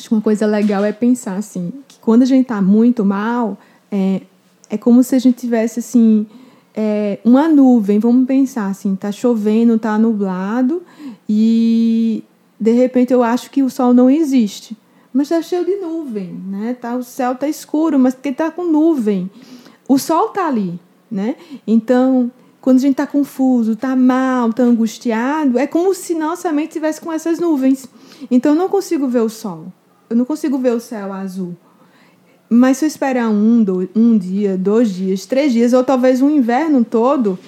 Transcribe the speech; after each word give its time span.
acho 0.00 0.08
que 0.08 0.14
uma 0.14 0.22
coisa 0.22 0.46
legal 0.46 0.84
é 0.84 0.92
pensar 0.92 1.36
assim, 1.36 1.72
que 1.86 1.98
quando 2.00 2.22
a 2.22 2.26
gente 2.26 2.42
está 2.42 2.60
muito 2.60 3.04
mal, 3.04 3.58
é, 3.92 4.22
é 4.68 4.78
como 4.78 5.04
se 5.04 5.14
a 5.14 5.18
gente 5.18 5.38
tivesse 5.38 5.80
assim 5.80 6.26
é, 6.74 7.18
uma 7.24 7.46
nuvem, 7.48 7.98
vamos 7.98 8.26
pensar 8.26 8.68
assim, 8.68 8.96
tá 8.96 9.12
chovendo, 9.12 9.78
tá 9.78 9.98
nublado 9.98 10.82
e 11.28 12.24
de 12.58 12.72
repente 12.72 13.12
eu 13.12 13.22
acho 13.22 13.50
que 13.50 13.62
o 13.62 13.68
sol 13.68 13.92
não 13.92 14.08
existe, 14.08 14.76
mas 15.12 15.30
está 15.30 15.42
cheio 15.42 15.64
de 15.64 15.76
nuvem, 15.76 16.32
né? 16.48 16.74
Tá, 16.80 16.96
o 16.96 17.02
céu 17.02 17.34
tá 17.34 17.48
escuro, 17.48 17.98
mas 17.98 18.14
porque 18.14 18.32
tá 18.32 18.50
com 18.50 18.64
nuvem. 18.64 19.30
O 19.88 19.98
sol 19.98 20.28
tá 20.28 20.46
ali, 20.46 20.78
né? 21.10 21.34
Então, 21.66 22.30
quando 22.60 22.76
a 22.76 22.80
gente 22.80 22.92
está 22.92 23.06
confuso, 23.06 23.72
está 23.72 23.96
mal, 23.96 24.50
está 24.50 24.62
angustiado, 24.62 25.58
é 25.58 25.66
como 25.66 25.92
se 25.94 26.14
nossa 26.14 26.52
mente 26.52 26.68
estivesse 26.68 27.00
com 27.00 27.12
essas 27.12 27.40
nuvens. 27.40 27.88
Então 28.30 28.52
eu 28.52 28.58
não 28.58 28.68
consigo 28.68 29.08
ver 29.08 29.20
o 29.20 29.28
sol, 29.28 29.72
eu 30.10 30.16
não 30.16 30.24
consigo 30.24 30.58
ver 30.58 30.72
o 30.74 30.80
céu 30.80 31.12
azul. 31.12 31.56
Mas 32.48 32.78
se 32.78 32.84
eu 32.84 32.88
esperar 32.88 33.30
um, 33.30 33.62
dois, 33.62 33.88
um 33.94 34.18
dia, 34.18 34.58
dois 34.58 34.92
dias, 34.92 35.24
três 35.24 35.52
dias, 35.52 35.72
ou 35.72 35.84
talvez 35.84 36.20
um 36.20 36.28
inverno 36.28 36.84
todo, 36.84 37.38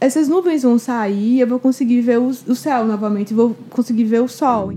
essas 0.00 0.28
nuvens 0.28 0.62
vão 0.62 0.78
sair 0.78 1.34
e 1.34 1.40
eu 1.40 1.46
vou 1.48 1.58
conseguir 1.58 2.00
ver 2.00 2.20
o, 2.20 2.28
o 2.28 2.54
céu 2.54 2.86
novamente, 2.86 3.34
vou 3.34 3.56
conseguir 3.70 4.04
ver 4.04 4.22
o 4.22 4.28
sol. 4.28 4.72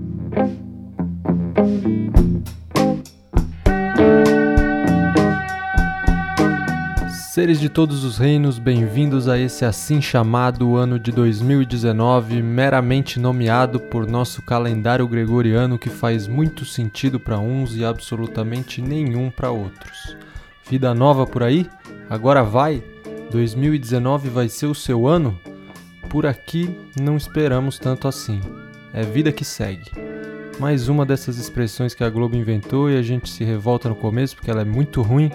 Seres 7.36 7.60
de 7.60 7.68
todos 7.68 8.02
os 8.02 8.16
reinos, 8.16 8.58
bem-vindos 8.58 9.28
a 9.28 9.38
esse 9.38 9.62
assim 9.66 10.00
chamado 10.00 10.74
ano 10.74 10.98
de 10.98 11.12
2019, 11.12 12.40
meramente 12.40 13.20
nomeado 13.20 13.78
por 13.78 14.06
nosso 14.06 14.40
calendário 14.40 15.06
gregoriano 15.06 15.78
que 15.78 15.90
faz 15.90 16.26
muito 16.26 16.64
sentido 16.64 17.20
para 17.20 17.38
uns 17.38 17.76
e 17.76 17.84
absolutamente 17.84 18.80
nenhum 18.80 19.30
para 19.30 19.50
outros. 19.50 20.16
Vida 20.66 20.94
nova 20.94 21.26
por 21.26 21.42
aí? 21.42 21.68
Agora 22.08 22.42
vai? 22.42 22.82
2019 23.30 24.30
vai 24.30 24.48
ser 24.48 24.64
o 24.64 24.74
seu 24.74 25.06
ano? 25.06 25.38
Por 26.08 26.24
aqui 26.24 26.74
não 26.98 27.18
esperamos 27.18 27.78
tanto 27.78 28.08
assim. 28.08 28.40
É 28.94 29.02
vida 29.02 29.30
que 29.30 29.44
segue. 29.44 29.90
Mais 30.58 30.88
uma 30.88 31.04
dessas 31.04 31.36
expressões 31.36 31.92
que 31.92 32.02
a 32.02 32.08
Globo 32.08 32.34
inventou 32.34 32.90
e 32.90 32.96
a 32.96 33.02
gente 33.02 33.28
se 33.28 33.44
revolta 33.44 33.90
no 33.90 33.94
começo 33.94 34.34
porque 34.34 34.50
ela 34.50 34.62
é 34.62 34.64
muito 34.64 35.02
ruim 35.02 35.30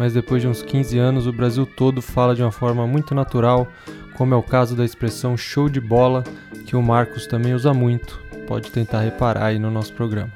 mas 0.00 0.14
depois 0.14 0.40
de 0.40 0.48
uns 0.48 0.62
15 0.62 0.98
anos 0.98 1.26
o 1.26 1.32
Brasil 1.32 1.66
todo 1.66 2.00
fala 2.00 2.34
de 2.34 2.40
uma 2.40 2.50
forma 2.50 2.86
muito 2.86 3.14
natural, 3.14 3.68
como 4.16 4.32
é 4.32 4.36
o 4.36 4.42
caso 4.42 4.74
da 4.74 4.82
expressão 4.82 5.36
show 5.36 5.68
de 5.68 5.78
bola, 5.78 6.24
que 6.64 6.74
o 6.74 6.80
Marcos 6.80 7.26
também 7.26 7.52
usa 7.52 7.74
muito, 7.74 8.18
pode 8.46 8.70
tentar 8.70 9.02
reparar 9.02 9.48
aí 9.48 9.58
no 9.58 9.70
nosso 9.70 9.92
programa. 9.92 10.32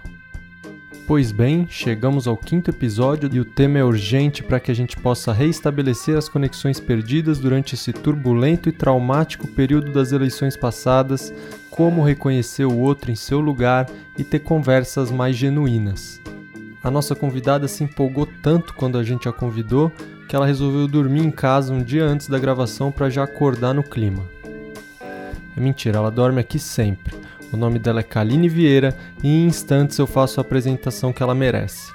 Pois 1.06 1.32
bem, 1.32 1.66
chegamos 1.66 2.28
ao 2.28 2.36
quinto 2.36 2.68
episódio 2.68 3.30
e 3.32 3.40
o 3.40 3.44
tema 3.44 3.78
é 3.78 3.84
urgente 3.84 4.42
para 4.42 4.60
que 4.60 4.70
a 4.70 4.74
gente 4.74 4.98
possa 4.98 5.32
reestabelecer 5.32 6.18
as 6.18 6.28
conexões 6.28 6.78
perdidas 6.78 7.38
durante 7.38 7.74
esse 7.74 7.90
turbulento 7.90 8.68
e 8.68 8.72
traumático 8.72 9.48
período 9.48 9.90
das 9.92 10.12
eleições 10.12 10.58
passadas, 10.58 11.32
como 11.70 12.04
reconhecer 12.04 12.66
o 12.66 12.76
outro 12.76 13.10
em 13.10 13.14
seu 13.16 13.40
lugar 13.40 13.88
e 14.18 14.24
ter 14.24 14.40
conversas 14.40 15.10
mais 15.10 15.34
genuínas. 15.34 16.20
A 16.84 16.90
nossa 16.90 17.14
convidada 17.14 17.66
se 17.66 17.82
empolgou 17.82 18.28
tanto 18.42 18.74
quando 18.74 18.98
a 18.98 19.02
gente 19.02 19.26
a 19.26 19.32
convidou 19.32 19.90
que 20.28 20.36
ela 20.36 20.44
resolveu 20.44 20.86
dormir 20.86 21.22
em 21.24 21.30
casa 21.30 21.72
um 21.72 21.82
dia 21.82 22.04
antes 22.04 22.28
da 22.28 22.38
gravação 22.38 22.92
para 22.92 23.08
já 23.08 23.24
acordar 23.24 23.72
no 23.72 23.82
clima. 23.82 24.22
É 25.56 25.60
mentira, 25.60 25.96
ela 25.96 26.10
dorme 26.10 26.40
aqui 26.40 26.58
sempre. 26.58 27.16
O 27.50 27.56
nome 27.56 27.78
dela 27.78 28.00
é 28.00 28.02
Kaline 28.02 28.50
Vieira 28.50 28.94
e 29.22 29.28
em 29.28 29.46
instantes 29.46 29.96
eu 29.96 30.06
faço 30.06 30.38
a 30.38 30.42
apresentação 30.42 31.10
que 31.10 31.22
ela 31.22 31.34
merece. 31.34 31.90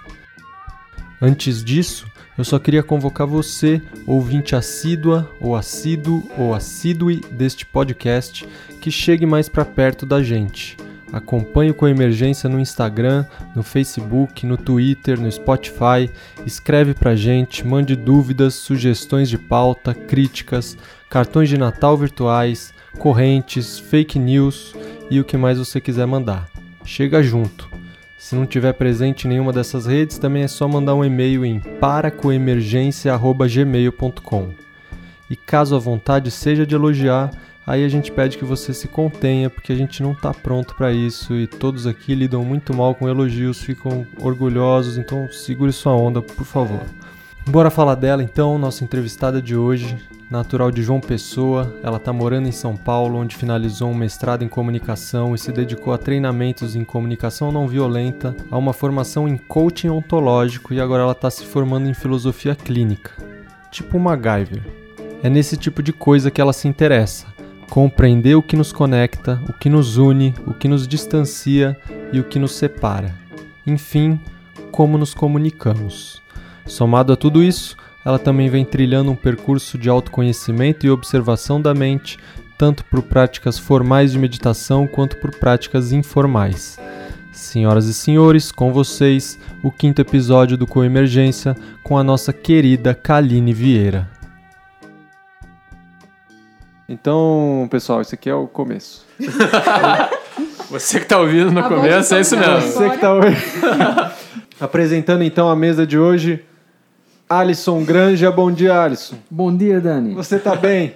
Antes 1.21 1.63
disso, 1.63 2.07
eu 2.35 2.43
só 2.43 2.57
queria 2.57 2.81
convocar 2.81 3.27
você, 3.27 3.79
ouvinte 4.07 4.55
assídua 4.55 5.30
ou 5.39 5.55
assíduo 5.55 6.27
ou 6.35 6.55
assídue 6.55 7.21
deste 7.30 7.64
podcast, 7.64 8.47
que 8.81 8.89
chegue 8.89 9.25
mais 9.27 9.47
para 9.47 9.65
perto 9.65 10.03
da 10.03 10.23
gente. 10.23 10.77
Acompanhe 11.11 11.73
com 11.73 11.87
emergência 11.87 12.47
no 12.49 12.59
Instagram, 12.59 13.25
no 13.55 13.64
Facebook, 13.64 14.45
no 14.45 14.58
Twitter, 14.58 15.20
no 15.20 15.31
Spotify. 15.31 16.09
Escreve 16.45 16.93
pra 16.93 17.15
gente, 17.15 17.65
mande 17.65 17.95
dúvidas, 17.95 18.53
sugestões 18.53 19.27
de 19.30 19.37
pauta, 19.37 19.93
críticas, 19.93 20.77
cartões 21.09 21.49
de 21.49 21.58
Natal 21.58 21.97
virtuais, 21.97 22.73
correntes, 22.99 23.80
fake 23.80 24.20
news 24.20 24.75
e 25.09 25.20
o 25.20 25.23
que 25.23 25.36
mais 25.36 25.58
você 25.58 25.81
quiser 25.81 26.05
mandar. 26.05 26.47
Chega 26.86 27.23
junto. 27.23 27.67
Se 28.17 28.36
não 28.36 28.45
tiver 28.45 28.73
presente 28.73 29.26
em 29.26 29.30
nenhuma 29.30 29.53
dessas 29.53 29.86
redes, 29.86 30.17
também 30.17 30.43
é 30.43 30.47
só 30.47 30.67
mandar 30.67 30.93
um 30.93 31.05
e-mail 31.05 31.45
em 31.45 31.59
paracoemergência@gmail.com. 31.59 34.49
E 35.30 35.36
caso 35.36 35.76
a 35.76 35.80
vontade 35.80 36.30
seja 36.30 36.65
de 36.65 36.76
elogiar, 36.76 37.31
Aí 37.69 37.85
a 37.85 37.87
gente 37.87 38.11
pede 38.11 38.35
que 38.35 38.43
você 38.43 38.73
se 38.73 38.87
contenha, 38.87 39.47
porque 39.47 39.71
a 39.71 39.75
gente 39.75 40.02
não 40.02 40.13
está 40.13 40.33
pronto 40.33 40.73
para 40.73 40.91
isso 40.91 41.35
e 41.35 41.45
todos 41.45 41.85
aqui 41.85 42.15
lidam 42.15 42.43
muito 42.43 42.75
mal 42.75 42.95
com 42.95 43.07
elogios, 43.07 43.61
ficam 43.61 44.07
orgulhosos, 44.19 44.97
então 44.97 45.31
segure 45.31 45.71
sua 45.71 45.93
onda, 45.93 46.19
por 46.19 46.45
favor. 46.45 46.81
Bora 47.47 47.69
falar 47.69 47.93
dela 47.93 48.23
então, 48.23 48.58
nossa 48.58 48.83
entrevistada 48.83 49.39
de 49.39 49.55
hoje, 49.55 49.95
natural 50.31 50.71
de 50.71 50.81
João 50.81 50.99
Pessoa, 50.99 51.71
ela 51.83 51.97
está 51.97 52.11
morando 52.11 52.47
em 52.47 52.52
São 52.52 52.75
Paulo, 52.75 53.19
onde 53.19 53.35
finalizou 53.35 53.91
um 53.91 53.95
mestrado 53.95 54.43
em 54.43 54.47
comunicação 54.47 55.35
e 55.35 55.37
se 55.37 55.52
dedicou 55.52 55.93
a 55.93 55.97
treinamentos 55.99 56.75
em 56.75 56.83
comunicação 56.83 57.52
não 57.52 57.67
violenta, 57.67 58.35
a 58.49 58.58
uma 58.58 58.73
formação 58.73 59.27
em 59.27 59.37
coaching 59.37 59.89
ontológico 59.89 60.73
e 60.73 60.81
agora 60.81 61.03
ela 61.03 61.11
está 61.11 61.29
se 61.29 61.45
formando 61.45 61.87
em 61.87 61.93
filosofia 61.93 62.55
clínica, 62.55 63.11
tipo 63.69 63.99
MacGyver. 63.99 64.63
É 65.21 65.29
nesse 65.29 65.55
tipo 65.55 65.83
de 65.83 65.93
coisa 65.93 66.31
que 66.31 66.41
ela 66.41 66.52
se 66.52 66.67
interessa 66.67 67.37
compreender 67.69 68.35
o 68.35 68.41
que 68.41 68.55
nos 68.55 68.71
conecta, 68.71 69.41
o 69.47 69.53
que 69.53 69.69
nos 69.69 69.97
une, 69.97 70.33
o 70.45 70.53
que 70.53 70.67
nos 70.67 70.87
distancia 70.87 71.77
e 72.11 72.19
o 72.19 72.23
que 72.23 72.39
nos 72.39 72.53
separa. 72.53 73.13
Enfim, 73.65 74.19
como 74.71 74.97
nos 74.97 75.13
comunicamos. 75.13 76.21
Somado 76.65 77.13
a 77.13 77.15
tudo 77.15 77.43
isso, 77.43 77.77
ela 78.03 78.17
também 78.17 78.49
vem 78.49 78.65
trilhando 78.65 79.11
um 79.11 79.15
percurso 79.15 79.77
de 79.77 79.89
autoconhecimento 79.89 80.85
e 80.85 80.89
observação 80.89 81.61
da 81.61 81.73
mente, 81.73 82.17
tanto 82.58 82.83
por 82.85 83.03
práticas 83.03 83.58
formais 83.59 84.11
de 84.11 84.19
meditação 84.19 84.87
quanto 84.87 85.17
por 85.17 85.31
práticas 85.31 85.91
informais. 85.91 86.77
Senhoras 87.31 87.85
e 87.85 87.93
senhores, 87.93 88.52
com 88.52 88.73
vocês, 88.73 89.39
o 89.63 89.71
quinto 89.71 90.02
episódio 90.02 90.58
do 90.58 90.67
Coemergência 90.67 91.55
com 91.83 91.97
a 91.97 92.03
nossa 92.03 92.33
querida 92.33 92.93
Kaline 92.93 93.53
Vieira. 93.53 94.18
Então, 96.92 97.67
pessoal, 97.70 98.02
esse 98.02 98.16
aqui 98.16 98.27
é 98.27 98.33
o 98.33 98.48
começo. 98.48 99.05
Você 100.72 100.98
que 100.98 101.05
está 101.05 101.20
ouvindo 101.20 101.52
no 101.52 101.60
a 101.60 101.64
começo, 101.70 102.16
é 102.16 102.22
isso 102.22 102.36
mesmo. 102.36 102.61
Você 102.61 102.89
que 102.89 102.95
está 102.95 103.14
ouvindo. 103.14 103.38
Apresentando 104.60 105.23
então 105.23 105.48
a 105.48 105.55
mesa 105.55 105.86
de 105.86 106.00
hoje, 106.00 106.44
Alisson 107.30 107.83
Granja. 107.83 108.32
Bom 108.32 108.52
dia, 108.52 108.82
Alisson. 108.82 109.17
Bom 109.30 109.55
dia, 109.55 109.80
Dani. 109.80 110.16
Você 110.16 110.38
está 110.38 110.55
bem? 110.55 110.95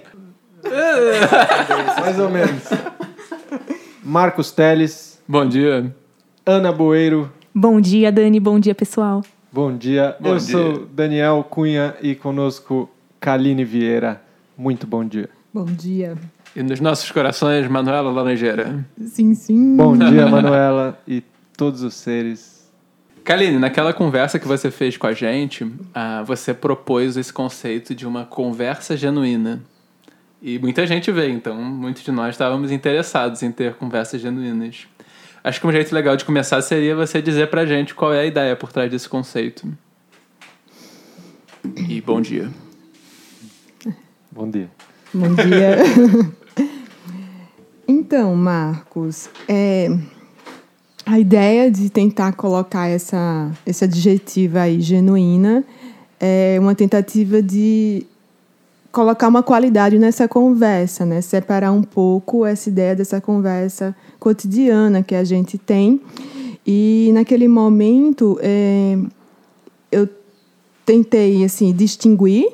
Mais 2.00 2.18
ou 2.18 2.28
menos. 2.28 2.62
Marcos 4.02 4.50
Teles. 4.50 5.22
Bom 5.28 5.46
dia. 5.46 5.94
Ana 6.44 6.72
Boeiro. 6.72 7.30
Bom 7.54 7.80
dia, 7.80 8.10
Dani. 8.10 8.40
Bom 8.40 8.58
dia, 8.58 8.74
pessoal. 8.74 9.22
Bom 9.52 9.76
dia. 9.76 10.16
Bom 10.18 10.30
Eu 10.30 10.38
dia. 10.38 10.52
sou 10.56 10.86
Daniel 10.86 11.46
Cunha 11.48 11.94
e 12.02 12.16
conosco 12.16 12.90
Kaline 13.20 13.64
Vieira. 13.64 14.20
Muito 14.58 14.88
bom 14.88 15.04
dia. 15.04 15.30
Bom 15.54 15.66
dia. 15.66 16.18
E 16.56 16.64
nos 16.64 16.80
nossos 16.80 17.12
corações, 17.12 17.68
Manuela 17.68 18.10
Laranjeira. 18.10 18.84
Sim, 19.06 19.36
sim. 19.36 19.76
Bom 19.76 19.96
dia, 19.96 20.26
Manuela 20.26 21.00
e 21.06 21.22
todos 21.56 21.82
os 21.82 21.94
seres. 21.94 22.68
Kaline, 23.22 23.56
naquela 23.60 23.92
conversa 23.92 24.40
que 24.40 24.48
você 24.48 24.68
fez 24.68 24.96
com 24.96 25.06
a 25.06 25.12
gente, 25.12 25.62
uh, 25.62 26.24
você 26.26 26.52
propôs 26.52 27.16
esse 27.16 27.32
conceito 27.32 27.94
de 27.94 28.04
uma 28.04 28.24
conversa 28.24 28.96
genuína. 28.96 29.62
E 30.42 30.58
muita 30.58 30.84
gente 30.88 31.12
veio, 31.12 31.32
então 31.32 31.54
muitos 31.54 32.02
de 32.02 32.10
nós 32.10 32.34
estávamos 32.34 32.72
interessados 32.72 33.40
em 33.44 33.52
ter 33.52 33.74
conversas 33.74 34.20
genuínas. 34.20 34.88
Acho 35.44 35.60
que 35.60 35.66
um 35.68 35.72
jeito 35.72 35.94
legal 35.94 36.16
de 36.16 36.24
começar 36.24 36.60
seria 36.62 36.96
você 36.96 37.22
dizer 37.22 37.48
pra 37.48 37.64
gente 37.64 37.94
qual 37.94 38.12
é 38.12 38.22
a 38.22 38.26
ideia 38.26 38.56
por 38.56 38.72
trás 38.72 38.90
desse 38.90 39.08
conceito. 39.08 39.72
E 41.88 42.00
bom 42.00 42.20
dia. 42.20 42.50
Bom 44.32 44.50
dia. 44.50 44.68
Bom 45.14 45.32
dia. 45.32 45.76
então, 47.86 48.34
Marcos, 48.34 49.28
é, 49.46 49.88
a 51.06 51.20
ideia 51.20 51.70
de 51.70 51.88
tentar 51.88 52.32
colocar 52.32 52.88
essa, 52.88 53.52
esse 53.64 53.84
adjetivo 53.84 54.58
aí, 54.58 54.80
genuína, 54.80 55.64
é 56.18 56.56
uma 56.58 56.74
tentativa 56.74 57.40
de 57.40 58.04
colocar 58.90 59.28
uma 59.28 59.40
qualidade 59.42 60.00
nessa 60.00 60.26
conversa, 60.26 61.06
né? 61.06 61.20
Separar 61.20 61.70
um 61.70 61.82
pouco 61.82 62.44
essa 62.44 62.68
ideia 62.68 62.96
dessa 62.96 63.20
conversa 63.20 63.94
cotidiana 64.18 65.00
que 65.00 65.14
a 65.14 65.22
gente 65.22 65.58
tem 65.58 66.00
E 66.66 67.10
naquele 67.14 67.46
momento 67.46 68.36
é, 68.42 68.98
eu 69.92 70.08
tentei 70.84 71.44
assim 71.44 71.72
distinguir, 71.72 72.48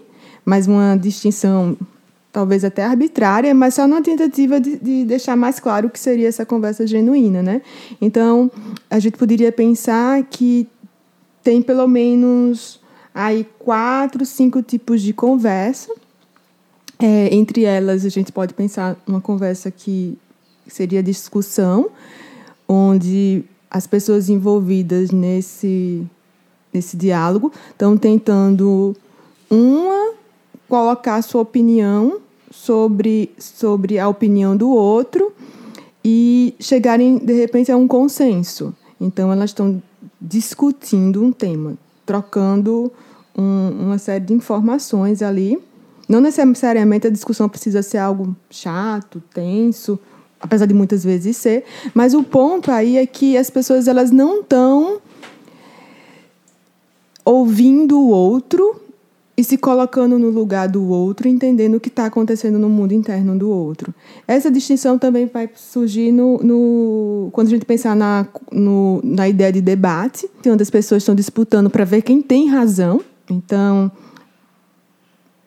mas 0.44 0.66
uma 0.66 0.94
distinção 0.96 1.74
talvez 2.32 2.64
até 2.64 2.84
arbitrária, 2.84 3.54
mas 3.54 3.74
só 3.74 3.86
numa 3.86 4.02
tentativa 4.02 4.60
de, 4.60 4.76
de, 4.76 5.04
deixar 5.04 5.36
mais 5.36 5.58
claro 5.58 5.88
o 5.88 5.90
que 5.90 5.98
seria 5.98 6.28
essa 6.28 6.46
conversa 6.46 6.86
genuína, 6.86 7.42
né? 7.42 7.62
Então, 8.00 8.50
a 8.88 8.98
gente 8.98 9.16
poderia 9.16 9.50
pensar 9.50 10.22
que 10.24 10.68
tem 11.42 11.60
pelo 11.60 11.88
menos 11.88 12.80
aí 13.14 13.46
quatro, 13.58 14.24
cinco 14.24 14.62
tipos 14.62 15.02
de 15.02 15.12
conversa. 15.12 15.92
É, 16.98 17.34
entre 17.34 17.64
elas, 17.64 18.04
a 18.04 18.08
gente 18.08 18.30
pode 18.30 18.54
pensar 18.54 18.96
uma 19.06 19.20
conversa 19.20 19.70
que 19.70 20.16
seria 20.66 21.02
discussão, 21.02 21.90
onde 22.68 23.44
as 23.70 23.86
pessoas 23.86 24.28
envolvidas 24.28 25.10
nesse, 25.10 26.06
nesse 26.72 26.96
diálogo 26.96 27.52
estão 27.72 27.96
tentando 27.96 28.94
uma 29.50 29.99
colocar 30.70 31.20
sua 31.20 31.42
opinião 31.42 32.20
sobre, 32.48 33.30
sobre 33.36 33.98
a 33.98 34.08
opinião 34.08 34.56
do 34.56 34.70
outro 34.70 35.32
e 36.02 36.54
chegarem, 36.60 37.18
de 37.18 37.32
repente, 37.34 37.72
a 37.72 37.76
um 37.76 37.88
consenso. 37.88 38.72
Então, 39.00 39.32
elas 39.32 39.50
estão 39.50 39.82
discutindo 40.20 41.22
um 41.22 41.32
tema, 41.32 41.76
trocando 42.06 42.90
um, 43.36 43.86
uma 43.86 43.98
série 43.98 44.24
de 44.24 44.32
informações 44.32 45.22
ali. 45.22 45.58
Não 46.08 46.20
necessariamente 46.20 47.08
a 47.08 47.10
discussão 47.10 47.48
precisa 47.48 47.82
ser 47.82 47.98
algo 47.98 48.34
chato, 48.48 49.20
tenso, 49.34 49.98
apesar 50.40 50.66
de 50.66 50.74
muitas 50.74 51.02
vezes 51.02 51.36
ser, 51.36 51.64
mas 51.92 52.14
o 52.14 52.22
ponto 52.22 52.70
aí 52.70 52.96
é 52.96 53.06
que 53.06 53.36
as 53.36 53.50
pessoas 53.50 53.88
elas 53.88 54.10
não 54.10 54.40
estão 54.40 55.00
ouvindo 57.24 57.98
o 57.98 58.08
outro 58.08 58.80
e 59.40 59.44
se 59.44 59.56
colocando 59.56 60.18
no 60.18 60.28
lugar 60.28 60.68
do 60.68 60.86
outro, 60.86 61.26
entendendo 61.26 61.76
o 61.76 61.80
que 61.80 61.88
está 61.88 62.04
acontecendo 62.04 62.58
no 62.58 62.68
mundo 62.68 62.92
interno 62.92 63.38
do 63.38 63.48
outro. 63.48 63.94
Essa 64.28 64.50
distinção 64.50 64.98
também 64.98 65.24
vai 65.24 65.48
surgir 65.54 66.12
no, 66.12 66.36
no 66.42 67.30
quando 67.32 67.46
a 67.46 67.50
gente 67.50 67.64
pensar 67.64 67.96
na, 67.96 68.26
no, 68.52 69.00
na 69.02 69.26
ideia 69.26 69.50
de 69.50 69.62
debate, 69.62 70.28
onde 70.46 70.62
as 70.62 70.68
pessoas 70.68 71.02
estão 71.02 71.14
disputando 71.14 71.70
para 71.70 71.86
ver 71.86 72.02
quem 72.02 72.20
tem 72.20 72.48
razão. 72.48 73.00
Então, 73.30 73.90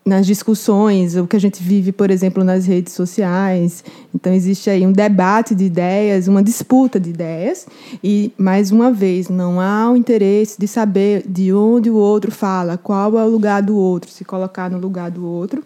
nas 0.06 0.26
discussões, 0.26 1.16
o 1.16 1.26
que 1.26 1.36
a 1.36 1.40
gente 1.40 1.64
vive, 1.64 1.92
por 1.92 2.12
exemplo, 2.12 2.44
nas 2.44 2.66
redes 2.66 2.94
sociais. 2.94 3.84
Então, 4.14 4.34
existe 4.34 4.70
aí 4.70 4.86
um 4.86 4.92
debate 4.92 5.56
de 5.56 5.64
ideias, 5.64 6.28
uma 6.28 6.44
disputa 6.44 7.00
de 7.00 7.10
ideias, 7.10 7.66
e, 8.04 8.32
mais 8.38 8.72
uma 8.72 8.92
vez, 8.92 9.30
não 9.30 9.62
há 9.62 9.90
o 9.90 9.96
interesse 9.96 10.60
de 10.60 10.68
saber 10.68 11.24
de 11.28 11.54
onde 11.54 11.90
o 11.90 11.96
outro 11.96 12.32
fala, 12.32 12.78
qual 12.78 13.18
é 13.18 13.24
o 13.24 13.30
lugar 13.30 13.62
do 13.62 13.78
outro, 13.78 14.12
se 14.12 14.26
colocar 14.26 14.70
no 14.70 14.78
lugar 14.78 15.10
do 15.10 15.26
outro. 15.26 15.64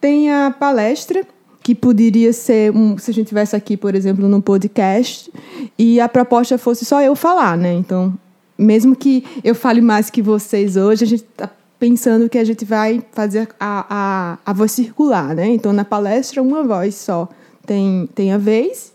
Tem 0.00 0.30
a 0.30 0.50
palestra, 0.50 1.24
que 1.62 1.74
poderia 1.74 2.32
ser, 2.32 2.74
um, 2.74 2.96
se 2.96 3.10
a 3.10 3.14
gente 3.14 3.28
tivesse 3.28 3.54
aqui, 3.54 3.76
por 3.76 3.94
exemplo, 3.94 4.28
no 4.28 4.40
podcast, 4.40 5.30
e 5.78 6.00
a 6.00 6.08
proposta 6.08 6.56
fosse 6.56 6.84
só 6.84 7.02
eu 7.02 7.14
falar, 7.14 7.56
né? 7.56 7.74
Então, 7.74 8.14
mesmo 8.58 8.96
que 8.96 9.24
eu 9.44 9.54
fale 9.54 9.80
mais 9.80 10.10
que 10.10 10.22
vocês 10.22 10.76
hoje, 10.76 11.04
a 11.04 11.06
gente 11.06 11.22
está 11.22 11.50
pensando 11.80 12.28
que 12.28 12.36
a 12.36 12.44
gente 12.44 12.64
vai 12.64 13.02
fazer 13.10 13.48
a, 13.58 13.86
a, 13.88 14.38
a 14.44 14.52
voz 14.52 14.70
circular, 14.70 15.34
né? 15.34 15.48
Então, 15.48 15.72
na 15.72 15.84
palestra, 15.84 16.42
uma 16.42 16.62
voz 16.62 16.94
só 16.94 17.26
tem, 17.66 18.08
tem 18.14 18.32
a 18.32 18.38
vez 18.38 18.92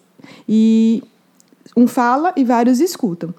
e 0.48 1.04
um 1.76 1.88
fala 1.88 2.32
e 2.38 2.44
vários 2.44 2.80
escutam. 2.80 3.34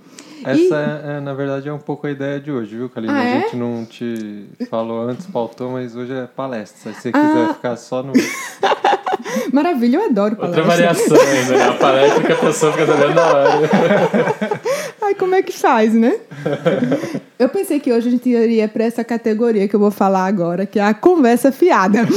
Essa, 0.45 0.59
e... 0.59 0.73
é, 0.73 1.17
é, 1.17 1.21
na 1.21 1.35
verdade, 1.35 1.69
é 1.69 1.73
um 1.73 1.79
pouco 1.79 2.07
a 2.07 2.11
ideia 2.11 2.41
de 2.41 2.51
hoje, 2.51 2.77
viu, 2.77 2.89
Kalina? 2.89 3.15
Ah, 3.15 3.25
é? 3.25 3.37
A 3.37 3.41
gente 3.41 3.57
não 3.57 3.85
te 3.85 4.47
falou 4.69 5.09
antes, 5.09 5.27
pautou, 5.27 5.71
mas 5.71 5.97
hoje 5.97 6.13
é 6.13 6.27
palestra. 6.27 6.93
Se 6.93 7.01
você 7.01 7.13
quiser 7.13 7.51
ah. 7.51 7.55
ficar 7.55 7.77
só 7.77 8.03
no... 8.03 8.13
Maravilha, 9.53 9.99
eu 9.99 10.07
adoro 10.07 10.37
palestra. 10.37 10.63
Outra 10.63 10.77
variação 10.77 11.17
ainda, 11.21 11.57
né? 11.57 11.69
A 11.69 11.73
palestra 11.73 12.25
que 12.25 12.33
a 12.33 12.37
pessoa 12.37 12.73
fica 12.73 12.87
sabendo 12.87 13.15
na 13.15 13.27
hora. 13.27 13.71
Ai, 15.03 15.15
como 15.15 15.35
é 15.35 15.43
que 15.43 15.53
faz, 15.53 15.95
né? 15.95 16.17
Eu 17.39 17.49
pensei 17.49 17.79
que 17.79 17.93
hoje 17.93 18.09
a 18.09 18.11
gente 18.11 18.29
iria 18.29 18.67
para 18.67 18.85
essa 18.85 19.05
categoria 19.05 19.69
que 19.69 19.77
eu 19.77 19.81
vou 19.81 19.91
falar 19.91 20.27
agora, 20.27 20.67
que 20.67 20.79
é 20.79 20.83
a 20.83 20.95
conversa 20.95 21.53
fiada. 21.53 22.01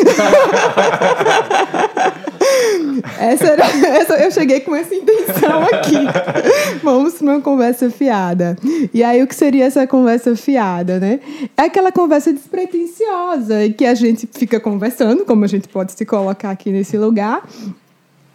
essa 3.20 3.46
era, 3.46 3.64
essa, 3.98 4.14
eu 4.16 4.32
cheguei 4.32 4.60
com 4.62 4.76
essa 4.76 4.94
intenção 4.94 5.64
aqui. 5.64 5.96
Vamos 6.84 7.14
para 7.16 7.26
uma 7.26 7.42
conversa 7.42 7.90
fiada. 7.90 8.58
E 8.94 9.04
aí, 9.04 9.22
o 9.22 9.28
que 9.28 9.36
seria 9.36 9.66
essa 9.66 9.86
conversa 9.88 10.36
fiada, 10.36 11.00
né? 11.00 11.20
É 11.58 11.64
aquela 11.64 11.92
conversa 11.92 12.32
despretensiosa 12.32 13.70
que 13.78 13.86
a 13.86 13.96
gente 13.96 14.28
fica 14.32 14.60
conversando, 14.60 15.26
como 15.26 15.44
a 15.46 15.48
gente 15.48 15.68
pode 15.68 15.94
se 15.94 16.06
colocar 16.06 16.52
aqui 16.52 16.72
nesse 16.72 16.98
lugar, 16.98 17.44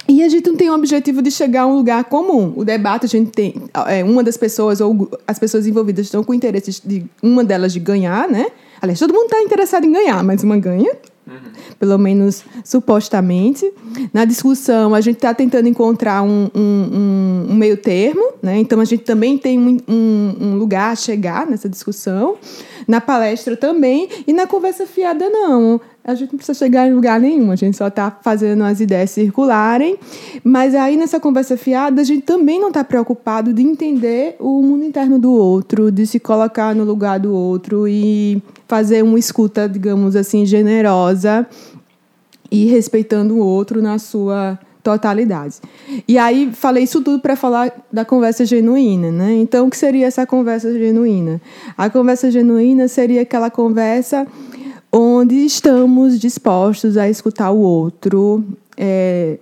e 0.07 0.23
a 0.23 0.29
gente 0.29 0.49
não 0.49 0.57
tem 0.57 0.69
o 0.69 0.75
objetivo 0.75 1.23
de 1.23 1.31
chegar 1.31 1.63
a 1.63 1.67
um 1.67 1.77
lugar 1.77 2.05
comum. 2.05 2.53
O 2.57 2.65
debate, 2.65 3.07
a 3.07 3.09
gente 3.09 3.31
tem. 3.31 3.55
É, 3.89 4.05
uma 4.05 4.23
das 4.23 4.37
pessoas, 4.37 4.81
ou 4.81 5.11
as 5.27 5.39
pessoas 5.39 5.67
envolvidas 5.67 6.07
estão 6.07 6.23
com 6.23 6.35
interesse 6.35 6.83
de 6.85 7.07
uma 7.23 7.43
delas 7.43 7.73
de 7.73 7.81
ganhar, 7.81 8.29
né? 8.29 8.47
Aliás, 8.83 8.99
todo 8.99 9.15
mundo 9.15 9.25
está 9.25 9.41
interessado 9.41 9.87
em 9.87 9.93
ganhar, 9.93 10.23
mas 10.23 10.43
uma 10.43 10.59
ganha. 10.59 10.95
Uhum. 11.27 11.37
Pelo 11.79 11.99
menos 11.99 12.45
supostamente. 12.63 13.73
Na 14.13 14.25
discussão, 14.25 14.95
a 14.95 15.01
gente 15.01 15.17
está 15.17 15.33
tentando 15.33 15.69
encontrar 15.69 16.23
um, 16.23 16.51
um, 16.55 17.47
um, 17.49 17.55
meio 17.55 17.77
termo, 17.77 18.33
né? 18.43 18.59
Então 18.59 18.79
a 18.79 18.85
gente 18.85 19.05
também 19.05 19.39
tem 19.39 19.59
um, 19.59 20.37
um 20.41 20.57
lugar 20.57 20.93
a 20.93 20.97
chegar 20.97 21.47
nessa 21.47 21.69
discussão. 21.69 22.37
Na 22.87 23.01
palestra 23.01 23.57
também. 23.57 24.09
E 24.27 24.33
na 24.33 24.47
conversa 24.47 24.87
fiada, 24.87 25.29
não 25.29 25.81
a 26.05 26.15
gente 26.15 26.33
não 26.33 26.37
precisa 26.37 26.59
chegar 26.59 26.87
em 26.87 26.93
lugar 26.93 27.19
nenhum, 27.19 27.51
a 27.51 27.57
gente 27.57 27.79
só 27.79 27.89
está 27.89 28.11
fazendo 28.11 28.63
as 28.63 28.79
ideias 28.79 29.11
circularem. 29.11 29.99
Mas 30.45 30.75
aí 30.75 30.99
nessa 30.99 31.19
conversa 31.19 31.57
fiada, 31.57 32.03
a 32.03 32.05
gente 32.05 32.23
também 32.23 32.61
não 32.61 32.69
está 32.69 32.85
preocupado 32.85 33.55
de 33.55 33.63
entender 33.63 34.37
o 34.39 34.61
mundo 34.61 34.85
interno 34.85 35.19
do 35.19 35.33
outro, 35.33 35.91
de 35.91 36.07
se 36.07 36.21
colocar 36.21 36.75
no 36.75 36.85
lugar 36.85 37.19
do 37.19 37.33
outro 37.33 37.89
e 37.89 38.43
fazer 38.69 39.03
uma 39.03 39.19
escuta, 39.19 39.67
digamos 39.67 40.15
assim, 40.15 40.45
generosa 40.45 41.47
e 42.51 42.67
respeitando 42.67 43.37
o 43.37 43.39
outro 43.39 43.81
na 43.81 43.99
sua 43.99 44.59
totalidade. 44.85 45.57
E 46.07 46.19
aí 46.19 46.53
falei 46.53 46.85
isso 46.85 47.01
tudo 47.01 47.19
para 47.19 47.35
falar 47.35 47.73
da 47.91 48.05
conversa 48.05 48.45
genuína, 48.45 49.11
né? 49.11 49.33
Então, 49.33 49.67
o 49.67 49.71
que 49.71 49.79
seria 49.79 50.07
essa 50.07 50.27
conversa 50.27 50.71
genuína? 50.73 51.41
A 51.77 51.89
conversa 51.89 52.31
genuína 52.31 52.87
seria 52.87 53.23
aquela 53.23 53.51
conversa 53.51 54.27
onde 54.93 55.37
estamos 55.37 56.21
dispostos 56.21 56.99
a 56.99 57.09
escutar 57.09 57.51
o 57.51 57.59
outro 57.59 58.45
é, 58.77 59.39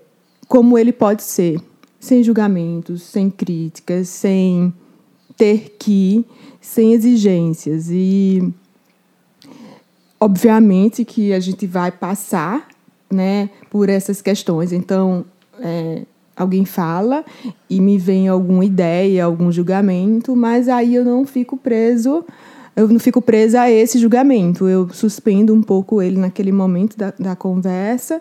como 0.46 0.78
ele 0.78 0.92
pode 0.92 1.24
ser, 1.24 1.60
sem 1.98 2.22
julgamentos, 2.22 3.02
sem 3.02 3.28
críticas, 3.28 4.08
sem 4.08 4.72
ter 5.36 5.76
que, 5.78 6.24
sem 6.60 6.92
exigências. 6.92 7.88
E, 7.90 8.48
obviamente, 10.20 11.04
que 11.04 11.32
a 11.32 11.40
gente 11.40 11.66
vai 11.66 11.90
passar 11.90 12.68
né, 13.12 13.50
por 13.70 13.88
essas 13.88 14.22
questões. 14.22 14.72
Então, 14.72 15.24
é, 15.62 16.02
alguém 16.36 16.64
fala 16.64 17.24
e 17.70 17.80
me 17.80 17.96
vem 17.96 18.28
alguma 18.28 18.64
ideia, 18.64 19.24
algum 19.24 19.50
julgamento, 19.52 20.34
mas 20.34 20.68
aí 20.68 20.94
eu 20.94 21.04
não 21.04 21.24
fico 21.24 21.56
preso 21.56 22.24
eu 22.74 22.88
não 22.88 22.98
fico 22.98 23.20
presa 23.20 23.62
a 23.62 23.70
esse 23.70 23.98
julgamento. 23.98 24.66
Eu 24.66 24.88
suspendo 24.92 25.54
um 25.54 25.62
pouco 25.62 26.00
ele 26.00 26.16
naquele 26.16 26.52
momento 26.52 26.96
da, 26.96 27.12
da 27.18 27.36
conversa 27.36 28.20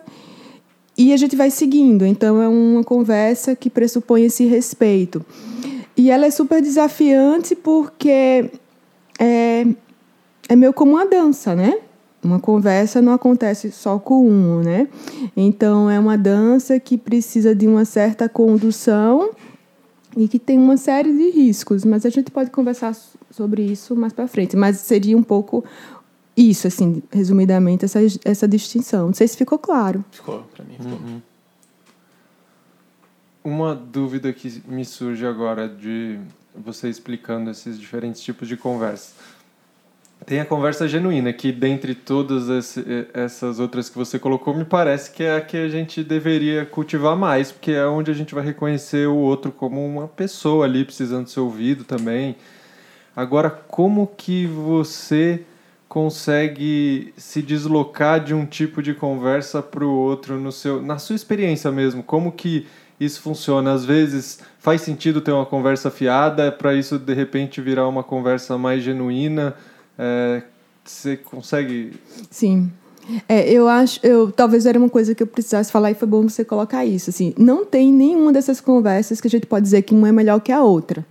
e 0.96 1.12
a 1.12 1.16
gente 1.16 1.34
vai 1.34 1.50
seguindo. 1.50 2.04
Então, 2.04 2.40
é 2.42 2.48
uma 2.48 2.84
conversa 2.84 3.56
que 3.56 3.70
pressupõe 3.70 4.24
esse 4.24 4.44
respeito. 4.46 5.24
E 5.96 6.10
ela 6.10 6.26
é 6.26 6.30
super 6.30 6.60
desafiante 6.60 7.54
porque 7.54 8.50
é, 9.18 9.66
é 10.48 10.56
meio 10.56 10.72
como 10.72 10.92
uma 10.92 11.06
dança, 11.06 11.54
né? 11.54 11.78
Uma 12.22 12.38
conversa 12.38 13.02
não 13.02 13.12
acontece 13.12 13.72
só 13.72 13.98
com 13.98 14.28
um, 14.28 14.60
né? 14.60 14.86
Então, 15.36 15.90
é 15.90 15.98
uma 15.98 16.16
dança 16.16 16.78
que 16.78 16.96
precisa 16.96 17.54
de 17.54 17.66
uma 17.66 17.84
certa 17.84 18.28
condução 18.28 19.30
e 20.16 20.28
que 20.28 20.38
tem 20.38 20.56
uma 20.58 20.76
série 20.76 21.12
de 21.12 21.30
riscos, 21.30 21.84
mas 21.84 22.06
a 22.06 22.10
gente 22.10 22.30
pode 22.30 22.50
conversar 22.50 22.94
sobre 23.30 23.62
isso 23.62 23.96
mais 23.96 24.12
para 24.12 24.28
frente. 24.28 24.56
Mas 24.56 24.78
seria 24.78 25.16
um 25.16 25.22
pouco 25.22 25.64
isso, 26.36 26.66
assim, 26.66 27.02
resumidamente, 27.10 27.84
essa, 27.84 27.98
essa 28.24 28.46
distinção. 28.46 29.06
Não 29.06 29.14
sei 29.14 29.26
se 29.26 29.36
ficou 29.36 29.58
claro. 29.58 30.04
Ficou, 30.12 30.44
para 30.54 30.64
mim. 30.64 30.76
Ficou. 30.78 30.92
Uhum. 30.92 31.22
Uma 33.44 33.74
dúvida 33.74 34.32
que 34.32 34.62
me 34.68 34.84
surge 34.84 35.26
agora 35.26 35.68
de 35.68 36.20
você 36.54 36.88
explicando 36.88 37.50
esses 37.50 37.78
diferentes 37.78 38.22
tipos 38.22 38.46
de 38.46 38.56
conversa. 38.56 39.12
Tem 40.24 40.38
a 40.38 40.44
conversa 40.44 40.86
genuína, 40.86 41.32
que 41.32 41.50
dentre 41.50 41.94
todas 41.94 42.76
essas 43.12 43.58
outras 43.58 43.88
que 43.88 43.98
você 43.98 44.18
colocou, 44.18 44.54
me 44.54 44.64
parece 44.64 45.10
que 45.10 45.24
é 45.24 45.36
a 45.36 45.40
que 45.40 45.56
a 45.56 45.68
gente 45.68 46.04
deveria 46.04 46.64
cultivar 46.64 47.16
mais, 47.16 47.50
porque 47.50 47.72
é 47.72 47.84
onde 47.86 48.10
a 48.10 48.14
gente 48.14 48.34
vai 48.34 48.44
reconhecer 48.44 49.08
o 49.08 49.16
outro 49.16 49.50
como 49.50 49.84
uma 49.84 50.06
pessoa 50.06 50.64
ali 50.64 50.84
precisando 50.84 51.28
ser 51.28 51.40
ouvido 51.40 51.82
também. 51.82 52.36
Agora, 53.16 53.50
como 53.50 54.06
que 54.06 54.46
você 54.46 55.42
consegue 55.88 57.12
se 57.16 57.42
deslocar 57.42 58.22
de 58.22 58.32
um 58.32 58.46
tipo 58.46 58.80
de 58.80 58.94
conversa 58.94 59.60
para 59.60 59.84
o 59.84 59.92
outro 59.92 60.38
no 60.38 60.52
seu, 60.52 60.80
na 60.80 60.98
sua 60.98 61.16
experiência 61.16 61.70
mesmo? 61.72 62.02
Como 62.02 62.30
que 62.30 62.66
isso 62.98 63.20
funciona? 63.20 63.72
Às 63.72 63.84
vezes 63.84 64.40
faz 64.58 64.82
sentido 64.82 65.20
ter 65.20 65.32
uma 65.32 65.44
conversa 65.44 65.90
fiada 65.90 66.52
para 66.52 66.74
isso 66.74 66.96
de 66.96 67.12
repente 67.12 67.60
virar 67.60 67.88
uma 67.88 68.04
conversa 68.04 68.56
mais 68.56 68.84
genuína 68.84 69.54
é, 69.98 70.42
você 70.84 71.16
consegue. 71.16 71.92
Sim. 72.30 72.70
É, 73.28 73.50
eu 73.50 73.68
acho, 73.68 73.98
eu 74.04 74.30
talvez 74.30 74.64
era 74.64 74.78
uma 74.78 74.88
coisa 74.88 75.14
que 75.14 75.22
eu 75.22 75.26
precisasse 75.26 75.72
falar 75.72 75.90
e 75.90 75.94
foi 75.94 76.06
bom 76.06 76.22
você 76.22 76.44
colocar 76.44 76.84
isso. 76.84 77.10
Assim, 77.10 77.34
não 77.36 77.64
tem 77.64 77.92
nenhuma 77.92 78.32
dessas 78.32 78.60
conversas 78.60 79.20
que 79.20 79.26
a 79.26 79.30
gente 79.30 79.46
pode 79.46 79.64
dizer 79.64 79.82
que 79.82 79.94
uma 79.94 80.08
é 80.08 80.12
melhor 80.12 80.40
que 80.40 80.52
a 80.52 80.62
outra. 80.62 81.04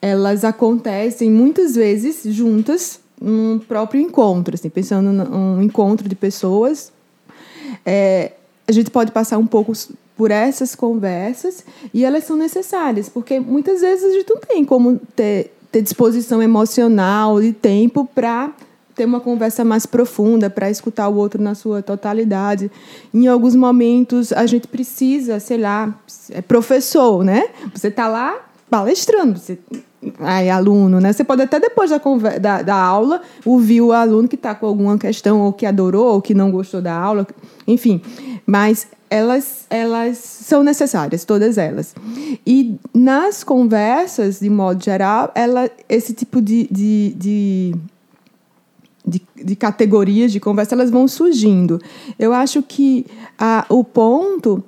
Elas 0.00 0.44
acontecem 0.44 1.30
muitas 1.30 1.74
vezes 1.74 2.22
juntas 2.34 3.00
num 3.20 3.58
próprio 3.58 4.00
encontro, 4.00 4.54
assim, 4.54 4.70
pensando 4.70 5.12
num 5.12 5.62
encontro 5.62 6.08
de 6.08 6.14
pessoas. 6.14 6.92
É, 7.84 8.32
a 8.66 8.72
gente 8.72 8.90
pode 8.90 9.12
passar 9.12 9.38
um 9.38 9.46
pouco 9.46 9.72
por 10.16 10.30
essas 10.30 10.74
conversas 10.74 11.64
e 11.92 12.04
elas 12.04 12.24
são 12.24 12.36
necessárias, 12.36 13.08
porque 13.08 13.38
muitas 13.38 13.80
vezes 13.80 14.04
a 14.04 14.10
gente 14.10 14.28
não 14.28 14.40
tem 14.40 14.64
como 14.64 15.00
ter 15.14 15.52
ter 15.70 15.82
disposição 15.82 16.42
emocional 16.42 17.42
e 17.42 17.52
tempo 17.52 18.08
para 18.14 18.52
ter 18.94 19.04
uma 19.04 19.20
conversa 19.20 19.64
mais 19.64 19.86
profunda, 19.86 20.50
para 20.50 20.68
escutar 20.68 21.08
o 21.08 21.14
outro 21.14 21.40
na 21.40 21.54
sua 21.54 21.80
totalidade. 21.82 22.70
Em 23.14 23.28
alguns 23.28 23.54
momentos 23.54 24.32
a 24.32 24.44
gente 24.44 24.66
precisa, 24.66 25.38
sei 25.38 25.58
lá, 25.58 25.96
é 26.30 26.42
professor, 26.42 27.24
né? 27.24 27.48
Você 27.72 27.88
está 27.88 28.08
lá 28.08 28.36
palestrando, 28.68 29.38
você 29.38 29.56
aí 30.20 30.48
aluno, 30.48 31.00
né? 31.00 31.12
Você 31.12 31.24
pode 31.24 31.42
até 31.42 31.58
depois 31.58 31.90
da, 31.90 31.98
da, 32.40 32.62
da 32.62 32.74
aula 32.74 33.20
ouvir 33.44 33.80
o 33.80 33.92
aluno 33.92 34.28
que 34.28 34.36
está 34.36 34.54
com 34.54 34.66
alguma 34.66 34.96
questão 34.96 35.40
ou 35.40 35.52
que 35.52 35.66
adorou 35.66 36.14
ou 36.14 36.22
que 36.22 36.34
não 36.34 36.50
gostou 36.50 36.80
da 36.80 36.94
aula, 36.94 37.26
enfim. 37.66 38.00
Mas 38.46 38.86
elas, 39.10 39.66
elas 39.70 40.18
são 40.18 40.62
necessárias, 40.62 41.24
todas 41.24 41.58
elas. 41.58 41.94
E 42.46 42.76
nas 42.94 43.42
conversas, 43.42 44.40
de 44.40 44.50
modo 44.50 44.82
geral, 44.82 45.32
ela, 45.34 45.70
esse 45.88 46.12
tipo 46.12 46.40
de, 46.40 46.68
de, 46.70 47.14
de, 47.16 47.74
de, 49.06 49.22
de 49.44 49.56
categorias 49.56 50.30
de 50.30 50.40
conversa 50.40 50.74
elas 50.74 50.90
vão 50.90 51.08
surgindo. 51.08 51.80
Eu 52.18 52.32
acho 52.32 52.62
que 52.62 53.06
a, 53.38 53.66
o 53.68 53.82
ponto 53.82 54.62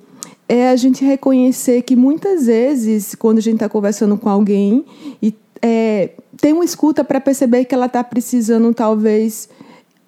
é 0.51 0.67
a 0.67 0.75
gente 0.75 1.05
reconhecer 1.05 1.81
que 1.81 1.95
muitas 1.95 2.45
vezes, 2.45 3.15
quando 3.15 3.37
a 3.37 3.41
gente 3.41 3.53
está 3.53 3.69
conversando 3.69 4.17
com 4.17 4.27
alguém, 4.27 4.83
e, 5.23 5.33
é, 5.61 6.09
tem 6.41 6.51
uma 6.51 6.65
escuta 6.65 7.05
para 7.05 7.21
perceber 7.21 7.63
que 7.63 7.73
ela 7.73 7.85
está 7.85 8.03
precisando, 8.03 8.73
talvez, 8.73 9.47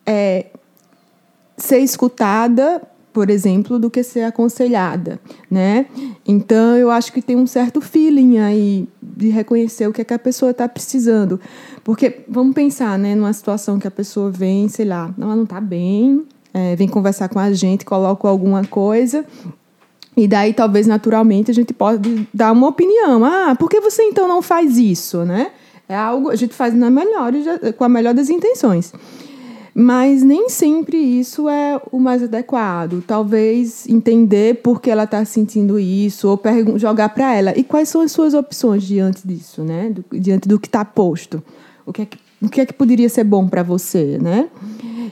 é, 0.06 0.48
ser 1.56 1.80
escutada 1.80 2.82
por 3.14 3.30
exemplo, 3.30 3.78
do 3.78 3.92
que 3.92 4.02
ser 4.02 4.24
aconselhada, 4.24 5.20
né? 5.50 5.86
Então, 6.28 6.76
eu 6.76 6.90
acho 6.90 7.14
que 7.14 7.22
tem 7.22 7.36
um 7.36 7.46
certo 7.46 7.80
feeling 7.80 8.40
aí 8.40 8.90
de 9.00 9.30
reconhecer 9.30 9.88
o 9.88 9.94
que, 9.94 10.02
é 10.02 10.04
que 10.04 10.16
a 10.16 10.18
pessoa 10.18 10.50
está 10.50 10.68
precisando. 10.68 11.40
Porque, 11.84 12.22
vamos 12.28 12.56
pensar, 12.56 12.98
né, 12.98 13.14
numa 13.14 13.32
situação 13.32 13.78
que 13.78 13.88
a 13.88 13.92
pessoa 13.92 14.32
vem, 14.32 14.68
sei 14.68 14.86
lá, 14.86 15.14
ela 15.16 15.36
não 15.36 15.44
está 15.44 15.62
bem, 15.62 16.26
é, 16.52 16.76
vem 16.76 16.88
conversar 16.88 17.30
com 17.30 17.38
a 17.38 17.54
gente, 17.54 17.86
coloca 17.86 18.28
alguma 18.28 18.66
coisa, 18.66 19.24
e 20.16 20.28
daí, 20.28 20.54
talvez, 20.54 20.86
naturalmente, 20.86 21.50
a 21.50 21.54
gente 21.54 21.74
pode 21.74 22.28
dar 22.34 22.52
uma 22.52 22.68
opinião. 22.68 23.24
Ah, 23.26 23.56
por 23.58 23.70
que 23.70 23.80
você, 23.80 24.04
então, 24.04 24.28
não 24.28 24.42
faz 24.42 24.78
isso, 24.78 25.24
né? 25.24 25.52
É 25.90 25.96
algo, 25.96 26.30
a 26.30 26.36
gente 26.36 26.54
faz 26.54 26.74
na 26.74 26.90
melhor, 26.90 27.34
com 27.78 27.84
a 27.84 27.90
melhor 27.90 28.14
das 28.14 28.30
intenções. 28.30 28.94
Mas 29.76 30.22
nem 30.22 30.50
sempre 30.50 30.98
isso 30.98 31.50
é 31.50 31.82
o 31.92 32.00
mais 32.00 32.22
adequado. 32.22 33.04
Talvez 33.08 33.88
entender 33.90 34.62
por 34.62 34.80
que 34.80 34.92
ela 34.92 35.06
está 35.06 35.26
sentindo 35.26 35.80
isso, 35.80 36.30
ou 36.30 36.40
jogar 36.78 37.10
para 37.10 37.36
ela. 37.36 37.58
E 37.58 37.64
quais 37.64 37.90
são 37.90 38.02
as 38.02 38.12
suas 38.12 38.36
opções 38.36 38.84
diante 38.84 39.28
disso, 39.28 39.64
né? 39.64 39.90
Do, 39.90 40.06
diante 40.20 40.48
do 40.48 40.60
que 40.60 40.68
está 40.68 40.86
posto. 40.86 41.44
O 41.86 41.92
que, 41.92 42.04
é 42.04 42.06
que, 42.06 42.18
o 42.40 42.50
que 42.50 42.62
é 42.62 42.66
que 42.68 42.74
poderia 42.74 43.10
ser 43.10 43.24
bom 43.24 43.48
para 43.48 43.64
você, 43.64 44.20
né? 44.22 44.48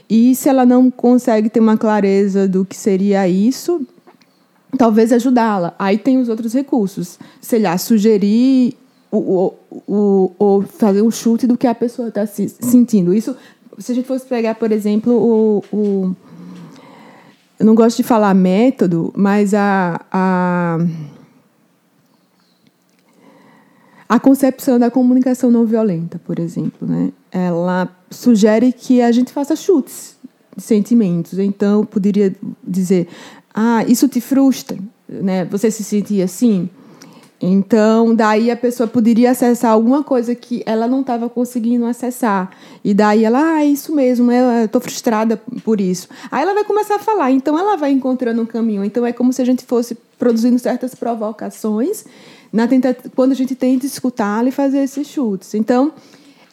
E 0.08 0.34
se 0.34 0.48
ela 0.48 0.64
não 0.64 0.90
consegue 0.90 1.50
ter 1.50 1.58
uma 1.58 1.76
clareza 1.76 2.46
do 2.46 2.64
que 2.64 2.76
seria 2.76 3.28
isso, 3.28 3.84
talvez 4.76 5.12
ajudá-la. 5.12 5.74
Aí 5.78 5.98
tem 5.98 6.18
os 6.18 6.28
outros 6.28 6.52
recursos. 6.52 7.18
Sei 7.40 7.60
lá, 7.60 7.76
sugerir 7.78 8.76
ou, 9.10 9.58
fazer 10.78 11.02
um 11.02 11.10
chute 11.10 11.46
do 11.46 11.56
que 11.56 11.66
a 11.66 11.74
pessoa 11.74 12.08
está 12.08 12.26
se 12.26 12.48
sentindo. 12.48 13.12
Isso 13.12 13.36
se 13.78 13.92
a 13.92 13.94
gente 13.94 14.06
fosse 14.06 14.26
pegar, 14.26 14.54
por 14.54 14.70
exemplo, 14.70 15.12
o, 15.12 15.64
o 15.72 16.16
eu 17.58 17.66
não 17.66 17.74
gosto 17.74 17.98
de 17.98 18.02
falar 18.02 18.34
método, 18.34 19.12
mas 19.16 19.54
a, 19.54 20.00
a, 20.10 20.78
a 24.08 24.18
concepção 24.18 24.78
da 24.80 24.90
comunicação 24.90 25.50
não 25.50 25.64
violenta, 25.64 26.18
por 26.18 26.40
exemplo, 26.40 26.88
né? 26.88 27.12
ela 27.30 27.88
sugere 28.10 28.72
que 28.72 29.00
a 29.00 29.12
gente 29.12 29.32
faça 29.32 29.54
chutes 29.54 30.16
de 30.56 30.62
sentimentos. 30.62 31.38
Então, 31.38 31.80
eu 31.80 31.86
poderia 31.86 32.34
dizer, 32.66 33.08
ah, 33.54 33.84
isso 33.86 34.08
te 34.08 34.20
frustra, 34.20 34.78
né? 35.08 35.44
Você 35.46 35.70
se 35.70 35.84
sentia 35.84 36.24
assim? 36.24 36.68
Então, 37.44 38.14
daí 38.14 38.52
a 38.52 38.56
pessoa 38.56 38.86
poderia 38.86 39.32
acessar 39.32 39.72
alguma 39.72 40.04
coisa 40.04 40.32
que 40.32 40.62
ela 40.64 40.86
não 40.86 41.00
estava 41.00 41.28
conseguindo 41.28 41.84
acessar. 41.84 42.52
E 42.84 42.94
daí 42.94 43.24
ela, 43.24 43.56
ah, 43.56 43.64
isso 43.64 43.92
mesmo, 43.92 44.30
eu 44.30 44.66
estou 44.66 44.80
frustrada 44.80 45.36
por 45.64 45.80
isso. 45.80 46.08
Aí 46.30 46.42
ela 46.42 46.54
vai 46.54 46.62
começar 46.62 46.96
a 46.96 46.98
falar, 47.00 47.32
então 47.32 47.58
ela 47.58 47.76
vai 47.76 47.90
encontrando 47.90 48.40
um 48.40 48.46
caminho. 48.46 48.84
Então 48.84 49.04
é 49.04 49.12
como 49.12 49.32
se 49.32 49.42
a 49.42 49.44
gente 49.44 49.64
fosse 49.64 49.96
produzindo 50.16 50.56
certas 50.56 50.94
provocações 50.94 52.04
na 52.52 52.68
tenta 52.68 52.96
quando 53.16 53.32
a 53.32 53.34
gente 53.34 53.56
tenta 53.56 53.86
escutá-la 53.86 54.48
e 54.48 54.52
fazer 54.52 54.78
esses 54.78 55.08
chutes. 55.08 55.52
Então, 55.54 55.92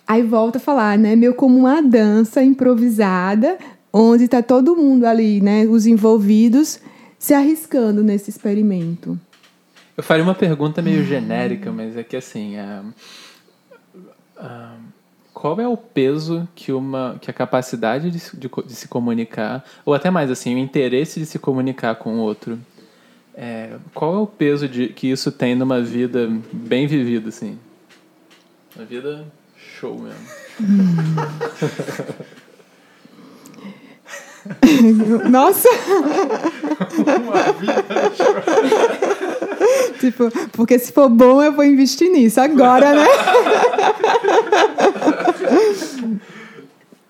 aí 0.08 0.24
volta 0.24 0.58
a 0.58 0.62
falar, 0.62 0.98
né? 0.98 1.15
Meio 1.15 1.36
como 1.36 1.56
uma 1.56 1.82
dança 1.82 2.41
improvisada, 2.41 3.60
onde 3.94 4.24
está 4.24 4.41
todo 4.41 4.75
mundo 4.75 5.06
ali, 5.06 5.39
né? 5.39 5.68
Os 5.68 5.86
envolvidos 5.86 6.79
se 7.19 7.33
arriscando 7.33 8.01
nesse 8.01 8.29
experimento. 8.29 9.19
Eu 9.95 10.01
faria 10.01 10.23
uma 10.23 10.33
pergunta 10.33 10.81
meio 10.81 11.03
genérica, 11.03 11.71
mas 11.71 11.97
é 11.97 12.03
que 12.03 12.15
assim. 12.15 12.55
É, 12.55 12.81
é, 14.38 14.69
qual 15.33 15.59
é 15.59 15.67
o 15.67 15.77
peso 15.77 16.47
que, 16.55 16.71
uma, 16.71 17.17
que 17.21 17.29
a 17.29 17.33
capacidade 17.33 18.09
de, 18.09 18.19
de, 18.38 18.49
de, 18.65 18.75
se 18.75 18.88
comunicar, 18.88 19.63
ou 19.85 19.93
até 19.93 20.09
mais 20.09 20.31
assim, 20.31 20.55
o 20.55 20.57
interesse 20.57 21.19
de 21.19 21.25
se 21.25 21.38
comunicar 21.39 21.95
com 21.95 22.15
o 22.15 22.19
outro, 22.19 22.59
é, 23.35 23.77
qual 23.93 24.15
é 24.15 24.17
o 24.17 24.27
peso 24.27 24.67
de, 24.67 24.88
que 24.89 25.07
isso 25.07 25.31
tem 25.31 25.55
numa 25.55 25.81
vida 25.81 26.29
bem 26.51 26.88
vivida, 26.88 27.29
assim? 27.29 27.57
Uma 28.75 28.85
vida 28.85 29.25
show 29.55 29.97
mesmo. 29.97 30.25
Nossa! 35.29 35.69
Uma 37.22 37.51
vida 37.53 37.84
tipo, 40.00 40.29
porque 40.53 40.79
se 40.79 40.91
for 40.91 41.10
bom, 41.10 41.41
eu 41.41 41.53
vou 41.53 41.65
investir 41.65 42.12
nisso 42.12 42.39
agora, 42.39 42.93
né? 42.93 43.05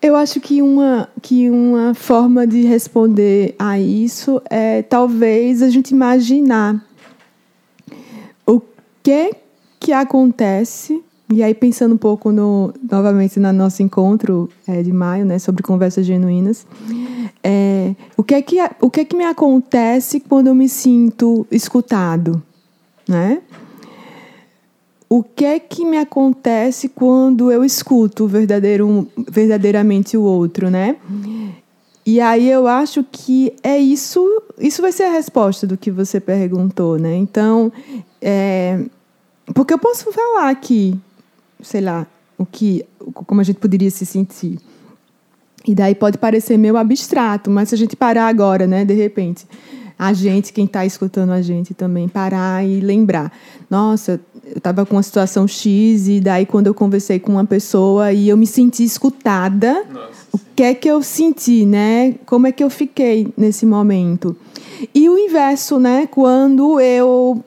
eu 0.02 0.16
acho 0.16 0.40
que 0.40 0.62
uma, 0.62 1.10
que 1.22 1.50
uma 1.50 1.94
forma 1.94 2.48
de 2.48 2.62
responder 2.62 3.56
a 3.60 3.80
isso 3.80 4.42
é 4.50 4.82
talvez 4.82 5.62
a 5.62 5.70
gente 5.70 5.92
imaginar 5.92 6.84
o 8.46 8.62
que 9.04 9.32
que 9.80 9.94
acontece 9.94 11.02
e 11.32 11.44
aí 11.44 11.54
pensando 11.54 11.94
um 11.94 11.98
pouco 11.98 12.32
no 12.32 12.74
novamente 12.90 13.40
no 13.40 13.54
nosso 13.54 13.84
encontro 13.84 14.50
é, 14.68 14.82
de 14.82 14.92
maio, 14.92 15.26
né, 15.26 15.38
sobre 15.38 15.62
conversas 15.62 16.06
genuínas, 16.06 16.66
é, 17.44 17.96
o 18.18 18.24
que 18.24 18.36
é 18.36 18.42
que 18.42 18.58
o 18.82 18.90
que 18.90 19.02
é 19.02 19.06
que 19.06 19.16
me 19.16 19.26
acontece 19.26 20.20
quando 20.20 20.48
eu 20.48 20.56
me 20.56 20.68
sinto 20.68 21.48
escutado, 21.50 22.42
né? 23.08 23.42
O 25.10 25.24
que 25.24 25.44
é 25.44 25.60
que 25.60 25.84
me 25.86 25.98
acontece 25.98 26.88
quando 26.88 27.52
eu 27.52 27.64
escuto 27.64 28.28
verdadeiro, 28.28 29.08
verdadeiramente 29.28 30.16
o 30.16 30.22
outro, 30.22 30.70
né? 30.70 30.98
E 32.06 32.20
aí 32.20 32.50
eu 32.50 32.68
acho 32.68 33.04
que 33.04 33.54
é 33.64 33.78
isso, 33.78 34.24
isso 34.58 34.82
vai 34.82 34.92
ser 34.92 35.04
a 35.04 35.12
resposta 35.12 35.66
do 35.66 35.78
que 35.78 35.90
você 35.90 36.20
perguntou, 36.20 37.00
né? 37.00 37.16
Então, 37.16 37.72
é, 38.22 38.84
porque 39.54 39.74
eu 39.74 39.80
posso 39.80 40.12
falar 40.12 40.50
aqui, 40.50 41.00
sei 41.62 41.82
lá, 41.82 42.06
o 42.38 42.46
que, 42.46 42.86
como 43.14 43.42
a 43.42 43.44
gente 43.44 43.60
poderia 43.60 43.90
se 43.90 44.06
sentir. 44.06 44.60
E 45.70 45.76
daí 45.76 45.94
pode 45.94 46.18
parecer 46.18 46.58
meio 46.58 46.76
abstrato, 46.78 47.52
mas 47.52 47.70
se 47.70 47.76
a 47.76 47.78
gente 47.78 47.96
parar 47.96 48.28
agora, 48.28 48.66
né, 48.66 48.84
de 48.84 48.96
repente, 48.96 49.46
a 50.00 50.14
gente, 50.14 50.52
quem 50.52 50.66
está 50.66 50.84
escutando 50.84 51.30
a 51.30 51.44
gente 51.44 51.76
também, 51.76 52.08
parar 52.08 52.66
e 52.66 52.80
lembrar. 52.80 53.32
Nossa, 53.70 54.20
eu 54.44 54.58
estava 54.58 54.84
com 54.84 54.96
uma 54.96 55.04
situação 55.04 55.48
X 55.48 56.08
e 56.08 56.20
daí 56.20 56.48
quando 56.48 56.66
eu 56.66 56.74
conversei 56.74 57.20
com 57.20 57.34
uma 57.34 57.46
pessoa 57.46 58.12
e 58.12 58.30
eu 58.30 58.36
me 58.36 58.48
senti 58.48 58.84
escutada, 58.84 59.86
Nossa, 59.94 60.10
o 60.34 60.40
que 60.56 60.64
é 60.64 60.74
que 60.74 60.88
eu 60.88 61.04
senti, 61.04 61.68
né? 61.68 62.16
Como 62.26 62.48
é 62.48 62.52
que 62.52 62.64
eu 62.64 62.70
fiquei 62.72 63.32
nesse 63.38 63.64
momento? 63.64 64.36
E 64.92 65.08
o 65.08 65.20
inverso, 65.20 65.80
né? 65.80 66.08
Quando 66.08 66.80
eu 66.80 67.44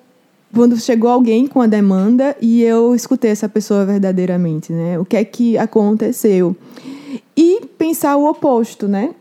quando 0.55 0.79
chegou 0.79 1.11
alguém 1.11 1.49
com 1.49 1.61
a 1.61 1.67
demanda 1.67 2.37
e 2.41 2.63
eu 2.63 2.95
escutei 2.95 3.33
essa 3.33 3.49
pessoa 3.49 3.85
verdadeiramente, 3.85 4.73
né? 4.73 4.97
O 4.97 5.05
que 5.05 5.17
é 5.17 5.25
que 5.25 5.59
aconteceu? 5.59 6.55
E 7.37 7.67
pensar 7.79 8.17
o 8.17 8.29
oposto, 8.29 8.89
né? 8.89 9.15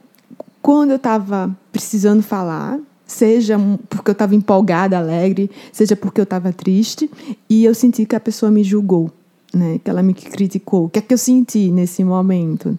Quando 0.61 0.91
eu 0.91 0.97
estava 0.97 1.55
precisando 1.71 2.21
falar, 2.21 2.79
seja 3.05 3.57
porque 3.89 4.11
eu 4.11 4.13
estava 4.13 4.35
empolgada, 4.35 4.97
alegre, 4.97 5.49
seja 5.71 5.95
porque 5.95 6.21
eu 6.21 6.23
estava 6.23 6.53
triste, 6.53 7.09
e 7.49 7.65
eu 7.65 7.73
senti 7.73 8.05
que 8.05 8.15
a 8.15 8.19
pessoa 8.19 8.51
me 8.51 8.63
julgou, 8.63 9.11
né? 9.53 9.79
Que 9.83 9.89
ela 9.89 10.03
me 10.03 10.13
criticou. 10.13 10.85
O 10.85 10.89
que 10.89 10.99
é 10.99 11.01
que 11.01 11.13
eu 11.13 11.17
senti 11.17 11.69
nesse 11.71 12.03
momento? 12.03 12.77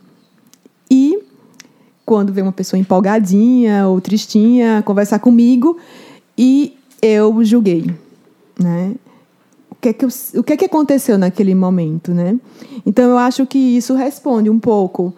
E 0.91 1.19
quando 2.05 2.33
vem 2.33 2.43
uma 2.43 2.53
pessoa 2.53 2.79
empolgadinha 2.79 3.87
ou 3.89 4.01
tristinha 4.01 4.83
conversar 4.85 5.19
comigo 5.19 5.79
e 6.37 6.77
eu 7.01 7.45
julguei, 7.45 7.87
né? 8.59 8.95
O 9.83 9.85
que, 9.85 9.89
é 9.89 9.93
que 9.93 10.05
eu, 10.05 10.09
o 10.37 10.43
que 10.45 10.53
é 10.53 10.57
que 10.57 10.65
aconteceu 10.67 11.19
naquele 11.19 11.57
momento, 11.57 12.15
né? 12.15 12.39
Então 12.87 13.11
eu 13.11 13.19
acho 13.19 13.45
que 13.45 13.59
isso 13.59 13.95
responde 13.95 14.49
um 14.49 14.61
pouco 14.61 15.13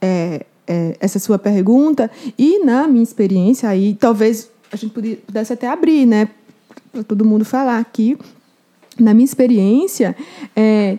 é, 0.00 0.46
é, 0.68 0.96
essa 1.00 1.18
sua 1.18 1.36
pergunta 1.36 2.08
e 2.38 2.64
na 2.64 2.86
minha 2.86 3.02
experiência 3.02 3.68
aí 3.68 3.92
talvez 3.98 4.48
a 4.70 4.76
gente 4.76 4.92
pudesse 5.16 5.52
até 5.52 5.66
abrir, 5.66 6.06
né, 6.06 6.28
para 6.92 7.02
todo 7.02 7.24
mundo 7.24 7.44
falar 7.44 7.80
aqui. 7.80 8.16
Na 9.00 9.12
minha 9.12 9.24
experiência, 9.24 10.16
é, 10.54 10.96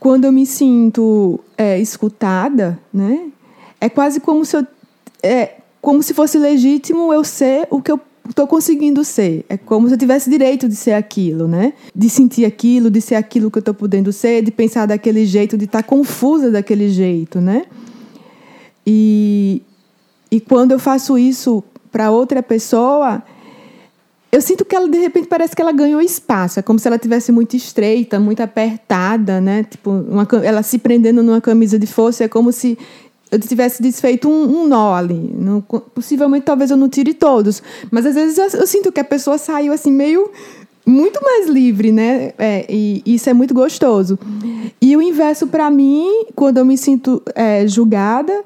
quando 0.00 0.24
eu 0.24 0.32
me 0.32 0.46
sinto 0.46 1.38
é, 1.54 1.78
escutada, 1.78 2.78
né, 2.90 3.30
é 3.78 3.90
quase 3.90 4.20
como 4.20 4.42
se 4.46 4.56
eu, 4.56 4.66
é, 5.22 5.56
como 5.82 6.02
se 6.02 6.14
fosse 6.14 6.38
legítimo 6.38 7.12
eu 7.12 7.22
ser 7.22 7.68
o 7.70 7.82
que 7.82 7.92
eu 7.92 8.00
estou 8.30 8.46
conseguindo 8.46 9.04
ser. 9.04 9.44
É 9.48 9.56
como 9.56 9.88
se 9.88 9.94
eu 9.94 9.98
tivesse 9.98 10.30
direito 10.30 10.68
de 10.68 10.76
ser 10.76 10.92
aquilo, 10.92 11.48
né? 11.48 11.72
De 11.94 12.08
sentir 12.08 12.44
aquilo, 12.44 12.90
de 12.90 13.00
ser 13.00 13.14
aquilo 13.14 13.50
que 13.50 13.58
eu 13.58 13.60
estou 13.60 13.74
podendo 13.74 14.12
ser, 14.12 14.42
de 14.42 14.50
pensar 14.50 14.86
daquele 14.86 15.26
jeito, 15.26 15.56
de 15.56 15.64
estar 15.64 15.82
tá 15.82 15.88
confusa 15.88 16.50
daquele 16.50 16.88
jeito, 16.88 17.40
né? 17.40 17.64
E, 18.86 19.62
e 20.30 20.40
quando 20.40 20.72
eu 20.72 20.78
faço 20.78 21.18
isso 21.18 21.62
para 21.90 22.10
outra 22.10 22.42
pessoa, 22.42 23.22
eu 24.30 24.42
sinto 24.42 24.64
que 24.64 24.76
ela 24.76 24.88
de 24.88 24.98
repente 24.98 25.26
parece 25.26 25.56
que 25.56 25.62
ela 25.62 25.72
ganhou 25.72 26.00
espaço, 26.00 26.58
é 26.58 26.62
como 26.62 26.78
se 26.78 26.86
ela 26.86 26.98
tivesse 26.98 27.32
muito 27.32 27.56
estreita, 27.56 28.20
muito 28.20 28.42
apertada, 28.42 29.40
né? 29.40 29.64
Tipo, 29.64 29.90
uma, 29.90 30.28
ela 30.42 30.62
se 30.62 30.78
prendendo 30.78 31.22
numa 31.22 31.40
camisa 31.40 31.78
de 31.78 31.86
força, 31.86 32.24
é 32.24 32.28
como 32.28 32.52
se 32.52 32.78
eu 33.30 33.38
tivesse 33.38 33.82
desfeito 33.82 34.28
um, 34.28 34.62
um 34.62 34.66
nó 34.66 34.94
ali. 34.94 35.34
Possivelmente, 35.94 36.46
talvez 36.46 36.70
eu 36.70 36.76
não 36.76 36.88
tire 36.88 37.14
todos, 37.14 37.62
mas 37.90 38.06
às 38.06 38.14
vezes 38.14 38.38
eu, 38.38 38.60
eu, 38.60 38.66
sinto 38.66 38.92
que 38.92 39.00
a 39.00 39.04
pessoa 39.04 39.38
saiu 39.38 39.72
assim 39.72 39.92
meio 39.92 40.30
muito 40.86 41.22
mais 41.22 41.48
livre, 41.48 41.92
né? 41.92 42.32
É, 42.38 42.66
e 42.68 43.02
isso 43.04 43.28
é 43.28 43.34
muito 43.34 43.52
gostoso. 43.52 44.18
E 44.80 44.96
o 44.96 45.02
inverso 45.02 45.46
para 45.46 45.70
mim, 45.70 46.24
quando 46.34 46.58
eu 46.58 46.64
me 46.64 46.78
sinto 46.78 47.22
é, 47.34 47.66
julgada, 47.66 48.44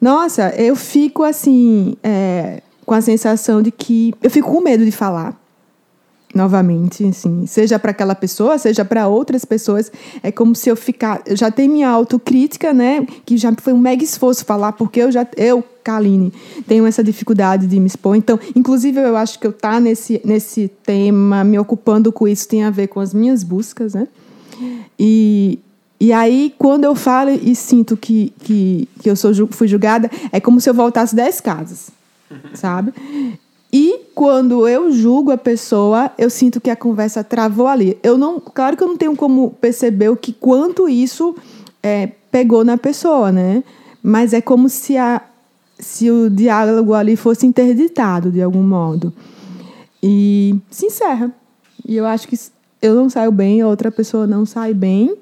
nossa, 0.00 0.50
eu 0.56 0.76
fico 0.76 1.22
assim. 1.22 1.96
É, 2.02 2.62
com 2.88 2.94
a 2.94 3.02
sensação 3.02 3.60
de 3.60 3.70
que 3.70 4.14
eu 4.22 4.30
fico 4.30 4.50
com 4.50 4.62
medo 4.62 4.82
de 4.82 4.90
falar 4.90 5.37
novamente, 6.38 7.04
assim, 7.04 7.46
seja 7.46 7.78
para 7.78 7.90
aquela 7.90 8.14
pessoa, 8.14 8.56
seja 8.56 8.84
para 8.84 9.08
outras 9.08 9.44
pessoas, 9.44 9.90
é 10.22 10.30
como 10.30 10.54
se 10.54 10.70
eu 10.70 10.76
ficar, 10.76 11.20
eu 11.26 11.36
já 11.36 11.50
tenho 11.50 11.72
minha 11.72 11.88
autocrítica, 11.90 12.72
né, 12.72 13.06
que 13.26 13.36
já 13.36 13.52
foi 13.60 13.72
um 13.72 13.78
mega 13.78 14.02
esforço 14.04 14.44
falar, 14.44 14.72
porque 14.72 15.00
eu 15.00 15.10
já 15.10 15.26
eu, 15.36 15.62
Kaline, 15.82 16.32
tenho 16.66 16.86
essa 16.86 17.02
dificuldade 17.02 17.66
de 17.66 17.80
me 17.80 17.86
expor. 17.86 18.14
Então, 18.14 18.38
inclusive 18.54 19.00
eu 19.00 19.16
acho 19.16 19.38
que 19.38 19.46
eu 19.46 19.52
tá 19.52 19.80
nesse 19.80 20.20
nesse 20.24 20.68
tema, 20.84 21.42
me 21.42 21.58
ocupando 21.58 22.12
com 22.12 22.28
isso 22.28 22.46
tem 22.46 22.62
a 22.62 22.70
ver 22.70 22.88
com 22.88 23.00
as 23.00 23.12
minhas 23.12 23.42
buscas, 23.42 23.94
né? 23.94 24.06
E 24.98 25.58
e 26.00 26.12
aí, 26.12 26.54
quando 26.56 26.84
eu 26.84 26.94
falo 26.94 27.30
e 27.30 27.56
sinto 27.56 27.96
que, 27.96 28.32
que, 28.38 28.88
que 29.02 29.10
eu 29.10 29.16
sou, 29.16 29.32
fui 29.50 29.66
julgada, 29.66 30.08
é 30.30 30.38
como 30.38 30.60
se 30.60 30.70
eu 30.70 30.74
voltasse 30.74 31.12
dez 31.16 31.40
casas 31.40 31.90
sabe? 32.54 32.92
E 33.72 34.00
quando 34.14 34.66
eu 34.66 34.90
julgo 34.90 35.30
a 35.30 35.36
pessoa, 35.36 36.10
eu 36.16 36.30
sinto 36.30 36.60
que 36.60 36.70
a 36.70 36.76
conversa 36.76 37.22
travou 37.22 37.66
ali. 37.66 37.98
Eu 38.02 38.16
não, 38.16 38.40
claro 38.40 38.76
que 38.76 38.82
eu 38.82 38.88
não 38.88 38.96
tenho 38.96 39.14
como 39.14 39.50
perceber 39.50 40.08
o 40.08 40.16
que 40.16 40.32
quanto 40.32 40.88
isso 40.88 41.36
é, 41.82 42.06
pegou 42.30 42.64
na 42.64 42.78
pessoa, 42.78 43.30
né? 43.30 43.62
Mas 44.02 44.32
é 44.32 44.40
como 44.40 44.68
se 44.68 44.96
a 44.96 45.22
se 45.78 46.10
o 46.10 46.28
diálogo 46.28 46.92
ali 46.92 47.14
fosse 47.14 47.46
interditado 47.46 48.32
de 48.32 48.42
algum 48.42 48.62
modo. 48.62 49.12
E 50.02 50.56
se 50.70 50.86
encerra. 50.86 51.32
E 51.86 51.96
eu 51.96 52.04
acho 52.04 52.26
que 52.26 52.36
eu 52.82 52.94
não 52.94 53.08
saio 53.08 53.30
bem, 53.30 53.60
a 53.60 53.68
outra 53.68 53.90
pessoa 53.90 54.26
não 54.26 54.44
sai 54.44 54.74
bem, 54.74 55.16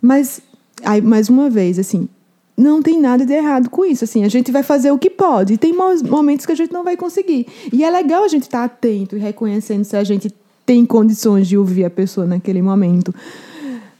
mas 0.00 0.42
aí 0.84 1.00
mais 1.00 1.28
uma 1.28 1.48
vez 1.48 1.78
assim, 1.78 2.08
não 2.56 2.80
tem 2.80 3.00
nada 3.00 3.26
de 3.26 3.32
errado 3.32 3.68
com 3.68 3.84
isso. 3.84 4.04
Assim, 4.04 4.24
a 4.24 4.28
gente 4.28 4.52
vai 4.52 4.62
fazer 4.62 4.90
o 4.90 4.98
que 4.98 5.10
pode. 5.10 5.54
E 5.54 5.58
tem 5.58 5.72
momentos 5.72 6.46
que 6.46 6.52
a 6.52 6.54
gente 6.54 6.72
não 6.72 6.84
vai 6.84 6.96
conseguir. 6.96 7.46
E 7.72 7.82
é 7.84 7.90
legal 7.90 8.24
a 8.24 8.28
gente 8.28 8.44
estar 8.44 8.60
tá 8.60 8.64
atento 8.64 9.16
e 9.16 9.18
reconhecendo 9.18 9.84
se 9.84 9.96
a 9.96 10.04
gente 10.04 10.32
tem 10.64 10.86
condições 10.86 11.48
de 11.48 11.58
ouvir 11.58 11.84
a 11.84 11.90
pessoa 11.90 12.26
naquele 12.26 12.62
momento. 12.62 13.14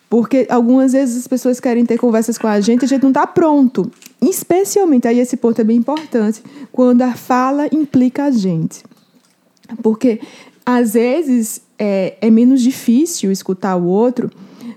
Porque 0.08 0.46
algumas 0.48 0.92
vezes 0.92 1.16
as 1.16 1.26
pessoas 1.26 1.58
querem 1.58 1.84
ter 1.84 1.98
conversas 1.98 2.38
com 2.38 2.46
a 2.46 2.60
gente 2.60 2.82
e 2.82 2.84
a 2.84 2.88
gente 2.88 3.02
não 3.02 3.10
está 3.10 3.26
pronto. 3.26 3.90
Especialmente, 4.22 5.08
aí 5.08 5.18
esse 5.18 5.36
ponto 5.36 5.60
é 5.60 5.64
bem 5.64 5.76
importante, 5.76 6.42
quando 6.70 7.02
a 7.02 7.14
fala 7.14 7.66
implica 7.72 8.24
a 8.24 8.30
gente. 8.30 8.84
Porque 9.82 10.20
às 10.64 10.94
vezes 10.94 11.60
é, 11.78 12.16
é 12.20 12.30
menos 12.30 12.62
difícil 12.62 13.32
escutar 13.32 13.76
o 13.76 13.84
outro 13.86 14.30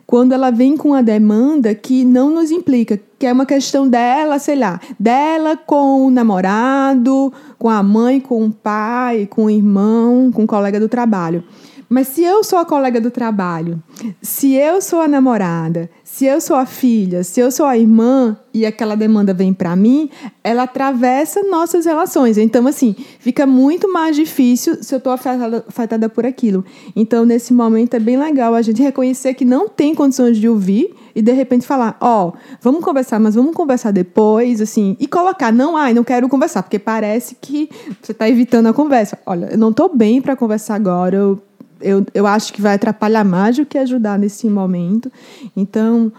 quando 0.05 0.33
ela 0.33 0.51
vem 0.51 0.77
com 0.77 0.93
a 0.93 1.01
demanda 1.01 1.73
que 1.73 2.05
não 2.05 2.29
nos 2.29 2.51
implica, 2.51 2.99
que 3.17 3.25
é 3.25 3.33
uma 3.33 3.45
questão 3.45 3.87
dela, 3.87 4.39
sei 4.39 4.55
lá, 4.55 4.79
dela 4.99 5.57
com 5.57 6.05
o 6.05 6.11
namorado, 6.11 7.33
com 7.57 7.69
a 7.69 7.81
mãe, 7.81 8.19
com 8.19 8.45
o 8.45 8.51
pai, 8.51 9.27
com 9.29 9.45
o 9.45 9.49
irmão, 9.49 10.31
com 10.31 10.43
o 10.43 10.47
colega 10.47 10.79
do 10.79 10.87
trabalho. 10.87 11.43
Mas 11.89 12.09
se 12.09 12.23
eu 12.23 12.43
sou 12.43 12.59
a 12.59 12.65
colega 12.65 12.99
do 12.99 13.09
trabalho, 13.09 13.81
se 14.21 14.53
eu 14.53 14.81
sou 14.81 14.99
a 14.99 15.07
namorada, 15.07 15.89
se 16.03 16.25
eu 16.25 16.41
sou 16.41 16.57
a 16.57 16.65
filha, 16.65 17.23
se 17.23 17.39
eu 17.39 17.49
sou 17.49 17.65
a 17.65 17.77
irmã 17.77 18.37
e 18.53 18.65
aquela 18.65 18.95
demanda 18.95 19.33
vem 19.33 19.53
para 19.53 19.75
mim, 19.75 20.09
ela 20.43 20.63
atravessa 20.63 21.43
nossas 21.43 21.85
relações. 21.85 22.37
Então, 22.37 22.67
assim, 22.67 22.93
fica 23.19 23.45
muito 23.45 23.91
mais 23.91 24.15
difícil 24.15 24.83
se 24.83 24.93
eu 24.93 24.97
estou 24.97 25.13
afetada, 25.13 25.63
afetada 25.67 26.09
por 26.09 26.25
aquilo. 26.25 26.65
Então, 26.95 27.25
nesse 27.25 27.53
momento, 27.53 27.93
é 27.93 27.99
bem 27.99 28.17
legal 28.17 28.53
a 28.53 28.61
gente 28.61 28.81
reconhecer 28.81 29.33
que 29.33 29.45
não 29.45 29.69
tem 29.69 29.95
condições 29.95 30.37
de 30.37 30.49
ouvir 30.49 30.93
e 31.15 31.21
de 31.21 31.31
repente 31.31 31.65
falar, 31.65 31.97
ó, 32.01 32.27
oh, 32.27 32.33
vamos 32.61 32.83
conversar, 32.83 33.19
mas 33.19 33.35
vamos 33.35 33.55
conversar 33.55 33.91
depois, 33.91 34.59
assim, 34.59 34.97
e 34.99 35.07
colocar, 35.07 35.53
não, 35.53 35.77
ai, 35.77 35.93
não 35.93 36.03
quero 36.03 36.27
conversar, 36.27 36.63
porque 36.63 36.79
parece 36.79 37.37
que 37.39 37.69
você 38.01 38.11
está 38.11 38.27
evitando 38.27 38.67
a 38.67 38.73
conversa. 38.73 39.17
Olha, 39.25 39.47
eu 39.51 39.57
não 39.57 39.69
estou 39.69 39.95
bem 39.95 40.21
para 40.21 40.35
conversar 40.35 40.75
agora, 40.75 41.15
eu 41.15 41.41
eu, 41.81 42.05
eu 42.13 42.27
acho 42.27 42.53
que 42.53 42.61
vai 42.61 42.75
atrapalhar 42.75 43.23
mais 43.23 43.55
do 43.57 43.65
que 43.65 43.77
ajudar 43.77 44.17
nesse 44.17 44.47
momento. 44.49 45.11
Então, 45.55 46.11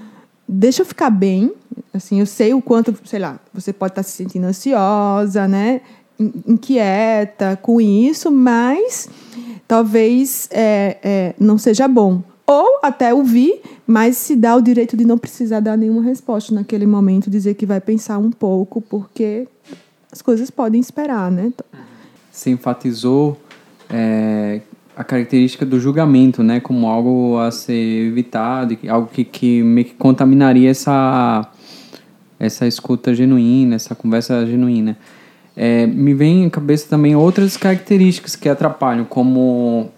deixa 0.46 0.82
eu 0.82 0.86
ficar 0.86 1.10
bem. 1.10 1.52
Assim, 1.92 2.20
eu 2.20 2.26
sei 2.26 2.54
o 2.54 2.62
quanto, 2.62 2.94
sei 3.04 3.18
lá, 3.18 3.38
você 3.52 3.72
pode 3.72 3.92
estar 3.92 4.02
se 4.02 4.12
sentindo 4.12 4.46
ansiosa, 4.46 5.46
né? 5.46 5.80
Inquieta 6.18 7.58
com 7.60 7.80
isso, 7.80 8.30
mas 8.30 9.08
talvez 9.66 10.48
é, 10.50 10.96
é, 11.02 11.34
não 11.38 11.58
seja 11.58 11.86
bom. 11.86 12.22
Ou 12.46 12.80
até 12.82 13.12
ouvir, 13.12 13.60
mas 13.86 14.16
se 14.16 14.34
dá 14.34 14.56
o 14.56 14.62
direito 14.62 14.96
de 14.96 15.04
não 15.04 15.18
precisar 15.18 15.60
dar 15.60 15.76
nenhuma 15.76 16.02
resposta 16.02 16.54
naquele 16.54 16.86
momento, 16.86 17.30
dizer 17.30 17.54
que 17.54 17.66
vai 17.66 17.80
pensar 17.80 18.18
um 18.18 18.30
pouco, 18.30 18.80
porque 18.80 19.46
as 20.10 20.22
coisas 20.22 20.50
podem 20.50 20.80
esperar, 20.80 21.30
né? 21.30 21.52
Você 22.32 22.50
enfatizou 22.50 23.38
é, 23.90 24.62
a 24.98 25.04
característica 25.04 25.64
do 25.64 25.78
julgamento, 25.78 26.42
né, 26.42 26.58
como 26.58 26.88
algo 26.88 27.38
a 27.38 27.52
ser 27.52 28.08
evitado, 28.08 28.76
algo 28.88 29.06
que, 29.06 29.22
que 29.22 29.62
meio 29.62 29.86
que 29.86 29.94
contaminaria 29.94 30.68
essa, 30.68 31.48
essa 32.36 32.66
escuta 32.66 33.14
genuína, 33.14 33.76
essa 33.76 33.94
conversa 33.94 34.44
genuína. 34.44 34.98
É, 35.56 35.86
me 35.86 36.12
vem 36.14 36.46
à 36.46 36.50
cabeça 36.50 36.88
também 36.88 37.14
outras 37.14 37.56
características 37.56 38.34
que 38.34 38.48
atrapalham, 38.48 39.04
como 39.04 39.88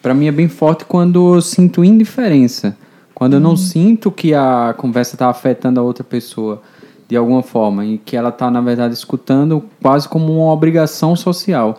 para 0.00 0.14
mim 0.14 0.28
é 0.28 0.32
bem 0.32 0.46
forte 0.46 0.84
quando 0.84 1.34
eu 1.34 1.42
sinto 1.42 1.82
indiferença, 1.82 2.76
quando 3.12 3.32
eu 3.32 3.40
não 3.40 3.50
uhum. 3.50 3.56
sinto 3.56 4.12
que 4.12 4.34
a 4.34 4.72
conversa 4.78 5.16
está 5.16 5.28
afetando 5.28 5.80
a 5.80 5.82
outra 5.82 6.04
pessoa. 6.04 6.62
De 7.06 7.16
alguma 7.16 7.42
forma, 7.42 7.84
e 7.84 7.98
que 7.98 8.16
ela 8.16 8.30
está, 8.30 8.50
na 8.50 8.62
verdade, 8.62 8.94
escutando 8.94 9.62
quase 9.82 10.08
como 10.08 10.32
uma 10.32 10.52
obrigação 10.52 11.14
social. 11.14 11.78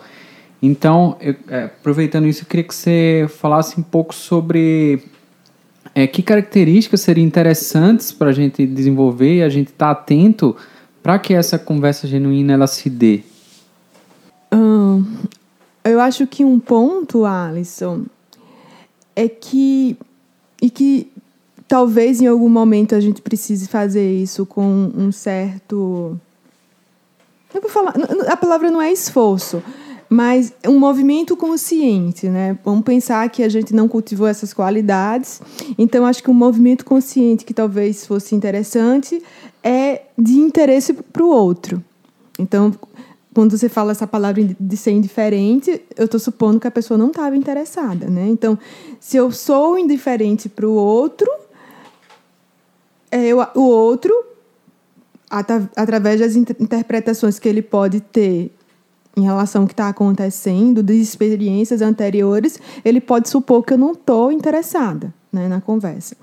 Então, 0.60 1.16
eu, 1.20 1.34
é, 1.48 1.64
aproveitando 1.64 2.26
isso, 2.26 2.42
eu 2.42 2.46
queria 2.46 2.64
que 2.64 2.74
você 2.74 3.26
falasse 3.28 3.78
um 3.78 3.82
pouco 3.82 4.14
sobre 4.14 5.02
é, 5.94 6.06
que 6.06 6.22
características 6.22 7.00
seriam 7.00 7.26
interessantes 7.26 8.12
para 8.12 8.30
a 8.30 8.32
gente 8.32 8.66
desenvolver 8.66 9.36
e 9.36 9.42
a 9.42 9.48
gente 9.48 9.68
estar 9.68 9.94
tá 9.94 10.00
atento 10.00 10.56
para 11.02 11.18
que 11.18 11.34
essa 11.34 11.58
conversa 11.58 12.06
genuína 12.06 12.54
ela 12.54 12.66
se 12.66 12.90
dê. 12.90 13.22
Hum, 14.52 15.04
eu 15.84 16.00
acho 16.00 16.26
que 16.26 16.44
um 16.44 16.58
ponto, 16.58 17.24
Alisson, 17.24 18.04
é 19.14 19.28
que 19.28 19.96
e 20.60 20.70
que 20.70 21.10
talvez 21.68 22.20
em 22.20 22.26
algum 22.26 22.48
momento 22.48 22.94
a 22.94 23.00
gente 23.00 23.20
precise 23.20 23.68
fazer 23.68 24.10
isso 24.10 24.46
com 24.46 24.90
um 24.96 25.12
certo 25.12 26.18
eu 27.52 27.60
vou 27.60 27.70
falar 27.70 27.94
a 28.28 28.36
palavra 28.36 28.70
não 28.70 28.80
é 28.80 28.90
esforço 28.90 29.62
mas 30.08 30.52
um 30.66 30.78
movimento 30.78 31.36
consciente, 31.36 32.28
né? 32.28 32.58
Vamos 32.64 32.84
pensar 32.84 33.28
que 33.28 33.42
a 33.42 33.48
gente 33.48 33.74
não 33.74 33.88
cultivou 33.88 34.26
essas 34.26 34.52
qualidades, 34.52 35.40
então 35.76 36.06
acho 36.06 36.22
que 36.22 36.30
um 36.30 36.34
movimento 36.34 36.84
consciente 36.84 37.44
que 37.44 37.54
talvez 37.54 38.06
fosse 38.06 38.34
interessante 38.34 39.22
é 39.62 40.02
de 40.16 40.34
interesse 40.34 40.92
para 40.92 41.24
o 41.24 41.28
outro. 41.28 41.82
Então, 42.38 42.72
quando 43.34 43.56
você 43.56 43.68
fala 43.68 43.92
essa 43.92 44.06
palavra 44.06 44.42
de 44.58 44.76
ser 44.76 44.92
indiferente, 44.92 45.82
eu 45.96 46.06
estou 46.06 46.18
supondo 46.18 46.58
que 46.58 46.66
a 46.66 46.70
pessoa 46.70 46.96
não 46.96 47.08
estava 47.08 47.36
interessada, 47.36 48.08
né? 48.08 48.26
Então, 48.28 48.58
se 48.98 49.16
eu 49.16 49.30
sou 49.30 49.78
indiferente 49.78 50.48
para 50.48 50.66
o 50.66 50.72
outro, 50.72 51.30
é, 53.10 53.26
eu, 53.26 53.38
o 53.54 53.60
outro, 53.60 54.12
através 55.28 56.20
das 56.20 56.34
interpretações 56.34 57.38
que 57.38 57.48
ele 57.48 57.60
pode 57.60 58.00
ter 58.00 58.55
em 59.16 59.22
relação 59.22 59.62
ao 59.62 59.66
que 59.66 59.72
está 59.72 59.88
acontecendo, 59.88 60.82
de 60.82 60.94
experiências 60.94 61.80
anteriores, 61.80 62.60
ele 62.84 63.00
pode 63.00 63.30
supor 63.30 63.64
que 63.64 63.72
eu 63.72 63.78
não 63.78 63.92
estou 63.92 64.30
interessada 64.30 65.12
né, 65.32 65.48
na 65.48 65.60
conversa. 65.60 66.16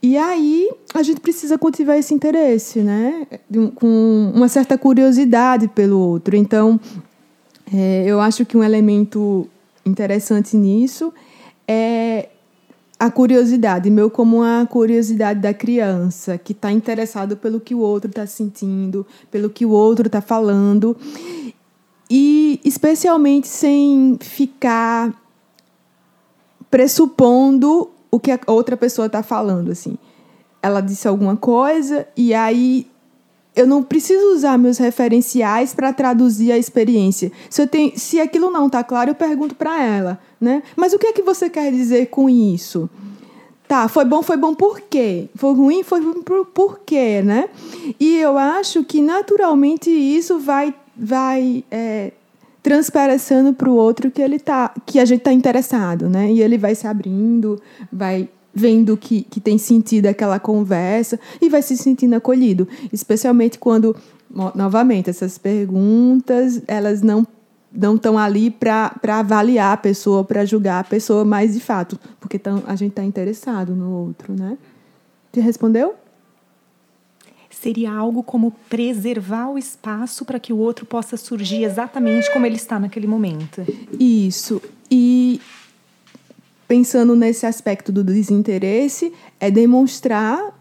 E 0.00 0.16
aí 0.16 0.70
a 0.94 1.02
gente 1.02 1.20
precisa 1.20 1.58
cultivar 1.58 1.98
esse 1.98 2.14
interesse, 2.14 2.80
né, 2.80 3.26
com 3.74 4.32
uma 4.34 4.48
certa 4.48 4.78
curiosidade 4.78 5.68
pelo 5.68 5.98
outro. 5.98 6.36
Então, 6.36 6.78
é, 7.72 8.04
eu 8.06 8.20
acho 8.20 8.44
que 8.44 8.56
um 8.56 8.62
elemento 8.62 9.48
interessante 9.84 10.56
nisso 10.56 11.12
é 11.66 12.28
a 12.98 13.10
curiosidade, 13.10 13.90
meu 13.90 14.08
como 14.08 14.44
a 14.44 14.64
curiosidade 14.64 15.40
da 15.40 15.52
criança 15.52 16.38
que 16.38 16.52
está 16.52 16.70
interessado 16.70 17.36
pelo 17.36 17.58
que 17.58 17.74
o 17.74 17.80
outro 17.80 18.08
está 18.08 18.24
sentindo, 18.26 19.04
pelo 19.28 19.50
que 19.50 19.66
o 19.66 19.70
outro 19.70 20.06
está 20.06 20.20
falando 20.20 20.96
e 22.14 22.60
especialmente 22.62 23.48
sem 23.48 24.18
ficar 24.20 25.14
pressupondo 26.70 27.88
o 28.10 28.20
que 28.20 28.30
a 28.30 28.38
outra 28.48 28.76
pessoa 28.76 29.06
está 29.06 29.22
falando, 29.22 29.72
assim. 29.72 29.96
Ela 30.60 30.82
disse 30.82 31.08
alguma 31.08 31.38
coisa 31.38 32.06
e 32.14 32.34
aí 32.34 32.86
eu 33.56 33.66
não 33.66 33.82
preciso 33.82 34.34
usar 34.34 34.58
meus 34.58 34.76
referenciais 34.76 35.74
para 35.74 35.90
traduzir 35.90 36.52
a 36.52 36.58
experiência. 36.58 37.32
Se, 37.48 37.62
eu 37.62 37.66
tenho, 37.66 37.98
se 37.98 38.20
aquilo 38.20 38.50
não 38.50 38.66
está 38.66 38.84
claro, 38.84 39.08
eu 39.08 39.14
pergunto 39.14 39.54
para 39.54 39.82
ela, 39.82 40.20
né? 40.38 40.62
Mas 40.76 40.92
o 40.92 40.98
que 40.98 41.06
é 41.06 41.12
que 41.14 41.22
você 41.22 41.48
quer 41.48 41.72
dizer 41.72 42.08
com 42.10 42.28
isso? 42.28 42.90
Tá, 43.66 43.88
foi 43.88 44.04
bom, 44.04 44.22
foi 44.22 44.36
bom 44.36 44.54
por 44.54 44.82
quê? 44.82 45.30
Foi 45.34 45.54
ruim, 45.54 45.82
foi 45.82 46.02
ruim 46.02 46.20
por, 46.20 46.44
por 46.44 46.80
quê, 46.80 47.22
né? 47.22 47.48
E 47.98 48.18
eu 48.18 48.36
acho 48.36 48.84
que 48.84 49.00
naturalmente 49.00 49.88
isso 49.90 50.38
vai 50.38 50.74
vai 50.96 51.64
é, 51.70 52.12
transparecendo 52.62 53.52
para 53.52 53.68
o 53.68 53.74
outro 53.74 54.10
que 54.10 54.22
ele 54.22 54.38
tá, 54.38 54.72
que 54.86 54.98
a 54.98 55.04
gente 55.04 55.18
está 55.18 55.32
interessado, 55.32 56.08
né? 56.08 56.30
E 56.30 56.40
ele 56.40 56.56
vai 56.56 56.74
se 56.74 56.86
abrindo, 56.86 57.60
vai 57.92 58.28
vendo 58.54 58.96
que, 58.96 59.22
que 59.22 59.40
tem 59.40 59.58
sentido 59.58 60.06
aquela 60.06 60.38
conversa 60.38 61.18
e 61.40 61.48
vai 61.48 61.62
se 61.62 61.76
sentindo 61.76 62.14
acolhido, 62.14 62.68
especialmente 62.92 63.58
quando 63.58 63.96
novamente 64.54 65.10
essas 65.10 65.38
perguntas 65.38 66.62
elas 66.66 67.02
não 67.02 67.26
não 67.74 67.96
estão 67.96 68.18
ali 68.18 68.50
para 68.50 68.94
avaliar 69.02 69.72
a 69.72 69.76
pessoa, 69.78 70.22
para 70.22 70.44
julgar 70.44 70.80
a 70.80 70.84
pessoa, 70.84 71.24
mas 71.24 71.54
de 71.54 71.60
fato, 71.60 71.98
porque 72.20 72.38
tão, 72.38 72.62
a 72.66 72.76
gente 72.76 72.90
está 72.90 73.02
interessado 73.02 73.74
no 73.74 73.90
outro, 73.90 74.34
né? 74.34 74.58
Te 75.32 75.40
respondeu? 75.40 75.94
Seria 77.54 77.92
algo 77.92 78.22
como 78.22 78.50
preservar 78.68 79.50
o 79.50 79.58
espaço 79.58 80.24
para 80.24 80.40
que 80.40 80.52
o 80.52 80.58
outro 80.58 80.86
possa 80.86 81.16
surgir 81.16 81.64
exatamente 81.64 82.32
como 82.32 82.46
ele 82.46 82.56
está 82.56 82.78
naquele 82.78 83.06
momento. 83.06 83.64
Isso. 83.98 84.60
E 84.90 85.40
pensando 86.66 87.14
nesse 87.14 87.44
aspecto 87.46 87.92
do 87.92 88.02
desinteresse, 88.02 89.12
é 89.38 89.50
demonstrar 89.50 90.58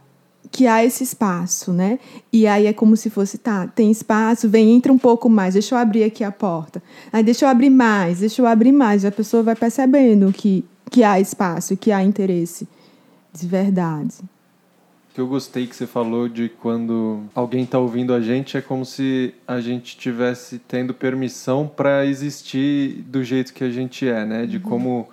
que 0.51 0.67
há 0.67 0.84
esse 0.84 1.04
espaço, 1.04 1.71
né? 1.71 1.97
E 2.34 2.45
aí 2.45 2.67
é 2.67 2.73
como 2.73 2.97
se 2.97 3.10
fosse, 3.10 3.38
tá, 3.38 3.67
tem 3.67 3.89
espaço, 3.89 4.49
vem, 4.49 4.75
entra 4.75 4.91
um 4.91 4.97
pouco 4.97 5.30
mais, 5.30 5.54
deixa 5.54 5.73
eu 5.73 5.80
abrir 5.80 6.04
aqui 6.04 6.23
a 6.23 6.32
porta. 6.32 6.84
Aí 7.13 7.23
deixa 7.23 7.45
eu 7.45 7.49
abrir 7.49 7.69
mais, 7.69 8.19
deixa 8.19 8.41
eu 8.41 8.45
abrir 8.45 8.73
mais. 8.73 9.04
E 9.04 9.08
a 9.08 9.12
pessoa 9.12 9.41
vai 9.41 9.56
percebendo 9.56 10.32
que, 10.34 10.65
que 10.89 11.04
há 11.04 11.19
espaço, 11.19 11.77
que 11.77 11.91
há 11.91 12.04
interesse 12.04 12.67
de 13.34 13.47
verdade 13.47 14.15
que 15.13 15.19
eu 15.19 15.28
gostei 15.28 15.67
que 15.67 15.76
você 15.76 15.86
falou 15.86 16.30
de 16.30 16.47
quando 16.47 17.24
alguém 17.36 17.63
está 17.63 17.78
ouvindo 17.78 18.13
a 18.13 18.21
gente 18.21 18.58
é 18.58 18.62
como 18.62 18.86
se 18.86 19.34
a 19.45 19.60
gente 19.60 19.97
tivesse 19.97 20.58
tendo 20.60 20.93
permissão 20.93 21.67
para 21.67 22.06
existir 22.06 23.04
do 23.08 23.24
jeito 23.24 23.54
que 23.54 23.63
a 23.63 23.69
gente 23.69 24.08
é, 24.08 24.26
né? 24.26 24.45
De 24.45 24.58
uhum. 24.58 24.63
como 24.63 25.10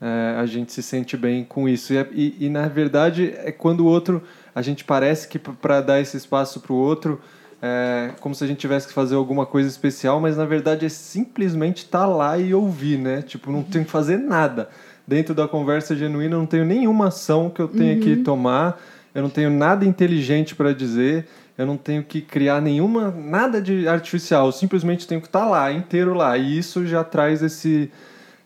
é, 0.00 0.36
a 0.38 0.46
gente 0.46 0.72
se 0.72 0.82
sente 0.82 1.16
bem 1.16 1.44
com 1.44 1.68
isso. 1.68 1.92
E, 1.92 1.96
é, 1.96 2.08
e, 2.12 2.46
e, 2.46 2.48
na 2.48 2.68
verdade 2.68 3.34
é 3.38 3.50
quando 3.50 3.80
o 3.80 3.86
outro 3.86 4.22
a 4.54 4.62
gente 4.62 4.84
parece 4.84 5.26
que 5.26 5.38
para 5.38 5.80
dar 5.80 6.00
esse 6.00 6.16
espaço 6.16 6.60
para 6.60 6.72
o 6.72 6.76
outro 6.76 7.20
é 7.60 8.10
como 8.20 8.34
se 8.34 8.44
a 8.44 8.46
gente 8.46 8.58
tivesse 8.58 8.86
que 8.86 8.92
fazer 8.92 9.16
alguma 9.16 9.46
coisa 9.46 9.68
especial, 9.68 10.20
mas 10.20 10.36
na 10.36 10.44
verdade 10.44 10.86
é 10.86 10.88
simplesmente 10.88 11.78
estar 11.78 12.00
tá 12.00 12.06
lá 12.06 12.38
e 12.38 12.54
ouvir, 12.54 12.98
né? 12.98 13.22
Tipo, 13.22 13.50
não 13.50 13.62
tem 13.62 13.82
que 13.82 13.90
fazer 13.90 14.18
nada. 14.18 14.68
Dentro 15.06 15.34
da 15.34 15.48
conversa 15.48 15.96
genuína, 15.96 16.36
não 16.36 16.46
tenho 16.46 16.64
nenhuma 16.64 17.08
ação 17.08 17.50
que 17.50 17.60
eu 17.60 17.68
tenha 17.68 17.94
uhum. 17.94 18.00
que 18.00 18.16
tomar 18.16 18.80
eu 19.14 19.22
não 19.22 19.30
tenho 19.30 19.50
nada 19.50 19.84
inteligente 19.84 20.54
para 20.54 20.72
dizer, 20.74 21.26
eu 21.56 21.66
não 21.66 21.76
tenho 21.76 22.02
que 22.02 22.20
criar 22.20 22.60
nenhuma 22.60 23.10
nada 23.10 23.62
de 23.62 23.86
artificial, 23.86 24.46
eu 24.46 24.52
simplesmente 24.52 25.06
tenho 25.06 25.20
que 25.20 25.28
estar 25.28 25.44
tá 25.44 25.46
lá, 25.46 25.72
inteiro 25.72 26.14
lá. 26.14 26.36
E 26.36 26.58
isso 26.58 26.86
já 26.86 27.04
traz 27.04 27.42
esse 27.42 27.90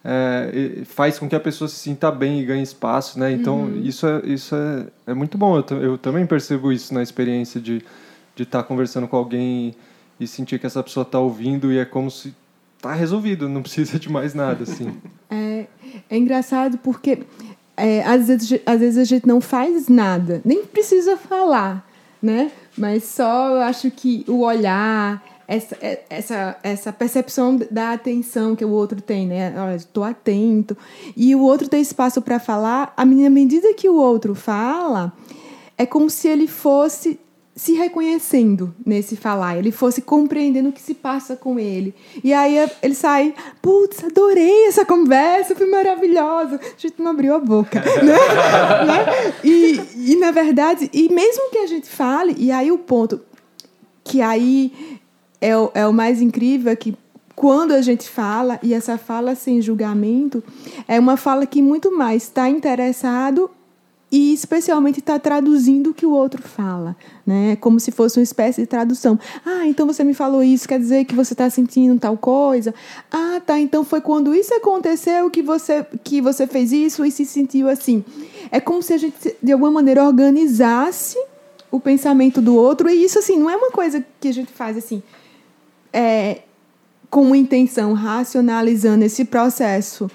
é, 0.05 0.83
faz 0.85 1.19
com 1.19 1.29
que 1.29 1.35
a 1.35 1.41
pessoa 1.41 1.69
se 1.69 1.77
sinta 1.77 2.11
bem 2.11 2.41
e 2.41 2.45
ganhe 2.45 2.63
espaço, 2.63 3.19
né? 3.19 3.33
Então 3.33 3.63
uhum. 3.63 3.83
isso 3.83 4.07
é 4.07 4.21
isso 4.25 4.55
é, 4.55 4.87
é 5.13 5.15
muito 5.15 5.39
bom. 5.39 5.57
Eu, 5.57 5.83
eu 5.83 5.99
também 5.99 6.27
percebo 6.27 6.71
isso 6.71 6.93
na 6.93 7.03
experiência 7.03 7.61
de 7.61 7.83
de 8.39 8.45
estar 8.45 8.63
tá 8.63 8.69
conversando 8.69 9.09
com 9.09 9.17
alguém 9.17 9.75
e 10.21 10.27
sentir 10.27 10.61
que 10.61 10.67
essa 10.67 10.81
pessoa 10.83 11.03
está 11.03 11.19
ouvindo 11.19 11.73
e 11.73 11.79
é 11.79 11.85
como 11.85 12.09
se 12.09 12.33
tá 12.81 12.95
resolvido, 12.95 13.49
não 13.49 13.63
precisa 13.63 13.99
de 13.99 14.09
mais 14.11 14.33
nada 14.33 14.63
assim. 14.63 14.97
É, 15.31 15.67
é 16.09 16.17
engraçado 16.17 16.79
porque 16.79 17.19
é, 17.79 18.03
às, 18.05 18.29
vezes, 18.29 18.61
às 18.67 18.81
vezes 18.81 18.99
a 18.99 19.05
gente 19.05 19.27
não 19.27 19.41
faz 19.41 19.89
nada, 19.89 20.43
nem 20.45 20.65
precisa 20.65 21.17
falar, 21.17 21.89
né? 22.21 22.51
Mas 22.77 23.05
só 23.05 23.51
eu 23.51 23.63
acho 23.63 23.91
que 23.91 24.25
o 24.29 24.41
olhar, 24.41 25.23
essa, 25.47 25.77
é, 25.81 26.03
essa, 26.11 26.57
essa 26.63 26.93
percepção 26.93 27.59
da 27.71 27.93
atenção 27.93 28.55
que 28.55 28.65
o 28.65 28.71
outro 28.71 29.01
tem, 29.01 29.27
né? 29.27 29.55
Olha, 29.57 29.77
estou 29.77 30.05
atento. 30.05 30.77
E 31.17 31.35
o 31.35 31.41
outro 31.41 31.69
tem 31.69 31.81
espaço 31.81 32.21
para 32.21 32.39
falar, 32.39 32.93
à 32.97 33.05
medida 33.05 33.73
que 33.75 33.89
o 33.89 33.97
outro 33.97 34.35
fala, 34.35 35.13
é 35.77 35.87
como 35.87 36.11
se 36.11 36.29
ele 36.29 36.47
fosse 36.47 37.19
se 37.59 37.73
reconhecendo 37.73 38.73
nesse 38.87 39.17
falar, 39.17 39.59
ele 39.59 39.73
fosse 39.73 40.01
compreendendo 40.01 40.69
o 40.69 40.73
que 40.73 40.81
se 40.81 40.95
passa 40.95 41.35
com 41.35 41.59
ele. 41.59 41.93
E 42.23 42.33
aí 42.33 42.57
ele 42.81 42.95
sai, 42.95 43.35
putz, 43.61 44.05
adorei 44.05 44.69
essa 44.69 44.85
conversa, 44.85 45.57
foi 45.57 45.69
maravilhosa. 45.69 46.61
A 46.63 46.81
gente 46.81 47.03
não 47.03 47.11
abriu 47.11 47.35
a 47.35 47.41
boca, 47.41 47.81
né? 48.01 48.13
né? 48.87 49.35
E, 49.43 49.81
e 50.13 50.17
na 50.17 50.31
verdade, 50.31 50.89
e 50.93 51.13
mesmo 51.13 51.51
que 51.51 51.59
a 51.59 51.67
gente 51.67 51.89
fale, 51.89 52.33
e 52.39 52.53
aí 52.53 52.71
o 52.71 52.79
ponto 52.79 53.21
que 54.05 54.23
aí 54.23 54.73
é 55.41 55.57
o, 55.57 55.73
é 55.75 55.85
o 55.85 55.93
mais 55.93 56.23
incrível 56.23 56.71
é 56.71 56.77
que 56.77 56.97
quando 57.35 57.73
a 57.73 57.83
gente 57.83 58.09
fala, 58.09 58.61
e 58.63 58.73
essa 58.73 58.97
fala 58.97 59.35
sem 59.35 59.61
julgamento, 59.61 60.45
é 60.87 60.99
uma 60.99 61.17
fala 61.17 61.45
que 61.45 61.61
muito 61.61 61.97
mais 61.97 62.23
está 62.23 62.49
interessado 62.49 63.51
e 64.11 64.33
especialmente 64.33 65.01
está 65.01 65.19
traduzindo 65.19 65.91
o 65.91 65.95
que 65.95 66.07
o 66.07 66.11
outro 66.11 66.43
fala, 66.43 66.97
né? 67.27 67.57
Como 67.57 67.79
se 67.79 67.91
fosse 67.91 68.19
uma 68.19 68.23
espécie 68.23 68.63
de 68.63 68.67
tradução. 68.67 69.19
Ah, 69.45 69.67
então 69.67 69.87
você 69.87 70.03
me 70.03 70.15
falou 70.15 70.43
isso, 70.43 70.67
quer 70.67 70.79
dizer 70.79 71.05
que 71.05 71.15
você 71.15 71.35
está 71.35 71.51
sentindo 71.51 71.99
tal 72.01 72.17
coisa? 72.17 72.75
Ah, 73.13 73.41
tá. 73.45 73.61
Então 73.61 73.85
foi 73.85 74.01
quando 74.01 74.35
isso 74.35 74.55
aconteceu 74.55 75.31
que 75.31 75.43
você 75.43 75.85
que 76.03 76.21
você 76.21 76.47
fez 76.47 76.73
isso 76.73 77.05
e 77.05 77.11
se 77.11 77.27
sentiu 77.27 77.69
assim. 77.69 78.03
É 78.51 78.61
como 78.61 78.83
se 78.83 78.95
a 78.95 78.99
gente 78.99 79.37
de 79.43 79.53
alguma 79.53 79.71
maneira 79.71 80.05
organizasse 80.05 81.19
o 81.71 81.79
pensamento 81.79 82.41
do 82.41 82.55
outro. 82.55 82.89
E 82.89 83.05
isso, 83.05 83.19
assim, 83.19 83.39
não 83.39 83.51
é 83.51 83.57
uma 83.57 83.71
coisa 83.71 84.05
que 84.21 84.29
a 84.29 84.33
gente 84.33 84.53
faz 84.53 84.77
assim, 84.77 85.03
é, 85.93 86.43
com 87.11 87.35
intenção, 87.35 87.93
racionalizando 87.93 89.05
esse 89.05 89.25
processo. 89.25 90.11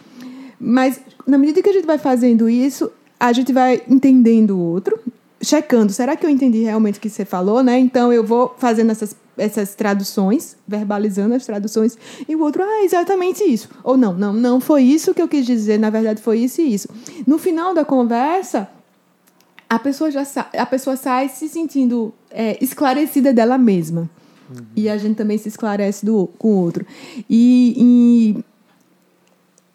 Mas, 0.59 0.99
na 1.27 1.37
medida 1.37 1.61
que 1.61 1.69
a 1.69 1.73
gente 1.73 1.85
vai 1.85 1.97
fazendo 1.97 2.49
isso, 2.49 2.91
a 3.23 3.31
gente 3.31 3.53
vai 3.53 3.81
entendendo 3.87 4.51
o 4.51 4.59
outro, 4.59 4.99
checando, 5.41 5.93
será 5.93 6.13
que 6.13 6.25
eu 6.25 6.29
entendi 6.29 6.59
realmente 6.59 6.99
o 6.99 7.01
que 7.01 7.09
você 7.09 7.23
falou, 7.23 7.63
né? 7.63 7.79
Então, 7.79 8.11
eu 8.11 8.21
vou 8.21 8.53
fazendo 8.57 8.91
essas 8.91 9.15
essas 9.35 9.73
traduções, 9.73 10.55
verbalizando 10.67 11.33
as 11.33 11.43
traduções, 11.43 11.97
e 12.29 12.35
o 12.35 12.41
outro, 12.41 12.61
ah, 12.61 12.83
exatamente 12.83 13.43
isso. 13.43 13.67
Ou 13.83 13.97
não, 13.97 14.13
não, 14.13 14.31
não 14.31 14.59
foi 14.59 14.83
isso 14.83 15.11
que 15.11 15.19
eu 15.19 15.27
quis 15.27 15.43
dizer, 15.43 15.79
na 15.79 15.89
verdade 15.89 16.21
foi 16.21 16.37
isso 16.37 16.61
e 16.61 16.71
isso. 16.71 16.87
No 17.25 17.39
final 17.39 17.73
da 17.73 17.83
conversa, 17.83 18.69
a 19.67 19.79
pessoa 19.79 20.11
já 20.11 20.23
a 20.55 20.65
pessoa 20.67 20.95
sai 20.95 21.29
se 21.29 21.49
sentindo 21.49 22.13
é, 22.29 22.63
esclarecida 22.63 23.33
dela 23.33 23.57
mesma. 23.57 24.07
Uhum. 24.51 24.65
E 24.75 24.87
a 24.87 24.97
gente 24.97 25.15
também 25.15 25.39
se 25.39 25.47
esclarece 25.47 26.05
do, 26.05 26.29
com 26.37 26.49
o 26.49 26.57
outro. 26.57 26.85
E, 27.27 27.73
e 28.37 28.43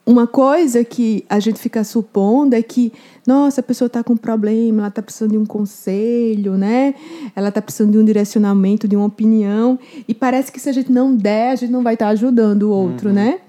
uma 0.08 0.26
coisa 0.26 0.82
que 0.82 1.22
a 1.28 1.38
gente 1.38 1.60
fica 1.60 1.84
supondo 1.84 2.56
é 2.56 2.62
que, 2.62 2.90
nossa, 3.26 3.60
a 3.60 3.62
pessoa 3.62 3.88
está 3.88 4.02
com 4.02 4.14
um 4.14 4.16
problema, 4.16 4.78
ela 4.78 4.88
está 4.88 5.02
precisando 5.02 5.32
de 5.32 5.36
um 5.36 5.44
conselho, 5.44 6.56
né? 6.56 6.94
Ela 7.36 7.50
está 7.50 7.60
precisando 7.60 7.92
de 7.92 7.98
um 7.98 8.04
direcionamento, 8.06 8.88
de 8.88 8.96
uma 8.96 9.04
opinião. 9.04 9.78
E 10.08 10.14
parece 10.14 10.50
que 10.50 10.58
se 10.58 10.66
a 10.66 10.72
gente 10.72 10.90
não 10.90 11.14
der, 11.14 11.50
a 11.50 11.56
gente 11.56 11.70
não 11.70 11.82
vai 11.82 11.92
estar 11.92 12.06
tá 12.06 12.12
ajudando 12.12 12.62
o 12.62 12.70
outro, 12.70 13.10
uhum. 13.10 13.14
né? 13.14 13.40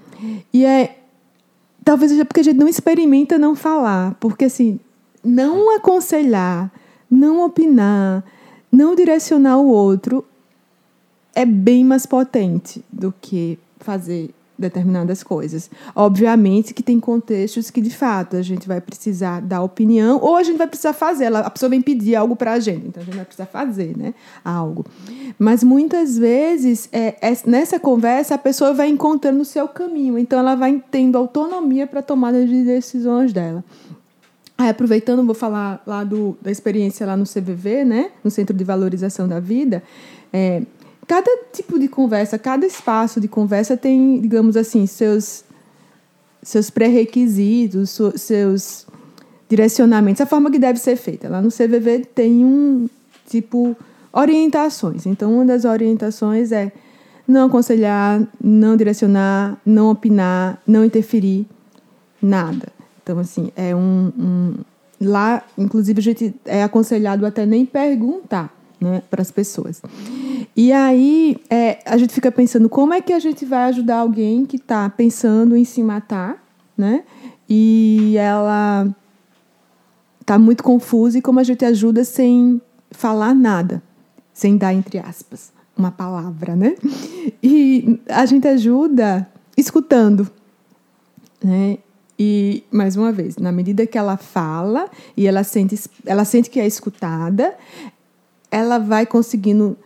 E 0.52 0.66
é. 0.66 0.98
Talvez 1.82 2.10
seja 2.10 2.26
porque 2.26 2.40
a 2.40 2.44
gente 2.44 2.58
não 2.58 2.68
experimenta 2.68 3.38
não 3.38 3.56
falar. 3.56 4.14
Porque, 4.20 4.44
assim, 4.44 4.78
não 5.24 5.74
aconselhar, 5.74 6.70
não 7.10 7.42
opinar, 7.42 8.22
não 8.70 8.94
direcionar 8.94 9.56
o 9.56 9.66
outro 9.66 10.26
é 11.34 11.46
bem 11.46 11.82
mais 11.86 12.04
potente 12.04 12.84
do 12.92 13.14
que 13.18 13.58
fazer 13.78 14.28
determinadas 14.60 15.22
coisas. 15.22 15.70
Obviamente 15.94 16.74
que 16.74 16.82
tem 16.82 17.00
contextos 17.00 17.70
que, 17.70 17.80
de 17.80 17.90
fato, 17.90 18.36
a 18.36 18.42
gente 18.42 18.68
vai 18.68 18.80
precisar 18.80 19.40
dar 19.40 19.62
opinião 19.62 20.20
ou 20.20 20.36
a 20.36 20.42
gente 20.42 20.58
vai 20.58 20.66
precisar 20.66 20.92
fazer. 20.92 21.34
a 21.34 21.50
pessoa 21.50 21.70
vem 21.70 21.80
pedir 21.80 22.14
algo 22.14 22.36
para 22.36 22.52
a 22.52 22.60
gente, 22.60 22.88
então 22.88 23.02
a 23.02 23.06
gente 23.06 23.16
vai 23.16 23.24
precisar 23.24 23.46
fazer 23.46 23.96
né, 23.96 24.14
algo. 24.44 24.84
Mas 25.38 25.64
muitas 25.64 26.18
vezes, 26.18 26.88
é, 26.92 27.16
é, 27.20 27.36
nessa 27.46 27.80
conversa, 27.80 28.34
a 28.34 28.38
pessoa 28.38 28.72
vai 28.74 28.88
encontrando 28.88 29.40
o 29.40 29.44
seu 29.44 29.66
caminho, 29.66 30.18
então 30.18 30.38
ela 30.38 30.54
vai 30.54 30.82
tendo 30.90 31.16
autonomia 31.16 31.86
para 31.86 32.00
a 32.00 32.02
tomada 32.02 32.44
de 32.44 32.64
decisões 32.64 33.32
dela. 33.32 33.64
Aí, 34.58 34.68
aproveitando, 34.68 35.24
vou 35.24 35.34
falar 35.34 35.82
lá 35.86 36.04
do, 36.04 36.36
da 36.42 36.50
experiência 36.50 37.06
lá 37.06 37.16
no 37.16 37.24
CVV, 37.24 37.82
né, 37.82 38.10
no 38.22 38.30
Centro 38.30 38.54
de 38.54 38.62
Valorização 38.62 39.26
da 39.26 39.40
Vida. 39.40 39.82
É, 40.30 40.62
cada 41.10 41.28
tipo 41.52 41.76
de 41.76 41.88
conversa, 41.88 42.38
cada 42.38 42.64
espaço 42.64 43.20
de 43.20 43.26
conversa 43.26 43.76
tem, 43.76 44.20
digamos 44.20 44.56
assim, 44.56 44.86
seus, 44.86 45.42
seus 46.40 46.70
pré-requisitos, 46.70 47.98
seus 48.14 48.86
direcionamentos, 49.48 50.20
a 50.20 50.26
forma 50.26 50.52
que 50.52 50.58
deve 50.60 50.78
ser 50.78 50.94
feita. 50.94 51.28
Lá 51.28 51.42
no 51.42 51.48
CVV 51.48 52.06
tem 52.14 52.44
um 52.44 52.88
tipo 53.28 53.76
orientações. 54.12 55.04
Então, 55.04 55.34
uma 55.34 55.44
das 55.44 55.64
orientações 55.64 56.52
é 56.52 56.70
não 57.26 57.48
aconselhar, 57.48 58.22
não 58.40 58.76
direcionar, 58.76 59.60
não 59.66 59.90
opinar, 59.90 60.62
não 60.64 60.84
interferir, 60.84 61.44
nada. 62.22 62.68
Então, 63.02 63.18
assim, 63.18 63.50
é 63.56 63.74
um, 63.74 64.12
um 64.16 64.54
lá, 65.00 65.42
inclusive, 65.58 65.98
a 65.98 66.02
gente 66.04 66.32
é 66.44 66.62
aconselhado 66.62 67.26
até 67.26 67.44
nem 67.44 67.66
perguntar 67.66 68.56
né, 68.80 69.02
para 69.10 69.22
as 69.22 69.32
pessoas. 69.32 69.82
E 70.56 70.72
aí 70.72 71.36
é, 71.48 71.78
a 71.84 71.96
gente 71.96 72.12
fica 72.12 72.30
pensando 72.30 72.68
como 72.68 72.92
é 72.92 73.00
que 73.00 73.12
a 73.12 73.18
gente 73.18 73.44
vai 73.44 73.64
ajudar 73.64 73.98
alguém 73.98 74.44
que 74.44 74.56
está 74.56 74.88
pensando 74.90 75.56
em 75.56 75.64
se 75.64 75.82
matar, 75.82 76.44
né? 76.76 77.04
E 77.48 78.16
ela 78.16 78.88
está 80.20 80.38
muito 80.38 80.62
confusa 80.62 81.18
e 81.18 81.22
como 81.22 81.40
a 81.40 81.44
gente 81.44 81.64
ajuda 81.64 82.04
sem 82.04 82.60
falar 82.90 83.34
nada, 83.34 83.82
sem 84.32 84.56
dar 84.56 84.74
entre 84.74 84.98
aspas 84.98 85.52
uma 85.76 85.90
palavra, 85.90 86.54
né? 86.54 86.74
E 87.42 88.00
a 88.08 88.26
gente 88.26 88.46
ajuda 88.48 89.26
escutando, 89.56 90.30
né? 91.42 91.78
E, 92.18 92.64
mais 92.70 92.96
uma 92.96 93.10
vez, 93.10 93.36
na 93.36 93.50
medida 93.50 93.86
que 93.86 93.96
ela 93.96 94.18
fala 94.18 94.90
e 95.16 95.26
ela 95.26 95.42
sente, 95.42 95.78
ela 96.04 96.24
sente 96.24 96.50
que 96.50 96.60
é 96.60 96.66
escutada, 96.66 97.54
ela 98.50 98.78
vai 98.78 99.06
conseguindo 99.06 99.76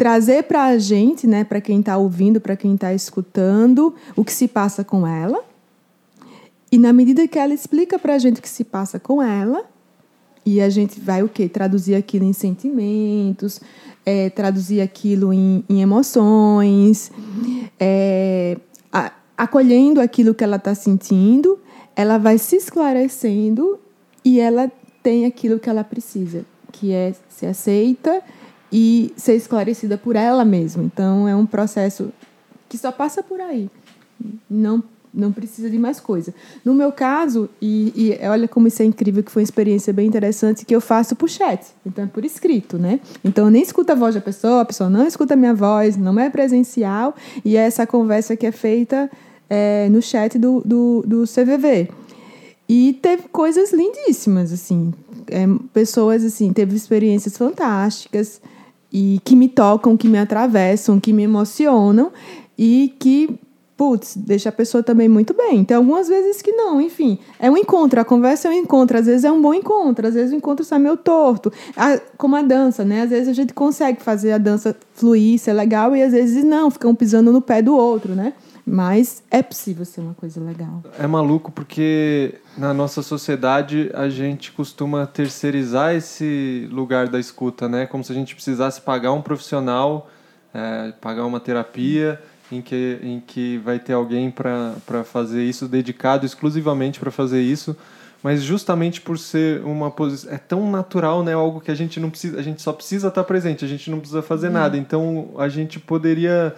trazer 0.00 0.44
para 0.44 0.64
a 0.64 0.78
gente, 0.78 1.26
né, 1.26 1.44
para 1.44 1.60
quem 1.60 1.80
está 1.80 1.98
ouvindo, 1.98 2.40
para 2.40 2.56
quem 2.56 2.72
está 2.72 2.94
escutando, 2.94 3.94
o 4.16 4.24
que 4.24 4.32
se 4.32 4.48
passa 4.48 4.82
com 4.82 5.06
ela. 5.06 5.44
E 6.72 6.78
na 6.78 6.90
medida 6.90 7.28
que 7.28 7.38
ela 7.38 7.52
explica 7.52 7.98
para 7.98 8.14
a 8.14 8.18
gente 8.18 8.38
o 8.38 8.42
que 8.42 8.48
se 8.48 8.64
passa 8.64 8.98
com 8.98 9.22
ela, 9.22 9.62
e 10.46 10.58
a 10.58 10.70
gente 10.70 10.98
vai 10.98 11.22
o 11.22 11.28
quê? 11.28 11.50
Traduzir 11.50 11.94
aquilo 11.94 12.24
em 12.24 12.32
sentimentos, 12.32 13.60
é, 14.06 14.30
traduzir 14.30 14.80
aquilo 14.80 15.34
em, 15.34 15.62
em 15.68 15.82
emoções, 15.82 17.12
é, 17.78 18.56
a, 18.90 19.12
acolhendo 19.36 20.00
aquilo 20.00 20.34
que 20.34 20.42
ela 20.42 20.56
está 20.56 20.74
sentindo, 20.74 21.58
ela 21.94 22.16
vai 22.16 22.38
se 22.38 22.56
esclarecendo 22.56 23.78
e 24.24 24.40
ela 24.40 24.72
tem 25.02 25.26
aquilo 25.26 25.58
que 25.58 25.68
ela 25.68 25.84
precisa, 25.84 26.46
que 26.72 26.90
é 26.90 27.14
ser 27.28 27.48
aceita 27.48 28.22
e 28.72 29.12
ser 29.16 29.34
esclarecida 29.34 29.98
por 29.98 30.16
ela 30.16 30.44
mesma. 30.44 30.82
Então 30.82 31.26
é 31.28 31.34
um 31.34 31.46
processo 31.46 32.12
que 32.68 32.78
só 32.78 32.92
passa 32.92 33.22
por 33.22 33.40
aí. 33.40 33.70
Não 34.48 34.82
não 35.12 35.32
precisa 35.32 35.68
de 35.68 35.78
mais 35.78 35.98
coisa. 35.98 36.32
No 36.64 36.72
meu 36.72 36.92
caso, 36.92 37.48
e, 37.60 37.92
e, 38.22 38.28
olha 38.28 38.46
como 38.46 38.68
isso 38.68 38.80
é 38.80 38.84
incrível, 38.84 39.22
que 39.22 39.30
foi 39.30 39.42
uma 39.42 39.44
experiência 39.44 39.92
bem 39.92 40.06
interessante, 40.06 40.64
que 40.64 40.74
eu 40.74 40.80
faço 40.80 41.16
por 41.16 41.28
chat, 41.28 41.66
então 41.84 42.04
é 42.04 42.06
por 42.06 42.24
escrito, 42.24 42.78
né? 42.78 43.00
Então 43.24 43.46
eu 43.46 43.50
nem 43.50 43.62
escuto 43.62 43.90
a 43.90 43.94
voz 43.94 44.14
da 44.14 44.20
pessoa, 44.20 44.60
a 44.60 44.64
pessoa 44.64 44.88
não 44.88 45.06
escuta 45.06 45.34
a 45.34 45.36
minha 45.36 45.54
voz, 45.54 45.96
não 45.96 46.18
é 46.18 46.30
presencial, 46.30 47.14
e 47.44 47.56
é 47.56 47.60
essa 47.60 47.86
conversa 47.86 48.36
que 48.36 48.46
é 48.46 48.52
feita 48.52 49.10
é, 49.48 49.88
no 49.88 50.00
chat 50.00 50.38
do, 50.38 50.62
do, 50.64 51.02
do 51.06 51.24
CVV. 51.24 51.88
E 52.68 52.92
teve 53.02 53.24
coisas 53.32 53.72
lindíssimas, 53.72 54.52
assim. 54.52 54.94
É, 55.26 55.44
pessoas, 55.72 56.24
assim, 56.24 56.52
teve 56.52 56.76
experiências 56.76 57.36
fantásticas 57.36 58.40
e 58.92 59.20
que 59.24 59.36
me 59.36 59.48
tocam, 59.48 59.96
que 59.96 60.08
me 60.08 60.18
atravessam, 60.18 60.98
que 60.98 61.12
me 61.12 61.22
emocionam 61.22 62.10
e 62.58 62.94
que, 62.98 63.38
putz, 63.76 64.16
deixa 64.16 64.48
a 64.48 64.52
pessoa 64.52 64.82
também 64.82 65.08
muito 65.08 65.32
bem. 65.32 65.64
Tem 65.64 65.76
algumas 65.76 66.08
vezes 66.08 66.42
que 66.42 66.52
não, 66.52 66.80
enfim. 66.80 67.18
É 67.38 67.50
um 67.50 67.56
encontro, 67.56 68.00
a 68.00 68.04
conversa 68.04 68.48
é 68.48 68.50
um 68.50 68.54
encontro. 68.54 68.98
Às 68.98 69.06
vezes 69.06 69.24
é 69.24 69.30
um 69.30 69.40
bom 69.40 69.54
encontro, 69.54 70.06
às 70.06 70.14
vezes 70.14 70.32
o 70.32 70.36
encontro 70.36 70.64
sai 70.64 70.78
meio 70.78 70.96
torto. 70.96 71.52
como 72.18 72.36
a 72.36 72.42
dança, 72.42 72.84
né? 72.84 73.02
Às 73.02 73.10
vezes 73.10 73.28
a 73.28 73.32
gente 73.32 73.54
consegue 73.54 74.02
fazer 74.02 74.32
a 74.32 74.38
dança 74.38 74.76
fluir, 74.94 75.38
ser 75.38 75.52
legal, 75.52 75.94
e 75.94 76.02
às 76.02 76.12
vezes 76.12 76.44
não, 76.44 76.70
ficam 76.70 76.94
pisando 76.94 77.32
no 77.32 77.40
pé 77.40 77.62
do 77.62 77.76
outro, 77.76 78.14
né? 78.14 78.34
Mas 78.70 79.24
é 79.32 79.42
possível 79.42 79.84
ser 79.84 80.00
uma 80.00 80.14
coisa 80.14 80.40
legal. 80.40 80.84
É 80.96 81.04
maluco 81.04 81.50
porque 81.50 82.36
na 82.56 82.72
nossa 82.72 83.02
sociedade 83.02 83.90
a 83.92 84.08
gente 84.08 84.52
costuma 84.52 85.06
terceirizar 85.06 85.92
esse 85.92 86.68
lugar 86.70 87.08
da 87.08 87.18
escuta, 87.18 87.68
né? 87.68 87.84
Como 87.86 88.04
se 88.04 88.12
a 88.12 88.14
gente 88.14 88.32
precisasse 88.32 88.80
pagar 88.80 89.10
um 89.10 89.20
profissional, 89.20 90.08
é, 90.54 90.92
pagar 91.00 91.26
uma 91.26 91.40
terapia 91.40 92.22
em 92.52 92.62
que, 92.62 93.00
em 93.02 93.18
que 93.18 93.58
vai 93.58 93.80
ter 93.80 93.94
alguém 93.94 94.30
para 94.30 95.02
fazer 95.02 95.42
isso, 95.42 95.66
dedicado 95.66 96.24
exclusivamente 96.24 97.00
para 97.00 97.10
fazer 97.10 97.42
isso. 97.42 97.76
Mas 98.22 98.42
justamente 98.42 99.00
por 99.00 99.18
ser 99.18 99.62
uma 99.64 99.90
posição. 99.90 100.32
É 100.32 100.38
tão 100.38 100.70
natural, 100.70 101.24
né? 101.24 101.32
Algo 101.32 101.60
que 101.60 101.70
a 101.70 101.74
gente 101.74 101.98
não 101.98 102.10
precisa. 102.10 102.38
A 102.38 102.42
gente 102.42 102.60
só 102.62 102.72
precisa 102.72 103.08
estar 103.08 103.24
presente, 103.24 103.64
a 103.64 103.68
gente 103.68 103.90
não 103.90 103.98
precisa 103.98 104.22
fazer 104.22 104.48
uhum. 104.48 104.52
nada. 104.52 104.76
Então 104.76 105.30
a 105.38 105.48
gente 105.48 105.80
poderia 105.80 106.54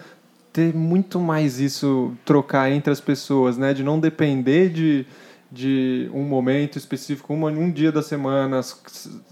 ter 0.53 0.73
muito 0.73 1.19
mais 1.19 1.59
isso 1.59 2.13
trocar 2.23 2.71
entre 2.71 2.93
as 2.93 3.01
pessoas, 3.01 3.57
né? 3.57 3.73
De 3.73 3.83
não 3.83 3.99
depender 3.99 4.69
de, 4.69 5.03
de 5.51 6.07
um 6.13 6.21
momento 6.21 6.77
específico, 6.77 7.33
um, 7.33 7.47
um 7.47 7.71
dia 7.71 7.91
da 7.91 8.03
semana, 8.03 8.59
às 8.59 8.79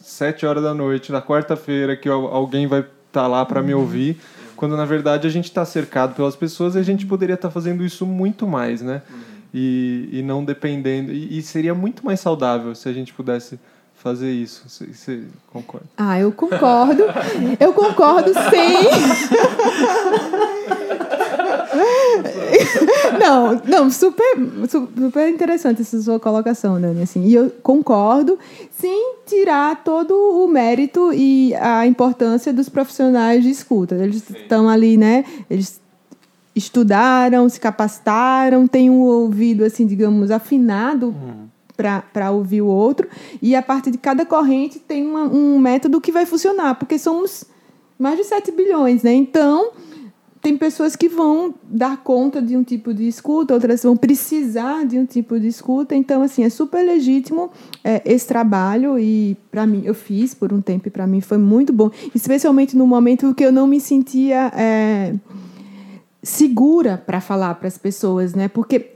sete 0.02 0.48
horas 0.48 0.64
da 0.64 0.74
noite, 0.74 1.12
na 1.12 1.22
quarta-feira, 1.22 1.96
que 1.96 2.10
alguém 2.10 2.66
vai 2.66 2.80
estar 2.80 2.92
tá 3.12 3.28
lá 3.28 3.46
para 3.46 3.62
me 3.62 3.74
uhum. 3.74 3.82
ouvir, 3.82 4.20
quando 4.56 4.76
na 4.76 4.86
verdade 4.86 5.28
a 5.28 5.30
gente 5.30 5.46
está 5.46 5.64
cercado 5.64 6.16
pelas 6.16 6.36
pessoas 6.36 6.74
e 6.74 6.80
a 6.80 6.84
gente 6.84 7.06
poderia 7.06 7.36
estar 7.36 7.50
tá 7.50 7.54
fazendo 7.54 7.86
isso 7.86 8.04
muito 8.04 8.48
mais, 8.48 8.82
né? 8.82 9.04
Uhum. 9.08 9.20
E, 9.54 10.10
e 10.12 10.24
não 10.24 10.44
dependendo. 10.44 11.12
E, 11.12 11.38
e 11.38 11.42
seria 11.44 11.76
muito 11.76 12.04
mais 12.04 12.20
saudável 12.20 12.74
se 12.74 12.90
a 12.90 12.94
gente 12.94 13.14
pudesse 13.14 13.60
fazer 13.94 14.32
isso. 14.32 14.64
Você, 14.68 14.86
você, 14.88 15.24
concorda? 15.52 15.86
Ah, 15.96 16.20
eu 16.20 16.32
concordo. 16.32 17.04
eu 17.60 17.74
concordo 17.74 18.34
sim. 18.34 18.80
não, 23.19 23.62
não, 23.65 23.91
super, 23.91 24.36
super 24.69 25.30
interessante 25.30 25.82
essa 25.82 26.01
sua 26.01 26.19
colocação, 26.19 26.80
Dani. 26.80 27.04
Assim, 27.04 27.25
e 27.25 27.34
eu 27.34 27.51
concordo, 27.62 28.38
sem 28.71 29.15
tirar 29.25 29.84
todo 29.84 30.13
o 30.13 30.47
mérito 30.47 31.12
e 31.13 31.54
a 31.56 31.86
importância 31.86 32.51
dos 32.51 32.69
profissionais 32.69 33.43
de 33.43 33.49
escuta. 33.49 33.95
Eles 33.95 34.30
estão 34.30 34.69
ali, 34.69 34.97
né? 34.97 35.25
Eles 35.49 35.80
estudaram, 36.56 37.47
se 37.47 37.60
capacitaram, 37.60 38.67
têm 38.67 38.89
um 38.89 39.01
ouvido, 39.01 39.63
assim, 39.63 39.86
digamos, 39.86 40.32
afinado. 40.32 41.08
Uhum 41.08 41.51
para 42.12 42.32
ouvir 42.32 42.62
o 42.62 42.67
outro. 42.67 43.08
E 43.41 43.56
a 43.56 43.62
partir 43.62 43.91
de 43.91 43.97
cada 43.97 44.25
corrente 44.25 44.80
tem 44.80 45.06
uma, 45.06 45.23
um 45.23 45.58
método 45.60 45.99
que 45.99 46.12
vai 46.12 46.25
funcionar, 46.25 46.75
porque 46.75 46.99
somos 46.99 47.45
mais 47.97 48.17
de 48.17 48.23
7 48.23 48.51
bilhões, 48.51 49.04
né? 49.04 49.13
Então, 49.13 49.71
tem 50.41 50.58
pessoas 50.58 50.95
que 50.95 51.08
vão 51.08 51.54
dar 51.63 51.97
conta 51.97 52.41
de 52.41 52.58
um 52.58 52.63
tipo 52.63 52.93
de 52.93 53.08
escuta, 53.08 53.54
outras 53.54 53.84
vão 53.84 53.95
precisar 53.95 54.86
de 54.86 54.97
um 54.97 55.06
tipo 55.06 55.39
de 55.39 55.47
escuta. 55.47 55.95
Então, 55.95 56.23
assim, 56.23 56.43
é 56.43 56.49
super 56.49 56.84
legítimo 56.84 57.51
é, 57.84 58.01
esse 58.04 58.27
trabalho 58.27 58.97
e, 58.97 59.38
para 59.51 59.67
mim, 59.67 59.84
eu 59.86 59.93
fiz 59.93 60.34
por 60.34 60.51
um 60.51 60.60
tempo 60.60 60.88
e 60.88 60.91
para 60.91 61.06
mim 61.06 61.21
foi 61.21 61.38
muito 61.38 61.71
bom, 61.71 61.91
especialmente 62.15 62.75
no 62.75 62.88
momento 62.88 63.36
que 63.36 63.45
eu 63.45 63.51
não 63.51 63.67
me 63.67 63.80
sentia 63.80 64.51
é, 64.56 65.13
segura 66.23 66.97
para 66.97 67.21
falar 67.21 67.54
para 67.56 67.67
as 67.67 67.77
pessoas, 67.77 68.34
né? 68.34 68.47
Porque 68.47 68.93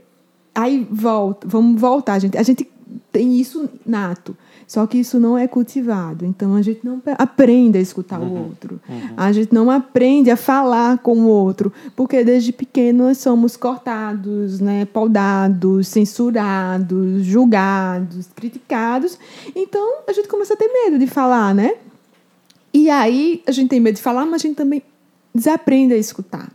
aí 0.52 0.86
volta, 0.90 1.46
vamos 1.46 1.80
voltar, 1.80 2.18
gente. 2.18 2.36
A 2.36 2.42
gente 2.42 2.68
tem 3.12 3.38
isso 3.38 3.68
nato. 3.84 4.36
Só 4.66 4.84
que 4.86 4.98
isso 4.98 5.20
não 5.20 5.38
é 5.38 5.46
cultivado. 5.46 6.26
Então 6.26 6.56
a 6.56 6.62
gente 6.62 6.80
não 6.84 7.00
aprende 7.16 7.78
a 7.78 7.80
escutar 7.80 8.20
uhum, 8.20 8.28
o 8.28 8.48
outro. 8.48 8.80
Uhum. 8.88 9.10
A 9.16 9.30
gente 9.30 9.54
não 9.54 9.70
aprende 9.70 10.30
a 10.30 10.36
falar 10.36 10.98
com 10.98 11.18
o 11.20 11.28
outro, 11.28 11.72
porque 11.94 12.24
desde 12.24 12.52
pequeno 12.52 13.04
nós 13.04 13.18
somos 13.18 13.56
cortados, 13.56 14.60
né, 14.60 14.84
podados, 14.86 15.86
censurados, 15.86 17.24
julgados, 17.24 18.28
criticados. 18.34 19.18
Então 19.54 20.00
a 20.06 20.12
gente 20.12 20.26
começa 20.26 20.54
a 20.54 20.56
ter 20.56 20.68
medo 20.68 20.98
de 20.98 21.06
falar, 21.06 21.54
né? 21.54 21.74
E 22.74 22.90
aí 22.90 23.42
a 23.46 23.52
gente 23.52 23.68
tem 23.68 23.80
medo 23.80 23.94
de 23.94 24.02
falar, 24.02 24.26
mas 24.26 24.42
a 24.42 24.46
gente 24.46 24.56
também 24.56 24.82
desaprende 25.32 25.94
a 25.94 25.96
escutar. 25.96 26.50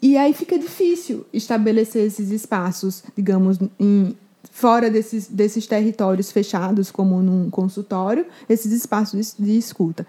E 0.00 0.16
aí 0.16 0.32
fica 0.32 0.58
difícil 0.58 1.26
estabelecer 1.32 2.06
esses 2.06 2.30
espaços, 2.30 3.02
digamos, 3.16 3.58
em 3.78 4.16
fora 4.58 4.90
desses, 4.90 5.28
desses 5.28 5.68
territórios 5.68 6.32
fechados, 6.32 6.90
como 6.90 7.22
num 7.22 7.48
consultório, 7.48 8.26
esses 8.48 8.72
espaços 8.72 9.36
de, 9.38 9.56
escuta. 9.56 10.04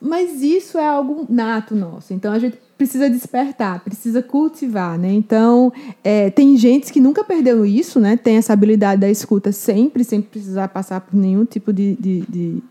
Mas 0.00 0.42
isso 0.42 0.78
é 0.78 0.86
algo 0.86 1.26
nato 1.28 1.74
nosso. 1.76 2.14
Então 2.14 2.32
a 2.32 2.38
gente 2.38 2.58
precisa 2.78 3.10
despertar, 3.10 3.80
precisa 3.80 4.22
cultivar, 4.22 4.98
né? 4.98 5.12
Então 5.12 5.70
é, 6.02 6.30
tem 6.30 6.56
gente 6.56 6.90
que 6.90 6.98
nunca 6.98 7.22
perdeu 7.22 7.66
isso, 7.66 8.00
né? 8.00 8.16
Tem 8.16 8.38
essa 8.38 8.54
habilidade 8.54 9.02
da 9.02 9.10
escuta 9.10 9.52
sempre, 9.52 10.02
sem 10.02 10.22
precisar 10.22 10.68
passar 10.68 11.02
por 11.02 11.14
nenhum 11.14 11.44
tipo 11.44 11.70
de, 11.70 11.94
de, 11.96 12.20
de 12.22 12.62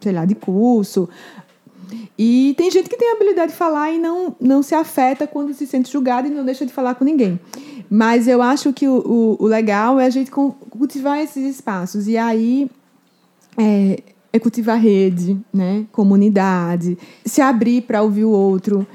sei 0.00 0.12
lá, 0.12 0.24
de 0.24 0.34
curso. 0.34 1.06
E 2.18 2.54
tem 2.56 2.70
gente 2.70 2.88
que 2.88 2.96
tem 2.96 3.10
a 3.10 3.14
habilidade 3.14 3.52
de 3.52 3.58
falar 3.58 3.92
e 3.92 3.98
não, 3.98 4.34
não 4.40 4.62
se 4.62 4.74
afeta 4.74 5.26
quando 5.26 5.54
se 5.54 5.66
sente 5.66 5.90
julgado 5.90 6.28
e 6.28 6.30
não 6.30 6.44
deixa 6.44 6.66
de 6.66 6.72
falar 6.72 6.94
com 6.94 7.04
ninguém. 7.04 7.38
Mas 7.90 8.28
eu 8.28 8.42
acho 8.42 8.72
que 8.72 8.86
o, 8.86 8.98
o, 8.98 9.36
o 9.44 9.46
legal 9.46 9.98
é 9.98 10.06
a 10.06 10.10
gente 10.10 10.30
cultivar 10.30 11.18
esses 11.18 11.56
espaços. 11.56 12.06
E 12.06 12.16
aí 12.16 12.70
é, 13.56 14.02
é 14.32 14.38
cultivar 14.38 14.78
rede, 14.78 15.38
né? 15.52 15.86
comunidade, 15.92 16.98
se 17.24 17.40
abrir 17.40 17.82
para 17.82 18.02
ouvir 18.02 18.24
o 18.24 18.30
outro, 18.30 18.86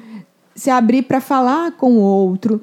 se 0.56 0.70
abrir 0.70 1.04
para 1.04 1.20
falar 1.20 1.72
com 1.74 1.94
o 1.94 2.02
outro. 2.02 2.62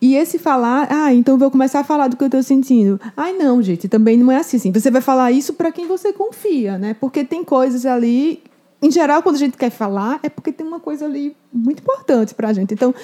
E 0.00 0.14
esse 0.14 0.38
falar, 0.38 0.88
ah, 0.90 1.12
então 1.12 1.38
vou 1.38 1.50
começar 1.50 1.80
a 1.80 1.84
falar 1.84 2.08
do 2.08 2.16
que 2.16 2.22
eu 2.22 2.26
estou 2.26 2.42
sentindo. 2.42 3.00
Ai, 3.16 3.32
não, 3.32 3.62
gente, 3.62 3.88
também 3.88 4.16
não 4.16 4.30
é 4.30 4.36
assim. 4.36 4.56
assim. 4.56 4.72
Você 4.72 4.90
vai 4.90 5.00
falar 5.00 5.32
isso 5.32 5.54
para 5.54 5.72
quem 5.72 5.86
você 5.86 6.12
confia, 6.12 6.78
né? 6.78 6.94
Porque 6.94 7.24
tem 7.24 7.44
coisas 7.44 7.86
ali. 7.86 8.42
Em 8.82 8.90
geral, 8.90 9.22
quando 9.22 9.36
a 9.36 9.38
gente 9.38 9.56
quer 9.56 9.70
falar, 9.70 10.20
é 10.22 10.28
porque 10.28 10.52
tem 10.52 10.66
uma 10.66 10.80
coisa 10.80 11.04
ali 11.04 11.36
muito 11.52 11.80
importante 11.80 12.34
para 12.34 12.48
a 12.48 12.52
gente. 12.52 12.72
Então, 12.72 12.94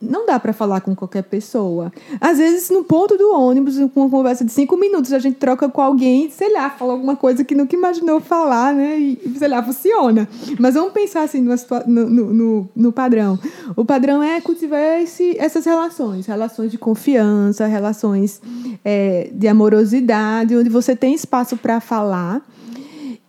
não 0.00 0.26
dá 0.26 0.38
para 0.38 0.52
falar 0.52 0.80
com 0.80 0.94
qualquer 0.94 1.22
pessoa. 1.22 1.92
Às 2.20 2.38
vezes, 2.38 2.68
no 2.70 2.84
ponto 2.84 3.16
do 3.16 3.32
ônibus, 3.32 3.76
com 3.94 4.02
uma 4.02 4.10
conversa 4.10 4.44
de 4.44 4.52
cinco 4.52 4.76
minutos, 4.76 5.12
a 5.12 5.18
gente 5.18 5.36
troca 5.36 5.68
com 5.68 5.80
alguém, 5.80 6.30
sei 6.30 6.52
lá, 6.52 6.68
fala 6.70 6.92
alguma 6.92 7.16
coisa 7.16 7.42
que 7.44 7.54
nunca 7.54 7.74
imaginou 7.74 8.20
falar, 8.20 8.74
né? 8.74 8.98
E, 8.98 9.34
sei 9.38 9.48
lá, 9.48 9.62
funciona. 9.62 10.28
Mas 10.58 10.74
vamos 10.74 10.92
pensar 10.92 11.22
assim 11.22 11.40
no, 11.40 11.54
no, 11.86 12.32
no, 12.32 12.68
no 12.76 12.92
padrão. 12.92 13.38
O 13.74 13.84
padrão 13.84 14.22
é 14.22 14.40
cultivar 14.40 15.00
esse, 15.00 15.36
essas 15.38 15.64
relações, 15.64 16.26
relações 16.26 16.70
de 16.70 16.78
confiança, 16.78 17.66
relações 17.66 18.40
é, 18.84 19.30
de 19.32 19.48
amorosidade, 19.48 20.56
onde 20.56 20.68
você 20.68 20.94
tem 20.94 21.14
espaço 21.14 21.56
para 21.56 21.80
falar 21.80 22.42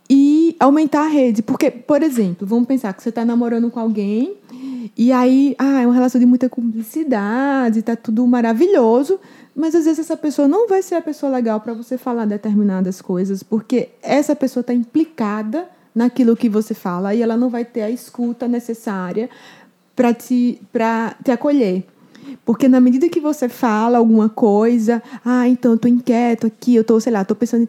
e 0.08 0.56
aumentar 0.58 1.02
a 1.02 1.08
rede. 1.08 1.42
Porque, 1.42 1.70
por 1.70 2.02
exemplo, 2.02 2.46
vamos 2.46 2.66
pensar 2.66 2.92
que 2.94 3.02
você 3.02 3.08
está 3.10 3.24
namorando 3.24 3.70
com 3.70 3.80
alguém 3.80 4.36
e 4.96 5.12
aí, 5.12 5.54
ah, 5.58 5.82
é 5.82 5.86
uma 5.86 5.94
relação 5.94 6.18
de 6.18 6.26
muita 6.26 6.48
cumplicidade, 6.48 7.82
tá 7.82 7.94
tudo 7.94 8.26
maravilhoso, 8.26 9.20
mas 9.54 9.74
às 9.74 9.84
vezes 9.84 10.00
essa 10.00 10.16
pessoa 10.16 10.48
não 10.48 10.68
vai 10.68 10.82
ser 10.82 10.96
a 10.96 11.00
pessoa 11.00 11.30
legal 11.30 11.60
para 11.60 11.72
você 11.72 11.96
falar 11.96 12.24
determinadas 12.24 13.00
coisas, 13.00 13.42
porque 13.42 13.90
essa 14.02 14.34
pessoa 14.34 14.62
está 14.62 14.74
implicada 14.74 15.68
naquilo 15.94 16.36
que 16.36 16.48
você 16.48 16.74
fala 16.74 17.14
e 17.14 17.22
ela 17.22 17.36
não 17.36 17.48
vai 17.48 17.64
ter 17.64 17.82
a 17.82 17.90
escuta 17.90 18.48
necessária 18.48 19.28
para 19.94 20.12
te, 20.14 20.60
te 21.24 21.30
acolher. 21.30 21.84
Porque 22.44 22.68
na 22.68 22.80
medida 22.80 23.08
que 23.08 23.20
você 23.20 23.48
fala 23.48 23.98
alguma 23.98 24.28
coisa, 24.28 25.02
ah, 25.24 25.48
então 25.48 25.72
eu 25.72 25.78
tô 25.78 25.88
inquieto 25.88 26.46
aqui, 26.46 26.74
eu 26.74 26.84
tô, 26.84 26.98
sei 27.00 27.12
lá, 27.12 27.24
tô 27.24 27.34
pensando 27.34 27.62
em 27.62 27.68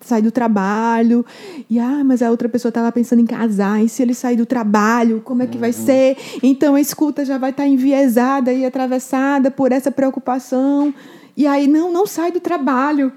sair 0.00 0.22
do 0.22 0.30
trabalho, 0.30 1.24
e 1.68 1.78
ah, 1.78 2.02
mas 2.04 2.22
a 2.22 2.30
outra 2.30 2.48
pessoa 2.48 2.70
estava 2.70 2.90
pensando 2.92 3.20
em 3.20 3.26
casar, 3.26 3.84
e 3.84 3.88
se 3.88 4.02
ele 4.02 4.14
sair 4.14 4.36
do 4.36 4.46
trabalho, 4.46 5.20
como 5.24 5.42
é 5.42 5.46
que 5.46 5.58
vai 5.58 5.70
uhum. 5.70 5.84
ser? 5.84 6.16
Então 6.42 6.74
a 6.74 6.80
escuta 6.80 7.24
já 7.24 7.38
vai 7.38 7.50
estar 7.50 7.64
tá 7.64 7.68
enviesada 7.68 8.52
e 8.52 8.64
atravessada 8.64 9.50
por 9.50 9.72
essa 9.72 9.90
preocupação. 9.90 10.92
E 11.36 11.46
aí, 11.46 11.66
não, 11.66 11.92
não 11.92 12.06
sai 12.06 12.32
do 12.32 12.40
trabalho. 12.40 13.12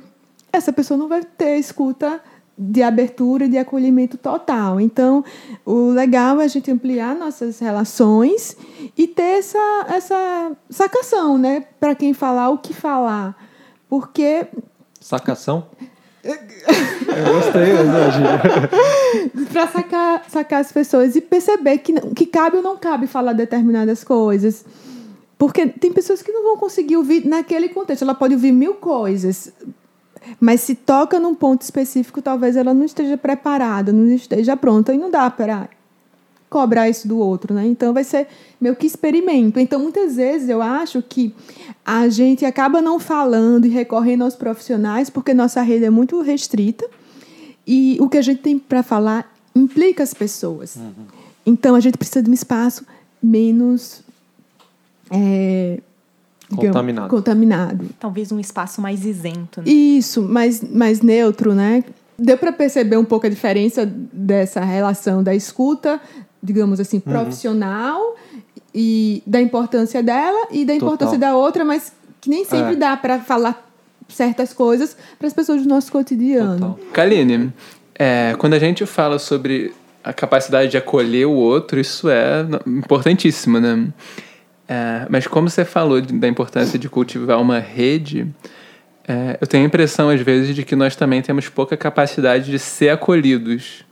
Essa 0.51 0.73
pessoa 0.73 0.97
não 0.97 1.07
vai 1.07 1.23
ter 1.23 1.57
escuta 1.57 2.19
de 2.61 2.83
abertura 2.83 3.45
e 3.45 3.49
de 3.49 3.57
acolhimento 3.57 4.17
total. 4.17 4.81
Então, 4.81 5.23
o 5.65 5.91
legal 5.91 6.41
é 6.41 6.43
a 6.43 6.47
gente 6.47 6.69
ampliar 6.69 7.15
nossas 7.15 7.57
relações 7.59 8.57
e 8.97 9.07
ter 9.07 9.39
essa, 9.39 9.85
essa 9.87 10.51
sacação, 10.69 11.37
né? 11.37 11.63
Para 11.79 11.95
quem 11.95 12.13
falar 12.13 12.49
o 12.49 12.57
que 12.57 12.73
falar. 12.73 13.33
Porque. 13.87 14.45
Sacação? 14.99 15.67
Eu 16.21 16.35
gostei, 17.33 17.73
hoje. 17.73 19.47
Para 19.53 19.67
sacar, 19.67 20.25
sacar 20.27 20.59
as 20.59 20.71
pessoas 20.71 21.15
e 21.15 21.21
perceber 21.21 21.77
que, 21.77 21.93
que 22.11 22.25
cabe 22.25 22.57
ou 22.57 22.63
não 22.63 22.75
cabe 22.75 23.07
falar 23.07 23.31
determinadas 23.31 24.03
coisas. 24.03 24.65
Porque 25.37 25.65
tem 25.65 25.93
pessoas 25.93 26.21
que 26.21 26.33
não 26.33 26.43
vão 26.43 26.57
conseguir 26.57 26.97
ouvir 26.97 27.25
naquele 27.25 27.69
contexto. 27.69 28.01
Ela 28.01 28.13
pode 28.13 28.33
ouvir 28.33 28.51
mil 28.51 28.73
coisas, 28.73 29.53
mas 30.39 30.61
se 30.61 30.75
toca 30.75 31.19
num 31.19 31.35
ponto 31.35 31.61
específico, 31.61 32.21
talvez 32.21 32.55
ela 32.55 32.73
não 32.73 32.85
esteja 32.85 33.17
preparada, 33.17 33.91
não 33.91 34.07
esteja 34.13 34.55
pronta, 34.55 34.93
e 34.93 34.97
não 34.97 35.09
dá 35.09 35.29
para 35.29 35.69
cobrar 36.49 36.89
isso 36.89 37.07
do 37.07 37.17
outro, 37.19 37.53
né? 37.53 37.65
Então 37.67 37.93
vai 37.93 38.03
ser 38.03 38.27
meio 38.59 38.75
que 38.75 38.87
experimento. 38.87 39.59
Então 39.59 39.79
muitas 39.79 40.15
vezes 40.15 40.49
eu 40.49 40.61
acho 40.61 41.01
que 41.01 41.33
a 41.85 42.09
gente 42.09 42.43
acaba 42.43 42.81
não 42.81 42.99
falando 42.99 43.65
e 43.65 43.69
recorrendo 43.69 44.23
aos 44.23 44.35
profissionais 44.35 45.09
porque 45.09 45.33
nossa 45.33 45.61
rede 45.61 45.85
é 45.85 45.89
muito 45.89 46.19
restrita 46.21 46.87
e 47.67 47.97
o 48.01 48.09
que 48.09 48.17
a 48.17 48.21
gente 48.21 48.41
tem 48.41 48.57
para 48.57 48.81
falar 48.81 49.31
implica 49.55 50.01
as 50.01 50.13
pessoas. 50.13 50.75
Uhum. 50.75 51.05
Então 51.45 51.75
a 51.75 51.79
gente 51.79 51.97
precisa 51.97 52.23
de 52.23 52.29
um 52.29 52.33
espaço 52.33 52.85
menos 53.21 54.01
é, 55.11 55.79
Contaminado. 56.55 57.09
contaminado. 57.09 57.85
Talvez 57.99 58.31
um 58.31 58.39
espaço 58.39 58.81
mais 58.81 59.05
isento. 59.05 59.61
Né? 59.61 59.69
Isso, 59.69 60.21
mais, 60.21 60.61
mais 60.61 61.01
neutro, 61.01 61.53
né? 61.53 61.83
Deu 62.17 62.37
para 62.37 62.51
perceber 62.51 62.97
um 62.97 63.05
pouco 63.05 63.27
a 63.27 63.29
diferença 63.29 63.85
dessa 63.85 64.61
relação 64.61 65.23
da 65.23 65.33
escuta, 65.33 66.01
digamos 66.41 66.79
assim, 66.79 66.97
uhum. 66.97 67.13
profissional 67.13 68.01
uhum. 68.01 68.41
e 68.73 69.23
da 69.25 69.39
importância 69.39 70.01
dela 70.01 70.47
e 70.51 70.65
da 70.65 70.73
importância 70.73 71.17
Total. 71.17 71.33
da 71.33 71.37
outra, 71.37 71.63
mas 71.63 71.93
que 72.19 72.29
nem 72.29 72.43
sempre 72.43 72.73
é. 72.73 72.75
dá 72.75 72.97
para 72.97 73.19
falar 73.19 73.69
certas 74.09 74.51
coisas 74.53 74.97
para 75.17 75.27
as 75.27 75.33
pessoas 75.33 75.61
do 75.61 75.69
nosso 75.69 75.91
cotidiano. 75.91 76.75
Total. 76.75 76.79
Kaline, 76.91 77.53
é, 77.95 78.35
quando 78.37 78.55
a 78.55 78.59
gente 78.59 78.85
fala 78.85 79.19
sobre 79.19 79.73
a 80.03 80.11
capacidade 80.11 80.71
de 80.71 80.77
acolher 80.77 81.25
o 81.25 81.33
outro, 81.33 81.79
isso 81.79 82.09
é 82.09 82.45
importantíssimo, 82.65 83.59
né? 83.59 83.87
É, 84.69 85.07
mas 85.09 85.25
como 85.25 85.49
você 85.49 85.65
falou 85.65 85.99
da 85.99 86.27
importância 86.27 86.77
de 86.77 86.87
cultivar 86.87 87.41
uma 87.41 87.57
rede, 87.57 88.27
é, 89.07 89.35
eu 89.41 89.47
tenho 89.47 89.63
a 89.63 89.67
impressão, 89.67 90.09
às 90.09 90.21
vezes, 90.21 90.55
de 90.55 90.63
que 90.63 90.75
nós 90.75 90.95
também 90.95 91.23
temos 91.23 91.49
pouca 91.49 91.75
capacidade 91.75 92.51
de 92.51 92.59
ser 92.59 92.89
acolhidos. 92.89 93.83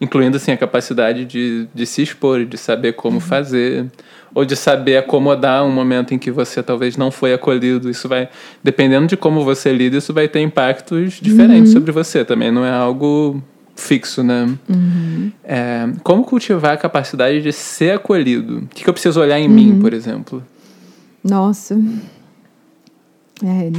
incluindo 0.00 0.36
assim 0.38 0.50
a 0.50 0.56
capacidade 0.56 1.24
de, 1.24 1.68
de 1.72 1.86
se 1.86 2.02
expor, 2.02 2.44
de 2.44 2.58
saber 2.58 2.94
como 2.94 3.16
uhum. 3.16 3.20
fazer, 3.20 3.86
ou 4.34 4.44
de 4.44 4.56
saber 4.56 4.96
acomodar 4.96 5.62
um 5.62 5.70
momento 5.70 6.14
em 6.14 6.18
que 6.18 6.30
você 6.30 6.62
talvez 6.62 6.96
não 6.96 7.10
foi 7.10 7.32
acolhido. 7.32 7.88
Isso 7.88 8.08
vai, 8.08 8.28
dependendo 8.64 9.06
de 9.06 9.16
como 9.16 9.44
você 9.44 9.72
lida, 9.72 9.98
isso 9.98 10.12
vai 10.12 10.26
ter 10.26 10.40
impactos 10.40 11.20
diferentes 11.20 11.68
uhum. 11.68 11.78
sobre 11.78 11.92
você. 11.92 12.24
Também 12.24 12.50
não 12.50 12.64
é 12.64 12.72
algo 12.72 13.40
fixo, 13.74 14.22
né? 14.22 14.48
Uhum. 14.68 15.32
É, 15.44 15.88
como 16.02 16.24
cultivar 16.24 16.72
a 16.72 16.76
capacidade 16.76 17.42
de 17.42 17.52
ser 17.52 17.96
acolhido? 17.96 18.58
O 18.58 18.66
que, 18.66 18.84
que 18.84 18.88
eu 18.88 18.94
preciso 18.94 19.20
olhar 19.20 19.38
em 19.38 19.48
mim, 19.48 19.78
por 19.80 19.92
exemplo? 19.92 20.42
Nossa. 21.22 21.78
É, 23.44 23.70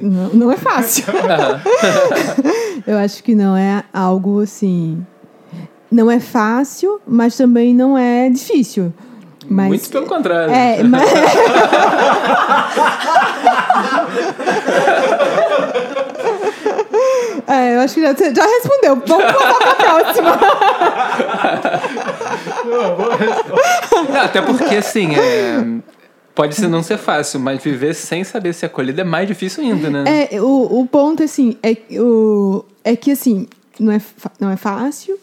não, 0.00 0.28
não 0.30 0.52
é 0.52 0.56
fácil. 0.56 1.04
eu 2.86 2.98
acho 2.98 3.22
que 3.22 3.34
não 3.34 3.56
é 3.56 3.84
algo 3.92 4.40
assim. 4.40 5.04
Não 5.90 6.10
é 6.10 6.18
fácil, 6.18 7.00
mas 7.06 7.36
também 7.36 7.74
não 7.74 7.96
é 7.96 8.28
difícil. 8.28 8.92
Mas, 9.48 9.68
Muito 9.68 9.90
pelo 9.90 10.06
contrário. 10.06 10.52
É, 10.52 10.82
mas... 10.84 11.02
é, 17.46 17.76
eu 17.76 17.80
acho 17.80 17.94
que 17.94 18.02
já, 18.02 18.12
já 18.12 18.46
respondeu. 18.46 19.02
Vamos 19.06 19.24
passar 19.32 19.58
para 19.58 19.70
a 19.70 19.74
próxima. 19.74 20.40
Não, 24.12 24.20
até 24.20 24.42
porque, 24.42 24.76
assim, 24.76 25.14
é, 25.14 25.80
Pode 26.34 26.56
ser 26.56 26.66
não 26.66 26.82
ser 26.82 26.98
fácil, 26.98 27.38
mas 27.38 27.62
viver 27.62 27.94
sem 27.94 28.24
saber 28.24 28.52
ser 28.52 28.66
acolhido 28.66 29.00
é 29.00 29.04
mais 29.04 29.28
difícil 29.28 29.62
ainda, 29.62 29.88
né? 29.88 30.04
É, 30.32 30.42
o, 30.42 30.80
o 30.80 30.86
ponto, 30.86 31.22
assim, 31.22 31.56
é, 31.62 31.76
o, 32.00 32.64
é 32.82 32.96
que, 32.96 33.12
assim, 33.12 33.46
não 33.78 33.92
é, 33.92 34.00
não 34.40 34.50
é 34.50 34.56
fácil, 34.56 35.16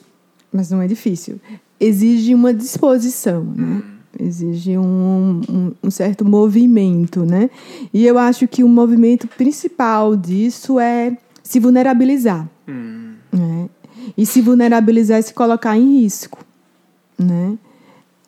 mas 0.53 0.71
não 0.71 0.81
é 0.81 0.87
difícil. 0.87 1.39
Exige 1.77 2.33
uma 2.33 2.53
disposição, 2.53 3.43
né? 3.43 3.81
Exige 4.17 4.77
um, 4.77 5.41
um, 5.49 5.71
um, 5.83 5.91
certo 5.91 6.23
movimento, 6.23 7.25
né? 7.25 7.49
E 7.93 8.05
eu 8.05 8.17
acho 8.17 8.47
que 8.47 8.63
o 8.63 8.67
movimento 8.67 9.27
principal 9.27 10.15
disso 10.15 10.79
é 10.79 11.17
se 11.51 11.59
vulnerabilizar. 11.59 12.49
Hum. 12.65 13.15
Né? 13.29 13.69
E 14.17 14.25
se 14.25 14.41
vulnerabilizar 14.41 15.19
é 15.19 15.21
se 15.21 15.33
colocar 15.33 15.77
em 15.77 16.01
risco, 16.01 16.39
né? 17.19 17.57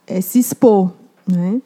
É 0.06 0.20
se 0.20 0.40
expor, 0.40 0.92
né? 1.26 1.62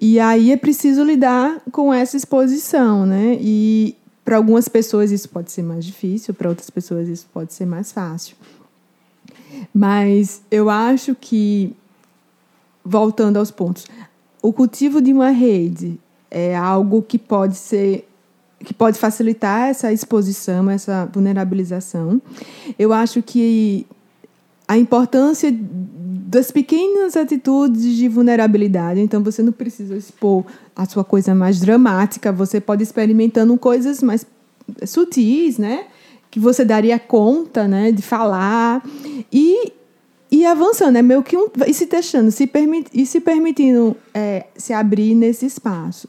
E 0.00 0.20
aí 0.20 0.52
é 0.52 0.56
preciso 0.56 1.02
lidar 1.02 1.60
com 1.72 1.92
essa 1.92 2.16
exposição, 2.16 3.04
né? 3.04 3.36
E 3.40 3.96
para 4.24 4.36
algumas 4.36 4.68
pessoas 4.68 5.10
isso 5.10 5.28
pode 5.28 5.50
ser 5.50 5.62
mais 5.62 5.84
difícil, 5.84 6.32
para 6.32 6.48
outras 6.48 6.70
pessoas 6.70 7.08
isso 7.08 7.26
pode 7.34 7.52
ser 7.52 7.66
mais 7.66 7.90
fácil. 7.90 8.36
Mas 9.74 10.42
eu 10.48 10.70
acho 10.70 11.16
que, 11.16 11.74
voltando 12.84 13.36
aos 13.36 13.50
pontos, 13.50 13.84
o 14.40 14.52
cultivo 14.52 15.02
de 15.02 15.12
uma 15.12 15.30
rede 15.30 15.98
é 16.30 16.56
algo 16.56 17.02
que 17.02 17.18
pode 17.18 17.56
ser 17.56 18.08
que 18.64 18.74
pode 18.74 18.98
facilitar 18.98 19.68
essa 19.68 19.92
exposição, 19.92 20.70
essa 20.70 21.06
vulnerabilização. 21.06 22.20
Eu 22.78 22.92
acho 22.92 23.22
que 23.22 23.86
a 24.66 24.76
importância 24.76 25.54
das 26.28 26.50
pequenas 26.50 27.16
atitudes 27.16 27.96
de 27.96 28.06
vulnerabilidade. 28.06 29.00
Então, 29.00 29.22
você 29.22 29.42
não 29.42 29.52
precisa 29.52 29.96
expor 29.96 30.44
a 30.76 30.84
sua 30.84 31.02
coisa 31.02 31.34
mais 31.34 31.58
dramática, 31.58 32.30
você 32.30 32.60
pode 32.60 32.82
ir 32.82 32.84
experimentando 32.84 33.56
coisas 33.56 34.02
mais 34.02 34.26
sutis, 34.86 35.56
né? 35.56 35.86
Que 36.30 36.38
você 36.38 36.66
daria 36.66 36.98
conta, 36.98 37.66
né? 37.66 37.90
De 37.90 38.02
falar. 38.02 38.84
E 39.32 39.72
e 40.30 40.44
avançando, 40.44 40.96
é 40.96 41.02
meio 41.02 41.22
que 41.22 41.34
um, 41.34 41.48
e 41.66 41.72
se 41.72 41.86
testando, 41.86 42.30
se 42.30 42.46
permit, 42.46 42.90
e 42.92 43.06
se 43.06 43.18
permitindo 43.18 43.96
é, 44.12 44.44
se 44.56 44.74
abrir 44.74 45.14
nesse 45.14 45.46
espaço. 45.46 46.06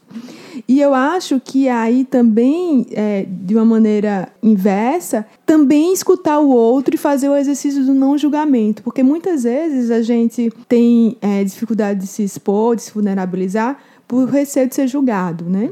E 0.66 0.80
eu 0.80 0.94
acho 0.94 1.40
que 1.40 1.68
aí 1.68 2.04
também, 2.04 2.86
é, 2.92 3.26
de 3.28 3.54
uma 3.54 3.64
maneira 3.64 4.28
inversa, 4.42 5.26
também 5.46 5.92
escutar 5.92 6.38
o 6.38 6.48
outro 6.48 6.94
e 6.94 6.98
fazer 6.98 7.28
o 7.28 7.36
exercício 7.36 7.84
do 7.84 7.94
não 7.94 8.16
julgamento, 8.16 8.82
porque 8.82 9.02
muitas 9.02 9.44
vezes 9.44 9.90
a 9.90 10.02
gente 10.02 10.52
tem 10.68 11.16
é, 11.20 11.42
dificuldade 11.44 12.00
de 12.00 12.06
se 12.06 12.22
expor, 12.22 12.76
de 12.76 12.82
se 12.82 12.92
vulnerabilizar, 12.92 13.78
por 14.06 14.28
receio 14.28 14.68
de 14.68 14.74
ser 14.74 14.88
julgado, 14.88 15.44
né? 15.44 15.70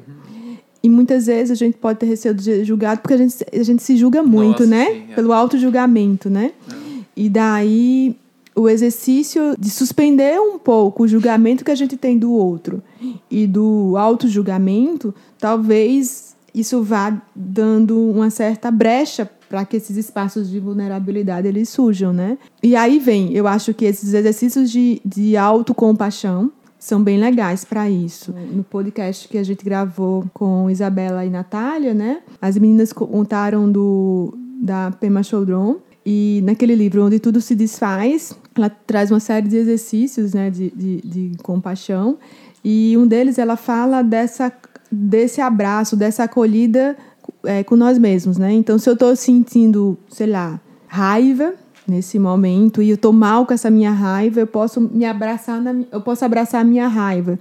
E 0.83 0.89
muitas 0.89 1.27
vezes 1.27 1.51
a 1.51 1.55
gente 1.55 1.77
pode 1.77 1.99
ter 1.99 2.07
receio 2.07 2.33
de 2.33 2.43
ser 2.43 2.65
julgado 2.65 3.01
porque 3.01 3.15
a 3.15 3.17
gente, 3.17 3.35
a 3.53 3.63
gente 3.63 3.83
se 3.83 3.97
julga 3.97 4.23
muito, 4.23 4.61
Nossa, 4.61 4.67
né? 4.67 4.87
Sim, 4.87 5.03
é. 5.11 5.15
Pelo 5.15 5.33
auto-julgamento, 5.33 6.31
né? 6.31 6.53
É. 6.71 6.75
E 7.17 7.29
daí 7.29 8.17
o 8.59 8.69
exercício 8.69 9.55
de 9.59 9.71
suspender 9.71 10.41
um 10.41 10.59
pouco 10.59 11.05
o 11.05 11.09
julgamento 11.09 11.65
que 11.65 11.71
a 11.71 11.77
gente 11.77 11.97
tem 11.97 12.19
do 12.19 12.33
outro 12.33 12.83
e 13.31 13.47
do 13.47 13.95
auto-julgamento, 13.97 15.15
talvez 15.39 16.37
isso 16.53 16.83
vá 16.83 17.23
dando 17.35 17.97
uma 18.11 18.31
certa 18.31 18.71
brecha 18.71 19.31
para 19.49 19.65
que 19.65 19.77
esses 19.77 19.97
espaços 19.97 20.51
de 20.51 20.59
vulnerabilidade 20.59 21.47
eles 21.47 21.69
surjam, 21.69 22.13
né? 22.13 22.37
E 22.63 22.75
aí 22.75 22.99
vem, 22.99 23.33
eu 23.33 23.47
acho 23.47 23.73
que 23.73 23.85
esses 23.85 24.13
exercícios 24.13 24.71
de, 24.71 25.01
de 25.05 25.37
autocompaixão 25.37 26.51
são 26.79 27.03
bem 27.03 27.19
legais 27.19 27.65
para 27.65 27.89
isso. 27.89 28.35
No 28.53 28.63
podcast 28.63 29.29
que 29.29 29.39
a 29.39 29.43
gente 29.43 29.65
gravou 29.65 30.25
com 30.35 30.69
Isabela 30.69 31.25
e 31.25 31.31
Natália, 31.31 31.95
né? 31.95 32.21
As 32.43 32.59
meninas 32.59 32.93
contaram 32.93 33.71
do 33.71 34.37
da 34.61 34.91
Pema 34.91 35.23
Chodron 35.23 35.77
e 36.11 36.41
naquele 36.43 36.75
livro, 36.75 37.05
Onde 37.05 37.19
Tudo 37.19 37.39
Se 37.39 37.55
Desfaz, 37.55 38.33
ela 38.57 38.71
traz 38.71 39.11
uma 39.11 39.21
série 39.21 39.47
de 39.47 39.59
exercícios 39.59 40.33
né, 40.33 40.49
de, 40.49 40.71
de, 40.71 41.03
de 41.03 41.33
compaixão. 41.43 42.17
E 42.65 42.97
um 42.97 43.07
deles, 43.07 43.37
ela 43.37 43.57
fala 43.57 44.01
dessa, 44.01 44.51
desse 44.91 45.43
abraço, 45.43 45.95
dessa 45.95 46.25
acolhida 46.25 46.97
é, 47.45 47.63
com 47.63 47.77
nós 47.77 47.99
mesmos. 47.99 48.39
Né? 48.39 48.55
Então, 48.55 48.79
se 48.79 48.89
eu 48.89 48.95
estou 48.95 49.15
sentindo, 49.15 49.99
sei 50.09 50.29
lá, 50.29 50.59
raiva 50.87 51.53
nesse 51.87 52.19
momento 52.19 52.81
e 52.81 52.89
eu 52.89 52.95
estou 52.95 53.13
mal 53.13 53.45
com 53.45 53.53
essa 53.53 53.71
minha 53.71 53.93
raiva, 53.93 54.41
eu 54.41 54.47
posso 54.47 54.81
me 54.81 55.05
abraçar, 55.05 55.61
na, 55.61 55.75
eu 55.93 56.01
posso 56.01 56.25
abraçar 56.25 56.63
a 56.63 56.65
minha 56.65 56.89
raiva. 56.89 57.39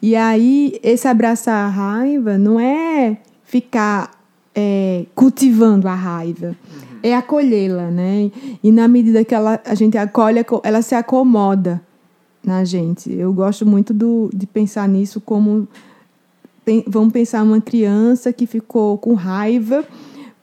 E 0.00 0.16
aí, 0.16 0.80
esse 0.82 1.06
abraçar 1.06 1.66
a 1.66 1.68
raiva 1.68 2.38
não 2.38 2.58
é 2.58 3.18
ficar 3.44 4.10
é, 4.54 5.04
cultivando 5.14 5.86
a 5.86 5.94
raiva 5.94 6.56
é 7.08 7.14
acolhê-la, 7.14 7.90
né? 7.90 8.30
E 8.62 8.72
na 8.72 8.88
medida 8.88 9.24
que 9.24 9.34
ela, 9.34 9.60
a 9.64 9.74
gente 9.74 9.96
acolhe, 9.96 10.44
ela 10.62 10.82
se 10.82 10.94
acomoda 10.94 11.80
na 12.44 12.64
gente. 12.64 13.12
Eu 13.12 13.32
gosto 13.32 13.66
muito 13.66 13.92
do, 13.92 14.30
de 14.32 14.46
pensar 14.46 14.88
nisso 14.88 15.20
como 15.20 15.68
vamos 16.86 17.12
pensar 17.12 17.44
uma 17.44 17.60
criança 17.60 18.32
que 18.32 18.44
ficou 18.44 18.98
com 18.98 19.14
raiva 19.14 19.84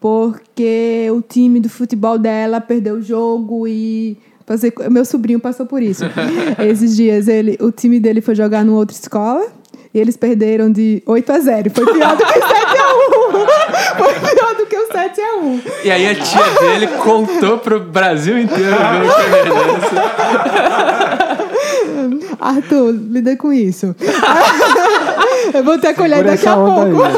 porque 0.03 1.07
o 1.15 1.21
time 1.21 1.61
do 1.61 1.69
futebol 1.69 2.17
dela 2.17 2.59
perdeu 2.59 2.95
o 2.95 3.01
jogo 3.01 3.65
e 3.65 4.17
passei, 4.45 4.71
meu 4.91 5.05
sobrinho 5.05 5.39
passou 5.39 5.65
por 5.65 5.81
isso. 5.81 6.03
Esses 6.59 6.97
dias 6.97 7.29
ele, 7.29 7.57
o 7.61 7.71
time 7.71 8.01
dele 8.01 8.19
foi 8.19 8.35
jogar 8.35 8.65
numa 8.65 8.79
outra 8.79 8.95
escola 8.95 9.47
e 9.93 9.99
eles 9.99 10.17
perderam 10.17 10.69
de 10.69 11.01
8 11.05 11.31
a 11.31 11.39
0. 11.39 11.71
Foi 11.71 11.85
pior 11.85 12.17
do 12.17 12.25
que 12.25 12.33
7 12.33 12.43
a 12.43 12.95
1. 12.97 13.97
Foi 13.97 14.13
pior 14.13 14.55
do 14.57 14.65
que 14.65 14.75
o 14.75 14.82
7 14.93 15.19
a 15.19 15.37
1. 15.37 15.61
E 15.83 15.91
aí 15.91 16.07
a 16.07 16.15
tia 16.15 16.49
dele 16.59 16.87
contou 16.87 17.57
pro 17.57 17.79
Brasil 17.79 18.37
inteiro 18.37 18.69
ver 18.69 19.51
o 19.51 19.63
Arthur, 22.39 22.91
lida 22.91 23.35
com 23.35 23.51
isso. 23.51 23.95
Eu 25.53 25.63
vou 25.63 25.79
ter 25.79 25.87
a 25.87 25.93
colher 25.93 26.23
daqui 26.23 26.47
a 26.47 26.55
pouco. 26.55 27.03
Aí. 27.03 27.13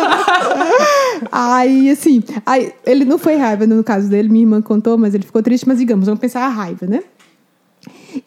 aí, 1.31 1.89
assim, 1.89 2.23
aí, 2.45 2.73
ele 2.85 3.03
não 3.05 3.17
foi 3.17 3.35
raiva 3.35 3.67
no 3.67 3.83
caso 3.83 4.07
dele, 4.07 4.29
minha 4.29 4.43
irmã 4.43 4.61
contou, 4.61 4.97
mas 4.97 5.13
ele 5.13 5.25
ficou 5.25 5.43
triste, 5.43 5.67
mas 5.67 5.79
digamos, 5.79 6.05
vamos 6.05 6.19
pensar 6.19 6.45
a 6.45 6.49
raiva, 6.49 6.85
né? 6.87 7.03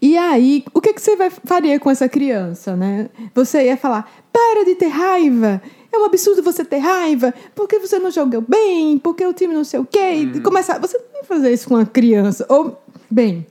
E 0.02 0.16
aí, 0.18 0.64
o 0.74 0.80
que, 0.80 0.92
que 0.92 1.00
você 1.00 1.16
vai, 1.16 1.30
faria 1.30 1.80
com 1.80 1.90
essa 1.90 2.08
criança, 2.08 2.76
né? 2.76 3.08
Você 3.34 3.64
ia 3.64 3.76
falar, 3.76 4.10
para 4.32 4.64
de 4.64 4.74
ter 4.74 4.88
raiva. 4.88 5.62
É 5.92 5.98
um 5.98 6.04
absurdo 6.04 6.42
você 6.42 6.64
ter 6.64 6.78
raiva, 6.78 7.32
porque 7.54 7.78
você 7.78 7.98
não 7.98 8.10
jogou 8.10 8.42
bem, 8.42 8.98
porque 8.98 9.24
o 9.24 9.32
time 9.32 9.54
não 9.54 9.64
sei 9.64 9.80
o 9.80 9.86
quê. 9.86 10.28
Uhum. 10.34 10.42
Começar, 10.42 10.78
você 10.78 10.98
não 10.98 11.20
ia 11.20 11.24
fazer 11.24 11.52
isso 11.52 11.68
com 11.68 11.74
uma 11.74 11.86
criança. 11.86 12.44
Ou, 12.48 12.78
bem, 13.10 13.46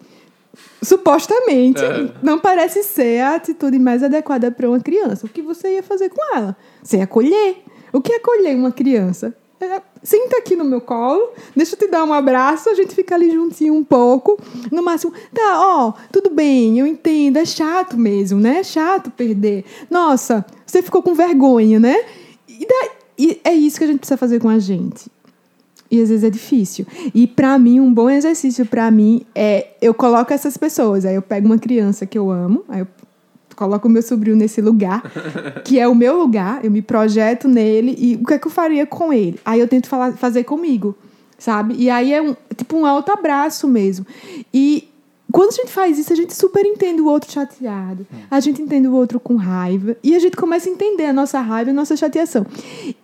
supostamente, 0.81 1.83
é. 1.83 2.11
não 2.21 2.39
parece 2.39 2.83
ser 2.83 3.21
a 3.21 3.35
atitude 3.35 3.79
mais 3.79 4.03
adequada 4.03 4.51
para 4.51 4.69
uma 4.69 4.79
criança. 4.79 5.25
O 5.25 5.29
que 5.29 5.41
você 5.41 5.75
ia 5.75 5.83
fazer 5.83 6.09
com 6.09 6.35
ela? 6.35 6.55
Você 6.83 6.97
ia 6.97 7.03
acolher. 7.03 7.57
O 7.91 8.01
que 8.01 8.13
é 8.13 8.17
acolher 8.17 8.55
uma 8.55 8.71
criança? 8.71 9.35
É, 9.59 9.81
senta 10.03 10.37
aqui 10.37 10.55
no 10.55 10.63
meu 10.63 10.79
colo, 10.79 11.31
deixa 11.55 11.73
eu 11.73 11.79
te 11.79 11.87
dar 11.87 12.03
um 12.03 12.13
abraço, 12.13 12.69
a 12.69 12.75
gente 12.75 12.93
fica 12.93 13.15
ali 13.15 13.31
juntinho 13.31 13.73
um 13.73 13.83
pouco. 13.83 14.39
No 14.71 14.83
máximo, 14.83 15.11
tá, 15.33 15.59
ó, 15.59 15.93
tudo 16.11 16.29
bem, 16.29 16.77
eu 16.77 16.85
entendo, 16.85 17.37
é 17.37 17.45
chato 17.45 17.97
mesmo, 17.97 18.39
né? 18.39 18.59
É 18.59 18.63
chato 18.63 19.09
perder. 19.09 19.65
Nossa, 19.89 20.45
você 20.63 20.83
ficou 20.83 21.01
com 21.01 21.15
vergonha, 21.15 21.79
né? 21.79 22.05
E, 22.59 22.65
daí, 22.65 22.89
e 23.17 23.41
é 23.43 23.53
isso 23.53 23.77
que 23.77 23.83
a 23.83 23.87
gente 23.87 23.99
precisa 23.99 24.17
fazer 24.17 24.39
com 24.39 24.49
a 24.49 24.59
gente. 24.59 25.09
E 25.89 26.01
às 26.01 26.09
vezes 26.09 26.23
é 26.23 26.29
difícil. 26.29 26.85
E 27.13 27.25
para 27.25 27.57
mim, 27.57 27.79
um 27.79 27.93
bom 27.93 28.09
exercício 28.09 28.65
para 28.65 28.89
mim 28.91 29.25
é 29.33 29.69
eu 29.81 29.93
coloco 29.93 30.33
essas 30.33 30.57
pessoas, 30.57 31.05
aí 31.05 31.15
eu 31.15 31.21
pego 31.21 31.47
uma 31.47 31.57
criança 31.57 32.05
que 32.05 32.17
eu 32.17 32.29
amo, 32.29 32.63
aí 32.67 32.81
eu 32.81 32.87
coloco 33.55 33.87
o 33.87 33.91
meu 33.91 34.01
sobrinho 34.01 34.35
nesse 34.35 34.61
lugar, 34.61 35.01
que 35.63 35.79
é 35.79 35.87
o 35.87 35.95
meu 35.95 36.17
lugar, 36.17 36.63
eu 36.63 36.69
me 36.69 36.81
projeto 36.81 37.47
nele 37.47 37.95
e 37.97 38.15
o 38.15 38.25
que 38.25 38.33
é 38.33 38.39
que 38.39 38.47
eu 38.47 38.51
faria 38.51 38.85
com 38.85 39.13
ele? 39.13 39.39
Aí 39.45 39.59
eu 39.59 39.67
tento 39.67 39.87
falar, 39.87 40.13
fazer 40.13 40.43
comigo, 40.43 40.95
sabe? 41.37 41.75
E 41.77 41.89
aí 41.89 42.13
é 42.13 42.21
um, 42.21 42.35
tipo 42.55 42.77
um 42.77 42.85
alto 42.85 43.11
abraço 43.11 43.67
mesmo. 43.67 44.05
E 44.53 44.89
quando 45.31 45.49
a 45.49 45.53
gente 45.53 45.71
faz 45.71 45.99
isso, 45.99 46.13
a 46.13 46.15
gente 46.15 46.33
super 46.33 46.65
entende 46.65 47.01
o 47.01 47.05
outro 47.05 47.31
chateado, 47.31 48.07
a 48.31 48.39
gente 48.39 48.61
entende 48.61 48.87
o 48.87 48.93
outro 48.93 49.19
com 49.19 49.35
raiva, 49.35 49.97
e 50.01 50.15
a 50.15 50.19
gente 50.19 50.37
começa 50.37 50.69
a 50.69 50.71
entender 50.71 51.05
a 51.05 51.13
nossa 51.13 51.39
raiva 51.41 51.69
e 51.69 51.73
a 51.73 51.75
nossa 51.75 51.97
chateação. 51.97 52.45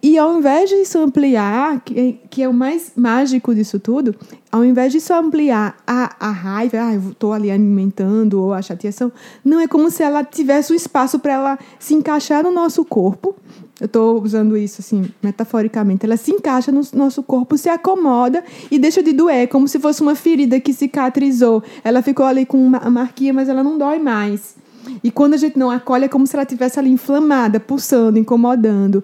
E 0.02 0.18
ao 0.18 0.38
invés 0.38 0.70
de 0.70 0.76
isso 0.76 0.98
ampliar, 1.00 1.82
que, 1.82 2.20
que 2.30 2.42
é 2.42 2.48
o 2.48 2.54
mais 2.54 2.94
mágico 2.96 3.54
disso 3.54 3.80
tudo, 3.80 4.16
ao 4.52 4.64
invés 4.64 4.94
de 4.94 5.02
só 5.02 5.20
ampliar 5.20 5.78
a, 5.86 6.16
a 6.20 6.32
raiva, 6.32 6.78
ah, 6.80 6.94
eu 6.94 7.12
estou 7.12 7.34
ali 7.34 7.52
alimentando, 7.52 8.42
ou 8.42 8.54
a 8.54 8.62
chateação, 8.62 9.12
não 9.44 9.60
é 9.60 9.68
como 9.68 9.92
se 9.92 10.02
ela 10.02 10.24
tivesse 10.24 10.72
um 10.72 10.76
espaço 10.76 11.20
para 11.20 11.34
ela 11.34 11.60
se 11.78 11.94
encaixar 11.94 12.44
no 12.44 12.52
nosso 12.52 12.86
corpo 12.86 13.36
eu 13.80 13.86
estou 13.86 14.22
usando 14.22 14.56
isso 14.56 14.82
assim, 14.82 15.06
metaforicamente. 15.22 16.06
Ela 16.06 16.16
se 16.16 16.32
encaixa 16.32 16.72
no 16.72 16.82
nosso 16.94 17.24
corpo, 17.24 17.58
se 17.58 17.70
acomoda 17.70 18.44
e 18.70 18.78
deixa 18.78 19.02
de 19.02 19.12
doer, 19.12 19.48
como 19.48 19.68
se 19.68 19.80
fosse 19.80 20.02
uma 20.02 20.16
ferida 20.16 20.60
que 20.60 20.74
cicatrizou. 20.74 21.64
Ela 21.84 22.02
ficou 22.02 22.26
ali 22.26 22.46
com 22.46 22.64
uma 22.64 22.80
marquinha, 22.90 23.34
mas 23.34 23.50
ela 23.50 23.64
não 23.64 23.78
dói 23.78 24.00
mais. 24.00 24.56
E 25.04 25.10
quando 25.10 25.34
a 25.34 25.38
gente 25.38 25.58
não 25.58 25.72
acolhe, 25.72 26.06
é 26.06 26.08
como 26.08 26.28
se 26.28 26.36
ela 26.36 26.46
tivesse 26.46 26.78
ali 26.78 26.90
inflamada, 26.90 27.60
pulsando, 27.60 28.20
incomodando. 28.20 29.04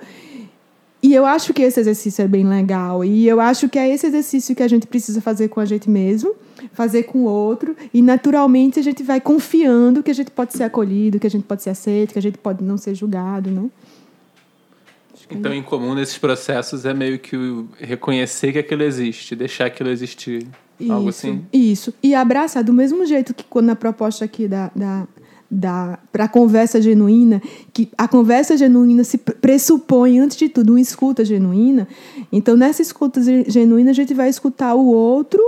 E 1.01 1.13
eu 1.13 1.25
acho 1.25 1.53
que 1.53 1.61
esse 1.61 1.79
exercício 1.79 2.21
é 2.21 2.27
bem 2.27 2.45
legal. 2.45 3.03
E 3.03 3.27
eu 3.27 3.39
acho 3.39 3.69
que 3.69 3.79
é 3.79 3.89
esse 3.89 4.05
exercício 4.05 4.53
que 4.53 4.61
a 4.61 4.67
gente 4.67 4.85
precisa 4.85 5.21
fazer 5.21 5.47
com 5.47 5.61
a 5.61 5.65
gente 5.65 5.89
mesmo, 5.89 6.35
fazer 6.73 7.03
com 7.03 7.19
o 7.19 7.23
outro. 7.23 7.75
E 7.93 8.01
naturalmente 8.01 8.79
a 8.79 8.83
gente 8.83 9.01
vai 9.01 9.21
confiando 9.21 10.03
que 10.03 10.11
a 10.11 10.15
gente 10.15 10.29
pode 10.29 10.53
ser 10.53 10.63
acolhido, 10.63 11.17
que 11.17 11.25
a 11.25 11.29
gente 11.29 11.43
pode 11.43 11.63
ser 11.63 11.69
aceito, 11.69 12.13
que 12.13 12.19
a 12.19 12.21
gente 12.21 12.37
pode 12.37 12.63
não 12.63 12.77
ser 12.77 12.93
julgado, 12.93 13.49
né? 13.49 13.69
Então, 15.29 15.53
em 15.53 15.61
comum 15.61 15.93
nesses 15.93 16.17
processos 16.17 16.85
é 16.85 16.93
meio 16.93 17.19
que 17.19 17.35
reconhecer 17.79 18.51
que 18.51 18.59
aquilo 18.59 18.83
existe, 18.83 19.35
deixar 19.35 19.65
aquilo 19.65 19.89
existir. 19.89 20.47
Isso, 20.79 20.91
algo 20.91 21.09
assim? 21.09 21.45
Isso. 21.53 21.93
E 22.01 22.15
abraçar 22.15 22.63
do 22.63 22.73
mesmo 22.73 23.05
jeito 23.05 23.33
que 23.33 23.43
quando 23.43 23.67
na 23.67 23.75
proposta 23.75 24.25
aqui 24.25 24.47
da, 24.47 24.71
da, 24.75 25.07
da 25.49 25.99
para 26.11 26.23
a 26.23 26.27
conversa 26.27 26.81
genuína, 26.81 27.41
que 27.73 27.89
a 27.97 28.07
conversa 28.07 28.57
genuína 28.57 29.03
se 29.03 29.17
pressupõe, 29.17 30.19
antes 30.19 30.37
de 30.37 30.49
tudo, 30.49 30.71
uma 30.71 30.81
escuta 30.81 31.23
genuína. 31.23 31.87
Então, 32.31 32.55
nessa 32.55 32.81
escuta 32.81 33.21
genuína, 33.47 33.91
a 33.91 33.93
gente 33.93 34.13
vai 34.13 34.29
escutar 34.29 34.73
o 34.73 34.87
outro 34.87 35.39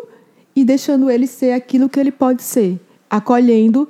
e 0.55 0.65
deixando 0.65 1.09
ele 1.09 1.25
ser 1.25 1.53
aquilo 1.53 1.89
que 1.89 1.99
ele 1.99 2.11
pode 2.11 2.43
ser, 2.43 2.79
acolhendo 3.09 3.87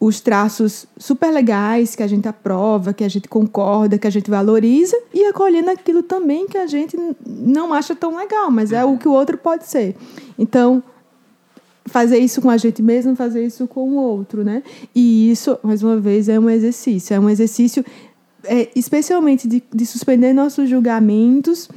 os 0.00 0.18
traços 0.18 0.86
super 0.96 1.30
legais 1.30 1.94
que 1.94 2.02
a 2.02 2.06
gente 2.06 2.26
aprova, 2.26 2.94
que 2.94 3.04
a 3.04 3.08
gente 3.08 3.28
concorda, 3.28 3.98
que 3.98 4.06
a 4.06 4.10
gente 4.10 4.30
valoriza 4.30 4.96
e 5.12 5.26
acolhendo 5.26 5.70
aquilo 5.70 6.02
também 6.02 6.48
que 6.48 6.56
a 6.56 6.66
gente 6.66 6.96
não 7.26 7.74
acha 7.74 7.94
tão 7.94 8.16
legal, 8.16 8.50
mas 8.50 8.72
é 8.72 8.82
o 8.82 8.96
que 8.96 9.06
o 9.06 9.12
outro 9.12 9.36
pode 9.36 9.66
ser. 9.66 9.94
Então, 10.38 10.82
fazer 11.84 12.18
isso 12.18 12.40
com 12.40 12.48
a 12.48 12.56
gente 12.56 12.80
mesmo, 12.80 13.14
fazer 13.14 13.44
isso 13.44 13.66
com 13.66 13.90
o 13.90 13.96
outro, 13.96 14.42
né? 14.42 14.62
E 14.94 15.30
isso, 15.30 15.58
mais 15.62 15.82
uma 15.82 15.98
vez, 15.98 16.30
é 16.30 16.40
um 16.40 16.48
exercício. 16.48 17.12
É 17.12 17.20
um 17.20 17.28
exercício, 17.28 17.84
é, 18.44 18.70
especialmente 18.74 19.46
de, 19.46 19.62
de 19.70 19.84
suspender 19.84 20.32
nossos 20.32 20.66
julgamentos 20.66 21.68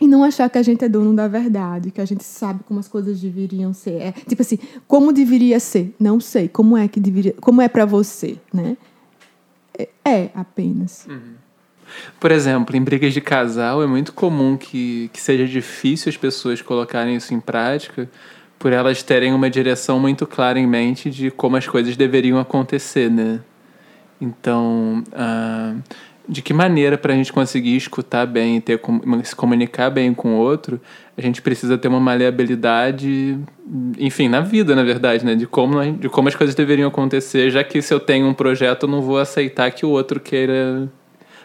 e 0.00 0.06
não 0.06 0.22
achar 0.22 0.48
que 0.50 0.58
a 0.58 0.62
gente 0.62 0.84
é 0.84 0.88
dono 0.88 1.14
da 1.14 1.26
verdade, 1.26 1.90
que 1.90 2.00
a 2.00 2.04
gente 2.04 2.22
sabe 2.22 2.60
como 2.64 2.78
as 2.80 2.88
coisas 2.88 3.20
deveriam 3.20 3.72
ser. 3.72 4.00
É, 4.00 4.12
tipo 4.12 4.42
assim, 4.42 4.58
como 4.86 5.12
deveria 5.12 5.58
ser? 5.58 5.94
Não 5.98 6.20
sei. 6.20 6.48
Como 6.48 6.76
é 6.76 6.86
que 6.86 7.00
deveria, 7.00 7.34
como 7.40 7.62
é 7.62 7.68
para 7.68 7.84
você, 7.84 8.36
né? 8.52 8.76
É, 9.78 9.88
é 10.04 10.30
apenas. 10.34 11.06
Uhum. 11.08 11.34
Por 12.20 12.30
exemplo, 12.30 12.76
em 12.76 12.82
brigas 12.82 13.14
de 13.14 13.20
casal 13.20 13.82
é 13.82 13.86
muito 13.86 14.12
comum 14.12 14.56
que, 14.56 15.08
que 15.12 15.20
seja 15.20 15.46
difícil 15.46 16.10
as 16.10 16.16
pessoas 16.16 16.60
colocarem 16.60 17.16
isso 17.16 17.32
em 17.32 17.40
prática 17.40 18.08
por 18.58 18.72
elas 18.72 19.02
terem 19.02 19.32
uma 19.32 19.48
direção 19.50 20.00
muito 20.00 20.26
clara 20.26 20.58
em 20.58 20.66
mente 20.66 21.10
de 21.10 21.30
como 21.30 21.56
as 21.56 21.66
coisas 21.66 21.96
deveriam 21.96 22.38
acontecer, 22.38 23.10
né? 23.10 23.40
Então, 24.20 25.04
uh, 25.08 25.82
de 26.28 26.42
que 26.42 26.52
maneira 26.52 26.98
para 26.98 27.12
a 27.12 27.16
gente 27.16 27.32
conseguir 27.32 27.76
escutar 27.76 28.26
bem 28.26 28.56
e 28.56 28.60
ter, 28.60 28.80
se 29.22 29.36
comunicar 29.36 29.90
bem 29.90 30.12
com 30.12 30.34
o 30.34 30.38
outro, 30.38 30.80
a 31.16 31.20
gente 31.20 31.40
precisa 31.40 31.78
ter 31.78 31.88
uma 31.88 32.00
maleabilidade, 32.00 33.38
enfim, 33.98 34.28
na 34.28 34.40
vida, 34.40 34.74
na 34.74 34.82
verdade, 34.82 35.24
né? 35.24 35.34
De 35.34 35.46
como, 35.46 35.80
de 35.92 36.08
como 36.08 36.28
as 36.28 36.34
coisas 36.34 36.54
deveriam 36.54 36.88
acontecer, 36.88 37.50
já 37.50 37.62
que 37.62 37.80
se 37.80 37.94
eu 37.94 38.00
tenho 38.00 38.26
um 38.26 38.34
projeto, 38.34 38.84
eu 38.84 38.88
não 38.88 39.00
vou 39.00 39.18
aceitar 39.18 39.70
que 39.70 39.86
o 39.86 39.90
outro 39.90 40.18
queira, 40.18 40.90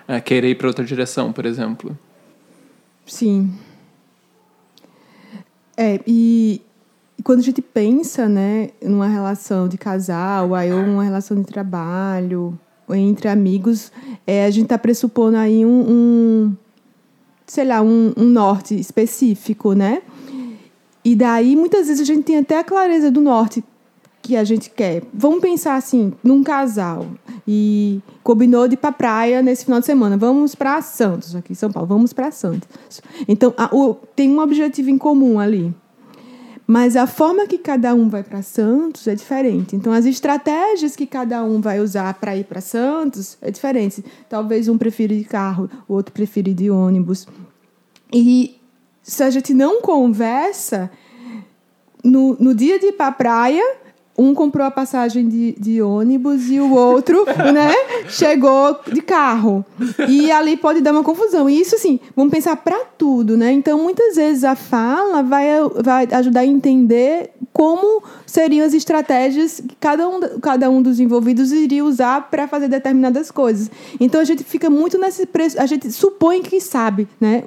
uh, 0.09 0.21
queira 0.23 0.47
ir 0.47 0.55
para 0.55 0.67
outra 0.67 0.83
direção, 0.83 1.31
por 1.31 1.45
exemplo. 1.45 1.97
Sim. 3.05 3.53
É, 5.77 5.99
e, 6.07 6.61
e 7.17 7.23
quando 7.23 7.39
a 7.39 7.43
gente 7.43 7.61
pensa, 7.61 8.27
né, 8.27 8.69
numa 8.81 9.07
relação 9.07 9.67
de 9.67 9.77
casal, 9.77 10.55
aí, 10.55 10.73
ou 10.73 10.79
uma 10.79 11.03
relação 11.03 11.39
de 11.39 11.45
trabalho, 11.45 12.59
entre 12.93 13.27
amigos, 13.27 13.91
é, 14.25 14.45
a 14.45 14.49
gente 14.49 14.63
está 14.63 14.77
pressupondo 14.77 15.37
aí 15.37 15.65
um, 15.65 15.81
um 15.89 16.55
sei 17.45 17.65
lá, 17.65 17.81
um, 17.81 18.13
um, 18.15 18.25
norte 18.25 18.79
específico, 18.79 19.73
né? 19.73 20.01
E 21.03 21.15
daí, 21.15 21.55
muitas 21.55 21.87
vezes, 21.87 22.01
a 22.01 22.05
gente 22.05 22.23
tem 22.23 22.37
até 22.37 22.59
a 22.59 22.63
clareza 22.63 23.09
do 23.09 23.19
norte 23.19 23.63
que 24.21 24.37
a 24.37 24.43
gente 24.43 24.69
quer. 24.69 25.03
Vamos 25.13 25.41
pensar 25.41 25.75
assim, 25.75 26.13
num 26.23 26.43
casal 26.43 27.07
e 27.47 27.99
combinou 28.23 28.67
de 28.67 28.75
ir 28.75 28.77
para 28.77 28.91
praia 28.91 29.41
nesse 29.41 29.65
final 29.65 29.79
de 29.79 29.85
semana. 29.85 30.15
Vamos 30.15 30.53
para 30.53 30.81
Santos, 30.81 31.35
aqui 31.35 31.53
em 31.53 31.55
São 31.55 31.71
Paulo. 31.71 31.87
Vamos 31.87 32.13
para 32.13 32.31
Santos. 32.31 32.69
Então, 33.27 33.53
a, 33.57 33.75
o, 33.75 33.95
tem 34.15 34.29
um 34.29 34.39
objetivo 34.39 34.89
em 34.89 34.97
comum 34.97 35.39
ali. 35.39 35.73
Mas 36.71 36.95
a 36.95 37.05
forma 37.05 37.47
que 37.47 37.57
cada 37.57 37.93
um 37.93 38.07
vai 38.07 38.23
para 38.23 38.41
Santos 38.41 39.05
é 39.05 39.13
diferente. 39.13 39.75
Então, 39.75 39.91
as 39.91 40.05
estratégias 40.05 40.95
que 40.95 41.05
cada 41.05 41.43
um 41.43 41.59
vai 41.59 41.81
usar 41.81 42.13
para 42.13 42.33
ir 42.37 42.45
para 42.45 42.61
Santos 42.61 43.37
é 43.41 43.51
diferente. 43.51 44.01
Talvez 44.29 44.69
um 44.69 44.77
prefira 44.77 45.13
de 45.13 45.25
carro, 45.25 45.69
o 45.85 45.93
outro 45.93 46.13
prefira 46.13 46.53
de 46.53 46.71
ônibus. 46.71 47.27
E 48.09 48.57
se 49.03 49.21
a 49.21 49.29
gente 49.29 49.53
não 49.53 49.81
conversa, 49.81 50.89
no, 52.01 52.37
no 52.39 52.55
dia 52.55 52.79
de 52.79 52.85
ir 52.85 52.93
para 52.93 53.07
a 53.07 53.11
praia, 53.11 53.75
um 54.17 54.33
comprou 54.33 54.65
a 54.65 54.71
passagem 54.71 55.27
de, 55.27 55.53
de 55.57 55.81
ônibus 55.81 56.49
e 56.49 56.59
o 56.59 56.73
outro, 56.73 57.25
né, 57.53 57.73
chegou 58.09 58.79
de 58.91 59.01
carro. 59.01 59.65
E 60.07 60.31
ali 60.31 60.57
pode 60.57 60.81
dar 60.81 60.91
uma 60.91 61.03
confusão. 61.03 61.49
E 61.49 61.59
isso, 61.59 61.75
assim, 61.75 61.99
vamos 62.15 62.31
pensar 62.31 62.55
para 62.57 62.79
tudo, 62.97 63.37
né? 63.37 63.51
Então, 63.51 63.81
muitas 63.81 64.15
vezes 64.15 64.43
a 64.43 64.55
fala 64.55 65.23
vai, 65.23 65.47
vai 65.81 66.07
ajudar 66.11 66.41
a 66.41 66.45
entender 66.45 67.31
como 67.53 68.03
seriam 68.25 68.65
as 68.65 68.73
estratégias 68.73 69.61
que 69.67 69.75
cada 69.79 70.07
um, 70.07 70.19
cada 70.39 70.69
um 70.69 70.81
dos 70.81 70.99
envolvidos 70.99 71.51
iria 71.51 71.83
usar 71.83 72.29
para 72.29 72.47
fazer 72.47 72.67
determinadas 72.67 73.31
coisas. 73.31 73.71
Então, 73.99 74.21
a 74.21 74.25
gente 74.25 74.43
fica 74.43 74.69
muito 74.69 74.97
nesse 74.97 75.25
preço, 75.25 75.59
a 75.59 75.65
gente 75.65 75.91
supõe 75.91 76.41
que 76.41 76.59
sabe, 76.59 77.07
né? 77.19 77.43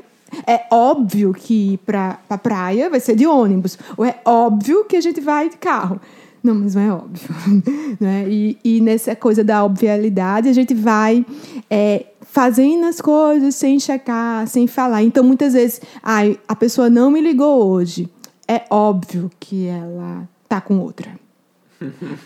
É 0.47 0.65
óbvio 0.71 1.33
que 1.33 1.79
para 1.87 2.11
a 2.11 2.15
pra 2.29 2.39
praia 2.39 2.91
vai 2.91 2.99
ser 2.99 3.15
de 3.15 3.27
ônibus, 3.27 3.79
ou 3.97 4.05
é 4.05 4.19
óbvio 4.25 4.85
que 4.85 4.97
a 4.97 5.01
gente 5.01 5.21
vai 5.21 5.49
de 5.49 5.57
carro. 5.57 6.01
Não, 6.45 6.55
mas 6.55 6.75
não 6.75 6.83
é 6.83 6.93
óbvio. 6.93 7.35
né? 7.99 8.27
e, 8.29 8.59
e 8.63 8.81
nessa 8.83 9.17
coisa 9.17 9.43
da 9.43 9.65
obvialidade, 9.65 10.47
a 10.47 10.53
gente 10.53 10.75
vai 10.75 11.25
é, 11.71 12.05
fazendo 12.21 12.85
as 12.85 13.01
coisas 13.01 13.55
sem 13.55 13.81
checar, 13.81 14.47
sem 14.47 14.67
falar. 14.67 15.03
Então, 15.03 15.25
muitas 15.25 15.55
vezes, 15.55 15.81
ai, 16.03 16.39
a 16.47 16.55
pessoa 16.55 16.91
não 16.91 17.11
me 17.11 17.23
ligou 17.23 17.67
hoje. 17.67 18.11
É 18.47 18.63
óbvio 18.69 19.31
que 19.41 19.67
ela 19.67 20.29
tá 20.47 20.61
com 20.61 20.79
outra. 20.81 21.19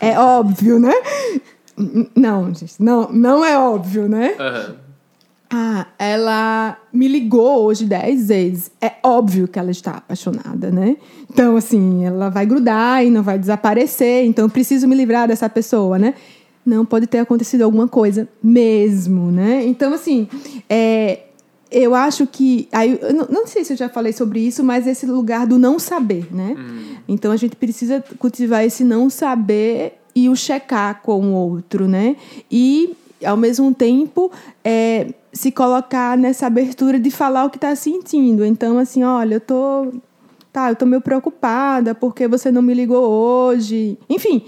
é 0.01 0.19
óbvio, 0.19 0.79
né? 0.79 0.93
Não, 2.13 2.53
gente, 2.53 2.75
não, 2.77 3.09
não 3.09 3.45
é 3.45 3.57
óbvio, 3.57 4.09
né? 4.09 4.35
Uhum. 4.37 4.88
Ah, 5.51 5.87
ela 5.97 6.77
me 6.93 7.07
ligou 7.07 7.63
hoje 7.63 7.85
dez 7.85 8.27
vezes. 8.27 8.71
É 8.79 8.93
óbvio 9.01 9.47
que 9.47 9.57
ela 9.57 9.71
está 9.71 9.93
apaixonada, 9.93 10.69
né? 10.69 10.97
Então, 11.27 11.55
assim, 11.55 12.05
ela 12.05 12.29
vai 12.29 12.45
grudar 12.45 13.03
e 13.03 13.09
não 13.09 13.23
vai 13.23 13.39
desaparecer. 13.39 14.25
Então, 14.25 14.45
eu 14.45 14.49
preciso 14.49 14.87
me 14.87 14.95
livrar 14.95 15.27
dessa 15.27 15.49
pessoa, 15.49 15.97
né? 15.97 16.13
Não 16.63 16.85
pode 16.85 17.07
ter 17.07 17.17
acontecido 17.17 17.63
alguma 17.63 17.87
coisa 17.87 18.29
mesmo, 18.43 19.31
né? 19.31 19.65
Então, 19.65 19.91
assim, 19.91 20.27
é, 20.69 21.21
eu 21.71 21.95
acho 21.95 22.27
que. 22.27 22.67
Aí, 22.71 22.99
não, 23.11 23.27
não, 23.29 23.47
sei 23.47 23.63
se 23.63 23.73
eu 23.73 23.77
já 23.77 23.89
falei 23.89 24.13
sobre 24.13 24.39
isso, 24.39 24.63
mas 24.63 24.85
esse 24.85 25.07
lugar 25.07 25.47
do 25.47 25.57
não 25.57 25.79
saber, 25.79 26.27
né? 26.31 26.55
Hum. 26.55 26.95
Então, 27.07 27.31
a 27.31 27.37
gente 27.37 27.55
precisa 27.55 28.03
cultivar 28.19 28.63
esse 28.63 28.83
não 28.83 29.09
saber 29.09 29.93
e 30.15 30.29
o 30.29 30.35
checar 30.35 31.01
com 31.01 31.31
o 31.31 31.33
outro, 31.33 31.87
né? 31.87 32.15
E 32.51 32.95
ao 33.25 33.37
mesmo 33.37 33.73
tempo 33.73 34.31
é, 34.63 35.13
se 35.33 35.51
colocar 35.51 36.17
nessa 36.17 36.47
abertura 36.47 36.99
de 36.99 37.11
falar 37.11 37.45
o 37.45 37.49
que 37.49 37.57
está 37.57 37.75
sentindo. 37.75 38.45
Então, 38.45 38.77
assim, 38.79 39.03
olha, 39.03 39.35
eu 39.35 39.41
tô, 39.41 39.93
tá, 40.51 40.69
eu 40.71 40.75
tô 40.75 40.85
meio 40.85 41.01
preocupada 41.01 41.93
porque 41.95 42.27
você 42.27 42.51
não 42.51 42.61
me 42.61 42.73
ligou 42.73 43.03
hoje. 43.07 43.97
Enfim, 44.09 44.43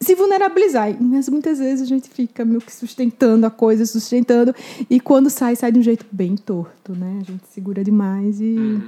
se 0.00 0.14
vulnerabilizar. 0.14 0.94
Mas 1.00 1.28
muitas 1.28 1.58
vezes 1.58 1.82
a 1.82 1.86
gente 1.86 2.08
fica 2.08 2.44
meio 2.44 2.60
que 2.60 2.74
sustentando 2.74 3.46
a 3.46 3.50
coisa, 3.50 3.84
sustentando, 3.86 4.54
e 4.88 4.98
quando 4.98 5.28
sai, 5.30 5.54
sai 5.56 5.70
de 5.72 5.78
um 5.78 5.82
jeito 5.82 6.06
bem 6.10 6.36
torto, 6.36 6.92
né? 6.92 7.18
A 7.20 7.24
gente 7.24 7.42
segura 7.52 7.84
demais 7.84 8.40
e 8.40 8.44
Uhum. 8.56 8.80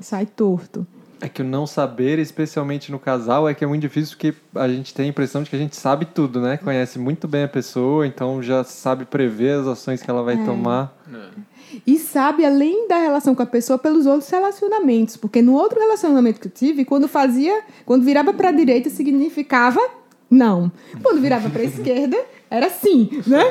sai 0.00 0.26
torto. 0.26 0.86
É 1.20 1.28
que 1.28 1.42
o 1.42 1.44
não 1.44 1.66
saber, 1.66 2.18
especialmente 2.18 2.90
no 2.90 2.98
casal, 2.98 3.48
é 3.48 3.54
que 3.54 3.62
é 3.62 3.66
muito 3.66 3.82
difícil 3.82 4.16
porque 4.16 4.34
a 4.54 4.68
gente 4.68 4.94
tem 4.94 5.06
a 5.06 5.08
impressão 5.08 5.42
de 5.42 5.50
que 5.50 5.56
a 5.56 5.58
gente 5.58 5.76
sabe 5.76 6.06
tudo, 6.06 6.40
né? 6.40 6.56
Conhece 6.56 6.98
muito 6.98 7.28
bem 7.28 7.44
a 7.44 7.48
pessoa, 7.48 8.06
então 8.06 8.42
já 8.42 8.64
sabe 8.64 9.04
prever 9.04 9.60
as 9.60 9.66
ações 9.66 10.02
que 10.02 10.10
ela 10.10 10.22
vai 10.22 10.42
tomar. 10.44 10.96
E 11.86 11.98
sabe, 11.98 12.44
além 12.44 12.88
da 12.88 12.98
relação 12.98 13.34
com 13.34 13.42
a 13.42 13.46
pessoa, 13.46 13.78
pelos 13.78 14.06
outros 14.06 14.30
relacionamentos. 14.30 15.16
Porque 15.16 15.42
no 15.42 15.54
outro 15.54 15.78
relacionamento 15.78 16.40
que 16.40 16.48
eu 16.48 16.52
tive, 16.52 16.84
quando 16.84 17.06
fazia, 17.06 17.62
quando 17.84 18.04
virava 18.04 18.32
para 18.32 18.48
a 18.48 18.52
direita, 18.52 18.88
significava 18.90 19.80
não. 20.30 20.70
Quando 21.02 21.20
virava 21.20 21.50
para 21.50 21.62
a 21.62 21.64
esquerda, 21.66 22.16
era 22.50 22.70
sim, 22.70 23.22
né? 23.26 23.44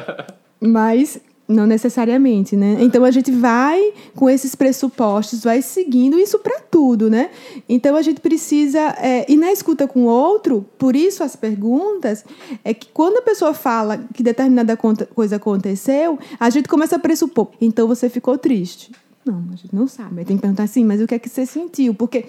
Mas 0.60 1.20
não 1.46 1.66
necessariamente, 1.66 2.56
né? 2.56 2.78
Então 2.80 3.04
a 3.04 3.10
gente 3.10 3.30
vai 3.30 3.92
com 4.14 4.30
esses 4.30 4.54
pressupostos, 4.54 5.44
vai 5.44 5.60
seguindo 5.60 6.18
isso 6.18 6.38
para 6.38 6.60
tudo, 6.60 7.10
né? 7.10 7.30
Então 7.68 7.96
a 7.96 8.02
gente 8.02 8.20
precisa 8.20 8.78
é, 8.98 9.30
e 9.30 9.36
na 9.36 9.52
escuta 9.52 9.86
com 9.86 10.04
o 10.04 10.06
outro, 10.06 10.64
por 10.78 10.96
isso 10.96 11.22
as 11.22 11.36
perguntas 11.36 12.24
é 12.64 12.72
que 12.72 12.88
quando 12.88 13.18
a 13.18 13.22
pessoa 13.22 13.52
fala 13.52 13.98
que 14.14 14.22
determinada 14.22 14.76
coisa 14.76 15.36
aconteceu, 15.36 16.18
a 16.38 16.48
gente 16.48 16.68
começa 16.68 16.96
a 16.96 16.98
pressupor. 16.98 17.48
Então 17.60 17.86
você 17.86 18.08
ficou 18.08 18.38
triste? 18.38 18.92
Não, 19.24 19.44
a 19.52 19.56
gente 19.56 19.74
não 19.74 19.86
sabe. 19.86 20.20
Aí 20.20 20.24
tem 20.24 20.36
que 20.36 20.42
perguntar 20.42 20.64
assim, 20.64 20.84
mas 20.84 21.00
o 21.00 21.06
que 21.06 21.14
é 21.14 21.18
que 21.18 21.28
você 21.28 21.46
sentiu? 21.46 21.94
Porque 21.94 22.26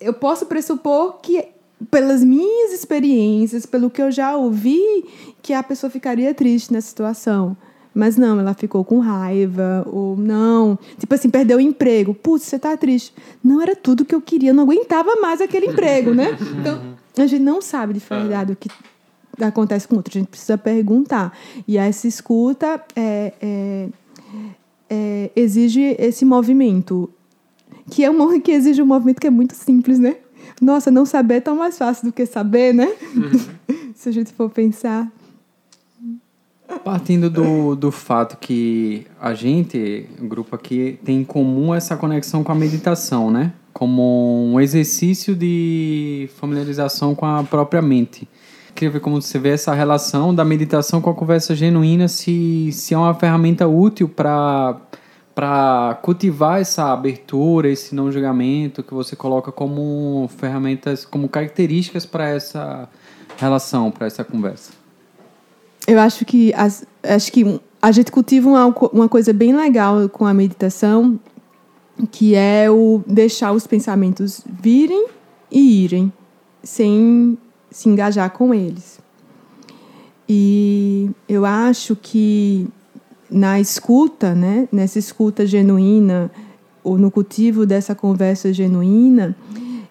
eu 0.00 0.12
posso 0.12 0.46
pressupor 0.46 1.18
que 1.20 1.44
pelas 1.90 2.24
minhas 2.24 2.72
experiências, 2.72 3.66
pelo 3.66 3.90
que 3.90 4.00
eu 4.00 4.10
já 4.10 4.36
ouvi, 4.36 5.04
que 5.42 5.52
a 5.52 5.62
pessoa 5.62 5.90
ficaria 5.90 6.32
triste 6.32 6.72
na 6.72 6.80
situação. 6.80 7.56
Mas 7.96 8.18
não, 8.18 8.38
ela 8.38 8.52
ficou 8.52 8.84
com 8.84 8.98
raiva, 8.98 9.82
ou 9.90 10.18
não. 10.18 10.78
Tipo 10.98 11.14
assim, 11.14 11.30
perdeu 11.30 11.56
o 11.56 11.60
emprego. 11.60 12.12
Putz, 12.12 12.44
você 12.44 12.58
tá 12.58 12.76
triste. 12.76 13.10
Não 13.42 13.62
era 13.62 13.74
tudo 13.74 14.04
que 14.04 14.14
eu 14.14 14.20
queria, 14.20 14.52
não 14.52 14.64
aguentava 14.64 15.16
mais 15.16 15.40
aquele 15.40 15.68
emprego, 15.68 16.12
né? 16.12 16.36
Então, 16.60 16.78
a 17.16 17.26
gente 17.26 17.42
não 17.42 17.62
sabe 17.62 17.94
de 17.94 18.00
verdade 18.00 18.52
o 18.52 18.56
que 18.56 18.68
acontece 19.40 19.88
com 19.88 19.94
o 19.94 19.96
outro, 19.96 20.12
a 20.14 20.20
gente 20.20 20.28
precisa 20.28 20.58
perguntar. 20.58 21.32
E 21.66 21.78
essa 21.78 22.06
escuta 22.06 22.84
é, 22.94 23.32
é, 23.40 23.88
é, 24.90 25.30
exige 25.34 25.96
esse 25.98 26.26
movimento, 26.26 27.08
que 27.90 28.04
é 28.04 28.10
um 28.10 28.38
que 28.38 28.52
exige 28.52 28.82
um 28.82 28.86
movimento 28.86 29.20
que 29.20 29.26
é 29.26 29.30
muito 29.30 29.54
simples, 29.54 29.98
né? 29.98 30.16
Nossa, 30.60 30.90
não 30.90 31.06
saber 31.06 31.36
é 31.36 31.40
tão 31.40 31.56
mais 31.56 31.78
fácil 31.78 32.04
do 32.08 32.12
que 32.12 32.26
saber, 32.26 32.74
né? 32.74 32.94
Se 33.96 34.10
a 34.10 34.12
gente 34.12 34.34
for 34.34 34.50
pensar. 34.50 35.10
Partindo 36.84 37.28
do, 37.28 37.74
do 37.74 37.90
fato 37.90 38.36
que 38.38 39.06
a 39.20 39.34
gente, 39.34 40.08
o 40.20 40.26
grupo 40.26 40.54
aqui, 40.54 40.98
tem 41.04 41.18
em 41.18 41.24
comum 41.24 41.74
essa 41.74 41.96
conexão 41.96 42.44
com 42.44 42.52
a 42.52 42.54
meditação, 42.54 43.30
né? 43.30 43.52
Como 43.72 44.52
um 44.52 44.60
exercício 44.60 45.34
de 45.34 46.30
familiarização 46.36 47.14
com 47.14 47.26
a 47.26 47.42
própria 47.42 47.82
mente. 47.82 48.28
Queria 48.74 48.90
ver 48.90 49.00
como 49.00 49.20
você 49.20 49.38
vê 49.38 49.50
essa 49.50 49.74
relação 49.74 50.34
da 50.34 50.44
meditação 50.44 51.00
com 51.00 51.10
a 51.10 51.14
conversa 51.14 51.54
genuína, 51.54 52.08
se, 52.08 52.70
se 52.72 52.94
é 52.94 52.98
uma 52.98 53.14
ferramenta 53.14 53.66
útil 53.66 54.08
para 54.08 54.80
para 55.36 55.98
cultivar 56.00 56.62
essa 56.62 56.94
abertura, 56.94 57.68
esse 57.68 57.94
não 57.94 58.10
julgamento 58.10 58.82
que 58.82 58.94
você 58.94 59.14
coloca 59.14 59.52
como 59.52 60.30
ferramentas, 60.38 61.04
como 61.04 61.28
características 61.28 62.06
para 62.06 62.30
essa 62.30 62.88
relação, 63.36 63.90
para 63.90 64.06
essa 64.06 64.24
conversa. 64.24 64.85
Eu 65.86 66.00
acho 66.00 66.24
que, 66.24 66.52
as, 66.54 66.84
acho 67.02 67.32
que 67.32 67.60
a 67.80 67.92
gente 67.92 68.10
cultiva 68.10 68.48
uma, 68.48 68.66
uma 68.92 69.08
coisa 69.08 69.32
bem 69.32 69.54
legal 69.54 70.08
com 70.08 70.26
a 70.26 70.34
meditação, 70.34 71.18
que 72.10 72.34
é 72.34 72.70
o 72.70 73.02
deixar 73.06 73.52
os 73.52 73.66
pensamentos 73.66 74.42
virem 74.46 75.06
e 75.50 75.84
irem, 75.84 76.12
sem 76.62 77.38
se 77.70 77.88
engajar 77.88 78.30
com 78.30 78.52
eles. 78.52 78.98
E 80.28 81.10
eu 81.28 81.46
acho 81.46 81.94
que 81.94 82.66
na 83.30 83.60
escuta, 83.60 84.34
né, 84.34 84.68
nessa 84.72 84.98
escuta 84.98 85.46
genuína, 85.46 86.30
ou 86.82 86.98
no 86.98 87.10
cultivo 87.10 87.66
dessa 87.66 87.94
conversa 87.94 88.52
genuína, 88.52 89.36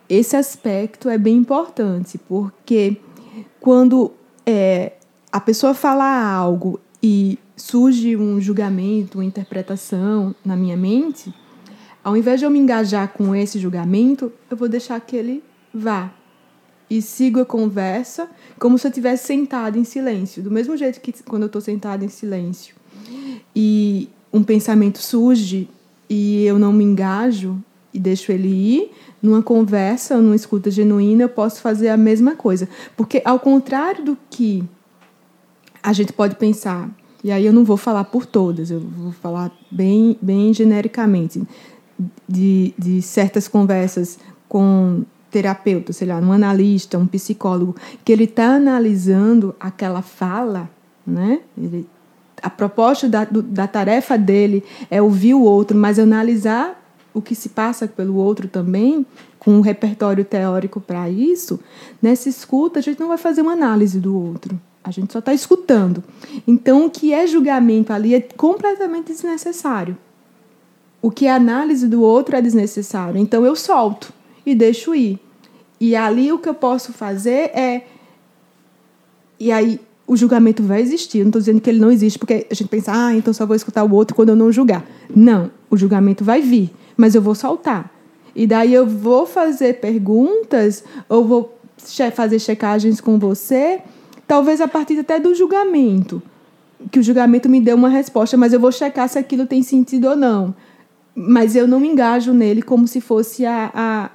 esse 0.10 0.36
aspecto 0.36 1.10
é 1.10 1.18
bem 1.18 1.38
importante, 1.38 2.18
porque 2.18 2.98
quando 3.60 4.12
é, 4.46 4.94
a 5.36 5.40
pessoa 5.42 5.74
fala 5.74 6.06
algo 6.06 6.80
e 7.04 7.38
surge 7.58 8.16
um 8.16 8.40
julgamento, 8.40 9.18
uma 9.18 9.26
interpretação 9.26 10.34
na 10.46 10.56
minha 10.56 10.78
mente, 10.78 11.34
ao 12.02 12.16
invés 12.16 12.40
de 12.40 12.46
eu 12.46 12.50
me 12.50 12.58
engajar 12.58 13.10
com 13.10 13.36
esse 13.36 13.60
julgamento, 13.60 14.32
eu 14.50 14.56
vou 14.56 14.70
deixar 14.70 14.98
que 15.02 15.14
ele 15.14 15.44
vá. 15.74 16.10
E 16.90 17.02
sigo 17.02 17.42
a 17.42 17.46
conversa 17.46 18.30
como 18.58 18.80
se 18.80 18.88
eu 18.88 18.90
estivesse 18.90 19.28
sentada 19.28 19.78
em 19.78 19.84
silêncio. 19.84 20.42
Do 20.42 20.50
mesmo 20.50 20.78
jeito 20.78 21.02
que 21.02 21.12
quando 21.24 21.42
eu 21.42 21.48
estou 21.48 21.60
sentada 21.60 22.06
em 22.06 22.10
silêncio 22.10 22.74
e 23.54 24.08
um 24.32 24.42
pensamento 24.42 25.00
surge 25.00 25.68
e 26.10 26.46
eu 26.46 26.58
não 26.58 26.72
me 26.72 26.86
engajo 26.86 27.62
e 27.94 28.00
deixo 28.00 28.32
ele 28.32 28.48
ir, 28.48 28.92
numa 29.22 29.42
conversa, 29.42 30.16
numa 30.16 30.36
escuta 30.36 30.72
genuína, 30.72 31.24
eu 31.24 31.30
posso 31.30 31.60
fazer 31.60 31.90
a 31.90 31.98
mesma 31.98 32.38
coisa. 32.38 32.70
Porque, 32.96 33.22
ao 33.26 33.38
contrário 33.38 34.02
do 34.06 34.18
que 34.30 34.64
a 35.86 35.94
gente 35.94 36.12
pode 36.12 36.36
pensar, 36.36 36.90
e 37.24 37.32
aí 37.32 37.46
eu 37.46 37.54
não 37.54 37.64
vou 37.64 37.78
falar 37.78 38.06
por 38.06 38.26
todas, 38.26 38.72
eu 38.72 38.80
vou 38.80 39.12
falar 39.12 39.52
bem, 39.70 40.18
bem 40.20 40.52
genericamente, 40.52 41.44
de, 42.28 42.74
de 42.76 43.04
certas 43.04 43.48
conversas 43.48 44.18
com 44.50 45.04
terapeuta, 45.30 45.94
sei 45.94 46.08
lá, 46.08 46.18
um 46.18 46.32
analista, 46.32 46.98
um 46.98 47.06
psicólogo, 47.06 47.76
que 48.04 48.12
ele 48.12 48.24
está 48.24 48.56
analisando 48.56 49.54
aquela 49.60 50.02
fala, 50.02 50.68
né? 51.06 51.42
Ele, 51.56 51.88
a 52.42 52.50
proposta 52.50 53.08
da, 53.08 53.24
do, 53.24 53.44
da 53.44 53.68
tarefa 53.68 54.18
dele 54.18 54.64
é 54.90 55.00
ouvir 55.00 55.36
o 55.36 55.44
outro, 55.44 55.78
mas 55.78 56.00
analisar 56.00 56.82
o 57.14 57.22
que 57.22 57.36
se 57.36 57.50
passa 57.50 57.88
pelo 57.88 58.16
outro 58.16 58.48
também, 58.48 59.06
com 59.38 59.52
um 59.52 59.62
repertório 59.62 60.26
teórico 60.26 60.82
para 60.82 61.08
isso, 61.12 61.60
nessa 62.02 62.28
escuta 62.28 62.80
a 62.80 62.82
gente 62.82 63.00
não 63.00 63.08
vai 63.08 63.20
fazer 63.20 63.42
uma 63.42 63.54
análise 63.54 64.00
do 64.00 64.20
outro. 64.20 64.60
A 64.86 64.92
gente 64.92 65.12
só 65.12 65.18
está 65.18 65.34
escutando. 65.34 66.04
Então, 66.48 66.86
o 66.86 66.92
que 66.92 67.12
é 67.12 67.26
julgamento 67.26 67.92
ali 67.92 68.14
é 68.14 68.22
completamente 68.22 69.08
desnecessário. 69.08 69.98
O 71.02 71.10
que 71.10 71.26
é 71.26 71.32
análise 71.32 71.88
do 71.88 72.04
outro 72.04 72.36
é 72.36 72.42
desnecessário. 72.42 73.20
Então, 73.20 73.44
eu 73.44 73.56
solto 73.56 74.14
e 74.46 74.54
deixo 74.54 74.94
ir. 74.94 75.20
E 75.80 75.96
ali 75.96 76.32
o 76.32 76.38
que 76.38 76.48
eu 76.48 76.54
posso 76.54 76.94
fazer 76.94 77.50
é. 77.58 77.88
E 79.40 79.52
aí 79.52 79.80
o 80.06 80.16
julgamento 80.16 80.62
vai 80.62 80.82
existir. 80.82 81.18
Eu 81.18 81.26
não 81.26 81.30
estou 81.30 81.42
dizendo 81.42 81.60
que 81.60 81.70
ele 81.70 81.80
não 81.80 81.92
existe, 81.92 82.20
porque 82.20 82.46
a 82.50 82.54
gente 82.54 82.68
pensa, 82.68 82.92
ah, 82.94 83.14
então 83.16 83.34
só 83.34 83.44
vou 83.44 83.56
escutar 83.56 83.84
o 83.84 83.92
outro 83.92 84.16
quando 84.16 84.30
eu 84.30 84.36
não 84.36 84.52
julgar. 84.52 84.86
Não, 85.14 85.50
o 85.68 85.76
julgamento 85.76 86.24
vai 86.24 86.42
vir, 86.42 86.72
mas 86.96 87.16
eu 87.16 87.24
vou 87.24 87.34
soltar. 87.34 87.92
E 88.36 88.46
daí 88.46 88.72
eu 88.72 88.86
vou 88.86 89.26
fazer 89.26 89.80
perguntas, 89.80 90.84
ou 91.10 91.26
vou 91.26 91.58
fazer 92.14 92.38
checagens 92.38 93.02
com 93.02 93.18
você, 93.18 93.82
talvez 94.28 94.62
a 94.62 94.68
partir 94.68 95.00
até 95.00 95.20
do 95.20 95.34
julgamento. 95.34 96.22
Que 96.92 97.00
o 97.00 97.04
julgamento 97.04 97.50
me 97.50 97.62
deu 97.62 97.76
uma 97.76 97.90
resposta, 97.90 98.36
mas 98.38 98.54
eu 98.54 98.60
vou 98.60 98.72
checar 98.72 99.08
se 99.08 99.18
aquilo 99.18 99.46
tem 99.46 99.64
sentido 99.64 100.10
ou 100.10 100.16
não. 100.16 100.54
Mas 101.16 101.56
eu 101.56 101.68
não 101.68 101.80
me 101.80 101.88
engajo 101.88 102.34
nele 102.34 102.62
como 102.62 102.88
se 102.88 103.00
fosse 103.00 103.46
a, 103.46 103.72
a, 103.74 104.10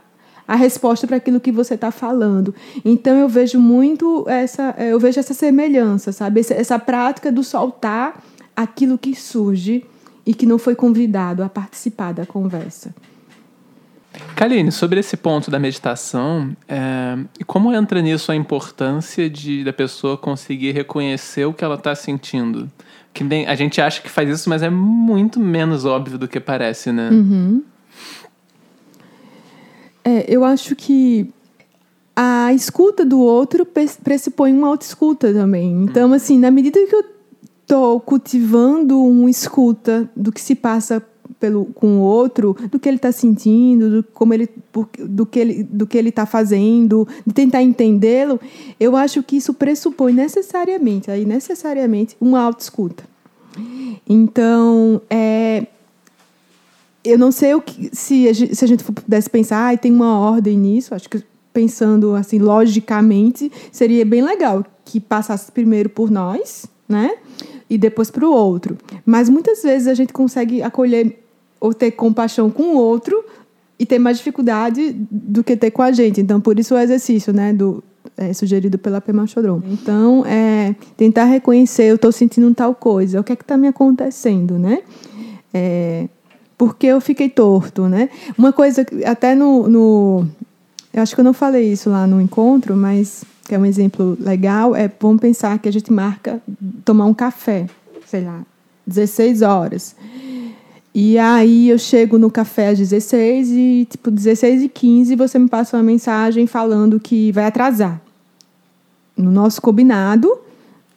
a 0.46 0.56
resposta 0.56 1.06
para 1.06 1.16
aquilo 1.16 1.40
que 1.40 1.50
você 1.50 1.74
está 1.74 1.90
falando. 1.90 2.54
Então 2.84 3.16
eu 3.16 3.28
vejo 3.28 3.58
muito 3.58 4.24
essa, 4.28 4.74
eu 4.78 5.00
vejo 5.00 5.18
essa 5.18 5.32
semelhança, 5.32 6.12
sabe? 6.12 6.40
Essa, 6.40 6.54
essa 6.54 6.78
prática 6.78 7.32
do 7.32 7.42
soltar 7.42 8.22
aquilo 8.54 8.98
que 8.98 9.14
surge 9.14 9.84
e 10.26 10.34
que 10.34 10.44
não 10.44 10.58
foi 10.58 10.74
convidado 10.74 11.42
a 11.42 11.48
participar 11.48 12.12
da 12.12 12.26
conversa. 12.26 12.94
Kaline, 14.34 14.72
sobre 14.72 15.00
esse 15.00 15.16
ponto 15.16 15.50
da 15.50 15.58
meditação, 15.58 16.56
é, 16.68 17.16
como 17.46 17.72
entra 17.72 18.00
nisso 18.00 18.32
a 18.32 18.36
importância 18.36 19.28
de 19.28 19.62
da 19.62 19.72
pessoa 19.72 20.16
conseguir 20.16 20.72
reconhecer 20.72 21.44
o 21.44 21.52
que 21.52 21.64
ela 21.64 21.76
está 21.76 21.94
sentindo? 21.94 22.70
Que 23.12 23.24
a 23.46 23.54
gente 23.54 23.80
acha 23.80 24.00
que 24.00 24.08
faz 24.08 24.28
isso, 24.28 24.48
mas 24.48 24.62
é 24.62 24.70
muito 24.70 25.38
menos 25.38 25.84
óbvio 25.84 26.18
do 26.18 26.28
que 26.28 26.40
parece, 26.40 26.90
né? 26.92 27.10
Uhum. 27.10 27.62
É, 30.04 30.24
eu 30.28 30.44
acho 30.44 30.74
que 30.74 31.30
a 32.16 32.52
escuta 32.52 33.04
do 33.04 33.20
outro 33.20 33.66
pressupõe 34.02 34.52
uma 34.52 34.68
autoescuta 34.68 35.32
também. 35.32 35.84
Então, 35.84 36.12
assim, 36.12 36.38
na 36.38 36.50
medida 36.50 36.78
que 36.86 36.94
eu 36.94 37.04
estou 37.62 38.00
cultivando 38.00 39.00
uma 39.02 39.30
escuta 39.30 40.08
do 40.16 40.32
que 40.32 40.40
se 40.40 40.54
passa 40.54 41.02
pelo, 41.40 41.64
com 41.66 41.98
o 41.98 42.00
outro, 42.00 42.54
do 42.70 42.78
que 42.78 42.88
ele 42.88 42.96
está 42.96 43.10
sentindo, 43.10 43.90
do, 43.90 44.04
como 44.12 44.34
ele, 44.34 44.48
do 44.98 45.24
que 45.24 45.40
ele 45.40 45.62
do 45.64 45.86
que 45.86 45.96
ele 45.96 46.10
está 46.10 46.26
fazendo, 46.26 47.08
de 47.26 47.32
tentar 47.32 47.62
entendê-lo, 47.62 48.38
eu 48.78 48.94
acho 48.94 49.22
que 49.22 49.36
isso 49.36 49.54
pressupõe 49.54 50.12
necessariamente, 50.12 51.10
aí 51.10 51.24
necessariamente, 51.24 52.16
uma 52.20 52.40
autoescuta. 52.40 53.02
Então, 54.08 55.00
é, 55.08 55.66
eu 57.02 57.18
não 57.18 57.32
sei 57.32 57.54
o 57.54 57.62
que, 57.62 57.90
se, 57.92 58.28
a 58.28 58.32
gente, 58.32 58.54
se 58.54 58.64
a 58.64 58.68
gente 58.68 58.84
pudesse 58.84 59.30
pensar, 59.30 59.72
ah, 59.72 59.76
tem 59.76 59.90
uma 59.92 60.18
ordem 60.18 60.56
nisso, 60.56 60.94
acho 60.94 61.08
que 61.08 61.22
pensando 61.52 62.14
assim 62.14 62.38
logicamente, 62.38 63.50
seria 63.72 64.04
bem 64.04 64.22
legal 64.22 64.64
que 64.84 65.00
passasse 65.00 65.50
primeiro 65.50 65.88
por 65.88 66.10
nós, 66.10 66.66
né? 66.88 67.16
E 67.68 67.78
depois 67.78 68.10
para 68.10 68.26
o 68.26 68.32
outro. 68.32 68.76
Mas 69.06 69.28
muitas 69.28 69.62
vezes 69.62 69.88
a 69.88 69.94
gente 69.94 70.12
consegue 70.12 70.62
acolher 70.62 71.20
ou 71.60 71.74
ter 71.74 71.90
compaixão 71.92 72.50
com 72.50 72.74
o 72.74 72.76
outro 72.76 73.22
e 73.78 73.86
ter 73.86 73.98
mais 73.98 74.18
dificuldade 74.18 74.96
do 75.10 75.44
que 75.44 75.56
ter 75.56 75.70
com 75.70 75.82
a 75.82 75.92
gente. 75.92 76.20
Então, 76.20 76.40
por 76.40 76.58
isso 76.58 76.74
o 76.74 76.78
exercício, 76.78 77.32
né, 77.32 77.52
do 77.52 77.82
é, 78.16 78.32
sugerido 78.32 78.78
pela 78.78 79.00
Pema 79.00 79.26
Chodron. 79.26 79.62
Então, 79.66 80.24
é, 80.26 80.74
tentar 80.96 81.24
reconhecer, 81.24 81.84
eu 81.84 81.94
estou 81.94 82.12
sentindo 82.12 82.52
tal 82.54 82.74
coisa, 82.74 83.20
o 83.20 83.24
que 83.24 83.32
é 83.32 83.36
que 83.36 83.42
está 83.42 83.56
me 83.56 83.68
acontecendo, 83.68 84.58
né? 84.58 84.82
É, 85.52 86.08
porque 86.56 86.86
eu 86.86 87.00
fiquei 87.00 87.28
torto, 87.28 87.88
né? 87.88 88.10
Uma 88.36 88.52
coisa, 88.52 88.84
até 89.06 89.34
no, 89.34 89.66
no, 89.66 90.26
Eu 90.92 91.02
acho 91.02 91.14
que 91.14 91.20
eu 91.20 91.24
não 91.24 91.32
falei 91.32 91.72
isso 91.72 91.88
lá 91.88 92.06
no 92.06 92.20
encontro, 92.20 92.76
mas 92.76 93.24
que 93.48 93.54
é 93.54 93.58
um 93.58 93.64
exemplo 93.66 94.16
legal, 94.20 94.76
é 94.76 94.90
vamos 95.00 95.20
pensar 95.20 95.58
que 95.58 95.68
a 95.68 95.72
gente 95.72 95.90
marca 95.90 96.40
tomar 96.84 97.06
um 97.06 97.14
café, 97.14 97.66
sei 98.06 98.22
lá, 98.24 98.42
16 98.86 99.42
horas. 99.42 99.96
E 100.94 101.16
aí 101.18 101.68
eu 101.68 101.78
chego 101.78 102.18
no 102.18 102.30
café 102.30 102.68
às 102.68 102.78
16 102.78 103.48
e, 103.52 103.86
tipo, 103.88 104.10
16 104.10 104.62
e 104.62 104.68
15 104.68 105.14
você 105.16 105.38
me 105.38 105.48
passa 105.48 105.76
uma 105.76 105.82
mensagem 105.82 106.46
falando 106.46 106.98
que 106.98 107.30
vai 107.32 107.44
atrasar. 107.44 108.00
No 109.16 109.30
nosso 109.30 109.60
combinado, 109.62 110.28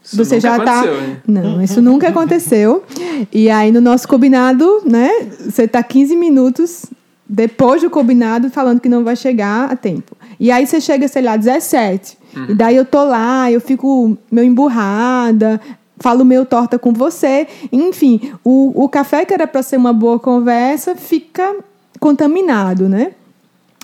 Isso 0.04 0.18
você 0.18 0.36
nunca 0.36 0.48
já 0.48 0.60
tá. 0.64 0.86
hein? 0.86 1.18
Não, 1.28 1.62
isso 1.62 1.82
nunca 1.82 2.08
aconteceu. 2.08 2.84
E 3.32 3.50
aí 3.50 3.72
no 3.72 3.82
nosso 3.82 4.08
combinado, 4.08 4.82
né, 4.86 5.10
você 5.40 5.68
tá 5.68 5.84
15 5.84 6.16
minutos 6.16 6.86
depois 7.28 7.82
do 7.82 7.90
combinado 7.90 8.50
falando 8.50 8.80
que 8.80 8.90
não 8.90 9.04
vai 9.04 9.16
chegar 9.16 9.72
a 9.72 9.76
tempo. 9.76 10.16
E 10.40 10.52
aí 10.52 10.66
você 10.66 10.82
chega, 10.82 11.08
sei 11.08 11.22
lá, 11.22 11.38
17. 11.38 12.18
E 12.50 12.54
daí 12.56 12.76
eu 12.76 12.84
tô 12.86 13.04
lá, 13.04 13.52
eu 13.52 13.62
fico 13.62 14.18
meio 14.32 14.48
emburrada, 14.48 15.62
falo 15.98 16.26
meio 16.26 16.46
torta 16.46 16.80
com 16.80 16.94
você. 16.94 17.48
Enfim, 17.72 18.34
o, 18.44 18.84
o 18.84 18.90
café 18.90 19.26
que 19.26 19.34
era 19.34 19.48
para 19.48 19.64
ser 19.64 19.78
uma 19.78 19.94
boa 19.94 20.20
conversa 20.20 20.96
fica 20.96 21.56
contaminado, 22.00 22.90
né? 22.90 23.14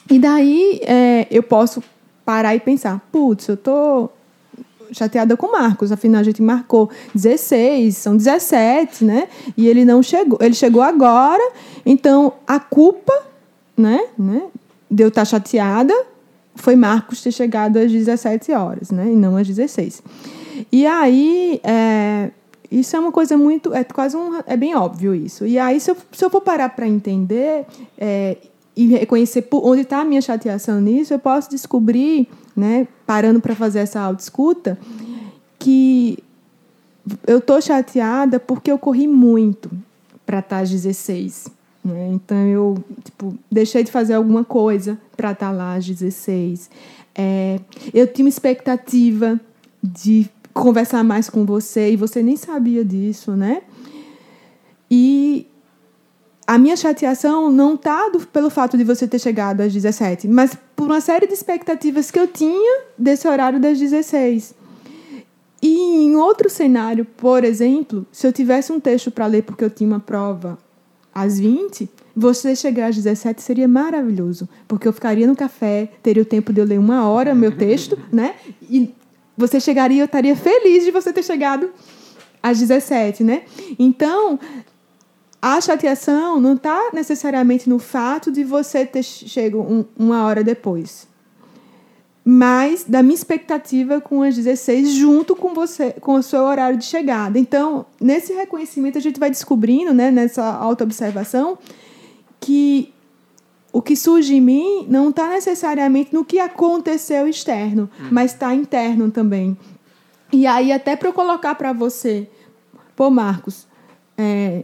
E 0.10 0.18
daí 0.18 0.80
é, 0.84 1.28
eu 1.30 1.44
posso 1.44 1.84
parar 2.26 2.56
e 2.56 2.60
pensar, 2.60 3.00
putz, 3.12 3.48
eu 3.48 3.58
tô 3.58 4.10
chateada 4.92 5.38
com 5.38 5.48
o 5.48 5.52
Marcos, 5.52 5.92
afinal 5.92 6.22
a 6.22 6.24
gente 6.24 6.42
marcou 6.42 6.90
16, 7.14 7.96
são 7.96 8.18
17, 8.18 9.06
né? 9.06 9.28
E 9.56 9.68
ele 9.68 9.86
não 9.86 10.02
chegou, 10.02 10.38
ele 10.42 10.56
chegou 10.56 10.82
agora, 10.82 11.52
então 11.86 12.34
a 12.48 12.60
culpa, 12.60 13.14
né, 13.78 14.00
né, 14.18 14.44
de 14.90 15.04
eu 15.04 15.10
estar 15.10 15.26
chateada 15.26 15.94
foi 16.56 16.76
Marcos 16.76 17.22
ter 17.22 17.32
chegado 17.32 17.78
às 17.78 17.92
17 17.92 18.52
horas, 18.52 18.92
né, 18.92 19.06
e 19.06 19.16
não 19.16 19.38
às 19.38 19.48
16. 19.48 20.02
E 20.72 20.86
aí, 20.86 21.60
é, 21.64 22.32
isso 22.72 22.96
é 22.96 23.00
uma 23.00 23.12
coisa 23.12 23.38
muito. 23.38 23.74
É 23.74 23.84
quase 23.84 24.16
um. 24.16 24.40
É 24.46 24.56
bem 24.56 24.76
óbvio 24.76 25.16
isso. 25.16 25.46
E 25.46 25.58
aí, 25.58 25.80
se 25.80 25.92
eu, 25.92 25.98
se 26.12 26.24
eu 26.24 26.30
for 26.30 26.42
parar 26.42 26.70
para 26.70 26.88
entender 26.88 27.66
é, 27.98 28.38
e 28.76 28.88
reconhecer 28.88 29.48
onde 29.52 29.82
está 29.82 30.02
a 30.02 30.06
minha 30.06 30.22
chateação 30.22 30.80
nisso, 30.80 31.14
eu 31.14 31.20
posso 31.20 31.50
descobrir, 31.50 32.28
né, 32.56 32.88
parando 33.06 33.42
para 33.42 33.56
fazer 33.56 33.80
essa 33.80 34.00
autoescuta, 34.00 34.78
que 35.58 36.18
eu 37.26 37.42
tô 37.42 37.60
chateada 37.60 38.40
porque 38.40 38.72
eu 38.72 38.78
corri 38.78 39.08
muito 39.08 39.70
para 40.26 40.40
estar 40.40 40.60
às 40.60 40.70
16. 40.70 41.48
Né? 41.84 42.10
Então 42.14 42.38
eu 42.48 42.84
tipo, 43.04 43.36
deixei 43.52 43.84
de 43.84 43.92
fazer 43.92 44.14
alguma 44.14 44.44
coisa 44.44 44.98
para 45.18 45.32
estar 45.32 45.52
lá 45.52 45.74
às 45.76 45.86
16. 45.86 46.70
É, 47.16 47.60
eu 47.94 48.08
tinha 48.08 48.26
uma 48.26 48.30
expectativa 48.30 49.40
de 49.82 50.30
conversar 50.54 51.04
mais 51.04 51.30
com 51.30 51.46
você 51.46 51.92
e 51.92 51.96
você 51.96 52.22
nem 52.22 52.36
sabia 52.36 52.84
disso, 52.84 53.32
né? 53.32 53.62
E 54.90 55.48
a 56.46 56.58
minha 56.58 56.76
chateação 56.76 57.52
não 57.52 57.76
está 57.76 58.10
pelo 58.34 58.50
fato 58.50 58.78
de 58.78 58.84
você 58.84 59.08
ter 59.08 59.20
chegado 59.20 59.62
às 59.62 59.72
17, 59.72 60.28
mas 60.28 60.58
por 60.76 60.88
uma 60.88 61.00
série 61.00 61.28
de 61.28 61.34
expectativas 61.34 62.10
que 62.10 62.20
eu 62.20 62.28
tinha 62.28 62.82
desse 62.98 63.28
horário 63.28 63.60
das 63.60 63.78
16. 63.78 64.56
E 65.62 66.06
em 66.06 66.16
outro 66.16 66.50
cenário, 66.50 67.06
por 67.06 67.44
exemplo, 67.44 68.06
se 68.12 68.26
eu 68.26 68.34
tivesse 68.34 68.72
um 68.72 68.80
texto 68.80 69.12
para 69.12 69.28
ler 69.28 69.44
porque 69.44 69.64
eu 69.64 69.70
tinha 69.70 69.88
uma 69.88 70.00
prova 70.00 70.58
às 71.14 71.38
20, 71.38 71.90
você 72.16 72.56
chegar 72.56 72.88
às 72.88 72.96
17 72.96 73.42
seria 73.42 73.68
maravilhoso, 73.68 74.48
porque 74.68 74.88
eu 74.88 74.94
ficaria 74.94 75.28
no 75.28 75.36
café, 75.36 75.92
teria 76.02 76.24
o 76.24 76.26
tempo 76.26 76.52
de 76.52 76.62
eu 76.62 76.66
ler 76.66 76.80
uma 76.80 77.08
hora 77.08 77.36
meu 77.36 77.56
texto, 77.56 77.98
né? 78.12 78.36
E 78.70 78.92
você 79.40 79.60
chegaria, 79.60 80.02
eu 80.02 80.06
estaria 80.06 80.36
feliz 80.36 80.84
de 80.84 80.92
você 80.92 81.14
ter 81.14 81.24
chegado 81.24 81.72
às 82.44 82.60
17, 82.60 83.24
né? 83.24 83.44
Então, 83.80 84.38
a 85.42 85.62
chateação 85.62 86.42
não 86.42 86.56
está 86.56 86.92
necessariamente 86.94 87.70
no 87.70 87.80
fato 87.80 88.32
de 88.32 88.44
você 88.44 88.86
ter 88.86 89.02
chego 89.02 89.60
um, 89.60 89.86
uma 89.98 90.26
hora 90.26 90.44
depois, 90.44 91.08
mas 92.24 92.84
da 92.84 93.02
minha 93.02 93.16
expectativa 93.16 94.02
com 94.02 94.22
as 94.22 94.36
16 94.36 94.92
junto 94.92 95.38
com 95.38 95.54
você, 95.54 95.94
com 96.02 96.16
o 96.16 96.24
seu 96.24 96.42
horário 96.42 96.78
de 96.78 96.84
chegada. 96.84 97.40
Então, 97.40 97.86
nesse 98.00 98.34
reconhecimento 98.34 98.98
a 98.98 99.02
gente 99.02 99.20
vai 99.20 99.30
descobrindo, 99.30 99.94
né, 99.94 100.12
nessa 100.12 100.44
autoobservação, 100.44 101.58
que 102.42 102.94
o 103.72 103.82
que 103.82 103.96
surge 103.96 104.36
em 104.36 104.42
mim 104.42 104.86
não 104.90 105.10
está 105.10 105.28
necessariamente 105.30 106.14
no 106.14 106.26
que 106.26 106.40
aconteceu 106.40 107.28
externo, 107.28 107.90
Hum. 108.00 108.08
mas 108.12 108.34
está 108.34 108.54
interno 108.54 109.12
também. 109.12 109.58
E 110.32 110.46
aí, 110.48 110.72
até 110.72 110.96
para 110.96 111.10
eu 111.10 111.14
colocar 111.14 111.56
para 111.56 111.74
você, 111.74 112.30
pô, 112.96 113.10
Marcos, 113.10 113.68
é, 114.18 114.64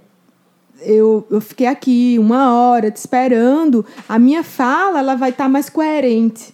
eu, 0.82 1.26
eu 1.30 1.40
fiquei 1.42 1.68
aqui 1.68 2.18
uma 2.20 2.54
hora 2.54 2.92
te 2.92 2.98
esperando, 2.98 3.86
a 4.08 4.20
minha 4.20 4.44
fala 4.44 5.00
ela 5.00 5.16
vai 5.16 5.30
estar 5.30 5.48
mais 5.50 5.70
coerente 5.70 6.54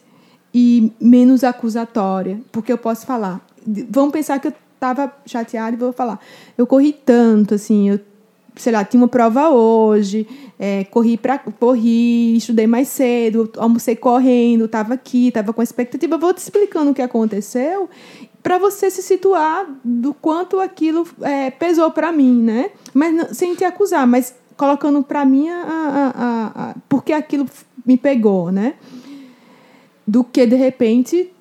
e 0.54 0.92
menos 1.00 1.44
acusatória, 1.44 2.40
porque 2.52 2.72
eu 2.72 2.78
posso 2.78 3.06
falar. 3.06 3.42
Vamos 3.90 4.12
pensar 4.12 4.40
que 4.40 4.48
eu 4.48 4.54
estava 4.76 5.14
chateada 5.26 5.76
e 5.76 5.80
vou 5.80 5.94
falar. 5.94 6.20
Eu 6.58 6.66
corri 6.68 6.92
tanto, 6.94 7.54
assim, 7.56 7.90
eu 7.90 8.00
sei 8.56 8.72
lá, 8.72 8.84
tinha 8.84 9.02
uma 9.02 9.08
prova 9.08 9.50
hoje, 9.50 10.28
é, 10.60 10.84
corri 10.86 11.18
para 11.18 11.40
corri, 11.40 12.38
estudei 12.38 12.68
mais 12.68 12.88
cedo, 12.88 13.52
almocei 13.58 13.96
correndo, 13.96 14.66
estava 14.66 14.94
aqui, 14.94 15.30
estava 15.30 15.54
com 15.54 15.62
expectativa. 15.62 16.18
Vou 16.18 16.34
te 16.34 16.40
explicando 16.40 16.92
o 16.92 16.94
que 16.94 17.02
aconteceu 17.02 17.90
para 18.44 18.58
você 18.58 18.90
se 18.90 19.02
situar 19.02 19.68
do 19.84 20.14
quanto 20.14 20.60
aquilo 20.60 21.08
é, 21.22 21.52
pesou 21.52 21.92
para 21.92 22.12
mim, 22.12 22.42
né? 22.42 22.72
Mas 22.94 23.38
sem 23.38 23.56
te 23.56 23.64
acusar, 23.64 24.06
mas 24.08 24.36
colocando 24.58 25.02
para 25.04 25.26
mim 25.26 25.50
a, 25.50 25.64
a, 25.64 26.14
a, 26.16 26.70
a, 26.70 26.76
porque 26.90 27.14
aquilo 27.14 27.46
me 27.86 27.98
pegou, 27.98 28.52
né? 28.52 28.76
Do 30.08 30.24
que 30.24 30.46
de 30.46 30.56
repente 30.56 31.32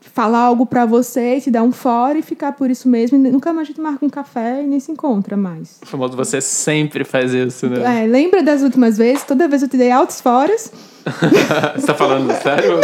falar 0.00 0.40
algo 0.40 0.66
para 0.66 0.84
você 0.86 1.40
te 1.40 1.50
dar 1.50 1.62
um 1.62 1.72
fora 1.72 2.18
e 2.18 2.22
ficar 2.22 2.52
por 2.52 2.70
isso 2.70 2.88
mesmo. 2.88 3.16
E 3.16 3.20
nunca 3.30 3.52
mais 3.52 3.66
a 3.66 3.70
gente 3.70 3.80
marca 3.80 4.04
um 4.04 4.10
café 4.10 4.62
e 4.62 4.66
nem 4.66 4.80
se 4.80 4.90
encontra 4.90 5.36
mais. 5.36 5.78
O 5.82 5.86
famoso 5.86 6.16
você 6.16 6.40
sempre 6.40 7.04
faz 7.04 7.32
isso, 7.34 7.68
né? 7.68 8.02
É, 8.02 8.06
lembra 8.06 8.42
das 8.42 8.62
últimas 8.62 8.96
vezes? 8.98 9.24
Toda 9.24 9.46
vez 9.48 9.62
eu 9.62 9.68
te 9.68 9.76
dei 9.76 9.90
altos 9.90 10.20
foras. 10.20 10.72
Você 11.74 11.86
tá 11.86 11.94
falando 11.94 12.30
sério? 12.42 12.78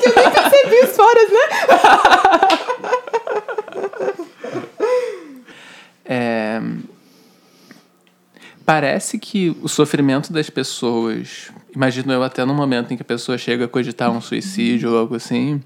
Que 0.00 0.08
eu 0.08 0.14
nem 0.16 0.30
percebi 0.30 0.80
os 0.84 0.96
foras, 0.96 1.30
né? 1.30 1.40
É, 6.08 6.60
Parece 8.66 9.16
que 9.16 9.56
o 9.62 9.68
sofrimento 9.68 10.32
das 10.32 10.50
pessoas, 10.50 11.52
imagino 11.76 12.10
eu 12.10 12.22
até 12.22 12.42
no 12.46 12.54
momento 12.54 12.92
em 12.92 12.96
que 12.96 13.02
a 13.02 13.04
pessoa 13.04 13.36
chega 13.36 13.66
a 13.66 13.68
cogitar 13.68 14.10
um 14.10 14.20
suicídio 14.20 14.90
ou 14.90 14.98
algo 14.98 15.14
assim, 15.14 15.60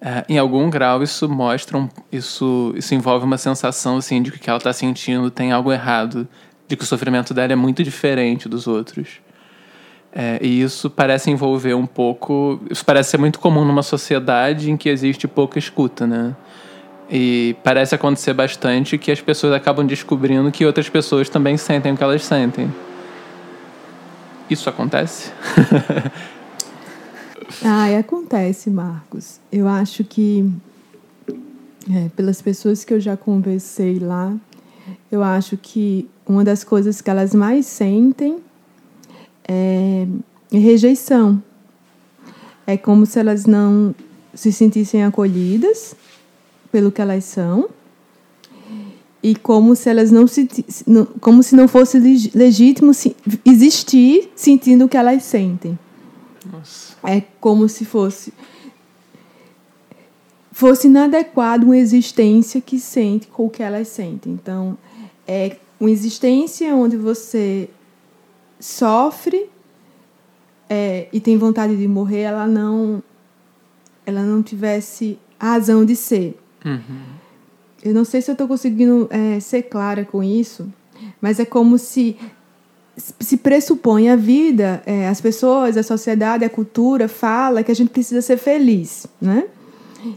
é, 0.00 0.24
em 0.28 0.36
algum 0.36 0.68
grau 0.68 1.04
isso 1.04 1.28
mostra, 1.28 1.78
um, 1.78 1.88
isso, 2.10 2.74
isso 2.76 2.94
envolve 2.94 3.24
uma 3.24 3.38
sensação 3.38 3.96
assim 3.96 4.20
de 4.20 4.32
que 4.32 4.38
o 4.38 4.40
que 4.40 4.50
ela 4.50 4.58
está 4.58 4.72
sentindo 4.72 5.30
tem 5.30 5.52
algo 5.52 5.72
errado, 5.72 6.26
de 6.66 6.76
que 6.76 6.82
o 6.82 6.86
sofrimento 6.86 7.32
dela 7.32 7.52
é 7.52 7.56
muito 7.56 7.84
diferente 7.84 8.48
dos 8.48 8.66
outros. 8.66 9.20
É, 10.12 10.38
e 10.42 10.62
isso 10.62 10.90
parece 10.90 11.30
envolver 11.30 11.74
um 11.74 11.86
pouco. 11.86 12.58
Isso 12.70 12.84
parece 12.84 13.10
ser 13.10 13.18
muito 13.18 13.38
comum 13.38 13.66
numa 13.66 13.82
sociedade 13.82 14.70
em 14.70 14.76
que 14.76 14.88
existe 14.88 15.28
pouca 15.28 15.58
escuta, 15.58 16.06
né? 16.06 16.34
E 17.10 17.54
parece 17.62 17.94
acontecer 17.94 18.32
bastante 18.32 18.96
que 18.96 19.12
as 19.12 19.20
pessoas 19.20 19.52
acabam 19.52 19.86
descobrindo 19.86 20.50
que 20.50 20.64
outras 20.64 20.88
pessoas 20.88 21.28
também 21.28 21.56
sentem 21.58 21.92
o 21.92 21.96
que 21.96 22.02
elas 22.02 22.24
sentem. 22.24 22.72
Isso 24.48 24.68
acontece? 24.70 25.32
ah, 27.64 27.98
acontece, 27.98 28.70
Marcos. 28.70 29.40
Eu 29.50 29.66
acho 29.66 30.04
que, 30.04 30.48
é, 31.92 32.08
pelas 32.14 32.40
pessoas 32.40 32.84
que 32.84 32.94
eu 32.94 33.00
já 33.00 33.16
conversei 33.16 33.98
lá, 33.98 34.32
eu 35.10 35.22
acho 35.22 35.56
que 35.56 36.08
uma 36.26 36.44
das 36.44 36.62
coisas 36.62 37.00
que 37.00 37.10
elas 37.10 37.34
mais 37.34 37.66
sentem 37.66 38.38
é 39.48 40.06
rejeição. 40.52 41.42
É 42.66 42.76
como 42.76 43.04
se 43.06 43.18
elas 43.18 43.46
não 43.46 43.94
se 44.34 44.52
sentissem 44.52 45.04
acolhidas 45.04 45.96
pelo 46.70 46.92
que 46.92 47.00
elas 47.00 47.24
são 47.24 47.68
e 49.26 49.34
como 49.34 49.74
se 49.74 49.90
elas 49.90 50.12
não 50.12 50.24
se 50.28 50.48
como 51.20 51.42
se 51.42 51.56
não 51.56 51.66
fosse 51.66 51.98
legítimo 52.32 52.92
existir 53.44 54.30
sentindo 54.36 54.84
o 54.84 54.88
que 54.88 54.96
elas 54.96 55.24
sentem. 55.24 55.76
Nossa. 56.48 56.94
É 57.04 57.20
como 57.40 57.68
se 57.68 57.84
fosse 57.84 58.32
fosse 60.52 60.86
inadequado 60.86 61.66
uma 61.66 61.76
existência 61.76 62.60
que 62.60 62.78
sente 62.78 63.26
com 63.26 63.46
o 63.46 63.50
que 63.50 63.64
elas 63.64 63.88
sentem. 63.88 64.32
Então, 64.32 64.78
é 65.26 65.56
uma 65.80 65.90
existência 65.90 66.72
onde 66.76 66.96
você 66.96 67.68
sofre 68.60 69.50
é, 70.70 71.08
e 71.12 71.18
tem 71.18 71.36
vontade 71.36 71.76
de 71.76 71.88
morrer, 71.88 72.20
ela 72.20 72.46
não 72.46 73.02
ela 74.06 74.22
não 74.22 74.40
tivesse 74.40 75.18
razão 75.36 75.84
de 75.84 75.96
ser. 75.96 76.38
Uhum. 76.64 77.15
Eu 77.86 77.94
não 77.94 78.04
sei 78.04 78.20
se 78.20 78.30
eu 78.30 78.32
estou 78.32 78.48
conseguindo 78.48 79.08
é, 79.10 79.38
ser 79.40 79.62
clara 79.62 80.04
com 80.04 80.22
isso, 80.22 80.66
mas 81.20 81.38
é 81.38 81.44
como 81.44 81.78
se 81.78 82.16
se 83.20 83.36
pressupõe 83.36 84.08
a 84.08 84.16
vida, 84.16 84.82
é, 84.86 85.06
as 85.06 85.20
pessoas, 85.20 85.76
a 85.76 85.82
sociedade, 85.82 86.46
a 86.46 86.48
cultura 86.48 87.08
fala 87.08 87.62
que 87.62 87.70
a 87.70 87.74
gente 87.74 87.90
precisa 87.90 88.22
ser 88.22 88.38
feliz, 88.38 89.06
né? 89.20 89.44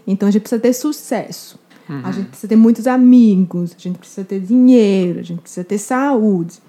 Então 0.07 0.29
a 0.29 0.31
gente 0.31 0.43
precisa 0.43 0.61
ter 0.61 0.71
sucesso, 0.71 1.59
uhum. 1.89 2.01
a 2.03 2.11
gente 2.11 2.27
precisa 2.27 2.47
ter 2.47 2.55
muitos 2.55 2.87
amigos, 2.87 3.75
a 3.77 3.81
gente 3.81 3.97
precisa 3.97 4.23
ter 4.23 4.39
dinheiro, 4.39 5.19
a 5.19 5.23
gente 5.23 5.41
precisa 5.41 5.63
ter 5.63 5.77
saúde. 5.77 6.59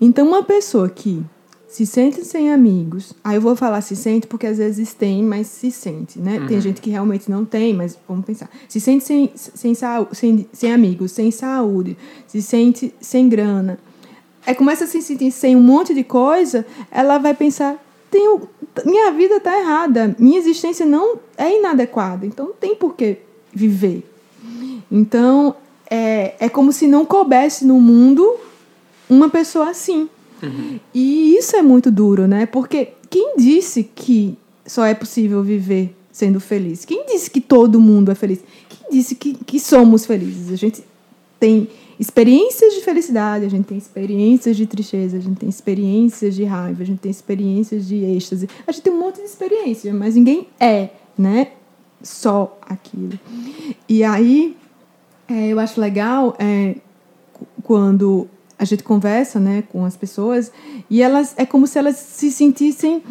Então 0.00 0.26
uma 0.26 0.42
pessoa 0.42 0.88
que 0.88 1.22
se 1.72 1.86
sente 1.86 2.22
sem 2.22 2.52
amigos. 2.52 3.14
Aí 3.24 3.36
eu 3.36 3.40
vou 3.40 3.56
falar 3.56 3.80
se 3.80 3.96
sente 3.96 4.26
porque 4.26 4.46
às 4.46 4.58
vezes 4.58 4.92
tem, 4.92 5.22
mas 5.22 5.46
se 5.46 5.70
sente, 5.70 6.18
né? 6.18 6.38
Uhum. 6.38 6.46
Tem 6.46 6.60
gente 6.60 6.82
que 6.82 6.90
realmente 6.90 7.30
não 7.30 7.46
tem, 7.46 7.72
mas 7.72 7.98
vamos 8.06 8.26
pensar. 8.26 8.50
Se 8.68 8.78
sente 8.78 9.02
sem, 9.02 9.32
sem, 9.34 9.74
sem, 10.12 10.48
sem 10.52 10.70
amigos, 10.70 11.12
sem 11.12 11.30
saúde, 11.30 11.96
se 12.26 12.42
sente 12.42 12.94
sem 13.00 13.26
grana. 13.26 13.78
Aí 14.46 14.54
começa 14.54 14.84
a 14.84 14.86
se 14.86 15.00
sentir 15.00 15.30
sem 15.30 15.56
um 15.56 15.62
monte 15.62 15.94
de 15.94 16.04
coisa, 16.04 16.66
ela 16.90 17.16
vai 17.16 17.32
pensar, 17.32 17.82
tenho, 18.10 18.42
minha 18.84 19.10
vida 19.12 19.36
está 19.36 19.58
errada, 19.58 20.14
minha 20.18 20.38
existência 20.38 20.84
não 20.84 21.16
é 21.38 21.56
inadequada, 21.56 22.26
então 22.26 22.48
não 22.48 22.54
tem 22.54 22.76
por 22.76 22.94
que 22.94 23.16
viver. 23.50 24.06
Então, 24.90 25.56
é, 25.90 26.34
é 26.38 26.50
como 26.50 26.70
se 26.70 26.86
não 26.86 27.06
coubesse 27.06 27.64
no 27.64 27.80
mundo 27.80 28.36
uma 29.08 29.30
pessoa 29.30 29.70
assim. 29.70 30.10
Uhum. 30.42 30.80
E 30.92 31.36
isso 31.36 31.56
é 31.56 31.62
muito 31.62 31.90
duro, 31.90 32.26
né? 32.26 32.46
Porque 32.46 32.88
quem 33.08 33.36
disse 33.36 33.84
que 33.84 34.36
só 34.66 34.84
é 34.84 34.94
possível 34.94 35.42
viver 35.42 35.94
sendo 36.10 36.40
feliz? 36.40 36.84
Quem 36.84 37.06
disse 37.06 37.30
que 37.30 37.40
todo 37.40 37.80
mundo 37.80 38.10
é 38.10 38.14
feliz? 38.14 38.40
Quem 38.68 38.90
disse 38.98 39.14
que, 39.14 39.34
que 39.34 39.60
somos 39.60 40.04
felizes? 40.04 40.52
A 40.52 40.56
gente 40.56 40.84
tem 41.38 41.68
experiências 41.98 42.74
de 42.74 42.80
felicidade, 42.80 43.44
a 43.44 43.48
gente 43.48 43.66
tem 43.66 43.78
experiências 43.78 44.56
de 44.56 44.66
tristeza, 44.66 45.16
a 45.16 45.20
gente 45.20 45.38
tem 45.38 45.48
experiências 45.48 46.34
de 46.34 46.44
raiva, 46.44 46.82
a 46.82 46.86
gente 46.86 46.98
tem 46.98 47.10
experiências 47.10 47.86
de 47.86 48.04
êxtase, 48.04 48.48
a 48.66 48.72
gente 48.72 48.82
tem 48.82 48.92
um 48.92 48.98
monte 48.98 49.16
de 49.16 49.22
experiências, 49.22 49.94
mas 49.94 50.14
ninguém 50.14 50.46
é, 50.58 50.90
né? 51.16 51.52
Só 52.02 52.58
aquilo. 52.62 53.18
E 53.88 54.02
aí, 54.02 54.56
é, 55.28 55.48
eu 55.48 55.60
acho 55.60 55.80
legal 55.80 56.34
é, 56.38 56.76
quando 57.62 58.28
a 58.62 58.64
gente 58.64 58.84
conversa 58.84 59.40
né, 59.40 59.64
com 59.72 59.84
as 59.84 59.96
pessoas 59.96 60.52
e 60.88 61.02
elas 61.02 61.34
é 61.36 61.44
como 61.44 61.66
se 61.66 61.76
elas 61.76 61.96
se 61.96 62.30
sentissem 62.30 63.02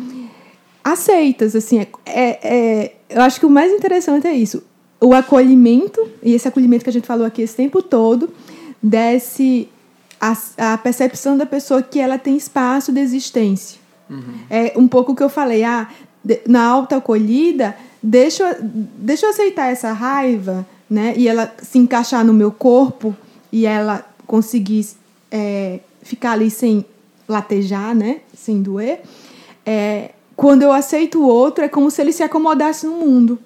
aceitas 0.81 1.57
assim 1.57 1.79
é, 1.79 1.87
é, 2.05 2.39
é, 2.41 2.95
eu 3.09 3.21
acho 3.21 3.37
que 3.37 3.45
o 3.45 3.49
mais 3.49 3.69
interessante 3.73 4.25
é 4.27 4.33
isso 4.33 4.63
o 5.01 5.13
acolhimento 5.13 6.09
e 6.23 6.33
esse 6.33 6.47
acolhimento 6.47 6.85
que 6.85 6.89
a 6.89 6.93
gente 6.93 7.05
falou 7.05 7.25
aqui 7.25 7.41
esse 7.41 7.53
tempo 7.53 7.81
todo 7.81 8.29
desce 8.81 9.67
a, 10.21 10.37
a 10.73 10.77
percepção 10.77 11.37
da 11.37 11.45
pessoa 11.45 11.81
que 11.81 11.99
ela 11.99 12.17
tem 12.17 12.37
espaço 12.37 12.93
de 12.93 13.01
existência 13.01 13.77
uhum. 14.09 14.35
é 14.49 14.71
um 14.77 14.87
pouco 14.87 15.11
o 15.11 15.15
que 15.15 15.23
eu 15.23 15.29
falei 15.29 15.65
ah 15.65 15.89
na 16.47 16.63
alta 16.63 16.95
acolhida 16.95 17.75
deixa 18.01 18.57
deixa 18.61 19.25
eu 19.25 19.31
aceitar 19.31 19.69
essa 19.69 19.91
raiva 19.91 20.65
né 20.89 21.13
e 21.17 21.27
ela 21.27 21.53
se 21.61 21.77
encaixar 21.77 22.23
no 22.23 22.33
meu 22.33 22.53
corpo 22.53 23.13
e 23.51 23.65
ela 23.65 24.05
conseguir 24.25 25.00
é, 25.31 25.79
ficar 26.03 26.33
ali 26.33 26.51
sem 26.51 26.85
latejar, 27.27 27.95
né? 27.95 28.21
Sem 28.35 28.61
doer. 28.61 29.01
É, 29.65 30.11
quando 30.35 30.63
eu 30.63 30.71
aceito 30.71 31.19
o 31.19 31.27
outro, 31.27 31.63
é 31.63 31.69
como 31.69 31.89
se 31.89 32.01
ele 32.01 32.11
se 32.11 32.23
acomodasse 32.23 32.85
no 32.85 32.93
mundo, 32.93 33.39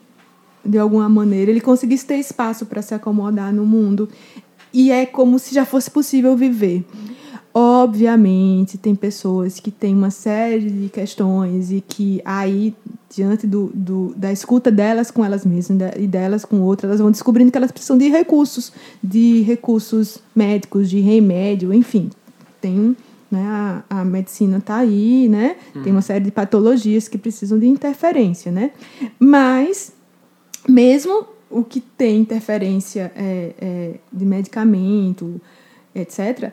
de 0.63 0.77
alguma 0.77 1.07
maneira. 1.07 1.51
Ele 1.51 1.61
conseguisse 1.61 2.05
ter 2.05 2.17
espaço 2.17 2.65
para 2.65 2.81
se 2.81 2.93
acomodar 2.93 3.53
no 3.53 3.65
mundo. 3.65 4.09
E 4.73 4.91
é 4.91 5.05
como 5.05 5.37
se 5.37 5.53
já 5.53 5.65
fosse 5.65 5.89
possível 5.91 6.35
viver. 6.35 6.83
Obviamente, 7.57 8.77
tem 8.77 8.93
pessoas 8.93 9.61
que 9.61 9.71
têm 9.71 9.95
uma 9.95 10.11
série 10.11 10.69
de 10.69 10.89
questões 10.89 11.71
e 11.71 11.79
que 11.79 12.21
aí, 12.25 12.75
diante 13.09 13.47
do, 13.47 13.71
do, 13.73 14.13
da 14.13 14.29
escuta 14.29 14.69
delas 14.69 15.09
com 15.09 15.23
elas 15.23 15.45
mesmas 15.45 15.93
e 15.95 16.05
delas 16.05 16.43
com 16.43 16.59
outras, 16.59 16.89
elas 16.89 16.99
vão 16.99 17.09
descobrindo 17.09 17.49
que 17.49 17.57
elas 17.57 17.71
precisam 17.71 17.97
de 17.97 18.09
recursos, 18.09 18.73
de 19.01 19.41
recursos 19.43 20.17
médicos, 20.35 20.89
de 20.89 20.99
remédio, 20.99 21.73
enfim. 21.73 22.09
Tem, 22.59 22.93
né, 23.31 23.41
a, 23.89 24.01
a 24.01 24.03
medicina 24.03 24.57
está 24.57 24.75
aí, 24.75 25.29
né? 25.29 25.55
Tem 25.81 25.93
uma 25.93 26.01
série 26.01 26.25
de 26.25 26.31
patologias 26.31 27.07
que 27.07 27.17
precisam 27.17 27.57
de 27.57 27.67
interferência, 27.67 28.51
né? 28.51 28.71
Mas, 29.17 29.93
mesmo 30.67 31.25
o 31.49 31.63
que 31.63 31.79
tem 31.79 32.19
interferência 32.19 33.13
é, 33.15 33.53
é, 33.57 33.95
de 34.11 34.25
medicamento, 34.25 35.39
etc., 35.95 36.51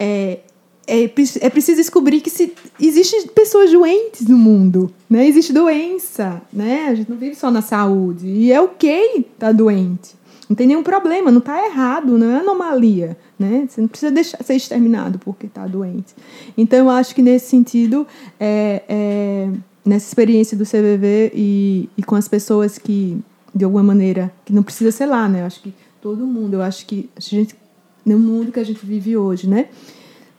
é, 0.00 0.38
é, 0.86 1.04
é 1.04 1.50
preciso 1.50 1.76
descobrir 1.76 2.20
que 2.22 2.30
se, 2.30 2.52
existem 2.80 3.26
pessoas 3.28 3.70
doentes 3.70 4.26
no 4.26 4.38
mundo, 4.38 4.90
né? 5.08 5.28
Existe 5.28 5.52
doença, 5.52 6.40
né? 6.50 6.88
A 6.88 6.94
gente 6.94 7.10
não 7.10 7.18
vive 7.18 7.34
só 7.34 7.50
na 7.50 7.60
saúde. 7.60 8.26
E 8.26 8.50
é 8.50 8.60
ok 8.60 9.26
tá 9.38 9.52
doente. 9.52 10.18
Não 10.48 10.56
tem 10.56 10.66
nenhum 10.66 10.82
problema, 10.82 11.30
não 11.30 11.38
está 11.38 11.64
errado, 11.64 12.18
não 12.18 12.28
é 12.28 12.40
anomalia, 12.40 13.16
né? 13.38 13.68
Você 13.68 13.80
não 13.80 13.86
precisa 13.86 14.10
deixar 14.10 14.42
ser 14.42 14.56
exterminado 14.56 15.16
porque 15.20 15.46
está 15.46 15.64
doente. 15.64 16.12
Então, 16.58 16.80
eu 16.80 16.90
acho 16.90 17.14
que 17.14 17.22
nesse 17.22 17.50
sentido, 17.50 18.04
é, 18.40 18.82
é, 18.88 19.48
nessa 19.84 20.08
experiência 20.08 20.56
do 20.56 20.64
CVV 20.64 21.30
e, 21.34 21.88
e 21.96 22.02
com 22.02 22.16
as 22.16 22.26
pessoas 22.26 22.78
que, 22.78 23.16
de 23.54 23.64
alguma 23.64 23.84
maneira, 23.84 24.32
que 24.44 24.52
não 24.52 24.64
precisa 24.64 24.90
ser 24.90 25.06
lá, 25.06 25.28
né? 25.28 25.42
Eu 25.42 25.46
acho 25.46 25.62
que 25.62 25.72
todo 26.02 26.26
mundo, 26.26 26.54
eu 26.54 26.62
acho 26.62 26.84
que 26.84 27.08
a 27.16 27.20
gente 27.20 27.54
no 28.04 28.18
mundo 28.18 28.52
que 28.52 28.60
a 28.60 28.64
gente 28.64 28.84
vive 28.84 29.16
hoje, 29.16 29.48
né? 29.48 29.68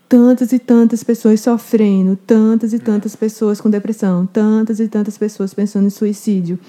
Tantas 0.08 0.52
e 0.52 0.60
tantas 0.60 1.04
pessoas 1.04 1.40
sofrendo, 1.40 2.18
tantas 2.28 2.74
e 2.74 2.80
tantas 2.80 3.16
pessoas 3.16 3.62
com 3.62 3.70
depressão, 3.70 4.26
tantas 4.26 4.80
e 4.80 4.88
tantas 4.88 5.18
pessoas 5.18 5.54
pensando 5.54 5.88
em 5.88 5.90
suicídio. 5.90 6.60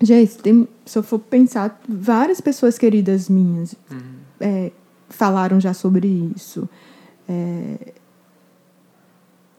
Gente, 0.00 0.38
tem, 0.38 0.68
se 0.84 0.98
eu 0.98 1.02
for 1.02 1.18
pensar, 1.18 1.80
várias 1.88 2.40
pessoas 2.40 2.78
queridas 2.78 3.28
minhas 3.28 3.74
uhum. 3.90 3.98
é, 4.40 4.72
falaram 5.08 5.60
já 5.60 5.74
sobre 5.74 6.06
isso. 6.36 6.68
É, 7.28 7.92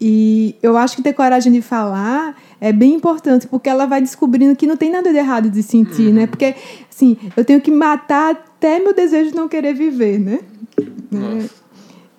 e 0.02 0.56
eu 0.64 0.78
acho 0.78 0.96
que 0.96 1.02
ter 1.02 1.14
coragem 1.14 1.52
de 1.52 1.62
falar 1.62 2.38
é 2.62 2.72
bem 2.72 2.94
importante, 2.94 3.48
porque 3.48 3.68
ela 3.68 3.86
vai 3.86 4.00
descobrindo 4.02 4.56
que 4.56 4.66
não 4.66 4.78
tem 4.78 4.90
nada 4.90 5.12
de 5.12 5.18
errado 5.18 5.50
de 5.50 5.62
sentir, 5.62 6.04
né? 6.04 6.08
uhum. 6.08 6.14
né? 6.14 6.28
Porque, 6.28 6.56
assim, 6.90 7.18
eu 7.36 7.44
tenho 7.44 7.60
que 7.60 7.70
matar 7.70 8.46
até 8.60 8.78
meu 8.78 8.94
desejo 8.94 9.32
de 9.32 9.36
não 9.38 9.48
querer 9.48 9.74
viver, 9.74 10.20
né? 10.20 10.42
né? 11.10 11.50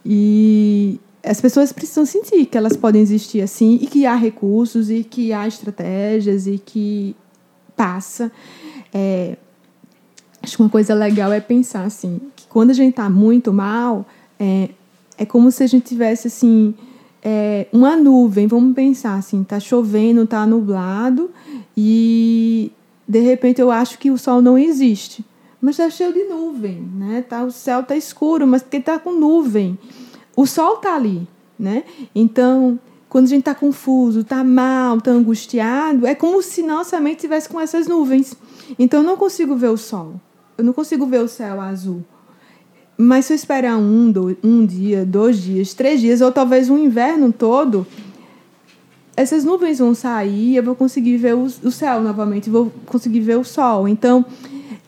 E 0.05 0.99
as 1.23 1.39
pessoas 1.39 1.71
precisam 1.71 2.07
sentir 2.07 2.47
que 2.47 2.57
elas 2.57 2.79
podem 2.79 3.03
existir 3.03 3.43
assim 3.43 3.79
e 3.81 3.87
que 3.87 4.07
há 4.07 4.15
recursos 4.15 4.91
e 4.91 5.05
que 5.05 5.35
há 5.35 5.47
estratégias 5.47 6.47
e 6.47 6.57
que 6.59 7.15
passa. 7.77 8.33
É, 8.93 9.37
acho 10.43 10.57
que 10.57 10.63
uma 10.63 10.71
coisa 10.71 10.95
legal 10.95 11.31
é 11.31 11.41
pensar 11.41 11.85
assim, 11.85 12.19
que 12.35 12.47
quando 12.49 12.71
a 12.71 12.75
gente 12.75 12.91
está 12.91 13.11
muito 13.11 13.53
mal, 13.53 14.07
é, 14.39 14.71
é 15.19 15.27
como 15.27 15.53
se 15.53 15.63
a 15.63 15.67
gente 15.67 15.85
tivesse 15.85 16.29
assim 16.29 16.75
é, 17.23 17.67
uma 17.71 17.97
nuvem, 17.97 18.47
vamos 18.47 18.75
pensar 18.75 19.17
assim, 19.17 19.45
tá 19.45 19.61
chovendo, 19.61 20.27
tá 20.27 20.47
nublado 20.47 21.31
e 21.77 22.73
de 23.07 23.21
repente 23.21 23.61
eu 23.61 23.71
acho 23.71 23.99
que 23.99 24.11
o 24.11 24.17
sol 24.17 24.41
não 24.41 24.57
existe. 24.57 25.23
Mas 25.61 25.79
está 25.79 25.91
cheio 25.91 26.13
de 26.13 26.25
nuvem, 26.25 26.81
né? 26.97 27.25
Tá, 27.29 27.45
o 27.45 27.51
céu 27.51 27.81
está 27.81 27.97
escuro, 27.97 28.47
mas 28.47 28.63
porque 28.63 28.79
está 28.79 28.99
com 28.99 29.13
nuvem. 29.13 29.79
O 30.37 30.47
sol 30.47 30.77
está 30.77 30.95
ali, 30.95 31.29
né? 31.59 31.85
Então, 32.15 32.79
quando 33.09 33.27
a 33.27 33.29
gente 33.29 33.41
está 33.41 33.55
confuso, 33.55 34.21
está 34.21 34.43
mal, 34.43 34.99
está 34.99 35.11
angustiado, 35.11 36.07
é 36.07 36.15
como 36.15 36.41
se 36.43 36.63
nossa 36.63 36.99
mente 37.01 37.17
estivesse 37.17 37.49
com 37.49 37.61
essas 37.61 37.87
nuvens. 37.87 38.35
Então, 38.79 39.01
eu 39.01 39.07
não 39.07 39.17
consigo 39.17 39.55
ver 39.55 39.69
o 39.69 39.77
sol. 39.77 40.15
Eu 40.57 40.65
não 40.65 40.73
consigo 40.73 41.07
ver 41.07 41.21
o 41.21 41.29
céu 41.29 41.61
azul. 41.61 42.03
Mas 42.97 43.27
se 43.27 43.33
eu 43.33 43.35
esperar 43.35 43.77
um, 43.77 44.11
dois, 44.13 44.37
um 44.45 44.65
dia, 44.65 45.05
dois 45.05 45.43
dias, 45.43 45.75
três 45.75 46.01
dias, 46.01 46.21
ou 46.21 46.31
talvez 46.31 46.69
um 46.71 46.79
inverno 46.79 47.33
todo, 47.33 47.87
essas 49.17 49.45
nuvens 49.45 49.79
vão 49.79 49.95
sair, 49.95 50.57
eu 50.57 50.63
vou 50.63 50.75
conseguir 50.75 51.17
ver 51.17 51.35
o, 51.35 51.45
o 51.45 51.71
céu 51.71 52.01
novamente, 52.03 52.49
vou 52.49 52.71
conseguir 52.87 53.21
ver 53.21 53.39
o 53.39 53.45
sol. 53.45 53.89
Então, 53.89 54.25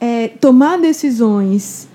é, 0.03 0.27
tomar 0.27 0.79
decisões 0.79 1.87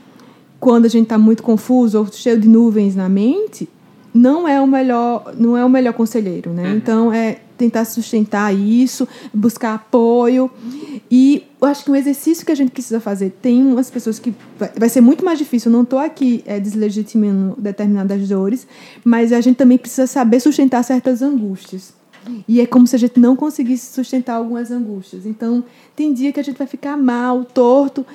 quando 0.62 0.86
a 0.86 0.88
gente 0.88 1.04
está 1.04 1.18
muito 1.18 1.44
confuso 1.44 2.00
ou 2.00 2.08
cheio 2.10 2.40
de 2.40 2.48
nuvens 2.48 2.96
na 2.96 3.10
mente 3.10 3.68
não 4.14 4.48
é 4.48 4.62
o 4.62 4.66
melhor 4.66 5.36
não 5.38 5.58
é 5.58 5.66
o 5.66 5.70
melhor 5.70 5.94
conselheiro 5.94 6.52
né? 6.52 6.70
Uhum. 6.70 6.78
então 6.78 7.14
é 7.14 7.40
tentar 7.58 7.86
sustentar 7.86 8.54
isso 8.54 9.08
buscar 9.34 9.74
apoio. 9.74 10.50
E 11.10 11.44
eu 11.60 11.68
acho 11.68 11.84
que 11.84 11.90
um 11.90 11.96
exercício 11.96 12.46
que 12.46 12.52
a 12.52 12.56
gente 12.56 12.70
precisa 12.72 13.00
fazer 13.00 13.32
tem 13.42 13.64
umas 13.66 13.90
pessoas 13.90 14.20
que 14.20 14.34
vai, 14.58 14.72
vai 14.78 14.90
ser 14.90 15.02
muito 15.02 15.26
mais 15.26 15.38
difícil 15.38 15.70
eu 15.70 15.76
não 15.76 15.84
estou 15.84 16.00
aqui 16.00 16.44
é, 16.46 16.60
deslegitimando 16.62 17.56
determinadas 17.60 18.30
dores 18.30 18.66
mas 19.04 19.34
a 19.34 19.42
gente 19.42 19.58
também 19.58 19.78
precisa 19.78 20.08
saber 20.08 20.40
sustentar 20.40 20.82
certas 20.84 21.22
angústias 21.22 21.97
e 22.48 22.62
é 22.62 22.66
como 22.66 22.88
se 22.88 22.96
a 22.96 23.00
gente 23.00 23.20
não 23.20 23.36
conseguisse 23.36 23.94
sustentar 23.94 24.36
algumas 24.36 24.72
angústias. 24.72 25.26
Então, 25.26 25.64
tem 25.96 26.14
dia 26.14 26.32
que 26.32 26.40
a 26.40 26.44
gente 26.44 26.58
vai 26.58 26.68
ficar 26.68 26.98
mal, 26.98 27.44
torto. 27.46 28.06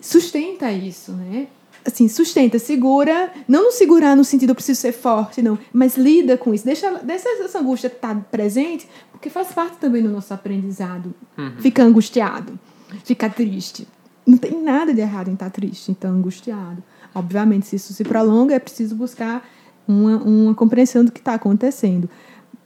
Sustenta 0.00 0.70
isso, 0.72 1.12
né? 1.12 1.46
Assim, 1.84 2.08
sustenta, 2.08 2.58
segura. 2.58 3.32
Não 3.46 3.70
segurar 3.70 4.16
no 4.16 4.24
sentido 4.24 4.50
eu 4.50 4.54
preciso 4.54 4.80
ser 4.80 4.92
forte, 4.92 5.42
não. 5.42 5.58
Mas 5.72 5.96
lida 5.96 6.38
com 6.38 6.54
isso. 6.54 6.64
Deixa, 6.64 6.90
deixa 7.02 7.28
essa 7.42 7.58
angústia 7.58 7.88
estar 7.88 8.14
presente, 8.30 8.88
porque 9.12 9.28
faz 9.28 9.48
parte 9.48 9.76
também 9.76 10.02
do 10.02 10.08
nosso 10.08 10.32
aprendizado. 10.32 11.14
Uhum. 11.36 11.56
Ficar 11.58 11.84
angustiado, 11.84 12.58
ficar 13.04 13.34
triste. 13.34 13.86
Não 14.26 14.38
tem 14.38 14.62
nada 14.62 14.94
de 14.94 15.00
errado 15.00 15.28
em 15.28 15.34
estar 15.34 15.50
triste, 15.50 15.90
então 15.90 16.10
angustiado. 16.10 16.82
Obviamente, 17.14 17.66
se 17.66 17.76
isso 17.76 17.92
se 17.92 18.02
prolonga, 18.02 18.54
é 18.54 18.58
preciso 18.58 18.96
buscar 18.96 19.46
uma, 19.86 20.16
uma 20.16 20.54
compreensão 20.54 21.04
do 21.04 21.12
que 21.12 21.20
está 21.20 21.34
acontecendo. 21.34 22.08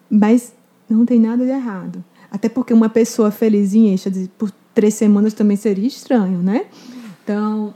Mas 0.09 0.55
não 0.89 1.05
tem 1.05 1.21
nada 1.21 1.45
de 1.45 1.51
errado. 1.51 2.05
Até 2.31 2.49
porque 2.49 2.73
uma 2.73 2.89
pessoa 2.89 3.31
felizinha 3.31 3.97
por 4.37 4.51
três 4.75 4.95
semanas 4.95 5.33
também 5.33 5.57
seria 5.57 5.87
estranho, 5.87 6.39
né? 6.39 6.67
Então, 7.25 7.75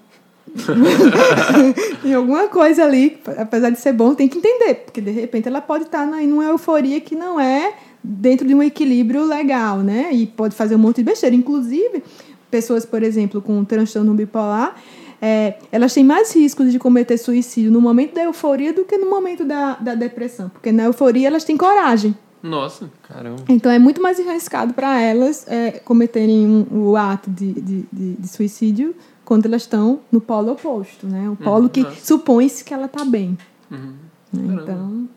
tem 2.03 2.15
alguma 2.15 2.49
coisa 2.49 2.85
ali, 2.85 3.19
apesar 3.39 3.71
de 3.71 3.81
ser 3.81 3.93
bom, 3.93 4.15
tem 4.15 4.29
que 4.29 4.39
entender, 4.39 4.75
porque 4.85 5.01
de 5.01 5.11
repente 5.11 5.49
ela 5.49 5.61
pode 5.61 5.85
estar 5.85 6.07
em 6.23 6.33
uma 6.33 6.45
euforia 6.45 7.01
que 7.01 7.15
não 7.15 7.41
é 7.41 7.75
dentro 8.03 8.47
de 8.47 8.55
um 8.55 8.63
equilíbrio 8.63 9.25
legal, 9.25 9.79
né? 9.79 10.11
E 10.13 10.27
pode 10.27 10.55
fazer 10.55 10.75
um 10.75 10.79
monte 10.79 10.97
de 10.97 11.05
besteira. 11.05 11.35
Inclusive, 11.35 12.03
pessoas, 12.51 12.85
por 12.85 13.03
exemplo, 13.03 13.41
com 13.41 13.65
transtorno 13.65 14.13
bipolar, 14.13 14.77
é, 15.21 15.57
elas 15.71 15.95
têm 15.95 16.05
mais 16.05 16.35
riscos 16.35 16.73
de 16.73 16.79
cometer 16.79 17.17
suicídio 17.17 17.71
no 17.71 17.81
momento 17.81 18.15
da 18.15 18.25
euforia 18.25 18.73
do 18.73 18.85
que 18.85 18.99
no 18.99 19.09
momento 19.09 19.45
da, 19.45 19.75
da 19.75 19.95
depressão, 19.95 20.49
porque 20.49 20.73
na 20.73 20.85
euforia 20.85 21.29
elas 21.29 21.45
têm 21.45 21.57
coragem. 21.57 22.15
Nossa, 22.43 22.91
caramba. 23.09 23.43
Então 23.49 23.71
é 23.71 23.79
muito 23.79 24.03
mais 24.03 24.19
arriscado 24.19 24.75
para 24.75 25.01
elas 25.01 25.47
é, 25.47 25.73
cometerem 25.73 26.47
um, 26.47 26.89
o 26.89 26.97
ato 26.97 27.31
de, 27.31 27.53
de, 27.53 27.85
de, 27.93 28.15
de, 28.15 28.29
suicídio 28.29 28.95
quando 29.25 29.47
elas 29.47 29.63
estão 29.63 30.01
no 30.11 30.21
polo 30.21 30.53
oposto, 30.53 31.07
né? 31.07 31.31
O 31.31 31.37
polo 31.37 31.65
uhum, 31.65 31.69
que 31.69 31.85
supõe-se 32.01 32.65
que 32.65 32.75
ela 32.75 32.87
está 32.87 33.05
bem. 33.05 33.39
Uhum. 33.71 33.95
Né? 34.33 34.61
Então, 34.61 35.09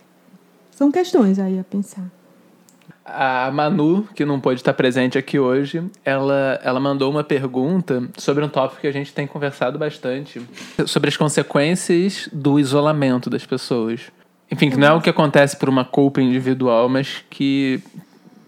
são 0.71 0.91
questões 0.91 1.39
aí 1.39 1.57
a 1.57 1.63
pensar. 1.63 2.05
A 3.03 3.51
Manu, 3.51 4.07
que 4.15 4.25
não 4.25 4.39
pôde 4.39 4.59
estar 4.59 4.73
presente 4.73 5.17
aqui 5.17 5.37
hoje, 5.37 5.83
ela, 6.03 6.59
ela 6.63 6.79
mandou 6.79 7.09
uma 7.11 7.23
pergunta 7.23 8.03
sobre 8.17 8.43
um 8.43 8.49
tópico 8.49 8.81
que 8.81 8.87
a 8.87 8.91
gente 8.91 9.13
tem 9.13 9.27
conversado 9.27 9.77
bastante, 9.77 10.41
sobre 10.87 11.09
as 11.09 11.17
consequências 11.17 12.27
do 12.33 12.59
isolamento 12.59 13.29
das 13.29 13.45
pessoas. 13.45 14.11
Enfim, 14.51 14.69
que 14.69 14.77
não 14.77 14.87
é 14.87 14.93
o 14.93 15.01
que 15.01 15.09
acontece 15.09 15.57
por 15.57 15.67
uma 15.67 15.83
culpa 15.83 16.21
individual, 16.21 16.87
mas 16.87 17.23
que, 17.29 17.81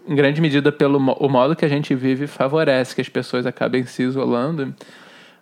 em 0.06 0.14
grande 0.14 0.40
medida, 0.40 0.70
pelo 0.70 0.98
o 0.98 1.28
modo 1.28 1.56
que 1.56 1.64
a 1.64 1.68
gente 1.68 1.94
vive, 1.94 2.26
favorece 2.26 2.94
que 2.94 3.00
as 3.00 3.08
pessoas 3.08 3.46
acabem 3.46 3.84
se 3.84 4.02
isolando. 4.02 4.74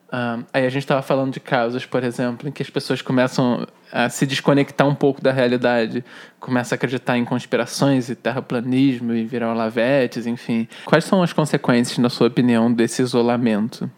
Uh, 0.07 0.45
aí 0.53 0.65
a 0.65 0.71
gente 0.71 0.83
estava 0.83 1.03
falando 1.03 1.33
de 1.33 1.41
casos, 1.41 1.85
por 1.85 2.03
exemplo, 2.05 2.49
em 2.49 2.53
que 2.53 2.63
as 2.63 2.71
pessoas 2.71 3.03
começam 3.03 3.67
a 3.93 4.09
se 4.09 4.25
desconectar 4.25 4.87
um 4.87 4.95
pouco 4.95 5.21
da 5.21 5.33
realidade, 5.33 6.05
começam 6.39 6.75
a 6.75 6.77
acreditar 6.77 7.19
em 7.19 7.25
conspirações 7.25 8.09
e 8.09 8.15
terraplanismo 8.15 9.13
e 9.13 9.25
virar 9.25 9.53
lavetes, 9.53 10.27
enfim. 10.27 10.69
Quais 10.85 11.05
são 11.05 11.23
as 11.23 11.33
consequências, 11.33 11.99
na 11.99 12.09
sua 12.09 12.29
opinião, 12.29 12.73
desse 12.73 13.03
isolamento? 13.03 13.91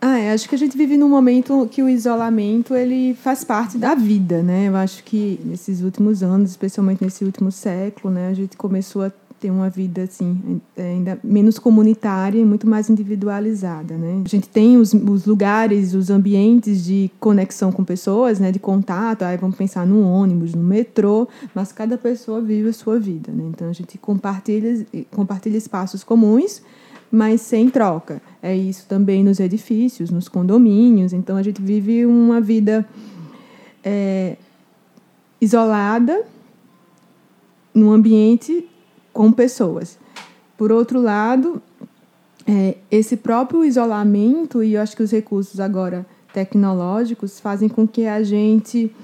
Ah, 0.00 0.18
é, 0.18 0.32
acho 0.32 0.48
que 0.48 0.54
a 0.54 0.58
gente 0.58 0.76
vive 0.76 0.96
num 0.96 1.08
momento 1.08 1.68
que 1.70 1.82
o 1.82 1.88
isolamento 1.88 2.74
ele 2.74 3.14
faz 3.14 3.42
parte 3.42 3.76
da 3.76 3.96
vida, 3.96 4.42
né? 4.42 4.68
Eu 4.68 4.76
acho 4.76 5.02
que 5.02 5.40
nesses 5.44 5.82
últimos 5.82 6.22
anos, 6.22 6.50
especialmente 6.50 7.02
nesse 7.02 7.24
último 7.24 7.50
século, 7.50 8.14
né, 8.14 8.28
a 8.28 8.34
gente 8.34 8.56
começou 8.56 9.02
a 9.02 9.12
ter 9.40 9.50
uma 9.50 9.70
vida 9.70 10.02
assim 10.02 10.60
ainda 10.76 11.18
menos 11.22 11.58
comunitária 11.58 12.38
e 12.40 12.44
muito 12.44 12.66
mais 12.68 12.88
individualizada, 12.88 13.96
né? 13.96 14.22
A 14.24 14.28
gente 14.28 14.48
tem 14.48 14.76
os, 14.76 14.92
os 14.92 15.26
lugares, 15.26 15.94
os 15.94 16.10
ambientes 16.10 16.84
de 16.84 17.10
conexão 17.18 17.72
com 17.72 17.84
pessoas, 17.84 18.38
né, 18.38 18.52
de 18.52 18.58
contato. 18.58 19.22
Aí 19.22 19.36
vamos 19.36 19.56
pensar 19.56 19.86
no 19.86 20.02
ônibus, 20.02 20.54
no 20.54 20.62
metrô, 20.62 21.26
mas 21.54 21.72
cada 21.72 21.98
pessoa 21.98 22.40
vive 22.40 22.68
a 22.68 22.72
sua 22.72 23.00
vida, 23.00 23.32
né? 23.32 23.44
Então 23.48 23.68
a 23.68 23.72
gente 23.72 23.98
compartilha 23.98 24.86
compartilha 25.10 25.56
espaços 25.56 26.04
comuns 26.04 26.62
mas 27.10 27.40
sem 27.40 27.68
troca. 27.70 28.20
É 28.42 28.54
isso 28.54 28.86
também 28.88 29.24
nos 29.24 29.40
edifícios, 29.40 30.10
nos 30.10 30.28
condomínios. 30.28 31.12
Então 31.12 31.36
a 31.36 31.42
gente 31.42 31.60
vive 31.60 32.04
uma 32.06 32.40
vida 32.40 32.86
é, 33.84 34.36
isolada 35.40 36.24
num 37.74 37.90
ambiente 37.90 38.68
com 39.12 39.32
pessoas. 39.32 39.98
Por 40.56 40.72
outro 40.72 41.00
lado, 41.00 41.62
é, 42.46 42.76
esse 42.90 43.16
próprio 43.16 43.64
isolamento 43.64 44.62
e 44.62 44.74
eu 44.74 44.82
acho 44.82 44.96
que 44.96 45.02
os 45.02 45.10
recursos 45.10 45.60
agora 45.60 46.06
tecnológicos 46.32 47.40
fazem 47.40 47.68
com 47.68 47.86
que 47.86 48.06
a 48.06 48.22
gente 48.22 48.94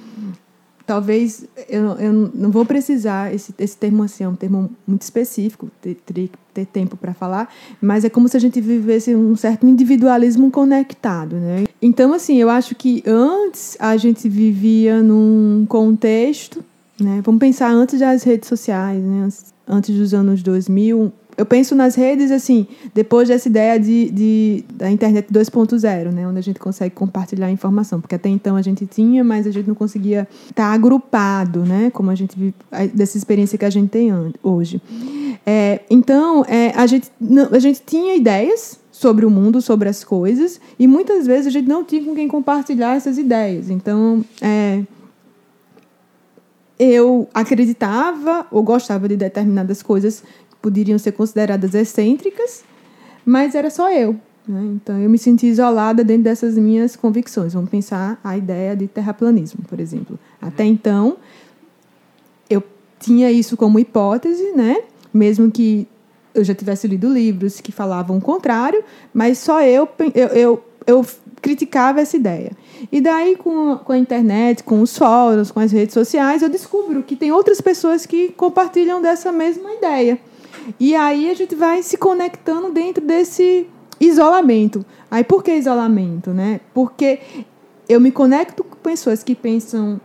talvez 0.86 1.46
eu, 1.68 1.92
eu 1.92 2.12
não 2.34 2.50
vou 2.50 2.64
precisar 2.64 3.34
esse, 3.34 3.54
esse 3.58 3.76
termo 3.76 4.02
assim 4.02 4.24
é 4.24 4.28
um 4.28 4.34
termo 4.34 4.70
muito 4.86 5.02
específico 5.02 5.70
teria 5.80 6.28
que 6.28 6.38
ter 6.52 6.66
tempo 6.66 6.96
para 6.96 7.14
falar 7.14 7.52
mas 7.80 8.04
é 8.04 8.10
como 8.10 8.28
se 8.28 8.36
a 8.36 8.40
gente 8.40 8.60
vivesse 8.60 9.14
um 9.14 9.34
certo 9.34 9.66
individualismo 9.66 10.50
conectado 10.50 11.36
né? 11.36 11.64
Então 11.80 12.12
assim 12.12 12.36
eu 12.36 12.50
acho 12.50 12.74
que 12.74 13.02
antes 13.06 13.76
a 13.80 13.96
gente 13.96 14.28
vivia 14.28 15.02
num 15.02 15.64
contexto 15.68 16.64
né? 17.00 17.20
Vamos 17.24 17.40
pensar 17.40 17.72
antes 17.72 17.98
das 17.98 18.22
redes 18.22 18.48
sociais 18.48 19.02
né? 19.02 19.28
Antes 19.66 19.96
dos 19.96 20.12
anos 20.12 20.42
2000 20.42 21.12
eu 21.36 21.46
penso 21.46 21.74
nas 21.74 21.94
redes 21.94 22.30
assim, 22.30 22.66
depois 22.94 23.28
dessa 23.28 23.48
ideia 23.48 23.78
de, 23.78 24.10
de 24.10 24.64
da 24.72 24.90
internet 24.90 25.28
2.0, 25.32 26.12
né, 26.12 26.26
onde 26.26 26.38
a 26.38 26.42
gente 26.42 26.58
consegue 26.58 26.94
compartilhar 26.94 27.50
informação, 27.50 28.00
porque 28.00 28.14
até 28.14 28.28
então 28.28 28.56
a 28.56 28.62
gente 28.62 28.86
tinha, 28.86 29.24
mas 29.24 29.46
a 29.46 29.50
gente 29.50 29.66
não 29.66 29.74
conseguia 29.74 30.28
estar 30.44 30.68
tá 30.68 30.72
agrupado, 30.72 31.60
né, 31.60 31.90
como 31.90 32.10
a 32.10 32.14
gente 32.14 32.54
dessa 32.92 33.16
experiência 33.16 33.58
que 33.58 33.64
a 33.64 33.70
gente 33.70 33.90
tem 33.90 34.10
hoje. 34.42 34.80
É, 35.46 35.80
então, 35.90 36.44
é, 36.48 36.70
a, 36.70 36.86
gente, 36.86 37.10
a 37.52 37.58
gente 37.58 37.82
tinha 37.84 38.16
ideias 38.16 38.78
sobre 38.90 39.26
o 39.26 39.30
mundo, 39.30 39.60
sobre 39.60 39.88
as 39.88 40.02
coisas, 40.02 40.60
e 40.78 40.86
muitas 40.86 41.26
vezes 41.26 41.48
a 41.48 41.50
gente 41.50 41.68
não 41.68 41.84
tinha 41.84 42.02
com 42.02 42.14
quem 42.14 42.28
compartilhar 42.28 42.96
essas 42.96 43.18
ideias. 43.18 43.68
Então, 43.68 44.24
é, 44.40 44.82
eu 46.78 47.28
acreditava 47.32 48.46
ou 48.50 48.62
gostava 48.62 49.08
de 49.08 49.16
determinadas 49.16 49.82
coisas 49.82 50.22
poderiam 50.64 50.98
ser 50.98 51.12
consideradas 51.12 51.74
excêntricas, 51.74 52.64
mas 53.22 53.54
era 53.54 53.68
só 53.68 53.92
eu. 53.92 54.16
Né? 54.48 54.62
Então 54.76 54.98
eu 54.98 55.10
me 55.10 55.18
senti 55.18 55.46
isolada 55.46 56.02
dentro 56.02 56.22
dessas 56.22 56.56
minhas 56.56 56.96
convicções. 56.96 57.52
Vamos 57.52 57.68
pensar 57.68 58.18
a 58.24 58.34
ideia 58.34 58.74
de 58.74 58.86
terraplanismo, 58.86 59.62
por 59.68 59.78
exemplo. 59.78 60.18
Até 60.40 60.64
então, 60.64 61.18
eu 62.48 62.62
tinha 62.98 63.30
isso 63.30 63.58
como 63.58 63.78
hipótese, 63.78 64.52
né? 64.56 64.78
mesmo 65.12 65.50
que 65.50 65.86
eu 66.34 66.42
já 66.42 66.54
tivesse 66.54 66.88
lido 66.88 67.12
livros 67.12 67.60
que 67.60 67.70
falavam 67.70 68.16
o 68.16 68.20
contrário, 68.20 68.82
mas 69.12 69.36
só 69.38 69.60
eu, 69.60 69.86
eu, 70.14 70.28
eu, 70.28 70.64
eu 70.86 71.06
criticava 71.42 72.00
essa 72.00 72.16
ideia. 72.16 72.52
E 72.90 73.02
daí, 73.02 73.36
com, 73.36 73.76
com 73.84 73.92
a 73.92 73.98
internet, 73.98 74.64
com 74.64 74.80
os 74.80 74.96
fóruns, 74.96 75.50
com 75.50 75.60
as 75.60 75.70
redes 75.70 75.92
sociais, 75.92 76.42
eu 76.42 76.48
descubro 76.48 77.02
que 77.02 77.16
tem 77.16 77.30
outras 77.30 77.60
pessoas 77.60 78.06
que 78.06 78.30
compartilham 78.30 79.02
dessa 79.02 79.30
mesma 79.30 79.74
ideia. 79.74 80.18
E 80.78 80.94
aí 80.94 81.30
a 81.30 81.34
gente 81.34 81.54
vai 81.54 81.82
se 81.82 81.96
conectando 81.96 82.70
dentro 82.70 83.04
desse 83.04 83.66
isolamento. 84.00 84.84
Aí 85.10 85.24
por 85.24 85.42
que 85.42 85.52
isolamento, 85.52 86.30
né? 86.30 86.60
Porque 86.72 87.20
eu 87.88 88.00
me 88.00 88.10
conecto 88.10 88.64
com 88.64 88.76
pessoas 88.76 89.22
que 89.22 89.34
pensam 89.34 90.00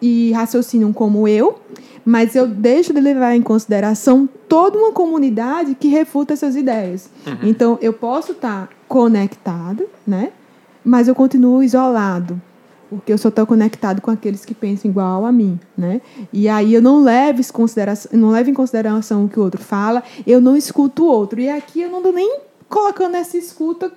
e 0.00 0.32
raciocinam 0.32 0.92
como 0.92 1.26
eu, 1.26 1.58
mas 2.04 2.36
eu 2.36 2.46
deixo 2.46 2.92
de 2.92 3.00
levar 3.00 3.34
em 3.34 3.42
consideração 3.42 4.28
toda 4.48 4.78
uma 4.78 4.92
comunidade 4.92 5.74
que 5.74 5.88
refuta 5.88 6.34
essas 6.34 6.54
ideias. 6.54 7.10
Uhum. 7.26 7.48
Então 7.48 7.78
eu 7.80 7.92
posso 7.92 8.32
estar 8.32 8.68
conectado, 8.86 9.84
né? 10.06 10.32
Mas 10.84 11.08
eu 11.08 11.14
continuo 11.14 11.62
isolado 11.62 12.40
porque 12.88 13.12
eu 13.12 13.18
só 13.18 13.28
estou 13.28 13.46
conectado 13.46 14.00
com 14.00 14.10
aqueles 14.10 14.44
que 14.44 14.54
pensam 14.54 14.90
igual 14.90 15.26
a 15.26 15.32
mim, 15.32 15.58
né? 15.76 16.00
E 16.32 16.48
aí 16.48 16.74
eu 16.74 16.82
não 16.82 17.02
levo, 17.02 17.40
em 17.40 17.44
consideração, 17.44 18.10
não 18.18 18.30
levo 18.30 18.50
em 18.50 18.54
consideração 18.54 19.24
o 19.24 19.28
que 19.28 19.38
o 19.38 19.42
outro 19.42 19.60
fala, 19.60 20.02
eu 20.26 20.40
não 20.40 20.56
escuto 20.56 21.04
o 21.04 21.06
outro. 21.06 21.40
E 21.40 21.48
aqui 21.48 21.82
eu 21.82 21.90
não 21.90 21.98
estou 21.98 22.12
nem 22.12 22.40
colocando 22.68 23.16
essa 23.16 23.36
escuta 23.36 23.92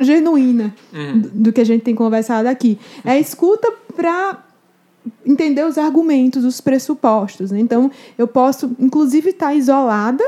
genuína 0.00 0.74
uhum. 0.92 1.20
do, 1.20 1.28
do, 1.30 1.52
que 1.52 1.60
a 1.60 1.64
gente 1.64 1.82
tem 1.82 1.94
conversado 1.94 2.48
aqui. 2.48 2.78
É 3.04 3.18
escuta 3.18 3.72
para 3.94 4.44
entender 5.26 5.64
os 5.64 5.76
argumentos, 5.78 6.44
os 6.44 6.60
pressupostos. 6.60 7.50
Né? 7.50 7.60
Então, 7.60 7.90
eu 8.16 8.28
posso, 8.28 8.70
inclusive, 8.78 9.30
estar 9.30 9.54
isolada 9.54 10.24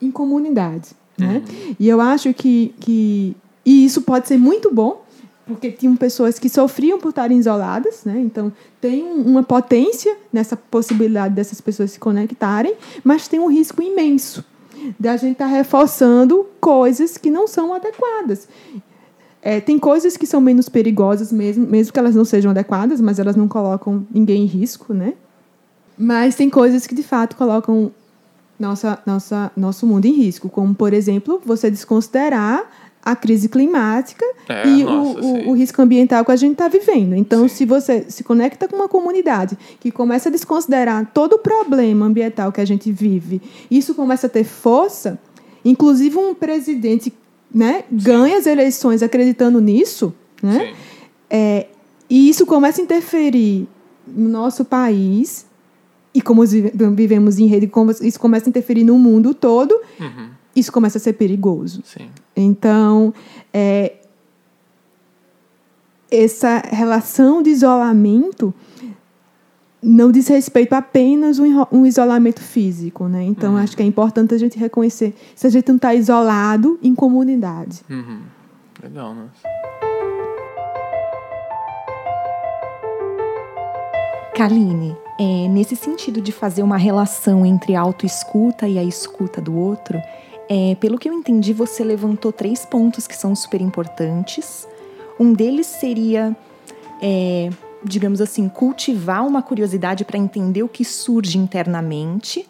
em 0.00 0.10
comunidade. 0.10 0.90
Né? 1.16 1.42
Uhum. 1.46 1.76
E 1.78 1.88
eu 1.88 2.00
acho 2.00 2.32
que, 2.34 2.74
que 2.80 3.36
e 3.64 3.84
isso 3.84 4.02
pode 4.02 4.26
ser 4.26 4.38
muito 4.38 4.72
bom 4.72 5.02
porque 5.46 5.70
tinham 5.70 5.96
pessoas 5.96 6.38
que 6.38 6.48
sofriam 6.48 6.98
por 6.98 7.10
estarem 7.10 7.38
isoladas, 7.38 8.04
né? 8.04 8.20
Então 8.20 8.52
tem 8.80 9.02
uma 9.02 9.42
potência 9.42 10.16
nessa 10.32 10.56
possibilidade 10.56 11.34
dessas 11.34 11.60
pessoas 11.60 11.90
se 11.90 11.98
conectarem, 11.98 12.74
mas 13.02 13.28
tem 13.28 13.40
um 13.40 13.48
risco 13.48 13.82
imenso 13.82 14.44
da 14.98 15.16
gente 15.16 15.32
estar 15.32 15.46
tá 15.46 15.50
reforçando 15.50 16.46
coisas 16.60 17.16
que 17.16 17.30
não 17.30 17.46
são 17.46 17.74
adequadas. 17.74 18.48
É, 19.40 19.60
tem 19.60 19.78
coisas 19.78 20.16
que 20.16 20.26
são 20.26 20.40
menos 20.40 20.68
perigosas 20.68 21.32
mesmo, 21.32 21.66
mesmo 21.66 21.92
que 21.92 21.98
elas 21.98 22.14
não 22.14 22.24
sejam 22.24 22.52
adequadas, 22.52 23.00
mas 23.00 23.18
elas 23.18 23.34
não 23.34 23.48
colocam 23.48 24.06
ninguém 24.12 24.44
em 24.44 24.46
risco, 24.46 24.94
né? 24.94 25.14
Mas 25.98 26.36
tem 26.36 26.48
coisas 26.48 26.86
que 26.86 26.94
de 26.94 27.02
fato 27.02 27.36
colocam 27.36 27.92
nossa, 28.58 29.02
nossa, 29.04 29.50
nosso 29.56 29.86
mundo 29.86 30.06
em 30.06 30.12
risco, 30.12 30.48
como 30.48 30.72
por 30.74 30.92
exemplo 30.92 31.42
você 31.44 31.68
desconsiderar 31.68 32.91
a 33.04 33.16
crise 33.16 33.48
climática 33.48 34.24
é, 34.48 34.68
e 34.68 34.84
nossa, 34.84 35.20
o, 35.20 35.24
o, 35.24 35.48
o, 35.50 35.52
risco 35.54 35.82
ambiental 35.82 36.24
que 36.24 36.30
a 36.30 36.36
gente 36.36 36.52
está 36.52 36.68
vivendo. 36.68 37.14
Então, 37.14 37.48
sim. 37.48 37.56
se 37.56 37.66
você 37.66 38.06
se 38.08 38.22
conecta 38.22 38.68
com 38.68 38.76
uma 38.76 38.88
comunidade 38.88 39.58
que 39.80 39.90
começa 39.90 40.28
a 40.28 40.32
desconsiderar 40.32 41.10
todo 41.12 41.34
o 41.34 41.38
problema 41.38 42.06
ambiental 42.06 42.52
que 42.52 42.60
a 42.60 42.64
gente 42.64 42.92
vive, 42.92 43.42
isso 43.68 43.94
começa 43.94 44.28
a 44.28 44.30
ter 44.30 44.44
força, 44.44 45.18
inclusive 45.64 46.16
um 46.16 46.32
presidente 46.34 47.12
né, 47.52 47.84
ganha 47.90 48.38
as 48.38 48.46
eleições 48.46 49.02
acreditando 49.02 49.60
nisso, 49.60 50.14
né? 50.42 50.74
É, 51.28 51.66
e 52.08 52.28
isso 52.28 52.46
começa 52.46 52.80
a 52.80 52.84
interferir 52.84 53.66
no 54.06 54.28
nosso 54.28 54.64
país 54.64 55.46
e 56.14 56.20
como 56.20 56.44
vivemos 56.44 57.38
em 57.38 57.46
rede, 57.46 57.70
isso 58.02 58.20
começa 58.20 58.46
a 58.46 58.50
interferir 58.50 58.84
no 58.84 58.98
mundo 58.98 59.34
todo. 59.34 59.72
Uhum 59.98 60.41
isso 60.54 60.72
começa 60.72 60.98
a 60.98 61.00
ser 61.00 61.14
perigoso. 61.14 61.82
Sim. 61.84 62.08
Então, 62.36 63.14
é, 63.52 63.94
essa 66.10 66.58
relação 66.58 67.42
de 67.42 67.50
isolamento 67.50 68.54
não 69.82 70.12
diz 70.12 70.28
respeito 70.28 70.74
apenas 70.74 71.38
um, 71.40 71.66
um 71.72 71.84
isolamento 71.84 72.40
físico, 72.40 73.08
né? 73.08 73.24
Então, 73.24 73.54
uhum. 73.54 73.58
acho 73.58 73.76
que 73.76 73.82
é 73.82 73.86
importante 73.86 74.32
a 74.32 74.38
gente 74.38 74.56
reconhecer 74.56 75.14
se 75.34 75.46
a 75.46 75.50
gente 75.50 75.68
não 75.68 75.76
está 75.76 75.92
isolado 75.92 76.78
em 76.82 76.94
comunidade. 76.94 77.80
Uhum. 77.90 78.20
Legal, 78.80 79.14
né? 79.14 79.28
Kaline, 84.34 84.96
é, 85.18 85.48
nesse 85.48 85.76
sentido 85.76 86.20
de 86.20 86.32
fazer 86.32 86.62
uma 86.62 86.76
relação 86.76 87.44
entre 87.44 87.74
a 87.74 87.80
autoescuta 87.80 88.66
e 88.66 88.78
a 88.78 88.84
escuta 88.84 89.40
do 89.40 89.54
outro, 89.54 90.00
é, 90.48 90.74
pelo 90.76 90.98
que 90.98 91.08
eu 91.08 91.12
entendi, 91.12 91.52
você 91.52 91.84
levantou 91.84 92.32
três 92.32 92.64
pontos 92.64 93.06
que 93.06 93.16
são 93.16 93.34
super 93.34 93.60
importantes. 93.60 94.68
Um 95.18 95.32
deles 95.32 95.66
seria, 95.66 96.36
é, 97.00 97.50
digamos 97.84 98.20
assim, 98.20 98.48
cultivar 98.48 99.26
uma 99.26 99.42
curiosidade 99.42 100.04
para 100.04 100.18
entender 100.18 100.62
o 100.62 100.68
que 100.68 100.84
surge 100.84 101.38
internamente, 101.38 102.48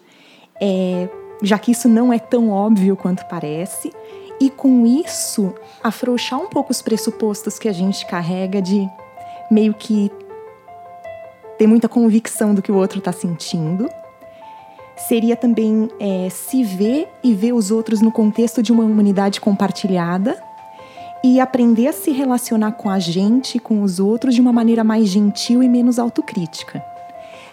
é, 0.61 1.07
já 1.41 1.57
que 1.57 1.71
isso 1.71 1.87
não 1.87 2.11
é 2.11 2.19
tão 2.19 2.49
óbvio 2.49 2.95
quanto 2.95 3.25
parece. 3.27 3.91
E 4.39 4.49
com 4.49 4.85
isso, 4.85 5.53
afrouxar 5.83 6.39
um 6.39 6.47
pouco 6.47 6.71
os 6.71 6.81
pressupostos 6.81 7.59
que 7.59 7.69
a 7.69 7.73
gente 7.73 8.05
carrega 8.05 8.61
de 8.61 8.89
meio 9.49 9.73
que 9.73 10.11
ter 11.57 11.67
muita 11.67 11.87
convicção 11.87 12.53
do 12.53 12.61
que 12.61 12.71
o 12.71 12.75
outro 12.75 12.99
está 12.99 13.11
sentindo 13.11 13.87
seria 14.95 15.35
também 15.35 15.89
é, 15.99 16.29
se 16.29 16.63
ver 16.63 17.07
e 17.23 17.33
ver 17.33 17.53
os 17.53 17.71
outros 17.71 18.01
no 18.01 18.11
contexto 18.11 18.61
de 18.61 18.71
uma 18.71 18.83
humanidade 18.83 19.41
compartilhada 19.41 20.41
e 21.23 21.39
aprender 21.39 21.87
a 21.87 21.93
se 21.93 22.11
relacionar 22.11 22.73
com 22.73 22.89
a 22.89 22.99
gente 22.99 23.55
e 23.55 23.59
com 23.59 23.81
os 23.81 23.99
outros 23.99 24.35
de 24.35 24.41
uma 24.41 24.51
maneira 24.51 24.83
mais 24.83 25.07
gentil 25.07 25.63
e 25.63 25.69
menos 25.69 25.97
autocrítica. 25.97 26.83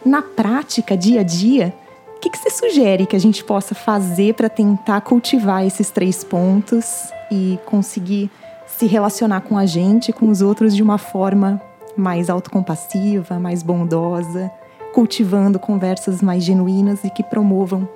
Na 0.05 0.22
prática, 0.22 0.97
dia 0.97 1.20
a 1.20 1.22
dia, 1.22 1.72
o 2.16 2.20
que, 2.20 2.30
que 2.30 2.38
você 2.38 2.51
sugere 2.51 3.07
que 3.07 3.14
a 3.14 3.20
gente 3.20 3.45
possa 3.45 3.74
fazer 3.74 4.34
para 4.34 4.49
tentar 4.49 5.01
cultivar 5.03 5.64
esses 5.64 5.91
três 5.91 6.24
pontos 6.24 7.11
e 7.30 7.59
conseguir 7.64 8.30
se 8.66 8.86
relacionar 8.86 9.43
com 9.43 9.57
a 9.57 9.66
gente 9.66 10.09
e 10.09 10.12
com 10.12 10.28
os 10.28 10.43
outros 10.43 10.74
de 10.74 10.82
uma 10.82 10.99
forma 10.99 11.61
mais 11.97 12.28
autocompassiva, 12.28 13.38
mais 13.38 13.62
bondosa? 13.62 14.51
Cultivando 14.93 15.59
conversas 15.59 16.20
mais 16.22 16.43
genuínas 16.43 17.05
e 17.05 17.11
que 17.11 17.22
promovam 17.22 17.88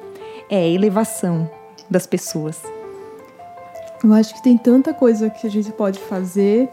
é, 0.51 0.57
a 0.57 0.69
elevação 0.69 1.49
das 1.91 2.07
pessoas. 2.07 2.63
Eu 4.03 4.13
acho 4.13 4.35
que 4.35 4.43
tem 4.43 4.57
tanta 4.57 4.93
coisa 4.93 5.31
que 5.31 5.47
a 5.47 5.51
gente 5.51 5.73
pode 5.73 5.99
fazer, 5.99 6.69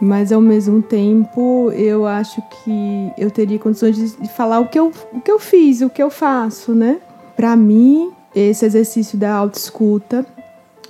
mas 0.00 0.32
ao 0.32 0.40
mesmo 0.40 0.82
tempo 0.82 1.70
eu 1.72 2.06
acho 2.06 2.42
que 2.42 3.12
eu 3.16 3.30
teria 3.30 3.58
condições 3.58 3.96
de, 3.96 4.28
falar 4.28 4.60
o 4.60 4.68
que, 4.68 4.78
eu, 4.78 4.92
o 5.12 5.20
que 5.20 5.30
eu 5.30 5.38
fiz, 5.38 5.80
o 5.80 5.88
que 5.88 6.02
eu 6.02 6.10
faço, 6.10 6.74
né? 6.74 7.00
Para 7.36 7.54
mim, 7.54 8.12
esse 8.34 8.64
exercício 8.64 9.16
da 9.16 9.32
autoescuta 9.32 10.26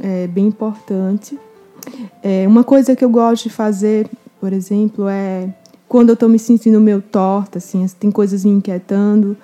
é 0.01 0.26
bem 0.26 0.47
importante. 0.47 1.39
É, 2.22 2.47
uma 2.49 2.64
coisa 2.64 2.97
que 2.97 3.05
eu 3.05 3.11
gosto 3.11 3.45
de 3.45 3.51
fazer, 3.51 4.09
por 4.41 4.53
exemplo, 4.53 5.09
é 5.09 5.49
quando 5.89 6.11
eu 6.11 6.14
estou 6.14 6.28
me 6.28 6.39
sentindo 6.39 6.80
meio 6.80 7.01
torta, 7.01 7.59
assim, 7.59 7.87
tem 7.99 8.11
coisas 8.11 8.45
me 8.45 8.53
inquietando. 8.53 9.37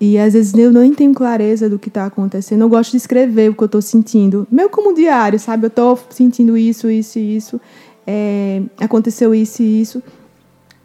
E 0.00 0.18
às 0.18 0.32
vezes 0.34 0.54
eu 0.54 0.72
nem 0.72 0.92
tenho 0.92 1.14
clareza 1.14 1.68
do 1.68 1.78
que 1.78 1.88
está 1.88 2.06
acontecendo. 2.06 2.62
Eu 2.62 2.68
gosto 2.68 2.92
de 2.92 2.98
escrever 2.98 3.50
o 3.50 3.54
que 3.54 3.62
eu 3.62 3.66
estou 3.66 3.82
sentindo. 3.82 4.46
Meio 4.50 4.68
como 4.68 4.94
diário, 4.94 5.38
sabe? 5.38 5.66
Eu 5.66 5.68
estou 5.68 5.98
sentindo 6.10 6.56
isso, 6.56 6.90
isso 6.90 7.18
e 7.18 7.36
isso. 7.36 7.60
É, 8.06 8.62
aconteceu 8.80 9.34
isso 9.34 9.62
e 9.62 9.80
isso. 9.80 10.02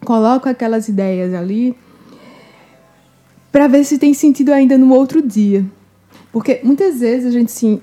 Coloco 0.04 0.48
aquelas 0.48 0.88
ideias 0.88 1.34
ali 1.34 1.76
para 3.52 3.66
ver 3.66 3.84
se 3.84 3.98
tem 3.98 4.14
sentido 4.14 4.52
ainda 4.52 4.78
no 4.78 4.92
outro 4.94 5.20
dia. 5.20 5.64
Porque 6.32 6.60
muitas 6.62 7.00
vezes 7.00 7.26
a 7.26 7.30
gente 7.30 7.50
sim, 7.50 7.80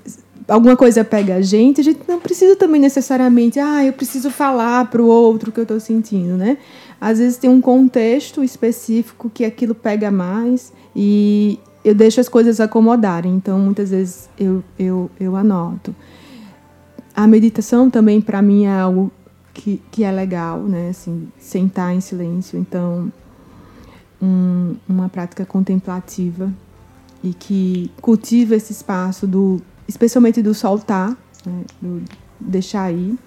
alguma 0.48 0.76
coisa 0.76 1.04
pega 1.04 1.36
a 1.36 1.42
gente, 1.42 1.80
a 1.80 1.84
gente 1.84 2.00
não 2.08 2.18
precisa 2.18 2.56
também 2.56 2.80
necessariamente, 2.80 3.60
ah, 3.60 3.84
eu 3.84 3.92
preciso 3.92 4.30
falar 4.30 4.86
para 4.90 5.02
o 5.02 5.06
outro 5.06 5.50
o 5.50 5.52
que 5.52 5.60
eu 5.60 5.64
estou 5.64 5.78
sentindo, 5.78 6.36
né? 6.36 6.56
Às 7.00 7.18
vezes 7.18 7.38
tem 7.38 7.48
um 7.48 7.60
contexto 7.60 8.42
específico 8.42 9.30
que 9.30 9.44
aquilo 9.44 9.74
pega 9.74 10.10
mais 10.10 10.72
e 10.94 11.58
eu 11.84 11.94
deixo 11.94 12.20
as 12.20 12.28
coisas 12.28 12.60
acomodarem. 12.60 13.34
Então, 13.34 13.58
muitas 13.58 13.90
vezes 13.90 14.28
eu, 14.38 14.64
eu, 14.78 15.10
eu 15.18 15.36
anoto. 15.36 15.94
A 17.14 17.26
meditação 17.26 17.88
também, 17.88 18.20
para 18.20 18.42
mim, 18.42 18.64
é 18.64 18.80
algo 18.80 19.12
que, 19.54 19.80
que 19.90 20.04
é 20.04 20.10
legal, 20.10 20.60
né? 20.62 20.90
Assim, 20.90 21.28
sentar 21.38 21.94
em 21.94 22.00
silêncio. 22.00 22.58
Então, 22.58 23.12
um, 24.20 24.74
uma 24.88 25.08
prática 25.08 25.46
contemplativa 25.46 26.52
e 27.22 27.32
que 27.32 27.90
cultiva 28.00 28.54
esse 28.54 28.72
espaço 28.72 29.26
do, 29.26 29.60
especialmente 29.86 30.42
do 30.42 30.54
soltar, 30.54 31.16
né? 31.44 31.64
do 31.80 32.02
deixar 32.40 32.92
ir 32.92 33.18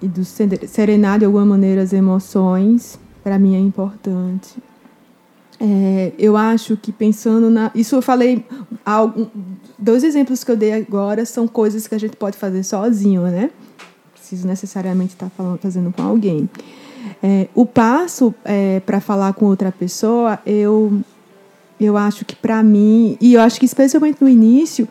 e 0.00 0.08
do 0.08 0.24
serenar 0.24 1.18
de 1.18 1.24
alguma 1.24 1.44
maneira 1.44 1.82
as 1.82 1.92
emoções, 1.92 2.98
para 3.22 3.38
mim 3.38 3.54
é 3.54 3.58
importante. 3.58 4.56
É, 5.60 6.12
eu 6.18 6.36
acho 6.36 6.76
que 6.76 6.92
pensando 6.92 7.50
na. 7.50 7.70
Isso 7.74 7.96
eu 7.96 8.02
falei. 8.02 8.44
Dois 9.76 10.04
exemplos 10.04 10.44
que 10.44 10.50
eu 10.50 10.56
dei 10.56 10.72
agora 10.72 11.24
são 11.24 11.48
coisas 11.48 11.88
que 11.88 11.94
a 11.94 11.98
gente 11.98 12.16
pode 12.16 12.36
fazer 12.36 12.62
sozinho, 12.62 13.22
né? 13.22 13.50
Preciso 14.12 14.46
necessariamente 14.46 15.14
estar 15.14 15.28
falando, 15.30 15.58
fazendo 15.58 15.92
com 15.92 16.02
alguém. 16.02 16.48
É, 17.22 17.48
o 17.54 17.66
passo 17.66 18.32
é, 18.44 18.80
para 18.80 19.00
falar 19.00 19.32
com 19.32 19.46
outra 19.46 19.72
pessoa, 19.72 20.38
eu, 20.46 21.00
eu 21.80 21.96
acho 21.96 22.24
que 22.24 22.36
para 22.36 22.62
mim, 22.62 23.16
e 23.20 23.34
eu 23.34 23.40
acho 23.40 23.58
que 23.58 23.66
especialmente 23.66 24.22
no 24.22 24.28
início, 24.28 24.86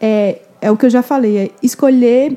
é 0.00 0.40
é 0.60 0.70
o 0.70 0.76
que 0.76 0.86
eu 0.86 0.90
já 0.90 1.02
falei, 1.02 1.38
é 1.38 1.50
escolher 1.62 2.36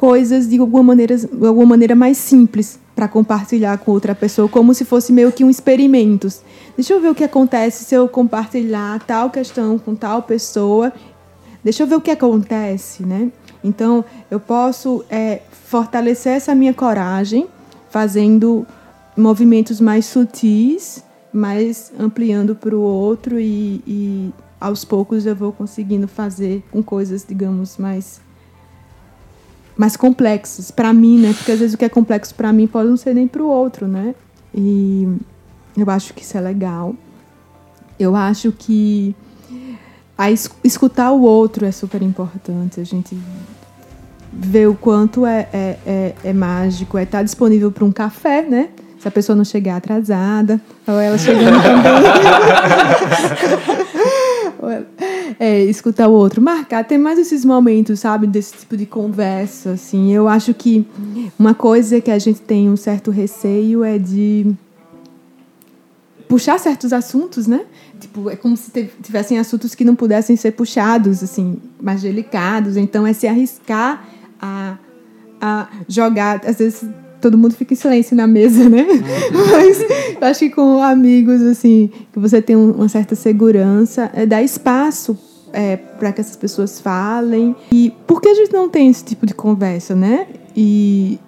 coisas 0.00 0.48
de 0.48 0.58
alguma 0.58 0.82
maneira, 0.82 1.14
de 1.14 1.46
alguma 1.46 1.66
maneira 1.66 1.94
mais 1.94 2.16
simples 2.16 2.80
para 2.96 3.06
compartilhar 3.06 3.76
com 3.76 3.92
outra 3.92 4.14
pessoa, 4.14 4.48
como 4.48 4.72
se 4.72 4.82
fosse 4.82 5.12
meio 5.12 5.30
que 5.30 5.44
um 5.44 5.50
experimento. 5.50 6.26
Deixa 6.74 6.94
eu 6.94 7.02
ver 7.02 7.08
o 7.08 7.14
que 7.14 7.22
acontece 7.22 7.84
se 7.84 7.94
eu 7.94 8.08
compartilhar 8.08 8.98
tal 9.00 9.28
questão 9.28 9.78
com 9.78 9.94
tal 9.94 10.22
pessoa. 10.22 10.90
Deixa 11.62 11.82
eu 11.82 11.86
ver 11.86 11.96
o 11.96 12.00
que 12.00 12.10
acontece, 12.10 13.04
né? 13.04 13.30
Então, 13.62 14.02
eu 14.30 14.40
posso 14.40 15.04
é, 15.10 15.42
fortalecer 15.66 16.32
essa 16.32 16.54
minha 16.54 16.72
coragem 16.72 17.46
fazendo 17.90 18.66
movimentos 19.14 19.82
mais 19.82 20.06
sutis, 20.06 21.04
mas 21.30 21.92
ampliando 21.98 22.54
para 22.54 22.74
o 22.74 22.80
outro 22.80 23.38
e, 23.38 23.82
e 23.86 24.32
aos 24.58 24.82
poucos 24.82 25.26
eu 25.26 25.36
vou 25.36 25.52
conseguindo 25.52 26.08
fazer 26.08 26.64
com 26.70 26.82
coisas, 26.82 27.22
digamos, 27.28 27.76
mais 27.76 28.18
mais 29.80 29.96
complexas 29.96 30.70
para 30.70 30.92
mim, 30.92 31.18
né? 31.18 31.32
Porque 31.32 31.52
às 31.52 31.58
vezes 31.58 31.72
o 31.74 31.78
que 31.78 31.86
é 31.86 31.88
complexo 31.88 32.34
para 32.34 32.52
mim 32.52 32.66
pode 32.66 32.90
não 32.90 32.98
ser 32.98 33.14
nem 33.14 33.26
para 33.26 33.42
o 33.42 33.46
outro, 33.46 33.88
né? 33.88 34.14
E 34.54 35.08
eu 35.74 35.88
acho 35.88 36.12
que 36.12 36.22
isso 36.22 36.36
é 36.36 36.40
legal. 36.42 36.94
Eu 37.98 38.14
acho 38.14 38.52
que 38.52 39.16
a 40.18 40.30
escutar 40.30 41.12
o 41.12 41.22
outro 41.22 41.64
é 41.64 41.72
super 41.72 42.02
importante. 42.02 42.78
A 42.78 42.84
gente 42.84 43.18
vê 44.30 44.66
o 44.66 44.74
quanto 44.74 45.24
é, 45.24 45.48
é, 45.50 45.78
é, 45.86 46.14
é 46.24 46.32
mágico, 46.34 46.98
é 46.98 47.04
estar 47.04 47.18
tá 47.18 47.24
disponível 47.24 47.72
para 47.72 47.82
um 47.86 47.90
café, 47.90 48.42
né? 48.42 48.68
Se 48.98 49.08
a 49.08 49.10
pessoa 49.10 49.34
não 49.34 49.46
chegar 49.46 49.76
atrasada, 49.76 50.60
ou 50.86 51.00
ela 51.00 51.16
chegando 51.16 51.56
também. 51.64 52.02
é, 55.38 55.62
escutar 55.64 56.08
o 56.08 56.12
outro, 56.12 56.40
marcar, 56.42 56.84
ter 56.84 56.98
mais 56.98 57.18
esses 57.18 57.44
momentos, 57.44 58.00
sabe, 58.00 58.26
desse 58.26 58.54
tipo 58.54 58.76
de 58.76 58.86
conversa, 58.86 59.72
assim. 59.72 60.12
Eu 60.12 60.28
acho 60.28 60.52
que 60.54 60.86
uma 61.38 61.54
coisa 61.54 62.00
que 62.00 62.10
a 62.10 62.18
gente 62.18 62.40
tem 62.40 62.68
um 62.68 62.76
certo 62.76 63.10
receio 63.10 63.84
é 63.84 63.98
de 63.98 64.54
puxar 66.28 66.58
certos 66.58 66.92
assuntos, 66.92 67.46
né? 67.46 67.62
Tipo, 67.98 68.30
é 68.30 68.36
como 68.36 68.56
se 68.56 68.70
tivessem 69.02 69.38
assuntos 69.38 69.74
que 69.74 69.84
não 69.84 69.96
pudessem 69.96 70.36
ser 70.36 70.52
puxados, 70.52 71.22
assim, 71.22 71.58
mais 71.80 72.02
delicados. 72.02 72.76
Então, 72.76 73.06
é 73.06 73.12
se 73.12 73.26
arriscar 73.26 74.06
a, 74.40 74.78
a 75.40 75.68
jogar, 75.88 76.40
às 76.46 76.58
vezes 76.58 76.84
todo 77.20 77.36
mundo 77.36 77.54
fica 77.54 77.74
em 77.74 77.76
silêncio 77.76 78.16
na 78.16 78.26
mesa, 78.26 78.68
né? 78.68 78.82
Uhum. 78.82 79.00
Mas 79.52 79.80
eu 80.20 80.28
acho 80.28 80.40
que 80.40 80.50
com 80.50 80.82
amigos, 80.82 81.42
assim, 81.42 81.90
que 82.12 82.18
você 82.18 82.40
tem 82.40 82.56
uma 82.56 82.88
certa 82.88 83.14
segurança, 83.14 84.10
é 84.14 84.26
dar 84.26 84.42
espaço 84.42 85.16
é, 85.52 85.76
para 85.76 86.12
que 86.12 86.20
essas 86.20 86.36
pessoas 86.36 86.80
falem. 86.80 87.54
E 87.72 87.92
por 88.06 88.20
que 88.20 88.28
a 88.28 88.34
gente 88.34 88.52
não 88.52 88.68
tem 88.68 88.88
esse 88.88 89.04
tipo 89.04 89.26
de 89.26 89.34
conversa, 89.34 89.94
né? 89.94 90.26
E 90.56 91.18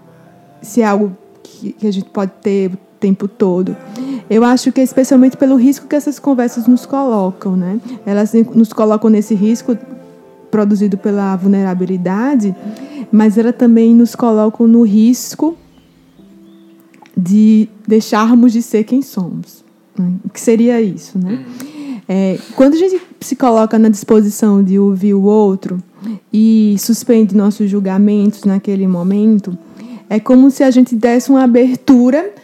se 0.61 0.81
é 0.83 0.87
algo 0.87 1.17
que, 1.43 1.73
que 1.73 1.87
a 1.87 1.93
gente 1.93 2.09
pode 2.09 2.33
ter 2.43 2.71
o 2.73 2.79
tempo 2.99 3.27
todo. 3.27 3.77
Eu 4.31 4.45
acho 4.45 4.71
que 4.71 4.81
é 4.81 4.85
especialmente 4.85 5.37
pelo 5.37 5.57
risco 5.57 5.89
que 5.89 5.97
essas 5.97 6.19
conversas 6.19 6.67
nos 6.67 6.87
colocam, 6.87 7.57
né? 7.57 7.81
Elas 8.07 8.33
nos 8.33 8.73
colocam 8.73 9.11
nesse 9.11 9.35
risco 9.35 9.77
produzido 10.51 10.97
pela 10.97 11.35
vulnerabilidade, 11.35 12.55
mas 13.11 13.37
ela 13.37 13.53
também 13.53 13.95
nos 13.95 14.15
colocam 14.15 14.69
no 14.69 14.83
risco 14.83 15.57
de 17.17 17.69
deixarmos 17.87 18.53
de 18.53 18.63
ser 18.63 18.85
quem 18.85 19.03
somos. 19.03 19.65
Né? 19.99 20.13
O 20.25 20.31
que 20.31 20.41
seria 20.41 20.81
isso, 20.81 21.19
né? 21.19 21.45
É, 22.09 22.39
quando 22.57 22.75
a 22.75 22.77
gente 22.77 23.01
se 23.21 23.37
coloca 23.37 23.79
na 23.79 23.89
disposição 23.89 24.63
de 24.63 24.79
ouvir 24.79 25.15
o 25.15 25.23
outro 25.23 25.79
e 26.33 26.77
suspende 26.79 27.37
nossos 27.37 27.71
julgamentos 27.71 28.45
naquele 28.45 28.87
momento, 28.87 29.57
é 30.11 30.19
como 30.19 30.51
se 30.51 30.63
a 30.63 30.71
gente 30.71 30.95
desse 30.97 31.31
uma 31.31 31.45
abertura. 31.45 32.35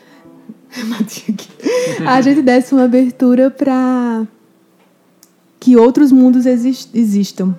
a 2.07 2.21
gente 2.23 2.41
desse 2.41 2.73
uma 2.73 2.85
abertura 2.85 3.51
para 3.51 4.27
que 5.59 5.77
outros 5.77 6.13
mundos 6.13 6.47
existam. 6.47 7.55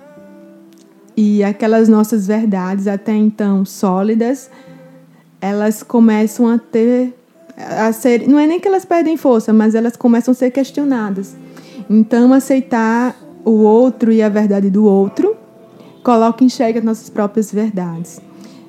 E 1.16 1.44
aquelas 1.44 1.88
nossas 1.88 2.26
verdades, 2.26 2.86
até 2.86 3.14
então 3.14 3.64
sólidas, 3.64 4.50
elas 5.40 5.82
começam 5.82 6.48
a 6.48 6.58
ter 6.58 7.14
a 7.56 7.92
ser, 7.92 8.26
não 8.26 8.38
é 8.38 8.46
nem 8.46 8.58
que 8.58 8.66
elas 8.66 8.84
perdem 8.84 9.16
força, 9.16 9.52
mas 9.52 9.74
elas 9.74 9.96
começam 9.96 10.32
a 10.32 10.34
ser 10.34 10.50
questionadas. 10.50 11.36
Então, 11.88 12.32
aceitar 12.32 13.14
o 13.44 13.62
outro 13.62 14.12
e 14.12 14.22
a 14.22 14.28
verdade 14.28 14.70
do 14.70 14.84
outro 14.84 15.36
coloca 16.02 16.44
em 16.44 16.48
xeque 16.48 16.78
as 16.78 16.84
nossas 16.84 17.10
próprias 17.10 17.52
verdades. 17.52 18.20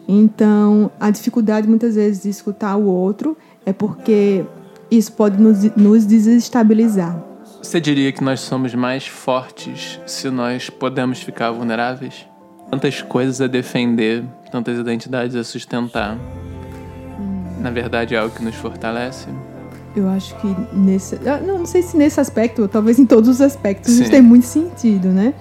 Então, 0.08 0.92
a 1.00 1.10
dificuldade 1.10 1.68
muitas 1.68 1.96
vezes 1.96 2.24
de 2.24 2.30
escutar 2.30 2.76
o 2.76 2.86
outro 2.86 3.38
é 3.66 3.72
porque 3.72 4.44
isso 4.90 5.14
pode 5.14 5.42
nos, 5.42 5.64
nos 5.76 6.06
desestabilizar. 6.06 7.24
Você 7.62 7.80
diria 7.80 8.12
que 8.12 8.24
nós 8.24 8.42
somos 8.42 8.74
mais 8.74 9.06
fortes 9.08 10.00
se 10.06 10.30
nós 10.30 10.70
podemos 10.70 11.22
ficar 11.22 11.52
vulneráveis? 11.52 12.26
Tantas 12.70 13.02
coisas 13.02 13.40
a 13.40 13.48
defender, 13.48 14.26
tantas 14.52 14.78
identidades 14.80 15.36
a 15.36 15.44
sustentar 15.44 16.18
na 17.62 17.70
verdade 17.70 18.16
é 18.16 18.18
algo 18.18 18.36
que 18.36 18.44
nos 18.44 18.56
fortalece? 18.56 19.28
Eu 19.96 20.10
acho 20.10 20.36
que 20.38 20.56
nesse. 20.74 21.18
Não, 21.18 21.60
não 21.60 21.66
sei 21.66 21.82
se 21.82 21.98
nesse 21.98 22.20
aspecto, 22.20 22.64
ou 22.64 22.68
talvez 22.68 22.98
em 22.98 23.06
todos 23.06 23.30
os 23.30 23.42
aspectos, 23.42 23.94
Sim. 23.94 24.02
isso 24.02 24.12
tem 24.12 24.22
muito 24.22 24.46
sentido, 24.46 25.10
né? 25.10 25.34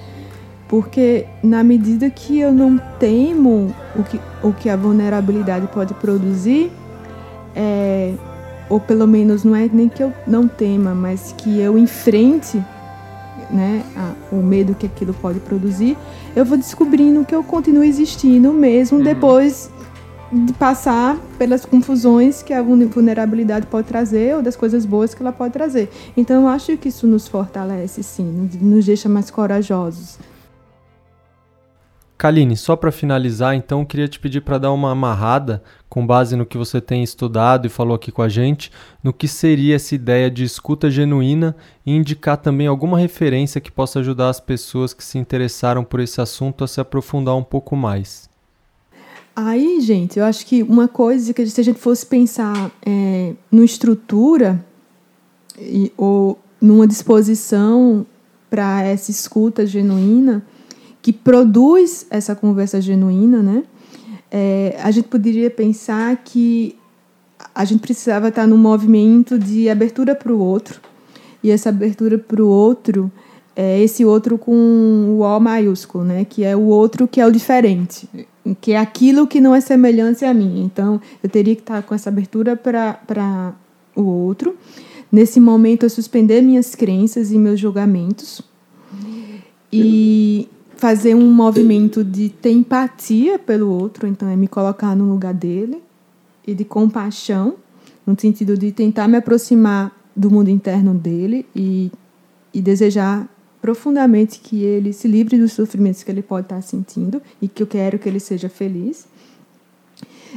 Porque 0.68 1.26
na 1.42 1.64
medida 1.64 2.08
que 2.10 2.38
eu 2.38 2.52
não 2.52 2.78
temo 2.98 3.74
o 3.96 4.04
que, 4.04 4.20
o 4.42 4.52
que 4.52 4.68
a 4.68 4.76
vulnerabilidade 4.76 5.66
pode 5.68 5.94
produzir, 5.94 6.70
é, 7.56 8.12
ou 8.68 8.78
pelo 8.78 9.06
menos 9.06 9.42
não 9.42 9.54
é 9.56 9.68
nem 9.72 9.88
que 9.88 10.02
eu 10.02 10.12
não 10.26 10.46
tema, 10.46 10.94
mas 10.94 11.34
que 11.36 11.58
eu 11.58 11.76
enfrente 11.76 12.62
né, 13.50 13.82
a, 13.96 14.12
o 14.32 14.36
medo 14.36 14.74
que 14.74 14.86
aquilo 14.86 15.12
pode 15.12 15.40
produzir, 15.40 15.96
eu 16.36 16.44
vou 16.44 16.56
descobrindo 16.56 17.24
que 17.24 17.34
eu 17.34 17.42
continuo 17.42 17.82
existindo 17.82 18.52
mesmo 18.52 18.98
uhum. 18.98 19.04
depois 19.04 19.70
de 20.32 20.52
passar 20.52 21.18
pelas 21.38 21.64
confusões 21.64 22.42
que 22.42 22.52
a 22.52 22.62
vulnerabilidade 22.62 23.66
pode 23.66 23.88
trazer 23.88 24.36
ou 24.36 24.42
das 24.42 24.54
coisas 24.54 24.86
boas 24.86 25.12
que 25.12 25.22
ela 25.22 25.32
pode 25.32 25.52
trazer. 25.52 25.90
Então, 26.16 26.42
eu 26.42 26.48
acho 26.48 26.76
que 26.76 26.88
isso 26.88 27.06
nos 27.06 27.26
fortalece, 27.26 28.02
sim, 28.02 28.48
nos 28.60 28.86
deixa 28.86 29.08
mais 29.08 29.30
corajosos. 29.30 30.18
Kaline, 32.16 32.54
só 32.54 32.76
para 32.76 32.92
finalizar, 32.92 33.54
então, 33.54 33.82
queria 33.82 34.06
te 34.06 34.20
pedir 34.20 34.42
para 34.42 34.58
dar 34.58 34.72
uma 34.72 34.90
amarrada, 34.90 35.62
com 35.88 36.06
base 36.06 36.36
no 36.36 36.44
que 36.44 36.58
você 36.58 36.78
tem 36.78 37.02
estudado 37.02 37.66
e 37.66 37.70
falou 37.70 37.94
aqui 37.94 38.12
com 38.12 38.20
a 38.20 38.28
gente, 38.28 38.70
no 39.02 39.10
que 39.10 39.26
seria 39.26 39.74
essa 39.74 39.94
ideia 39.94 40.30
de 40.30 40.44
escuta 40.44 40.90
genuína 40.90 41.56
e 41.84 41.96
indicar 41.96 42.36
também 42.36 42.66
alguma 42.66 42.98
referência 42.98 43.60
que 43.60 43.72
possa 43.72 44.00
ajudar 44.00 44.28
as 44.28 44.38
pessoas 44.38 44.92
que 44.92 45.02
se 45.02 45.16
interessaram 45.16 45.82
por 45.82 45.98
esse 45.98 46.20
assunto 46.20 46.62
a 46.62 46.68
se 46.68 46.78
aprofundar 46.78 47.34
um 47.34 47.42
pouco 47.42 47.74
mais. 47.74 48.29
Aí, 49.34 49.80
gente, 49.80 50.18
eu 50.18 50.24
acho 50.24 50.44
que 50.44 50.62
uma 50.62 50.88
coisa 50.88 51.32
que 51.32 51.46
se 51.46 51.60
a 51.60 51.64
gente 51.64 51.78
fosse 51.78 52.04
pensar 52.04 52.70
é, 52.84 53.34
numa 53.50 53.64
estrutura 53.64 54.64
e, 55.58 55.92
ou 55.96 56.38
numa 56.60 56.86
disposição 56.86 58.04
para 58.50 58.82
essa 58.82 59.10
escuta 59.10 59.64
genuína 59.64 60.44
que 61.00 61.12
produz 61.12 62.06
essa 62.10 62.34
conversa 62.34 62.80
genuína, 62.80 63.42
né? 63.42 63.62
É, 64.30 64.78
a 64.82 64.90
gente 64.90 65.08
poderia 65.08 65.50
pensar 65.50 66.16
que 66.18 66.76
a 67.54 67.64
gente 67.64 67.80
precisava 67.80 68.28
estar 68.28 68.46
num 68.46 68.58
movimento 68.58 69.38
de 69.38 69.70
abertura 69.70 70.14
para 70.14 70.32
o 70.32 70.38
outro 70.38 70.80
e 71.42 71.50
essa 71.50 71.70
abertura 71.70 72.18
para 72.18 72.42
o 72.42 72.48
outro 72.48 73.10
é 73.56 73.80
esse 73.80 74.04
outro 74.04 74.36
com 74.38 74.52
o 74.52 75.20
O 75.20 75.40
maiúsculo, 75.40 76.04
né? 76.04 76.24
Que 76.24 76.44
é 76.44 76.54
o 76.54 76.62
outro 76.62 77.08
que 77.08 77.20
é 77.20 77.26
o 77.26 77.30
diferente 77.30 78.08
que 78.60 78.72
é 78.72 78.78
aquilo 78.78 79.26
que 79.26 79.40
não 79.40 79.54
é 79.54 79.60
semelhante 79.60 80.24
a 80.24 80.32
mim. 80.32 80.62
Então, 80.62 81.00
eu 81.22 81.28
teria 81.28 81.54
que 81.54 81.62
estar 81.62 81.82
com 81.82 81.94
essa 81.94 82.08
abertura 82.08 82.56
para 82.56 83.54
o 83.94 84.02
outro. 84.02 84.56
Nesse 85.10 85.40
momento, 85.40 85.84
eu 85.84 85.90
suspender 85.90 86.40
minhas 86.40 86.74
crenças 86.74 87.32
e 87.32 87.38
meus 87.38 87.58
julgamentos 87.58 88.42
e 89.72 90.48
fazer 90.76 91.14
um 91.14 91.30
movimento 91.32 92.02
de 92.02 92.28
ter 92.28 92.52
empatia 92.52 93.38
pelo 93.38 93.70
outro, 93.70 94.06
então 94.06 94.28
é 94.28 94.34
me 94.34 94.48
colocar 94.48 94.96
no 94.96 95.10
lugar 95.10 95.34
dele 95.34 95.82
e 96.46 96.54
de 96.54 96.64
compaixão, 96.64 97.56
no 98.06 98.18
sentido 98.18 98.56
de 98.56 98.72
tentar 98.72 99.06
me 99.06 99.18
aproximar 99.18 99.92
do 100.16 100.30
mundo 100.30 100.48
interno 100.48 100.94
dele 100.94 101.46
e, 101.54 101.92
e 102.52 102.62
desejar 102.62 103.28
profundamente 103.60 104.40
que 104.40 104.62
ele 104.62 104.92
se 104.92 105.06
livre 105.06 105.38
dos 105.38 105.52
sofrimentos 105.52 106.02
que 106.02 106.10
ele 106.10 106.22
pode 106.22 106.46
estar 106.46 106.62
sentindo 106.62 107.20
e 107.40 107.48
que 107.48 107.62
eu 107.62 107.66
quero 107.66 107.98
que 107.98 108.08
ele 108.08 108.20
seja 108.20 108.48
feliz. 108.48 109.06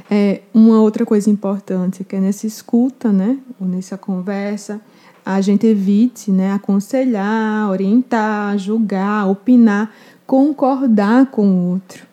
É, 0.09 0.41
uma 0.53 0.81
outra 0.81 1.05
coisa 1.05 1.29
importante 1.29 2.01
é 2.01 2.05
que 2.05 2.17
nessa 2.17 2.47
escuta, 2.47 3.11
né, 3.11 3.37
ou 3.59 3.67
nessa 3.67 3.97
conversa, 3.97 4.81
a 5.25 5.39
gente 5.39 5.65
evite 5.65 6.31
né, 6.31 6.51
aconselhar, 6.51 7.69
orientar, 7.69 8.57
julgar, 8.57 9.29
opinar, 9.29 9.93
concordar 10.25 11.27
com 11.27 11.47
o 11.47 11.71
outro 11.71 12.05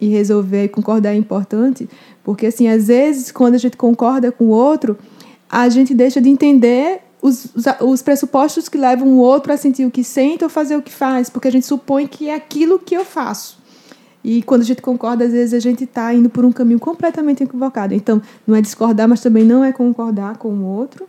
e 0.00 0.08
resolver 0.08 0.68
concordar 0.68 1.12
é 1.12 1.16
importante, 1.16 1.88
porque 2.22 2.46
assim, 2.46 2.68
às 2.68 2.88
vezes 2.88 3.32
quando 3.32 3.54
a 3.54 3.58
gente 3.58 3.76
concorda 3.76 4.30
com 4.30 4.44
o 4.44 4.48
outro, 4.50 4.96
a 5.48 5.68
gente 5.68 5.94
deixa 5.94 6.20
de 6.20 6.28
entender 6.28 7.00
os, 7.26 7.46
os, 7.56 7.64
os 7.80 8.02
pressupostos 8.02 8.68
que 8.68 8.78
levam 8.78 9.08
o 9.08 9.18
outro 9.18 9.52
a 9.52 9.56
sentir 9.56 9.84
o 9.84 9.90
que 9.90 10.04
sente 10.04 10.44
ou 10.44 10.50
fazer 10.50 10.76
o 10.76 10.82
que 10.82 10.92
faz, 10.92 11.28
porque 11.28 11.48
a 11.48 11.50
gente 11.50 11.66
supõe 11.66 12.06
que 12.06 12.28
é 12.28 12.34
aquilo 12.34 12.78
que 12.78 12.96
eu 12.96 13.04
faço. 13.04 13.58
E 14.22 14.42
quando 14.42 14.62
a 14.62 14.64
gente 14.64 14.82
concorda, 14.82 15.24
às 15.24 15.32
vezes 15.32 15.54
a 15.54 15.60
gente 15.60 15.84
está 15.84 16.12
indo 16.14 16.28
por 16.28 16.44
um 16.44 16.52
caminho 16.52 16.78
completamente 16.80 17.42
equivocado. 17.42 17.94
Então, 17.94 18.20
não 18.46 18.56
é 18.56 18.60
discordar, 18.60 19.08
mas 19.08 19.20
também 19.20 19.44
não 19.44 19.64
é 19.64 19.72
concordar 19.72 20.36
com 20.36 20.48
o 20.48 20.64
outro. 20.64 21.08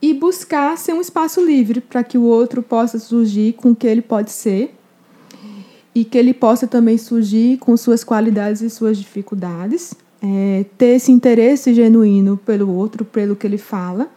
E 0.00 0.12
buscar 0.12 0.76
ser 0.76 0.92
um 0.92 1.00
espaço 1.00 1.44
livre 1.44 1.80
para 1.80 2.02
que 2.02 2.18
o 2.18 2.22
outro 2.22 2.62
possa 2.62 2.98
surgir 2.98 3.54
com 3.54 3.70
o 3.70 3.76
que 3.76 3.86
ele 3.86 4.02
pode 4.02 4.30
ser 4.30 4.74
e 5.94 6.04
que 6.04 6.18
ele 6.18 6.34
possa 6.34 6.66
também 6.66 6.98
surgir 6.98 7.56
com 7.58 7.76
suas 7.76 8.02
qualidades 8.02 8.60
e 8.60 8.68
suas 8.68 8.98
dificuldades. 8.98 9.94
É, 10.20 10.64
ter 10.76 10.96
esse 10.96 11.12
interesse 11.12 11.72
genuíno 11.72 12.36
pelo 12.36 12.68
outro, 12.74 13.04
pelo 13.04 13.36
que 13.36 13.46
ele 13.46 13.58
fala. 13.58 14.10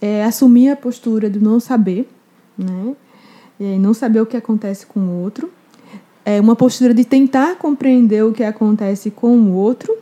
É, 0.00 0.24
assumir 0.24 0.70
a 0.70 0.76
postura 0.76 1.28
do 1.28 1.40
não 1.40 1.58
saber, 1.58 2.08
né? 2.56 2.94
É, 3.60 3.76
não 3.78 3.92
saber 3.92 4.20
o 4.20 4.26
que 4.26 4.36
acontece 4.36 4.86
com 4.86 5.00
o 5.00 5.22
outro 5.22 5.50
é 6.28 6.38
uma 6.38 6.54
postura 6.54 6.92
de 6.92 7.06
tentar 7.06 7.56
compreender 7.56 8.22
o 8.22 8.32
que 8.34 8.44
acontece 8.44 9.10
com 9.10 9.34
o 9.34 9.54
outro 9.54 9.96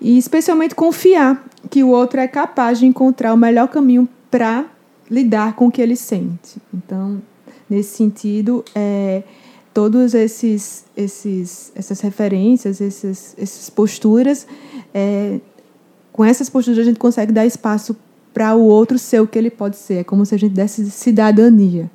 e 0.00 0.16
especialmente 0.16 0.76
confiar 0.76 1.44
que 1.68 1.82
o 1.82 1.88
outro 1.88 2.20
é 2.20 2.28
capaz 2.28 2.78
de 2.78 2.86
encontrar 2.86 3.34
o 3.34 3.36
melhor 3.36 3.66
caminho 3.66 4.08
para 4.30 4.64
lidar 5.10 5.56
com 5.56 5.66
o 5.66 5.70
que 5.70 5.82
ele 5.82 5.96
sente. 5.96 6.58
Então, 6.72 7.20
nesse 7.68 7.96
sentido, 7.96 8.64
é, 8.76 9.24
todos 9.74 10.14
esses, 10.14 10.84
esses, 10.96 11.72
essas 11.74 12.00
referências, 12.00 12.80
esses, 12.80 13.34
essas 13.36 13.68
posturas, 13.68 14.46
é, 14.94 15.40
com 16.12 16.24
essas 16.24 16.48
posturas 16.48 16.78
a 16.78 16.84
gente 16.84 17.00
consegue 17.00 17.32
dar 17.32 17.44
espaço 17.44 17.96
para 18.32 18.54
o 18.54 18.62
outro 18.62 18.98
ser 18.98 19.20
o 19.20 19.26
que 19.26 19.38
ele 19.38 19.50
pode 19.50 19.76
ser. 19.76 19.94
É 19.94 20.04
como 20.04 20.24
se 20.24 20.34
a 20.34 20.38
gente 20.38 20.52
desse 20.52 20.90
cidadania 20.90 21.90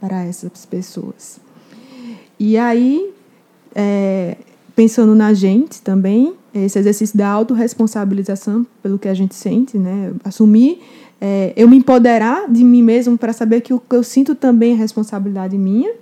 para 0.00 0.24
essas 0.24 0.66
pessoas. 0.66 1.38
E 2.38 2.58
aí, 2.58 3.12
é, 3.74 4.36
pensando 4.74 5.14
na 5.14 5.32
gente 5.32 5.80
também, 5.82 6.34
esse 6.54 6.78
exercício 6.78 7.16
da 7.16 7.28
autorresponsabilização 7.28 8.66
pelo 8.82 8.98
que 8.98 9.08
a 9.08 9.14
gente 9.14 9.34
sente, 9.34 9.78
né? 9.78 10.12
Assumir, 10.24 10.80
é, 11.20 11.52
eu 11.56 11.68
me 11.68 11.76
empoderar 11.76 12.50
de 12.50 12.62
mim 12.62 12.82
mesmo 12.82 13.16
para 13.16 13.32
saber 13.32 13.60
que 13.60 13.72
o 13.72 13.80
que 13.80 13.96
eu 13.96 14.02
sinto 14.02 14.34
também 14.34 14.72
é 14.72 14.76
responsabilidade 14.76 15.56
minha. 15.56 15.92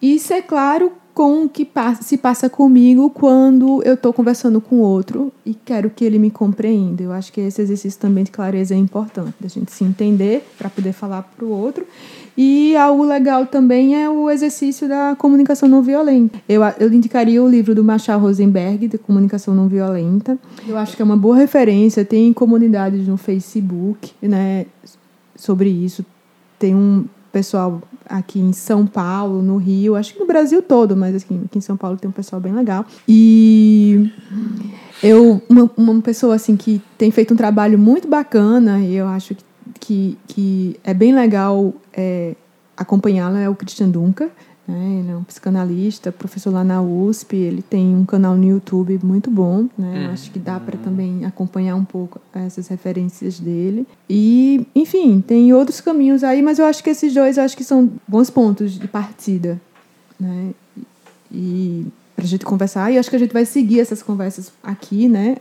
E 0.00 0.18
ser 0.18 0.42
claro 0.42 0.92
com 1.16 1.44
o 1.44 1.48
que 1.48 1.66
se 2.02 2.18
passa 2.18 2.50
comigo 2.50 3.08
quando 3.08 3.82
eu 3.84 3.94
estou 3.94 4.12
conversando 4.12 4.60
com 4.60 4.80
outro 4.80 5.32
e 5.46 5.54
quero 5.54 5.88
que 5.88 6.04
ele 6.04 6.18
me 6.18 6.30
compreenda. 6.30 7.02
Eu 7.02 7.10
acho 7.10 7.32
que 7.32 7.40
esse 7.40 7.62
exercício 7.62 7.98
também 7.98 8.22
de 8.22 8.30
clareza 8.30 8.74
é 8.74 8.76
importante, 8.76 9.32
da 9.40 9.48
gente 9.48 9.72
se 9.72 9.82
entender 9.82 10.46
para 10.58 10.68
poder 10.68 10.92
falar 10.92 11.22
para 11.22 11.42
o 11.42 11.48
outro 11.48 11.86
e 12.36 12.76
algo 12.76 13.02
legal 13.02 13.46
também 13.46 13.96
é 13.96 14.10
o 14.10 14.28
exercício 14.28 14.86
da 14.86 15.16
comunicação 15.16 15.66
não 15.66 15.80
violenta. 15.80 16.38
Eu, 16.46 16.60
eu 16.78 16.92
indicaria 16.92 17.42
o 17.42 17.48
livro 17.48 17.74
do 17.74 17.82
Marshall 17.82 18.20
Rosenberg, 18.20 18.86
de 18.86 18.98
Comunicação 18.98 19.54
Não 19.54 19.68
Violenta. 19.68 20.38
Eu 20.68 20.76
acho 20.76 20.94
que 20.94 21.00
é 21.00 21.04
uma 21.04 21.16
boa 21.16 21.34
referência. 21.34 22.04
Tem 22.04 22.30
comunidades 22.34 23.08
no 23.08 23.16
Facebook 23.16 24.12
né, 24.20 24.66
sobre 25.34 25.70
isso. 25.70 26.04
Tem 26.58 26.74
um 26.74 27.06
pessoal 27.32 27.80
aqui 28.08 28.38
em 28.38 28.52
São 28.52 28.86
Paulo, 28.86 29.42
no 29.42 29.56
Rio, 29.56 29.96
acho 29.96 30.12
que 30.14 30.20
no 30.20 30.26
Brasil 30.26 30.62
todo, 30.62 30.96
mas 30.96 31.14
aqui, 31.16 31.40
aqui 31.44 31.58
em 31.58 31.60
São 31.60 31.76
Paulo 31.76 31.96
tem 31.96 32.08
um 32.08 32.12
pessoal 32.12 32.40
bem 32.40 32.52
legal. 32.52 32.84
E 33.08 34.10
eu, 35.02 35.42
uma, 35.48 35.70
uma 35.76 36.00
pessoa 36.00 36.34
assim 36.34 36.56
que 36.56 36.80
tem 36.96 37.10
feito 37.10 37.34
um 37.34 37.36
trabalho 37.36 37.78
muito 37.78 38.08
bacana, 38.08 38.80
e 38.80 38.94
eu 38.94 39.06
acho 39.06 39.34
que 39.34 39.44
que, 39.78 40.18
que 40.26 40.80
é 40.82 40.94
bem 40.94 41.14
legal 41.14 41.72
é, 41.92 42.34
acompanhá-la 42.76 43.40
é 43.40 43.48
o 43.48 43.54
Christian 43.54 43.88
Dunker. 43.88 44.30
Né? 44.66 45.00
Ele 45.00 45.10
é 45.10 45.16
um 45.16 45.22
psicanalista, 45.22 46.10
professor 46.10 46.52
lá 46.52 46.64
na 46.64 46.82
USP. 46.82 47.36
Ele 47.36 47.62
tem 47.62 47.94
um 47.94 48.04
canal 48.04 48.36
no 48.36 48.44
YouTube 48.44 48.98
muito 49.02 49.30
bom. 49.30 49.68
Né? 49.76 50.08
Hum. 50.08 50.12
Acho 50.12 50.30
que 50.30 50.38
dá 50.38 50.58
para 50.58 50.76
também 50.76 51.24
acompanhar 51.24 51.76
um 51.76 51.84
pouco 51.84 52.20
essas 52.34 52.68
referências 52.68 53.38
dele. 53.38 53.86
E, 54.08 54.66
enfim, 54.74 55.20
tem 55.20 55.52
outros 55.52 55.80
caminhos 55.80 56.24
aí, 56.24 56.42
mas 56.42 56.58
eu 56.58 56.66
acho 56.66 56.82
que 56.82 56.90
esses 56.90 57.14
dois 57.14 57.38
acho 57.38 57.56
que 57.56 57.64
são 57.64 57.90
bons 58.06 58.30
pontos 58.30 58.72
de 58.72 58.88
partida. 58.88 59.60
Né? 60.18 60.52
E 61.30 61.86
para 62.16 62.24
a 62.24 62.28
gente 62.28 62.44
conversar. 62.44 62.90
E 62.90 62.98
acho 62.98 63.10
que 63.10 63.16
a 63.16 63.18
gente 63.18 63.32
vai 63.32 63.44
seguir 63.44 63.80
essas 63.80 64.02
conversas 64.02 64.50
aqui, 64.62 65.06
né? 65.06 65.36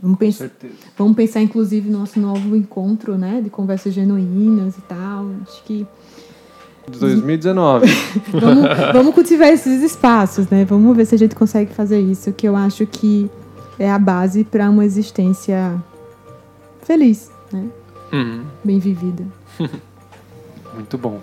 Vamos, 0.00 0.18
pensar, 0.18 0.50
vamos 0.96 1.14
pensar, 1.14 1.42
inclusive, 1.42 1.90
no 1.90 1.98
nosso 1.98 2.18
novo 2.18 2.56
encontro, 2.56 3.18
né? 3.18 3.42
De 3.42 3.50
conversas 3.50 3.92
genuínas 3.92 4.78
e 4.78 4.80
tal. 4.82 5.30
Acho 5.42 5.62
que. 5.64 5.86
2019. 6.98 7.86
vamos, 8.32 8.64
vamos 8.92 9.14
cultivar 9.14 9.48
esses 9.48 9.82
espaços, 9.82 10.48
né? 10.48 10.64
Vamos 10.64 10.96
ver 10.96 11.06
se 11.06 11.14
a 11.14 11.18
gente 11.18 11.34
consegue 11.34 11.72
fazer 11.72 12.00
isso, 12.00 12.32
que 12.32 12.46
eu 12.46 12.56
acho 12.56 12.86
que 12.86 13.30
é 13.78 13.90
a 13.90 13.98
base 13.98 14.44
para 14.44 14.68
uma 14.68 14.84
existência 14.84 15.82
feliz, 16.82 17.30
né? 17.52 17.66
Uhum. 18.12 18.42
Bem 18.64 18.78
vivida. 18.78 19.24
Muito 20.74 20.98
bom. 20.98 21.20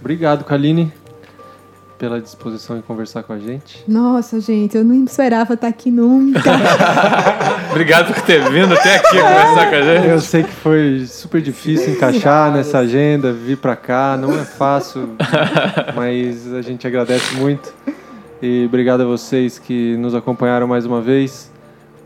Obrigado, 0.00 0.44
Kaline 0.44 0.92
pela 2.04 2.20
disposição 2.20 2.76
em 2.76 2.82
conversar 2.82 3.22
com 3.22 3.32
a 3.32 3.38
gente. 3.38 3.82
Nossa, 3.88 4.38
gente, 4.38 4.76
eu 4.76 4.84
não 4.84 5.04
esperava 5.04 5.54
estar 5.54 5.68
aqui 5.68 5.90
nunca. 5.90 6.38
Obrigado 7.72 8.12
por 8.12 8.22
ter 8.24 8.42
vindo 8.50 8.74
até 8.74 8.96
aqui 8.96 9.18
conversar 9.18 9.70
com 9.70 9.76
a 9.76 9.82
gente. 9.82 10.08
Eu 10.08 10.20
sei 10.20 10.42
que 10.42 10.52
foi 10.52 11.06
super 11.06 11.40
difícil 11.40 11.94
encaixar 11.94 12.52
nessa 12.52 12.80
agenda, 12.80 13.32
vir 13.32 13.56
para 13.56 13.74
cá, 13.74 14.18
não 14.20 14.38
é 14.38 14.44
fácil, 14.44 15.16
mas 15.96 16.52
a 16.52 16.60
gente 16.60 16.86
agradece 16.86 17.36
muito. 17.36 17.72
E 18.42 18.66
obrigado 18.66 19.00
a 19.00 19.06
vocês 19.06 19.58
que 19.58 19.96
nos 19.96 20.14
acompanharam 20.14 20.66
mais 20.66 20.84
uma 20.84 21.00
vez. 21.00 21.50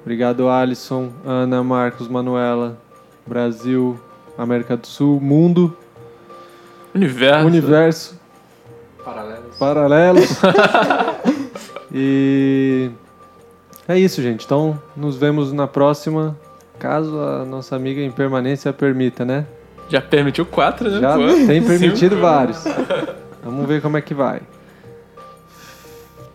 Obrigado, 0.03 0.49
Alisson, 0.49 1.11
Ana, 1.27 1.65
Marcos, 1.65 2.07
Manuela, 2.07 2.79
Brasil, 3.27 3.99
América 4.39 4.77
do 4.77 4.87
Sul, 4.87 5.21
mundo. 5.21 5.77
Universo. 6.95 7.47
Universo. 7.47 8.21
Paralelos 9.05 9.48
paralelos. 9.59 10.31
e 11.93 12.91
é 13.87 13.99
isso, 13.99 14.23
gente. 14.23 14.45
Então, 14.45 14.81
nos 14.97 15.17
vemos 15.17 15.53
na 15.53 15.67
próxima, 15.67 16.37
caso 16.79 17.19
a 17.19 17.45
nossa 17.45 17.75
amiga 17.77 18.01
em 18.01 18.11
permanência 18.11 18.73
permita, 18.73 19.25
né? 19.25 19.47
Já 19.89 20.01
permitiu 20.01 20.45
quatro, 20.45 20.91
né? 20.91 21.01
Já 21.01 21.15
Pô? 21.15 21.27
tem 21.47 21.63
permitido 21.63 22.15
Cinco. 22.15 22.23
vários. 22.23 22.63
Vamos 23.43 23.67
ver 23.67 23.81
como 23.81 23.97
é 23.97 24.01
que 24.01 24.13
vai. 24.15 24.41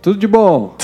Tudo 0.02 0.18
de 0.20 0.28
bom. 0.28 0.76